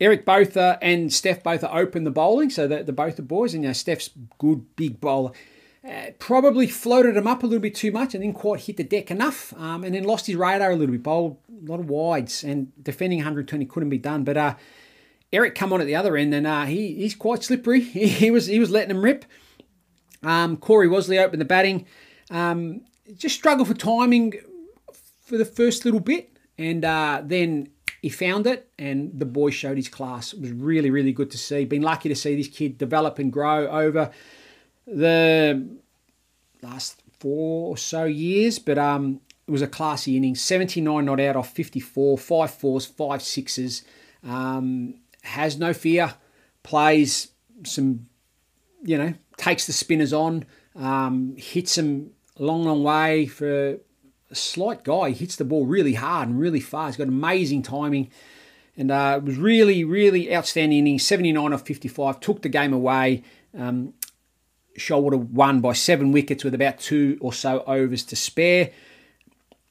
Eric 0.00 0.24
Botha 0.24 0.78
and 0.82 1.12
Steph 1.12 1.42
Botha 1.42 1.72
opened 1.72 2.06
the 2.06 2.10
bowling, 2.10 2.50
so 2.50 2.66
the, 2.66 2.82
the 2.82 2.92
both 2.92 3.16
the 3.16 3.22
boys, 3.22 3.54
and 3.54 3.62
you 3.62 3.68
know, 3.68 3.72
Steph's 3.72 4.10
good 4.38 4.74
big 4.76 5.00
bowler. 5.00 5.32
Uh, 5.86 6.12
probably 6.18 6.66
floated 6.66 7.14
him 7.14 7.26
up 7.26 7.42
a 7.42 7.46
little 7.46 7.60
bit 7.60 7.74
too 7.74 7.92
much 7.92 8.14
and 8.14 8.22
didn't 8.22 8.36
quite 8.36 8.60
hit 8.60 8.78
the 8.78 8.84
deck 8.84 9.10
enough, 9.10 9.52
um, 9.58 9.84
and 9.84 9.94
then 9.94 10.04
lost 10.04 10.26
his 10.26 10.36
radar 10.36 10.70
a 10.70 10.76
little 10.76 10.92
bit. 10.92 11.02
Bowled 11.02 11.36
a 11.50 11.70
lot 11.70 11.78
of 11.78 11.90
wides 11.90 12.42
and 12.42 12.72
defending 12.82 13.18
120 13.18 13.66
couldn't 13.66 13.90
be 13.90 13.98
done. 13.98 14.24
But 14.24 14.36
uh, 14.38 14.54
Eric 15.30 15.54
come 15.54 15.74
on 15.74 15.82
at 15.82 15.86
the 15.86 15.94
other 15.94 16.16
end, 16.16 16.32
and 16.32 16.46
uh, 16.46 16.64
he, 16.64 16.94
he's 16.94 17.14
quite 17.14 17.42
slippery. 17.42 17.80
He, 17.94 18.08
he 18.08 18.30
was 18.30 18.46
he 18.46 18.58
was 18.58 18.70
letting 18.70 18.92
him 18.92 19.04
rip. 19.04 19.26
Um, 20.22 20.56
Corey 20.56 20.88
Wosley 20.88 21.22
opened 21.22 21.42
the 21.42 21.46
batting. 21.46 21.84
Um, 22.30 22.80
just 23.18 23.34
struggled 23.34 23.68
for 23.68 23.74
timing 23.74 24.34
for 25.26 25.36
the 25.36 25.44
first 25.44 25.84
little 25.84 26.00
bit, 26.00 26.38
and 26.56 26.82
uh, 26.82 27.20
then 27.22 27.68
he 28.00 28.08
found 28.08 28.46
it, 28.46 28.70
and 28.78 29.10
the 29.18 29.26
boy 29.26 29.50
showed 29.50 29.76
his 29.76 29.88
class. 29.88 30.32
It 30.32 30.40
was 30.40 30.52
really, 30.52 30.90
really 30.90 31.12
good 31.12 31.30
to 31.32 31.38
see. 31.38 31.66
Been 31.66 31.82
lucky 31.82 32.08
to 32.08 32.16
see 32.16 32.34
this 32.36 32.48
kid 32.48 32.78
develop 32.78 33.18
and 33.18 33.30
grow 33.30 33.66
over 33.68 34.10
the 34.86 35.66
last 36.62 37.02
four 37.18 37.70
or 37.70 37.76
so 37.76 38.04
years, 38.04 38.58
but 38.58 38.78
um, 38.78 39.20
it 39.46 39.50
was 39.50 39.62
a 39.62 39.66
classy 39.66 40.16
inning. 40.16 40.34
79 40.34 41.04
not 41.04 41.20
out 41.20 41.36
off 41.36 41.50
54, 41.52 42.18
five 42.18 42.50
fours, 42.52 42.86
five 42.86 43.22
sixes. 43.22 43.82
Um, 44.22 44.94
has 45.22 45.58
no 45.58 45.72
fear, 45.72 46.14
plays 46.62 47.28
some, 47.64 48.06
you 48.82 48.98
know, 48.98 49.14
takes 49.36 49.66
the 49.66 49.72
spinners 49.72 50.12
on, 50.12 50.44
um, 50.76 51.34
hits 51.36 51.74
them 51.76 52.10
long, 52.38 52.64
long 52.64 52.82
way 52.82 53.26
for 53.26 53.78
a 54.30 54.34
slight 54.34 54.84
guy. 54.84 55.10
He 55.10 55.16
hits 55.16 55.36
the 55.36 55.44
ball 55.44 55.66
really 55.66 55.94
hard 55.94 56.28
and 56.28 56.38
really 56.38 56.60
far. 56.60 56.88
He's 56.88 56.96
got 56.96 57.08
amazing 57.08 57.62
timing. 57.62 58.10
And 58.76 58.90
uh, 58.90 59.20
it 59.22 59.24
was 59.24 59.36
really, 59.36 59.84
really 59.84 60.34
outstanding 60.34 60.80
inning. 60.80 60.98
79 60.98 61.52
of 61.52 61.62
55, 61.62 62.20
took 62.20 62.42
the 62.42 62.48
game 62.48 62.72
away. 62.72 63.22
Um, 63.56 63.94
Shoalwater 64.78 65.18
won 65.30 65.60
by 65.60 65.72
seven 65.72 66.12
wickets 66.12 66.44
with 66.44 66.54
about 66.54 66.78
two 66.78 67.18
or 67.20 67.32
so 67.32 67.62
overs 67.66 68.04
to 68.04 68.16
spare. 68.16 68.70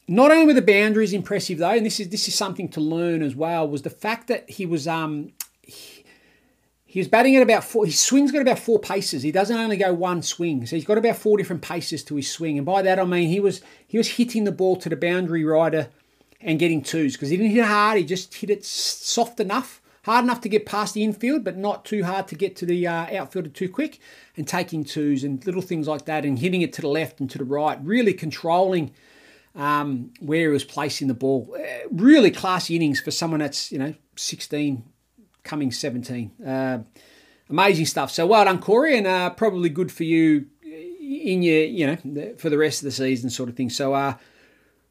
Not 0.08 0.32
only 0.32 0.46
were 0.46 0.54
the 0.54 0.62
boundaries 0.62 1.14
impressive 1.14 1.60
though, 1.60 1.72
and 1.72 1.86
this 1.86 2.00
is 2.00 2.10
this 2.10 2.28
is 2.28 2.36
something 2.36 2.70
to 2.70 2.82
learn 2.82 3.22
as 3.22 3.36
well, 3.36 3.68
was 3.68 3.84
the 3.84 3.90
fact 3.90 4.28
that 4.28 4.50
he 4.50 4.66
was 4.66 4.88
um, 4.88 5.32
he 5.64 7.00
was 7.00 7.08
batting 7.08 7.36
at 7.36 7.42
about 7.42 7.64
four. 7.64 7.86
His 7.86 8.00
swing's 8.00 8.32
got 8.32 8.42
about 8.42 8.60
four 8.60 8.80
paces. 8.80 9.24
He 9.24 9.32
doesn't 9.32 9.56
only 9.56 9.78
go 9.78 9.94
one 9.94 10.22
swing, 10.22 10.66
so 10.66 10.76
he's 10.76 10.86
got 10.86 10.98
about 10.98 11.16
four 11.16 11.38
different 11.38 11.62
paces 11.62 12.04
to 12.04 12.16
his 12.16 12.30
swing. 12.30 12.58
And 12.58 12.66
by 12.66 12.82
that 12.82 13.00
I 13.00 13.06
mean 13.06 13.30
he 13.30 13.40
was 13.40 13.62
he 13.88 13.98
was 13.98 14.10
hitting 14.10 14.44
the 14.44 14.52
ball 14.52 14.76
to 14.78 14.90
the 14.90 14.96
boundary 14.96 15.44
rider 15.44 15.90
and 16.40 16.60
getting 16.60 16.82
twos 16.82 17.14
because 17.14 17.30
he 17.30 17.38
didn't 17.38 17.52
hit 17.52 17.60
it 17.62 17.66
hard. 17.66 17.98
He 17.98 18.04
just 18.04 18.34
hit 18.36 18.50
it 18.50 18.66
soft 18.66 19.40
enough, 19.40 19.82
hard 20.04 20.24
enough 20.24 20.42
to 20.42 20.50
get 20.50 20.66
past 20.66 20.94
the 20.94 21.04
infield, 21.04 21.44
but 21.44 21.58
not 21.58 21.86
too 21.86 22.04
hard 22.04 22.28
to 22.30 22.36
get 22.36 22.56
to 22.58 22.66
the 22.66 22.88
uh, 22.88 23.18
outfielder 23.18 23.50
too 23.50 23.70
quick. 23.70 24.00
And 24.38 24.48
taking 24.48 24.84
twos 24.84 25.24
and 25.24 25.46
little 25.46 25.62
things 25.62 25.88
like 25.88 26.06
that, 26.06 26.26
and 26.26 26.40
hitting 26.40 26.62
it 26.62 26.74
to 26.74 26.82
the 26.82 26.88
left 26.88 27.20
and 27.20 27.30
to 27.32 27.38
the 27.38 27.46
right, 27.46 27.84
really 27.84 28.14
controlling. 28.14 28.92
Um, 29.56 30.12
where 30.20 30.48
he 30.48 30.48
was 30.48 30.64
placing 30.64 31.10
the 31.10 31.14
ball. 31.14 31.56
Uh, 31.56 31.88
really 31.92 32.32
classy 32.32 32.76
innings 32.76 33.00
for 33.00 33.12
someone 33.12 33.40
that's, 33.40 33.72
you 33.72 33.78
know, 33.78 33.94
16, 34.16 34.84
coming 35.44 35.72
17. 35.72 36.32
Uh, 36.44 36.80
amazing 37.52 37.86
stuff. 37.86 38.10
So 38.10 38.26
well 38.26 38.46
done, 38.46 38.60
Corey, 38.60 38.98
and 38.98 39.06
uh, 39.06 39.30
probably 39.30 39.70
good 39.70 39.92
for 39.92 40.06
you 40.06 40.48
in 40.64 41.44
your, 41.44 41.64
you 41.66 41.86
know, 41.86 42.34
for 42.38 42.50
the 42.50 42.58
rest 42.58 42.82
of 42.82 42.86
the 42.86 42.92
season, 42.92 43.30
sort 43.30 43.48
of 43.48 43.56
thing. 43.56 43.70
So 43.70 43.94
uh, 43.94 44.16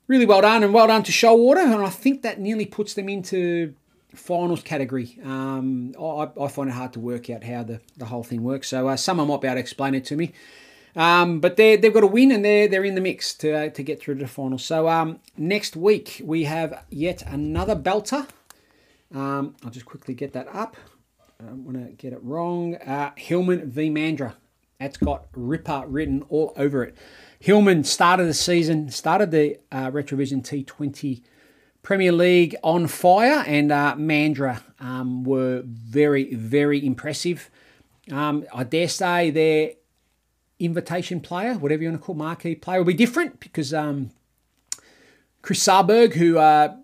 really 0.06 0.26
well 0.26 0.42
done, 0.42 0.62
and 0.62 0.72
well 0.72 0.86
done 0.86 1.02
to 1.02 1.12
Shoalwater, 1.12 1.64
and 1.64 1.84
I 1.84 1.90
think 1.90 2.22
that 2.22 2.38
nearly 2.38 2.66
puts 2.66 2.94
them 2.94 3.08
into 3.08 3.74
finals 4.14 4.62
category. 4.62 5.18
Um, 5.24 5.94
I, 6.00 6.28
I, 6.40 6.48
find 6.48 6.68
it 6.68 6.72
hard 6.72 6.92
to 6.94 7.00
work 7.00 7.30
out 7.30 7.44
how 7.44 7.62
the, 7.62 7.80
the 7.96 8.06
whole 8.06 8.22
thing 8.22 8.42
works. 8.42 8.68
So 8.68 8.88
uh, 8.88 8.96
someone 8.96 9.28
might 9.28 9.40
be 9.40 9.48
able 9.48 9.56
to 9.56 9.60
explain 9.60 9.94
it 9.94 10.04
to 10.06 10.16
me. 10.16 10.32
Um, 10.94 11.40
but 11.40 11.56
they 11.56 11.76
they've 11.76 11.92
got 11.92 12.02
a 12.02 12.06
win 12.06 12.30
and 12.30 12.44
they're 12.44 12.68
they're 12.68 12.84
in 12.84 12.94
the 12.94 13.00
mix 13.00 13.32
to 13.34 13.52
uh, 13.52 13.68
to 13.70 13.82
get 13.82 14.00
through 14.00 14.16
to 14.16 14.24
the 14.24 14.28
final. 14.28 14.58
So 14.58 14.88
um, 14.88 15.20
next 15.36 15.74
week 15.74 16.20
we 16.22 16.44
have 16.44 16.84
yet 16.90 17.22
another 17.26 17.74
belter. 17.74 18.28
Um, 19.14 19.56
I'll 19.64 19.70
just 19.70 19.86
quickly 19.86 20.14
get 20.14 20.32
that 20.34 20.48
up. 20.54 20.76
I 21.40 21.44
don't 21.44 21.64
want 21.64 21.78
to 21.78 21.92
get 21.92 22.12
it 22.12 22.22
wrong. 22.22 22.76
Uh, 22.76 23.12
Hillman 23.16 23.70
v 23.70 23.90
Mandurah. 23.90 24.34
That's 24.78 24.96
got 24.96 25.26
Ripper 25.34 25.84
written 25.86 26.24
all 26.28 26.52
over 26.56 26.82
it. 26.82 26.96
Hillman 27.38 27.84
started 27.84 28.24
the 28.26 28.34
season, 28.34 28.90
started 28.90 29.30
the 29.30 29.58
uh, 29.70 29.90
Retravision 29.90 30.42
T20 30.42 31.22
Premier 31.82 32.12
League 32.12 32.54
on 32.62 32.86
fire, 32.86 33.44
and 33.46 33.72
uh, 33.72 33.94
Mandurah 33.96 34.62
um, 34.78 35.24
were 35.24 35.62
very, 35.64 36.34
very 36.34 36.84
impressive. 36.84 37.50
Um, 38.10 38.44
I 38.54 38.64
dare 38.64 38.88
say 38.88 39.30
their 39.30 39.72
invitation 40.60 41.20
player, 41.20 41.54
whatever 41.54 41.82
you 41.82 41.88
want 41.90 42.00
to 42.00 42.04
call 42.04 42.14
marquee 42.14 42.54
player, 42.54 42.78
will 42.78 42.86
be 42.86 42.94
different 42.94 43.40
because 43.40 43.74
um, 43.74 44.10
Chris 45.42 45.64
Sarberg, 45.64 46.14
who 46.14 46.38
uh, 46.38 46.76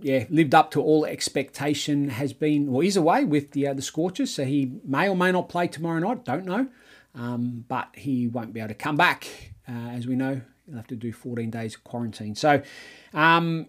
yeah, 0.00 0.24
lived 0.30 0.54
up 0.54 0.70
to 0.72 0.82
all 0.82 1.04
expectation. 1.04 2.08
Has 2.08 2.32
been 2.32 2.68
or 2.68 2.82
is 2.82 2.96
away 2.96 3.24
with 3.24 3.52
the 3.52 3.68
uh, 3.68 3.74
the 3.74 3.82
Scorchers, 3.82 4.34
so 4.34 4.44
he 4.44 4.72
may 4.84 5.08
or 5.08 5.16
may 5.16 5.32
not 5.32 5.48
play 5.48 5.68
tomorrow 5.68 5.98
night. 5.98 6.24
Don't 6.24 6.46
know, 6.46 6.68
um, 7.14 7.64
but 7.68 7.88
he 7.94 8.26
won't 8.26 8.54
be 8.54 8.60
able 8.60 8.68
to 8.68 8.74
come 8.74 8.96
back. 8.96 9.26
Uh, 9.68 9.90
as 9.90 10.06
we 10.06 10.16
know, 10.16 10.40
he'll 10.66 10.76
have 10.76 10.86
to 10.88 10.96
do 10.96 11.12
14 11.12 11.50
days 11.50 11.76
quarantine. 11.76 12.34
So 12.34 12.62
um, 13.12 13.68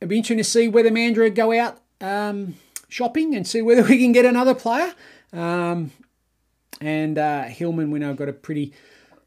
it'll 0.00 0.10
be 0.10 0.16
interesting 0.16 0.38
to 0.38 0.44
see 0.44 0.68
whether 0.68 0.90
Mandurah 0.90 1.34
go 1.34 1.58
out 1.58 1.78
um, 2.00 2.56
shopping 2.88 3.34
and 3.34 3.46
see 3.46 3.62
whether 3.62 3.82
we 3.88 3.98
can 3.98 4.12
get 4.12 4.24
another 4.24 4.54
player. 4.54 4.94
Um, 5.32 5.90
and 6.80 7.18
uh, 7.18 7.44
Hillman, 7.44 7.90
we 7.90 7.98
know, 7.98 8.14
got 8.14 8.28
a 8.28 8.32
pretty 8.32 8.72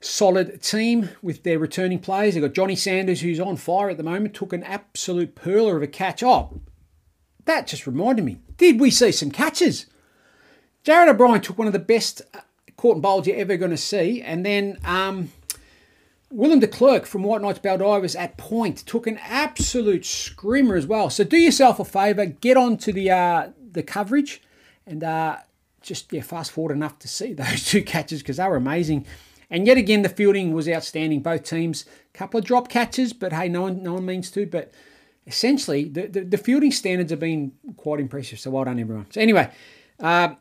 solid 0.02 0.62
team 0.62 1.10
with 1.22 1.44
their 1.44 1.60
returning 1.60 2.00
players. 2.00 2.34
They've 2.34 2.44
got 2.44 2.54
Johnny 2.54 2.76
Sanders, 2.76 3.22
who's 3.22 3.40
on 3.40 3.58
fire 3.58 3.90
at 3.90 3.98
the 3.98 4.04
moment, 4.04 4.34
took 4.34 4.54
an 4.54 4.64
absolute 4.64 5.36
perler 5.36 5.76
of 5.76 5.84
a 5.84 5.88
catch. 5.88 6.24
Oh, 6.24 6.62
that 7.46 7.68
just 7.68 7.88
reminded 7.88 8.24
me. 8.24 8.40
Did 8.58 8.80
we 8.80 8.92
see 8.92 9.12
some 9.12 9.32
catches? 9.32 9.88
Jared 10.84 11.10
O'Brien 11.10 11.42
took 11.42 11.58
one 11.58 11.68
of 11.68 11.74
the 11.74 11.80
best 11.80 12.22
uh, 12.34 12.42
caught 12.78 12.96
and 12.96 13.02
bowls 13.02 13.28
you're 13.28 13.36
ever 13.36 13.58
going 13.58 13.72
to 13.72 13.78
see. 13.78 14.22
And 14.22 14.46
then 14.46 14.78
um, 14.86 15.32
Willem 16.32 16.60
de 16.60 16.68
Klerk 16.68 17.06
from 17.06 17.24
White 17.24 17.42
Knights 17.42 17.60
Baldivis 17.60 18.18
at 18.18 18.38
point 18.38 18.78
took 18.78 19.08
an 19.08 19.18
absolute 19.24 20.06
screamer 20.06 20.76
as 20.76 20.86
well. 20.86 21.10
So 21.10 21.24
do 21.24 21.38
yourself 21.38 21.80
a 21.80 21.86
favour, 21.86 22.26
get 22.26 22.56
on 22.56 22.78
to 22.78 22.94
the, 22.94 23.10
uh, 23.10 23.50
the 23.72 23.82
coverage 23.82 24.42
and 24.86 25.04
uh, 25.04 25.38
just 25.82 26.14
yeah, 26.14 26.22
fast 26.22 26.52
forward 26.52 26.74
enough 26.74 27.00
to 27.00 27.08
see 27.08 27.34
those 27.34 27.66
two 27.66 27.82
catches 27.82 28.22
because 28.22 28.38
they 28.38 28.48
were 28.48 28.56
amazing. 28.56 29.06
And 29.50 29.66
yet 29.66 29.78
again, 29.78 30.04
the 30.04 30.10
fielding 30.10 30.54
was 30.54 30.70
outstanding. 30.70 31.22
Both 31.22 31.44
teams, 31.44 31.86
a 32.14 32.18
couple 32.18 32.40
of 32.40 32.46
drop 32.46 32.70
catches, 32.70 33.14
but 33.14 33.34
hey, 33.34 33.50
no 33.50 33.64
one, 33.64 33.82
no 33.82 33.96
one 33.96 34.06
means 34.06 34.30
to. 34.32 34.46
But 34.46 34.72
essentially, 35.26 35.86
the, 35.86 36.06
the, 36.08 36.22
the 36.22 36.38
fielding 36.38 36.72
standards 36.72 37.10
have 37.10 37.20
been 37.20 37.54
quite 37.76 38.00
impressive. 38.00 38.40
So 38.40 38.52
well 38.52 38.66
done, 38.66 38.80
everyone. 38.80 39.08
So 39.10 39.22
anyway, 39.22 39.52
uh, 40.00 40.36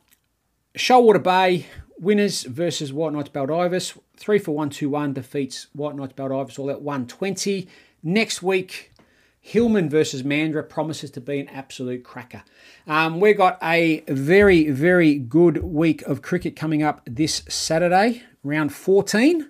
Shoalwater 0.77 1.23
Bay 1.23 1.67
winners 1.99 2.43
versus 2.43 2.93
White 2.93 3.15
Knights 3.15 3.31
Baldivis. 3.31 3.97
Three 4.19 4.41
for 4.41 4.53
one, 4.53 4.69
two 4.69 4.91
one 4.91 5.13
defeats 5.13 5.69
White 5.75 5.95
Knights 5.95 6.15
Baldivis 6.15 6.59
all 6.59 6.71
at 6.71 6.83
120. 6.83 7.69
Next 8.03 8.43
week, 8.43 8.93
Hillman 9.41 9.89
versus 9.89 10.25
Mandurah 10.25 10.69
promises 10.69 11.13
to 11.13 11.21
be 11.21 11.39
an 11.39 11.49
absolute 11.49 12.03
cracker. 12.03 12.43
Um, 12.89 13.21
we've 13.21 13.37
got 13.37 13.59
a 13.63 14.01
very, 14.09 14.71
very 14.71 15.15
good 15.15 15.63
week 15.63 16.03
of 16.03 16.21
cricket 16.21 16.57
coming 16.57 16.83
up 16.83 17.01
this 17.07 17.43
Saturday, 17.49 18.23
round 18.43 18.75
14. 18.75 19.49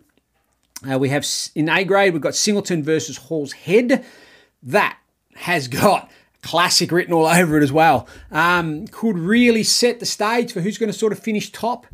Uh, 0.89 0.99
we 0.99 1.09
have 1.09 1.27
in 1.55 1.71
A 1.71 1.83
grade, 1.85 2.13
we've 2.13 2.23
got 2.23 2.35
Singleton 2.35 2.83
versus 2.83 3.17
Hall's 3.17 3.53
Head. 3.53 4.05
That 4.63 4.99
has 5.35 5.67
got 5.67 6.11
classic 6.43 6.93
written 6.93 7.15
all 7.15 7.27
over 7.27 7.57
it 7.57 7.63
as 7.63 7.73
well. 7.73 8.07
Um, 8.31 8.87
could 8.89 9.19
really 9.19 9.63
set 9.63 9.99
the 9.99 10.07
stage 10.07 10.53
for 10.53 10.61
who's 10.61 10.77
going 10.77 10.93
to 10.93 10.99
sort 10.99 11.13
of 11.13 11.19
finish 11.19 11.51
top. 11.51 11.87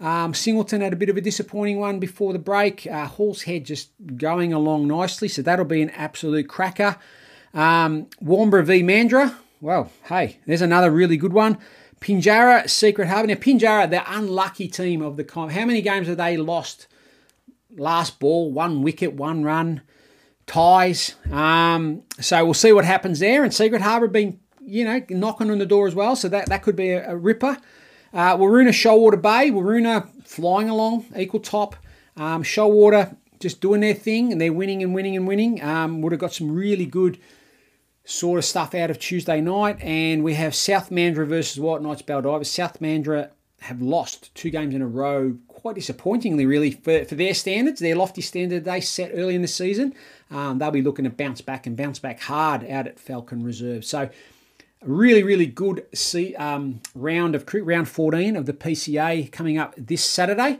Um, 0.00 0.34
Singleton 0.34 0.80
had 0.80 0.92
a 0.92 0.96
bit 0.96 1.08
of 1.08 1.16
a 1.16 1.20
disappointing 1.20 1.78
one 1.78 1.98
before 1.98 2.32
the 2.32 2.38
break. 2.38 2.86
Uh, 2.86 3.06
Hall's 3.06 3.42
Head 3.42 3.64
just 3.64 3.90
going 4.16 4.52
along 4.52 4.86
nicely, 4.88 5.28
so 5.28 5.42
that'll 5.42 5.64
be 5.64 5.82
an 5.82 5.90
absolute 5.90 6.48
cracker. 6.48 6.96
Um, 7.52 8.06
Warnbro 8.22 8.64
v 8.64 8.82
Mandurah. 8.82 9.36
Well, 9.60 9.90
hey, 10.04 10.40
there's 10.46 10.60
another 10.60 10.90
really 10.90 11.16
good 11.16 11.32
one. 11.32 11.58
Pinjarra, 12.00 12.68
Secret 12.68 13.08
Harbour. 13.08 13.28
Now, 13.28 13.34
Pinjarra, 13.34 13.88
the 13.88 14.02
unlucky 14.14 14.68
team 14.68 15.00
of 15.00 15.16
the 15.16 15.24
comp. 15.24 15.52
How 15.52 15.64
many 15.64 15.80
games 15.80 16.06
have 16.06 16.18
they 16.18 16.36
lost? 16.36 16.86
Last 17.74 18.18
ball, 18.18 18.52
one 18.52 18.82
wicket, 18.82 19.14
one 19.14 19.42
run, 19.42 19.80
ties. 20.46 21.14
Um, 21.30 22.02
so 22.20 22.44
we'll 22.44 22.52
see 22.52 22.72
what 22.72 22.84
happens 22.84 23.20
there. 23.20 23.42
And 23.42 23.54
Secret 23.54 23.80
Harbour 23.80 24.08
been, 24.08 24.38
you 24.60 24.84
know, 24.84 25.00
knocking 25.08 25.50
on 25.50 25.58
the 25.58 25.66
door 25.66 25.86
as 25.86 25.94
well. 25.94 26.14
So 26.14 26.28
that, 26.28 26.50
that 26.50 26.62
could 26.62 26.76
be 26.76 26.90
a, 26.90 27.12
a 27.12 27.16
ripper. 27.16 27.56
Uh, 28.14 28.36
Waroona 28.36 28.68
Shoalwater 28.68 29.20
Bay. 29.20 29.50
Waroona 29.50 30.08
flying 30.24 30.70
along, 30.70 31.06
equal 31.16 31.40
top. 31.40 31.76
Um, 32.16 32.44
Shoalwater 32.44 33.16
just 33.40 33.60
doing 33.60 33.80
their 33.80 33.94
thing 33.94 34.32
and 34.32 34.40
they're 34.40 34.52
winning 34.52 34.82
and 34.82 34.94
winning 34.94 35.16
and 35.16 35.26
winning. 35.26 35.62
Um, 35.62 36.00
would 36.00 36.12
have 36.12 36.20
got 36.20 36.32
some 36.32 36.50
really 36.50 36.86
good 36.86 37.18
sort 38.04 38.38
of 38.38 38.44
stuff 38.44 38.74
out 38.74 38.90
of 38.90 38.98
Tuesday 38.98 39.40
night. 39.40 39.82
And 39.82 40.22
we 40.22 40.34
have 40.34 40.54
South 40.54 40.90
Mandurah 40.90 41.26
versus 41.26 41.58
White 41.58 41.82
Knights 41.82 42.02
Baldivis. 42.02 42.46
South 42.46 42.80
Mandurah 42.80 43.30
have 43.62 43.82
lost 43.82 44.34
two 44.34 44.50
games 44.50 44.74
in 44.74 44.82
a 44.82 44.86
row, 44.86 45.36
quite 45.48 45.74
disappointingly, 45.74 46.44
really, 46.44 46.70
for, 46.70 47.04
for 47.06 47.14
their 47.14 47.32
standards, 47.34 47.80
their 47.80 47.96
lofty 47.96 48.20
standard 48.20 48.64
they 48.64 48.80
set 48.80 49.10
early 49.14 49.34
in 49.34 49.42
the 49.42 49.48
season. 49.48 49.94
Um, 50.30 50.58
they'll 50.58 50.70
be 50.70 50.82
looking 50.82 51.04
to 51.04 51.10
bounce 51.10 51.40
back 51.40 51.66
and 51.66 51.76
bounce 51.76 51.98
back 51.98 52.20
hard 52.20 52.62
out 52.64 52.86
at 52.86 53.00
Falcon 53.00 53.42
Reserve. 53.42 53.84
So, 53.84 54.10
really, 54.86 55.22
really 55.22 55.46
good 55.46 55.86
see, 55.94 56.34
um, 56.36 56.80
round 56.94 57.34
of 57.34 57.44
round 57.52 57.88
14 57.88 58.36
of 58.36 58.46
the 58.46 58.52
PCA 58.52 59.30
coming 59.30 59.58
up 59.58 59.74
this 59.76 60.04
Saturday. 60.04 60.58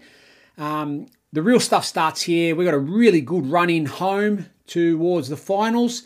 Um, 0.59 1.07
the 1.33 1.43
real 1.43 1.61
stuff 1.61 1.85
starts 1.85 2.23
here. 2.23 2.55
We've 2.55 2.67
got 2.67 2.75
a 2.75 2.79
really 2.79 3.21
good 3.21 3.47
run 3.47 3.71
in 3.71 3.87
home 3.87 4.47
towards 4.67 5.29
the 5.29 5.37
finals. 5.37 6.05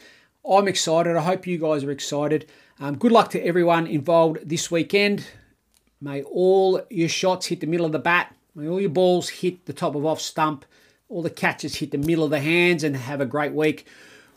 I'm 0.49 0.69
excited. 0.69 1.17
I 1.17 1.23
hope 1.23 1.47
you 1.47 1.59
guys 1.59 1.85
are 1.85 1.91
excited. 1.91 2.49
Um, 2.81 2.97
good 2.97 3.13
luck 3.13 3.31
to 3.31 3.45
everyone 3.45 3.87
involved 3.87 4.49
this 4.49 4.71
weekend. 4.71 5.27
May 6.01 6.23
all 6.23 6.81
your 6.91 7.09
shots 7.09 7.47
hit 7.47 7.61
the 7.61 7.67
middle 7.67 7.87
of 7.87 7.93
the 7.93 7.99
bat. 7.99 8.35
May 8.55 8.69
all 8.69 8.81
your 8.81 8.91
balls 8.91 9.29
hit 9.29 9.67
the 9.67 9.73
top 9.73 9.95
of 9.95 10.07
off 10.07 10.21
stump. 10.21 10.65
All 11.09 11.23
the 11.23 11.31
catches 11.31 11.77
hit 11.77 11.91
the 11.91 11.99
middle 11.99 12.25
of 12.25 12.31
the 12.31 12.41
hands 12.41 12.85
and 12.85 12.97
have 12.97 13.21
a 13.21 13.27
great 13.27 13.53
week. 13.53 13.87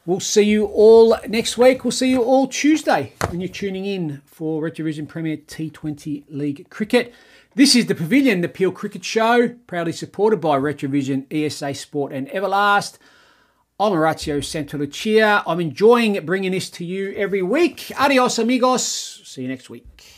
We'll 0.04 0.20
see 0.20 0.42
you 0.42 0.66
all 0.66 1.16
next 1.28 1.60
week. 1.60 1.84
We'll 1.84 1.92
see 1.92 2.10
you 2.10 2.24
all 2.24 2.48
Tuesday 2.48 3.14
when 3.30 3.40
you're 3.40 3.48
tuning 3.48 3.86
in 3.86 4.24
for 4.26 4.64
Retravision 4.64 5.08
Premier 5.08 5.38
T20 5.38 6.24
League 6.28 6.68
Cricket. 6.72 7.14
This 7.54 7.76
is 7.76 7.86
the 7.86 7.94
Pavilion, 7.94 8.42
the 8.42 8.50
Peel 8.50 8.72
Cricket 8.72 9.06
Show, 9.06 9.50
proudly 9.68 9.92
supported 9.92 10.42
by 10.42 10.58
Retravision, 10.58 11.28
ESA 11.30 11.76
Sport, 11.76 12.14
and 12.14 12.28
Everlast. 12.30 12.98
I'm 13.80 13.94
Orazio 13.94 14.40
Santalucia. 14.40 15.44
I'm 15.46 15.60
enjoying 15.60 16.26
bringing 16.26 16.54
this 16.54 16.72
to 16.72 16.86
you 16.86 17.14
every 17.16 17.44
week. 17.44 17.92
Adios, 17.96 18.40
amigos. 18.40 19.22
See 19.24 19.44
you 19.44 19.48
next 19.48 19.70
week. 19.70 20.11